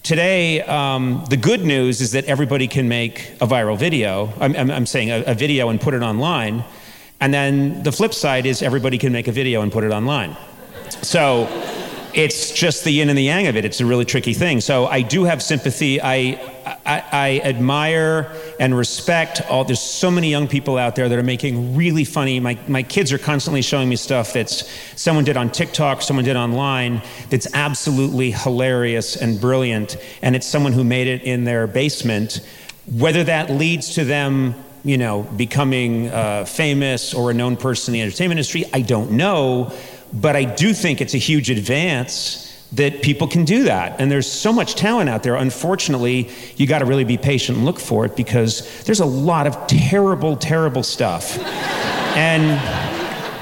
Today, 0.03 0.61
um, 0.61 1.23
the 1.29 1.37
good 1.37 1.61
news 1.61 2.01
is 2.01 2.11
that 2.11 2.25
everybody 2.25 2.67
can 2.67 2.89
make 2.89 3.31
a 3.41 3.47
viral 3.47 3.77
video. 3.77 4.33
I'm, 4.39 4.55
I'm, 4.55 4.69
I'm 4.69 4.85
saying 4.85 5.09
a, 5.09 5.23
a 5.27 5.33
video 5.33 5.69
and 5.69 5.81
put 5.81 5.93
it 5.93 6.03
online. 6.03 6.63
And 7.19 7.33
then 7.33 7.81
the 7.81 7.91
flip 7.91 8.13
side 8.13 8.45
is 8.45 8.61
everybody 8.61 8.97
can 8.97 9.11
make 9.11 9.27
a 9.27 9.31
video 9.31 9.61
and 9.61 9.71
put 9.71 9.83
it 9.83 9.91
online. 9.91 10.37
So 11.01 11.47
it's 12.15 12.51
just 12.51 12.83
the 12.85 12.91
yin 12.91 13.09
and 13.09 13.17
the 13.17 13.23
yang 13.23 13.47
of 13.47 13.57
it. 13.57 13.65
It's 13.65 13.81
a 13.81 13.85
really 13.85 14.05
tricky 14.05 14.33
thing. 14.33 14.61
So 14.61 14.85
I 14.85 15.01
do 15.01 15.25
have 15.25 15.43
sympathy. 15.43 16.01
I, 16.01 16.39
I, 16.85 17.03
I 17.11 17.41
admire 17.43 18.33
and 18.59 18.75
respect 18.75 19.41
all. 19.49 19.65
There's 19.65 19.81
so 19.81 20.09
many 20.09 20.29
young 20.29 20.47
people 20.47 20.77
out 20.77 20.95
there 20.95 21.09
that 21.09 21.19
are 21.19 21.23
making 21.23 21.75
really 21.75 22.05
funny. 22.05 22.39
My, 22.39 22.57
my 22.67 22.83
kids 22.83 23.11
are 23.11 23.17
constantly 23.17 23.61
showing 23.61 23.89
me 23.89 23.97
stuff 23.97 24.31
that's 24.31 24.69
someone 24.95 25.25
did 25.25 25.35
on 25.35 25.51
TikTok, 25.51 26.01
someone 26.01 26.23
did 26.23 26.37
online, 26.37 27.01
that's 27.29 27.53
absolutely 27.53 28.31
hilarious 28.31 29.17
and 29.17 29.39
brilliant. 29.39 29.97
And 30.21 30.35
it's 30.35 30.47
someone 30.47 30.71
who 30.71 30.85
made 30.85 31.07
it 31.07 31.23
in 31.23 31.43
their 31.43 31.67
basement. 31.67 32.39
Whether 32.89 33.25
that 33.25 33.49
leads 33.49 33.95
to 33.95 34.05
them 34.05 34.55
you 34.85 34.99
know, 34.99 35.23
becoming 35.23 36.09
uh, 36.09 36.45
famous 36.45 37.15
or 37.15 37.31
a 37.31 37.33
known 37.33 37.57
person 37.57 37.93
in 37.93 37.99
the 37.99 38.03
entertainment 38.03 38.37
industry, 38.37 38.65
I 38.71 38.81
don't 38.81 39.13
know. 39.13 39.73
But 40.15 40.35
I 40.35 40.45
do 40.45 40.73
think 40.73 41.01
it's 41.01 41.13
a 41.13 41.19
huge 41.19 41.49
advance 41.49 42.41
that 42.71 43.01
people 43.01 43.27
can 43.27 43.45
do 43.45 43.63
that. 43.63 43.99
And 43.99 44.11
there's 44.11 44.29
so 44.29 44.51
much 44.51 44.75
talent 44.75 45.09
out 45.09 45.23
there. 45.23 45.35
Unfortunately, 45.35 46.29
you 46.57 46.67
got 46.67 46.79
to 46.79 46.85
really 46.85 47.03
be 47.03 47.17
patient 47.17 47.57
and 47.57 47.65
look 47.65 47.79
for 47.79 48.05
it 48.05 48.15
because 48.15 48.83
there's 48.83 48.99
a 48.99 49.05
lot 49.05 49.47
of 49.47 49.67
terrible, 49.67 50.35
terrible 50.35 50.83
stuff. 50.83 51.37
and 52.17 52.59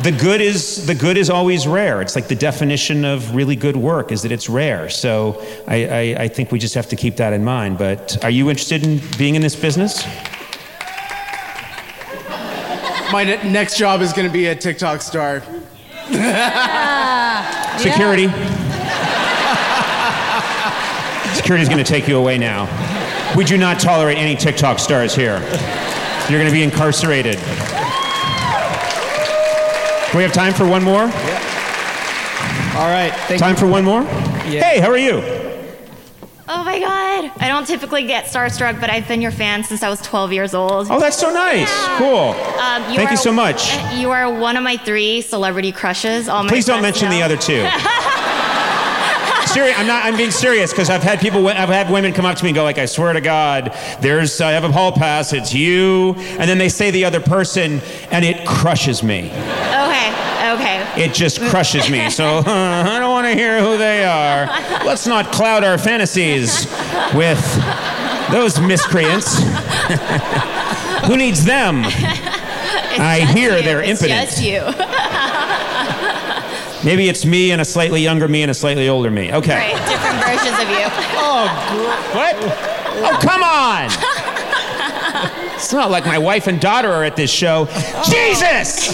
the 0.03 0.11
good 0.11 0.41
is 0.41 0.85
the 0.85 0.95
good 0.95 1.17
is 1.17 1.29
always 1.29 1.65
rare. 1.65 2.01
It's 2.01 2.15
like 2.15 2.27
the 2.27 2.35
definition 2.35 3.05
of 3.05 3.33
really 3.33 3.55
good 3.55 3.77
work 3.77 4.11
is 4.11 4.23
that 4.23 4.31
it's 4.31 4.49
rare. 4.49 4.89
So 4.89 5.41
I, 5.67 5.85
I, 5.85 6.23
I 6.23 6.27
think 6.27 6.51
we 6.51 6.59
just 6.59 6.75
have 6.75 6.89
to 6.89 6.95
keep 6.95 7.15
that 7.17 7.33
in 7.33 7.43
mind. 7.43 7.77
But 7.77 8.23
are 8.23 8.29
you 8.29 8.49
interested 8.49 8.85
in 8.85 8.99
being 9.17 9.35
in 9.35 9.41
this 9.41 9.55
business? 9.55 10.03
My 13.11 13.23
next 13.23 13.77
job 13.77 14.01
is 14.01 14.11
going 14.11 14.27
to 14.27 14.33
be 14.33 14.47
a 14.47 14.55
TikTok 14.55 15.01
star. 15.01 15.43
Security. 17.79 18.27
Security's 21.35 21.69
going 21.69 21.83
to 21.83 21.89
take 21.89 22.07
you 22.07 22.17
away 22.17 22.37
now. 22.37 22.67
We 23.35 23.45
do 23.45 23.57
not 23.57 23.79
tolerate 23.79 24.17
any 24.17 24.35
TikTok 24.35 24.79
stars 24.79 25.15
here. 25.15 25.39
You're 26.29 26.39
going 26.39 26.49
to 26.49 26.51
be 26.51 26.63
incarcerated. 26.63 27.35
Do 30.11 30.17
we 30.17 30.23
have 30.23 30.33
time 30.33 30.53
for 30.53 30.67
one 30.67 30.83
more? 30.83 31.05
Yeah. 31.05 32.75
All 32.77 32.89
right. 32.89 33.13
Thank 33.27 33.39
Time 33.39 33.55
for 33.55 33.67
one 33.67 33.83
more? 33.83 34.01
Yeah. 34.01 34.63
Hey, 34.63 34.79
how 34.79 34.89
are 34.89 34.97
you? 34.97 35.42
Oh 36.55 36.63
my 36.63 36.79
God. 36.79 37.31
I 37.39 37.47
don't 37.47 37.65
typically 37.65 38.03
get 38.03 38.25
starstruck, 38.25 38.79
but 38.79 38.91
I've 38.91 39.07
been 39.07 39.23
your 39.23 39.31
fan 39.31 39.63
since 39.63 39.81
I 39.81 39.89
was 39.89 39.99
12 40.01 40.33
years 40.33 40.53
old. 40.53 40.87
Oh, 40.91 40.99
that's 40.99 41.17
so 41.17 41.33
nice. 41.33 41.71
Cool. 41.97 42.29
Um, 42.61 42.83
Thank 42.95 43.09
you 43.09 43.17
so 43.17 43.31
much. 43.31 43.75
You 43.95 44.11
are 44.11 44.31
one 44.31 44.55
of 44.55 44.63
my 44.63 44.77
three 44.77 45.21
celebrity 45.21 45.71
crushes. 45.71 46.29
All 46.29 46.43
my 46.43 46.49
Please 46.49 46.65
don't 46.65 46.83
mention 46.83 47.09
the 47.09 47.23
other 47.23 47.37
two. 47.37 47.67
I'm 49.55 49.85
not. 49.85 50.03
I'm 50.05 50.17
being 50.17 50.31
serious 50.31 50.71
because 50.71 50.89
I've 50.89 51.03
had 51.03 51.19
people. 51.19 51.47
I've 51.47 51.69
had 51.69 51.91
women 51.91 52.11
come 52.11 52.25
up 52.25 52.35
to 52.37 52.43
me 52.43 52.49
and 52.49 52.55
go 52.55 52.63
like, 52.63 52.79
"I 52.79 52.87
swear 52.87 53.13
to 53.13 53.21
God, 53.21 53.77
there's. 54.01 54.41
I 54.41 54.51
have 54.51 54.63
a 54.63 54.71
hall 54.71 54.91
pass. 54.91 55.31
It's 55.31 55.53
you." 55.53 56.15
And 56.15 56.49
then 56.49 56.57
they 56.57 56.69
say 56.69 56.89
the 56.89 57.05
other 57.05 57.19
person, 57.19 57.81
and 58.09 58.25
it 58.25 58.47
crushes 58.47 59.03
me. 59.03 59.25
Okay, 59.25 59.82
okay. 60.55 61.03
It 61.03 61.13
just 61.13 61.41
crushes 61.41 61.89
me. 61.89 62.09
So 62.09 62.41
I 62.45 62.99
don't 62.99 63.11
want 63.11 63.27
to 63.27 63.33
hear 63.33 63.59
who 63.61 63.77
they 63.77 64.03
are. 64.05 64.45
Let's 64.85 65.07
not 65.07 65.31
cloud 65.31 65.63
our 65.63 65.77
fantasies 65.77 66.65
with 67.13 67.41
those 68.31 68.59
miscreants. 68.59 69.39
who 71.07 71.17
needs 71.17 71.43
them? 71.45 71.83
I 72.95 73.27
hear 73.33 73.57
you. 73.57 73.63
they're 73.63 73.81
it's 73.81 74.01
impotent. 74.01 74.29
just 74.29 74.43
you. 74.43 74.61
Maybe 76.85 77.07
it's 77.07 77.25
me 77.25 77.51
and 77.51 77.61
a 77.61 77.65
slightly 77.65 78.01
younger 78.01 78.27
me 78.27 78.41
and 78.41 78.51
a 78.51 78.53
slightly 78.53 78.89
older 78.89 79.09
me. 79.09 79.33
Okay. 79.33 79.55
right, 79.55 79.89
different 79.89 80.19
versions 80.23 80.59
of 80.59 80.69
you. 80.69 80.85
Oh, 81.17 81.47
what? 82.13 82.35
Oh, 82.95 83.17
come 83.21 83.41
on! 83.41 83.89
It's 85.55 85.71
not 85.71 85.89
like 85.89 86.05
my 86.05 86.17
wife 86.17 86.47
and 86.47 86.59
daughter 86.59 86.91
are 86.91 87.05
at 87.05 87.15
this 87.15 87.31
show. 87.31 87.67
Oh. 87.69 88.03
Jesus! 88.05 88.93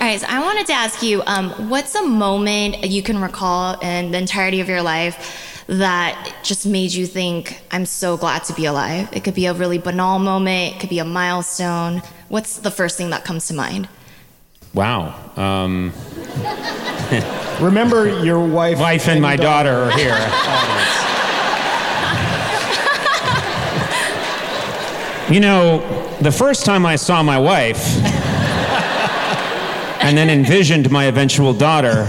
All 0.00 0.06
right, 0.06 0.18
so 0.18 0.26
I 0.30 0.40
wanted 0.40 0.66
to 0.68 0.72
ask 0.72 1.02
you, 1.02 1.22
um, 1.26 1.50
what's 1.68 1.94
a 1.94 2.02
moment 2.02 2.86
you 2.86 3.02
can 3.02 3.20
recall 3.20 3.78
in 3.80 4.12
the 4.12 4.16
entirety 4.16 4.60
of 4.60 4.68
your 4.70 4.80
life 4.80 5.62
that 5.66 6.36
just 6.42 6.64
made 6.64 6.90
you 6.94 7.06
think, 7.06 7.60
I'm 7.70 7.84
so 7.84 8.16
glad 8.16 8.44
to 8.44 8.54
be 8.54 8.64
alive? 8.64 9.10
It 9.12 9.24
could 9.24 9.34
be 9.34 9.44
a 9.44 9.52
really 9.52 9.76
banal 9.76 10.18
moment, 10.18 10.76
it 10.76 10.80
could 10.80 10.88
be 10.88 11.00
a 11.00 11.04
milestone. 11.04 12.00
What's 12.30 12.56
the 12.56 12.70
first 12.70 12.96
thing 12.96 13.10
that 13.10 13.26
comes 13.26 13.46
to 13.48 13.54
mind? 13.54 13.90
Wow. 14.72 15.14
Um, 15.36 15.92
Remember 17.60 18.24
your 18.24 18.40
wife, 18.40 18.78
wife 18.78 19.06
and 19.06 19.20
my 19.20 19.36
daughter 19.36 19.70
are 19.70 19.90
here. 19.90 20.16
You 25.30 25.38
know, 25.38 25.78
the 26.22 26.32
first 26.32 26.66
time 26.66 26.84
I 26.84 26.96
saw 26.96 27.22
my 27.22 27.38
wife 27.38 27.78
and 30.10 30.18
then 30.18 30.28
envisioned 30.28 30.90
my 30.90 31.04
eventual 31.04 31.54
daughter, 31.54 32.08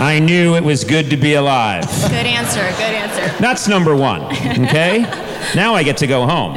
I 0.00 0.18
knew 0.18 0.56
it 0.56 0.64
was 0.64 0.84
good 0.84 1.10
to 1.10 1.18
be 1.18 1.34
alive. 1.34 1.84
Good 2.08 2.24
answer, 2.24 2.62
good 2.62 2.94
answer. 2.94 3.28
That's 3.42 3.68
number 3.68 3.94
one, 3.94 4.22
okay? 4.64 5.02
Now 5.54 5.74
I 5.74 5.82
get 5.82 5.98
to 5.98 6.06
go 6.06 6.26
home. 6.26 6.54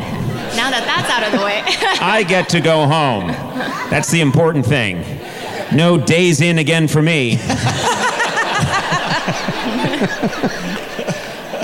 Now 0.55 0.69
that 0.69 0.85
that's 0.85 1.09
out 1.09 1.21
of 1.21 1.37
the 1.37 1.45
way. 1.45 1.63
I 2.01 2.23
get 2.23 2.47
to 2.49 2.61
go 2.61 2.87
home. 2.87 3.27
That's 3.89 4.09
the 4.09 4.21
important 4.21 4.65
thing. 4.65 5.03
No 5.75 5.97
Days 5.97 6.39
Inn 6.39 6.57
again 6.57 6.87
for 6.87 7.01
me. 7.01 7.35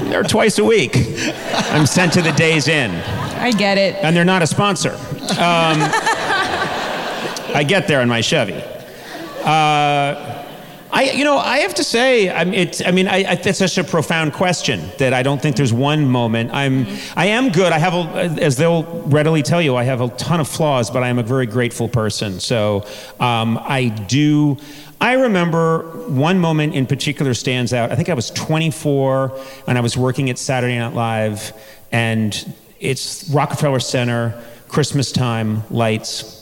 they're 0.09 0.23
twice 0.23 0.57
a 0.57 0.65
week. 0.65 0.91
I'm 1.71 1.85
sent 1.85 2.11
to 2.13 2.21
the 2.21 2.33
Days 2.33 2.67
Inn. 2.67 2.91
I 3.39 3.51
get 3.51 3.77
it. 3.77 3.95
And 4.03 4.13
they're 4.13 4.25
not 4.25 4.41
a 4.41 4.47
sponsor. 4.47 4.97
Um, 5.39 5.89
I 7.53 7.63
get 7.63 7.87
there 7.87 8.01
in 8.01 8.09
my 8.09 8.21
Chevy. 8.21 8.53
Uh, 9.43 10.45
I, 10.91 11.11
you 11.13 11.23
know, 11.23 11.37
I 11.37 11.59
have 11.59 11.75
to 11.75 11.83
say, 11.83 12.31
I'm, 12.31 12.51
it's, 12.53 12.83
I 12.83 12.89
mean, 12.91 13.07
I, 13.07 13.23
I, 13.31 13.51
such 13.51 13.77
a 13.77 13.83
profound 13.83 14.33
question 14.33 14.89
that 14.97 15.13
I 15.13 15.21
don't 15.21 15.39
think 15.39 15.55
there's 15.55 15.71
one 15.71 16.09
moment. 16.09 16.51
I'm, 16.51 16.87
I 17.15 17.27
am 17.27 17.51
good. 17.51 17.71
I 17.71 17.77
have, 17.77 17.93
a, 17.93 18.41
as 18.41 18.57
they'll 18.57 18.83
readily 19.03 19.43
tell 19.43 19.61
you, 19.61 19.75
I 19.75 19.83
have 19.83 20.01
a 20.01 20.09
ton 20.09 20.39
of 20.39 20.47
flaws, 20.47 20.89
but 20.89 21.03
I 21.03 21.09
am 21.09 21.19
a 21.19 21.23
very 21.23 21.45
grateful 21.45 21.87
person. 21.87 22.39
So 22.39 22.87
um, 23.19 23.59
I 23.61 23.89
do. 23.89 24.57
I 24.99 25.13
remember 25.13 25.83
one 26.09 26.39
moment 26.39 26.73
in 26.73 26.87
particular 26.87 27.35
stands 27.35 27.71
out. 27.71 27.91
I 27.91 27.95
think 27.95 28.09
I 28.09 28.15
was 28.15 28.31
24 28.31 29.39
and 29.67 29.77
I 29.77 29.81
was 29.81 29.95
working 29.95 30.29
at 30.31 30.39
Saturday 30.39 30.77
Night 30.77 30.93
Live, 30.93 31.53
and 31.91 32.55
it's 32.79 33.29
Rockefeller 33.29 33.79
Center, 33.79 34.43
Christmas 34.67 35.11
time, 35.11 35.63
lights. 35.69 36.38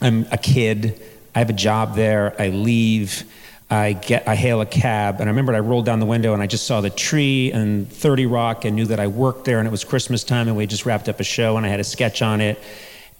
I'm 0.00 0.26
a 0.30 0.38
kid. 0.38 1.00
I 1.34 1.40
have 1.40 1.50
a 1.50 1.54
job 1.54 1.94
there. 1.94 2.34
I 2.40 2.48
leave. 2.48 3.24
I 3.70 3.92
get 3.92 4.26
I 4.26 4.34
hail 4.34 4.60
a 4.60 4.66
cab 4.66 5.20
and 5.20 5.24
I 5.24 5.30
remember 5.30 5.54
I 5.54 5.60
rolled 5.60 5.86
down 5.86 6.00
the 6.00 6.06
window 6.06 6.34
and 6.34 6.42
I 6.42 6.48
just 6.48 6.66
saw 6.66 6.80
the 6.80 6.90
tree 6.90 7.52
and 7.52 7.90
30 7.90 8.26
Rock 8.26 8.64
and 8.64 8.74
knew 8.74 8.86
that 8.86 8.98
I 8.98 9.06
worked 9.06 9.44
there 9.44 9.60
and 9.60 9.68
it 9.68 9.70
was 9.70 9.84
Christmas 9.84 10.24
time 10.24 10.48
and 10.48 10.56
we 10.56 10.66
just 10.66 10.86
wrapped 10.86 11.08
up 11.08 11.20
a 11.20 11.24
show 11.24 11.56
and 11.56 11.64
I 11.64 11.68
had 11.68 11.78
a 11.78 11.84
sketch 11.84 12.20
on 12.20 12.40
it 12.40 12.60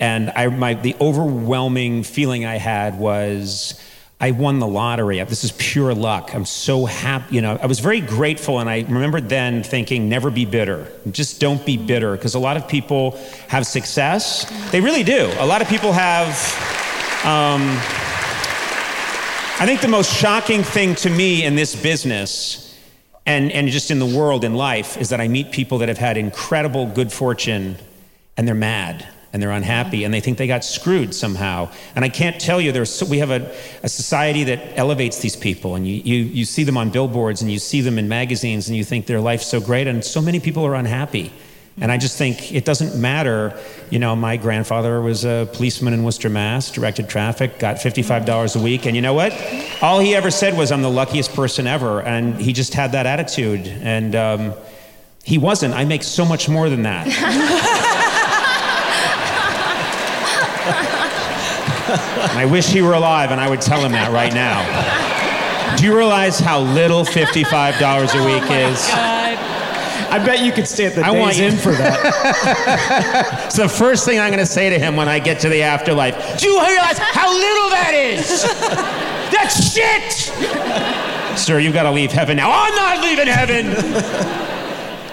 and 0.01 0.33
I 0.35 0.49
my 0.49 0.75
the 0.75 0.97
overwhelming 1.01 2.03
feeling 2.03 2.47
I 2.47 2.57
had 2.57 2.99
was 2.99 3.81
I 4.23 4.33
won 4.33 4.59
the 4.59 4.67
lottery. 4.67 5.23
This 5.25 5.45
is 5.45 5.53
pure 5.53 5.95
luck. 5.95 6.35
I'm 6.35 6.45
so 6.45 6.85
happy. 6.85 7.37
You 7.37 7.41
know, 7.41 7.59
I 7.61 7.67
was 7.67 7.81
very 7.81 8.03
grateful, 8.03 8.59
and 8.59 8.69
I 8.69 8.83
remember 8.83 9.21
then 9.21 9.63
thinking, 9.63 10.11
never 10.11 10.31
be 10.31 10.45
bitter. 10.45 10.93
Just 11.11 11.41
don't 11.41 11.65
be 11.65 11.79
bitter, 11.79 12.17
because 12.17 12.35
a 12.35 12.39
lot 12.39 12.59
of 12.59 12.69
people 12.69 13.13
have 13.49 13.67
success. 13.67 14.45
They 14.71 14.83
really 14.83 15.05
do. 15.05 15.33
A 15.39 15.47
lot 15.47 15.63
of 15.63 15.69
people 15.69 15.93
have. 15.93 16.29
Um, 17.25 17.63
I 19.59 19.67
think 19.67 19.81
the 19.81 19.89
most 19.89 20.15
shocking 20.15 20.63
thing 20.63 20.95
to 20.97 21.11
me 21.11 21.45
in 21.45 21.55
this 21.55 21.81
business 21.81 22.79
and, 23.27 23.53
and 23.53 23.69
just 23.69 23.91
in 23.91 23.99
the 23.99 24.07
world 24.07 24.43
in 24.43 24.55
life 24.55 24.97
is 24.97 25.11
that 25.11 25.21
I 25.21 25.29
meet 25.29 25.53
people 25.53 25.79
that 25.79 25.89
have 25.89 25.99
had 25.99 26.17
incredible 26.17 26.87
good 26.87 27.13
fortune 27.13 27.77
and 28.39 28.49
they're 28.49 28.55
mad 28.55 29.07
and 29.33 29.43
they're 29.43 29.51
unhappy 29.51 30.05
and 30.05 30.13
they 30.13 30.21
think 30.21 30.39
they 30.39 30.47
got 30.47 30.65
screwed 30.65 31.15
somehow. 31.15 31.71
And 31.95 32.05
I 32.05 32.09
can't 32.09 32.41
tell 32.41 32.61
you, 32.61 32.73
there's 32.73 32.93
so, 32.93 33.07
we 33.07 33.19
have 33.19 33.31
a, 33.31 33.55
a 33.83 33.89
society 33.89 34.45
that 34.45 34.79
elevates 34.79 35.21
these 35.21 35.37
people 35.37 35.77
and 35.77 35.87
you, 35.87 35.95
you, 35.95 36.25
you 36.25 36.45
see 36.45 36.65
them 36.65 36.77
on 36.77 36.91
billboards 36.91 37.43
and 37.43 37.51
you 37.51 37.59
see 37.59 37.81
them 37.81 37.99
in 37.99 38.09
magazines 38.09 38.69
and 38.69 38.77
you 38.77 38.85
think 38.85 39.07
their 39.07 39.21
life's 39.21 39.47
so 39.47 39.61
great 39.61 39.87
and 39.87 40.05
so 40.05 40.21
many 40.21 40.41
people 40.41 40.65
are 40.65 40.75
unhappy. 40.75 41.33
And 41.81 41.91
I 41.91 41.97
just 41.97 42.19
think 42.19 42.53
it 42.53 42.65
doesn't 42.65 43.01
matter. 43.01 43.59
You 43.89 44.01
know, 44.01 44.15
my 44.15 44.37
grandfather 44.37 45.01
was 45.01 45.25
a 45.25 45.49
policeman 45.55 45.95
in 45.95 46.03
Worcester, 46.03 46.29
Mass., 46.29 46.71
directed 46.71 47.09
traffic, 47.09 47.59
got 47.59 47.77
$55 47.77 48.57
a 48.57 48.63
week. 48.63 48.87
And 48.87 48.95
you 48.95 49.01
know 49.01 49.15
what? 49.15 49.33
All 49.81 49.99
he 49.99 50.15
ever 50.15 50.31
said 50.31 50.59
was, 50.59 50.73
I'm 50.73 50.83
the 50.83 50.91
luckiest 50.91 51.33
person 51.35 51.67
ever. 51.67 52.03
And 52.03 52.39
he 52.39 52.53
just 52.53 52.75
had 52.75 52.93
that 52.93 53.07
attitude. 53.07 53.67
And 53.67 54.15
um, 54.15 54.55
he 55.25 55.39
wasn't. 55.39 55.73
I 55.73 55.85
make 55.85 56.03
so 56.03 56.27
much 56.27 56.49
more 56.49 56.69
than 56.69 56.83
that. 56.83 57.87
And 61.91 62.39
I 62.39 62.45
wish 62.45 62.69
he 62.69 62.83
were 62.83 62.95
alive, 62.95 63.31
and 63.33 63.41
I 63.41 63.49
would 63.49 63.61
tell 63.61 63.85
him 63.85 63.93
that 63.93 64.11
right 64.13 64.33
now. 64.35 65.77
Do 65.77 65.85
you 65.85 65.97
realize 65.97 66.39
how 66.39 66.61
little 66.61 67.05
$55 67.05 67.45
a 68.21 68.25
week 68.27 68.51
is? 68.51 68.91
I 70.13 70.19
bet 70.25 70.41
you 70.45 70.51
could 70.51 70.67
stay 70.67 70.87
at 70.87 70.95
the 70.97 71.05
I 71.05 71.13
days 71.13 71.21
want 71.21 71.37
you- 71.39 71.45
in 71.45 71.57
for 71.57 71.73
that. 71.73 73.45
it's 73.47 73.57
the 73.57 73.69
first 73.69 74.05
thing 74.05 74.19
I'm 74.19 74.31
going 74.31 74.41
to 74.41 74.47
say 74.47 74.69
to 74.71 74.79
him 74.79 74.97
when 74.97 75.09
I 75.09 75.21
get 75.21 75.39
to 75.41 75.49
the 75.49 75.63
afterlife. 75.63 76.39
Do 76.39 76.49
you 76.49 76.61
realize 76.61 76.99
how 76.99 77.33
little 77.33 77.71
that 77.71 77.93
is? 77.95 78.43
That's 79.31 79.73
shit! 79.73 81.39
Sir, 81.39 81.61
you've 81.61 81.75
got 81.75 81.85
to 81.85 81.93
leave 81.93 82.11
heaven 82.11 82.37
now. 82.37 82.51
I'm 82.53 82.75
not 82.75 83.05
leaving 83.05 83.29
heaven! 83.29 83.67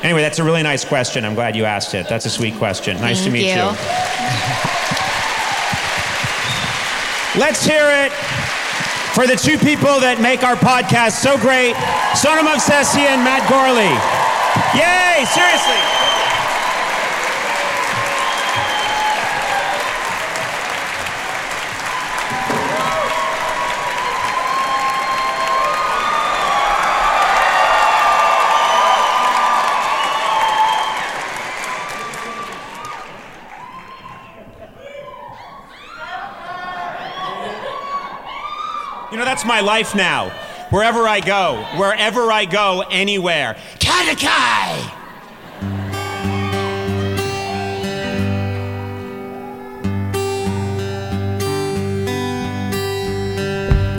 anyway, 0.03 0.21
that's 0.21 0.39
a 0.39 0.43
really 0.43 0.63
nice 0.63 0.83
question. 0.83 1.23
I'm 1.25 1.35
glad 1.35 1.55
you 1.55 1.65
asked 1.65 1.93
it. 1.93 2.09
That's 2.09 2.25
a 2.25 2.29
sweet 2.31 2.55
question. 2.55 2.97
Nice 2.99 3.23
to 3.23 3.29
meet 3.29 3.47
you. 3.47 3.53
you. 3.61 3.71
Let's 7.37 7.63
hear 7.63 7.85
it 7.85 8.11
for 9.13 9.27
the 9.27 9.35
two 9.35 9.61
people 9.61 10.01
that 10.01 10.17
make 10.17 10.41
our 10.41 10.57
podcast 10.57 11.21
so 11.21 11.37
great 11.37 11.77
Sona 12.17 12.41
Movsesian 12.41 13.13
and 13.13 13.21
Matt 13.21 13.45
Gorley. 13.45 13.93
Yay, 14.73 15.21
seriously. 15.29 16.16
That's 39.37 39.45
my 39.45 39.61
life 39.61 39.93
now. 39.93 40.29
Wherever 40.71 41.07
I 41.07 41.19
go, 41.19 41.63
wherever 41.77 42.31
I 42.31 42.45
go, 42.45 42.83
anywhere. 42.89 43.55
Katakai! 43.77 44.91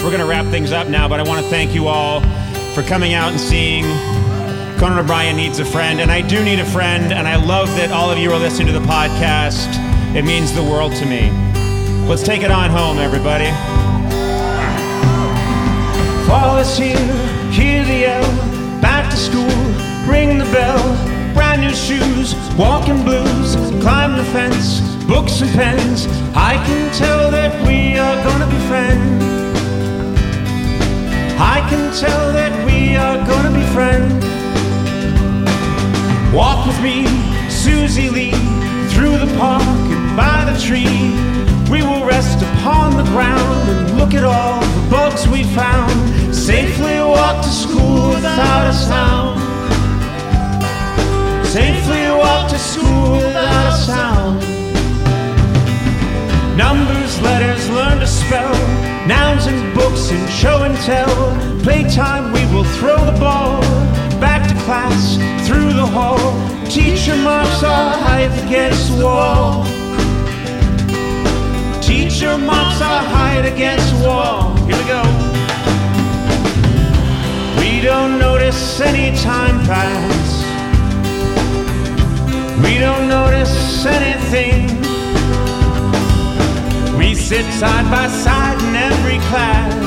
We're 0.02 0.10
going 0.10 0.18
to 0.18 0.26
wrap 0.26 0.46
things 0.46 0.72
up 0.72 0.88
now, 0.88 1.08
but 1.08 1.20
I 1.20 1.22
want 1.22 1.40
to 1.44 1.48
thank 1.48 1.72
you 1.72 1.86
all 1.86 2.20
for 2.74 2.82
coming 2.82 3.14
out 3.14 3.30
and 3.30 3.40
seeing 3.40 3.84
Conan 4.80 4.98
O'Brien 4.98 5.36
Needs 5.36 5.60
a 5.60 5.64
Friend. 5.64 6.00
And 6.00 6.10
I 6.10 6.20
do 6.20 6.42
need 6.42 6.58
a 6.58 6.64
friend, 6.64 7.12
and 7.12 7.28
I 7.28 7.36
love 7.36 7.68
that 7.76 7.92
all 7.92 8.10
of 8.10 8.18
you 8.18 8.32
are 8.32 8.40
listening 8.40 8.66
to 8.66 8.72
the 8.72 8.84
podcast. 8.86 9.68
It 10.16 10.24
means 10.24 10.52
the 10.52 10.64
world 10.64 10.96
to 10.96 11.06
me. 11.06 11.30
Let's 12.08 12.24
take 12.24 12.42
it 12.42 12.50
on 12.50 12.70
home, 12.70 12.98
everybody. 12.98 13.77
Fall 16.28 16.58
is 16.58 16.76
here, 16.76 16.94
hear 17.50 17.82
the 17.86 18.00
yell. 18.00 18.30
Back 18.82 19.10
to 19.10 19.16
school, 19.16 19.48
ring 20.06 20.36
the 20.36 20.44
bell. 20.52 20.78
Brand 21.32 21.62
new 21.62 21.74
shoes, 21.74 22.34
walking 22.54 23.02
blues. 23.02 23.56
Climb 23.80 24.14
the 24.14 24.24
fence, 24.24 24.82
books 25.06 25.40
and 25.40 25.50
pens. 25.52 26.06
I 26.36 26.62
can 26.66 26.92
tell 26.92 27.30
that 27.30 27.66
we 27.66 27.96
are 27.96 28.22
gonna 28.22 28.46
be 28.46 28.58
friends. 28.68 29.24
I 31.40 31.66
can 31.70 31.90
tell 31.98 32.30
that 32.34 32.52
we 32.66 32.94
are 32.94 33.16
gonna 33.26 33.54
be 33.56 33.64
friends. 33.72 34.22
Walk 36.34 36.66
with 36.66 36.78
me, 36.82 37.06
Susie 37.48 38.10
Lee, 38.10 38.32
through 38.92 39.16
the 39.16 39.34
park 39.38 39.62
and 39.62 40.14
by 40.14 40.44
the 40.44 40.60
tree. 40.60 41.47
We 41.70 41.82
will 41.82 42.06
rest 42.06 42.42
upon 42.42 42.96
the 42.96 43.02
ground 43.10 43.68
and 43.68 43.98
look 43.98 44.14
at 44.14 44.24
all 44.24 44.60
the 44.60 44.90
bugs 44.90 45.28
we 45.28 45.44
found. 45.44 45.92
Safely 46.34 46.98
walk 46.98 47.44
to 47.44 47.48
school 47.50 48.08
without 48.14 48.68
a 48.68 48.72
sound. 48.72 49.38
Safely 51.46 52.08
walk 52.08 52.48
to 52.50 52.58
school 52.58 53.12
without 53.16 53.68
a 53.68 53.76
sound. 53.76 54.40
Numbers, 56.56 57.20
letters, 57.20 57.68
learn 57.68 58.00
to 58.00 58.06
spell. 58.06 58.54
Nouns 59.06 59.46
and 59.46 59.74
books 59.74 60.10
and 60.10 60.26
show 60.30 60.62
and 60.62 60.76
tell. 60.78 61.14
Playtime, 61.62 62.32
we 62.32 62.46
will 62.46 62.64
throw 62.78 62.96
the 63.04 63.18
ball. 63.20 63.60
Back 64.18 64.48
to 64.48 64.54
class, 64.64 65.16
through 65.46 65.74
the 65.74 65.86
hall. 65.86 66.32
Teacher 66.70 67.16
marks 67.16 67.62
our 67.62 67.92
height 67.98 68.32
against 68.46 68.96
the 68.96 69.04
wall. 69.04 69.77
Teacher 72.18 72.36
marks 72.36 72.80
our 72.80 73.04
height 73.04 73.46
against 73.46 73.94
the 73.94 74.08
wall. 74.08 74.52
Here 74.66 74.76
we 74.76 74.84
go. 74.90 75.02
We 77.60 77.80
don't 77.80 78.18
notice 78.18 78.80
any 78.80 79.16
time 79.18 79.60
pass. 79.60 80.42
We 82.64 82.80
don't 82.80 83.08
notice 83.08 83.86
anything. 83.86 84.66
We 86.98 87.14
sit 87.14 87.46
side 87.52 87.88
by 87.88 88.08
side 88.08 88.60
in 88.66 88.74
every 88.74 89.18
class. 89.30 89.78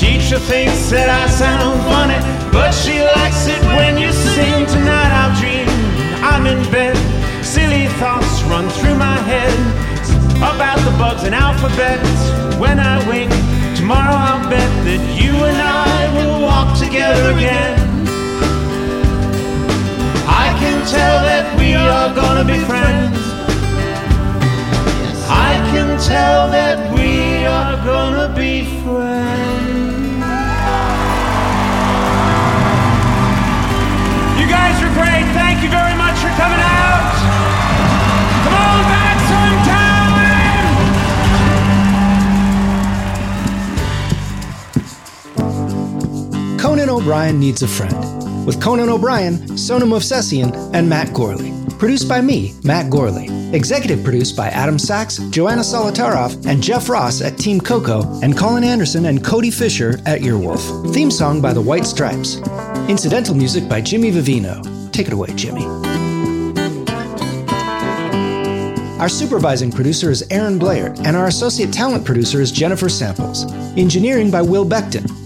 Teacher 0.00 0.38
thinks 0.38 0.88
that 0.88 1.10
I 1.10 1.28
sound 1.28 1.78
funny, 1.92 2.16
but 2.50 2.72
she 2.72 3.02
likes 3.02 3.48
it 3.48 3.62
when 3.76 3.98
you 3.98 4.10
sing. 4.12 4.64
Tonight 4.64 5.12
I'll 5.12 5.38
dream 5.38 5.68
I'm 6.24 6.46
in 6.46 6.64
bed. 6.72 6.96
Silly 7.44 7.88
thoughts 8.00 8.42
run 8.44 8.66
through 8.70 8.96
my 8.96 9.18
head 9.18 9.85
about 10.38 10.78
the 10.84 10.90
bugs 10.98 11.24
and 11.24 11.34
alphabets. 11.34 12.56
When 12.58 12.78
I 12.78 12.96
wake 13.08 13.30
tomorrow, 13.76 14.14
I'll 14.14 14.48
bet 14.50 14.70
that 14.84 15.02
you 15.20 15.32
and 15.32 15.56
I 15.56 16.12
will 16.16 16.42
walk 16.42 16.78
together 16.78 17.32
again. 17.32 17.78
I 20.28 20.54
can 20.58 20.84
tell 20.86 21.22
that 21.24 21.58
we 21.58 21.74
are 21.74 22.14
gonna 22.14 22.44
be 22.44 22.58
friends. 22.64 23.18
I 25.28 25.52
can 25.72 25.98
tell 26.00 26.50
that 26.50 26.92
we 26.94 27.44
are 27.46 27.76
gonna 27.84 28.28
be 28.34 28.64
friends. 28.84 29.46
You 34.40 34.46
guys 34.48 34.76
are 34.82 34.92
great. 34.94 35.26
Thank 35.32 35.62
you 35.62 35.70
very 35.70 35.96
much 35.96 36.16
for 36.18 36.30
coming 36.40 36.60
out. 36.60 37.35
Conan 46.66 46.90
O'Brien 46.90 47.38
Needs 47.38 47.62
a 47.62 47.68
Friend. 47.68 48.44
With 48.44 48.60
Conan 48.60 48.88
O'Brien, 48.88 49.56
Sona 49.56 49.86
Movsesian, 49.86 50.52
and 50.74 50.88
Matt 50.88 51.14
Gorley. 51.14 51.52
Produced 51.78 52.08
by 52.08 52.20
me, 52.20 52.54
Matt 52.64 52.90
Gorley. 52.90 53.28
Executive 53.54 54.02
produced 54.02 54.36
by 54.36 54.48
Adam 54.48 54.76
Sachs, 54.76 55.18
Joanna 55.30 55.60
Solotaroff, 55.62 56.44
and 56.44 56.60
Jeff 56.60 56.88
Ross 56.88 57.22
at 57.22 57.38
Team 57.38 57.60
Coco, 57.60 58.02
and 58.20 58.36
Colin 58.36 58.64
Anderson 58.64 59.06
and 59.06 59.24
Cody 59.24 59.52
Fisher 59.52 60.00
at 60.06 60.22
Earwolf. 60.22 60.92
Theme 60.92 61.12
song 61.12 61.40
by 61.40 61.52
the 61.52 61.62
White 61.62 61.86
Stripes. 61.86 62.38
Incidental 62.88 63.36
music 63.36 63.68
by 63.68 63.80
Jimmy 63.80 64.10
Vivino. 64.10 64.60
Take 64.90 65.06
it 65.06 65.12
away, 65.12 65.32
Jimmy. 65.36 65.64
Our 68.98 69.08
supervising 69.08 69.70
producer 69.70 70.10
is 70.10 70.26
Aaron 70.32 70.58
Blair, 70.58 70.92
and 71.04 71.16
our 71.16 71.28
associate 71.28 71.72
talent 71.72 72.04
producer 72.04 72.40
is 72.40 72.50
Jennifer 72.50 72.88
Samples. 72.88 73.44
Engineering 73.76 74.32
by 74.32 74.42
Will 74.42 74.66
Beckton. 74.66 75.25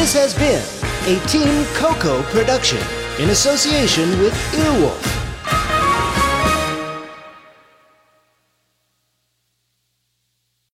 This 0.00 0.14
has 0.14 0.32
been 0.32 0.64
a 1.14 1.26
Team 1.26 1.66
Coco 1.74 2.22
production 2.32 2.80
in 3.18 3.28
association 3.28 4.08
with 4.18 4.32
Earwolf. 4.54 5.19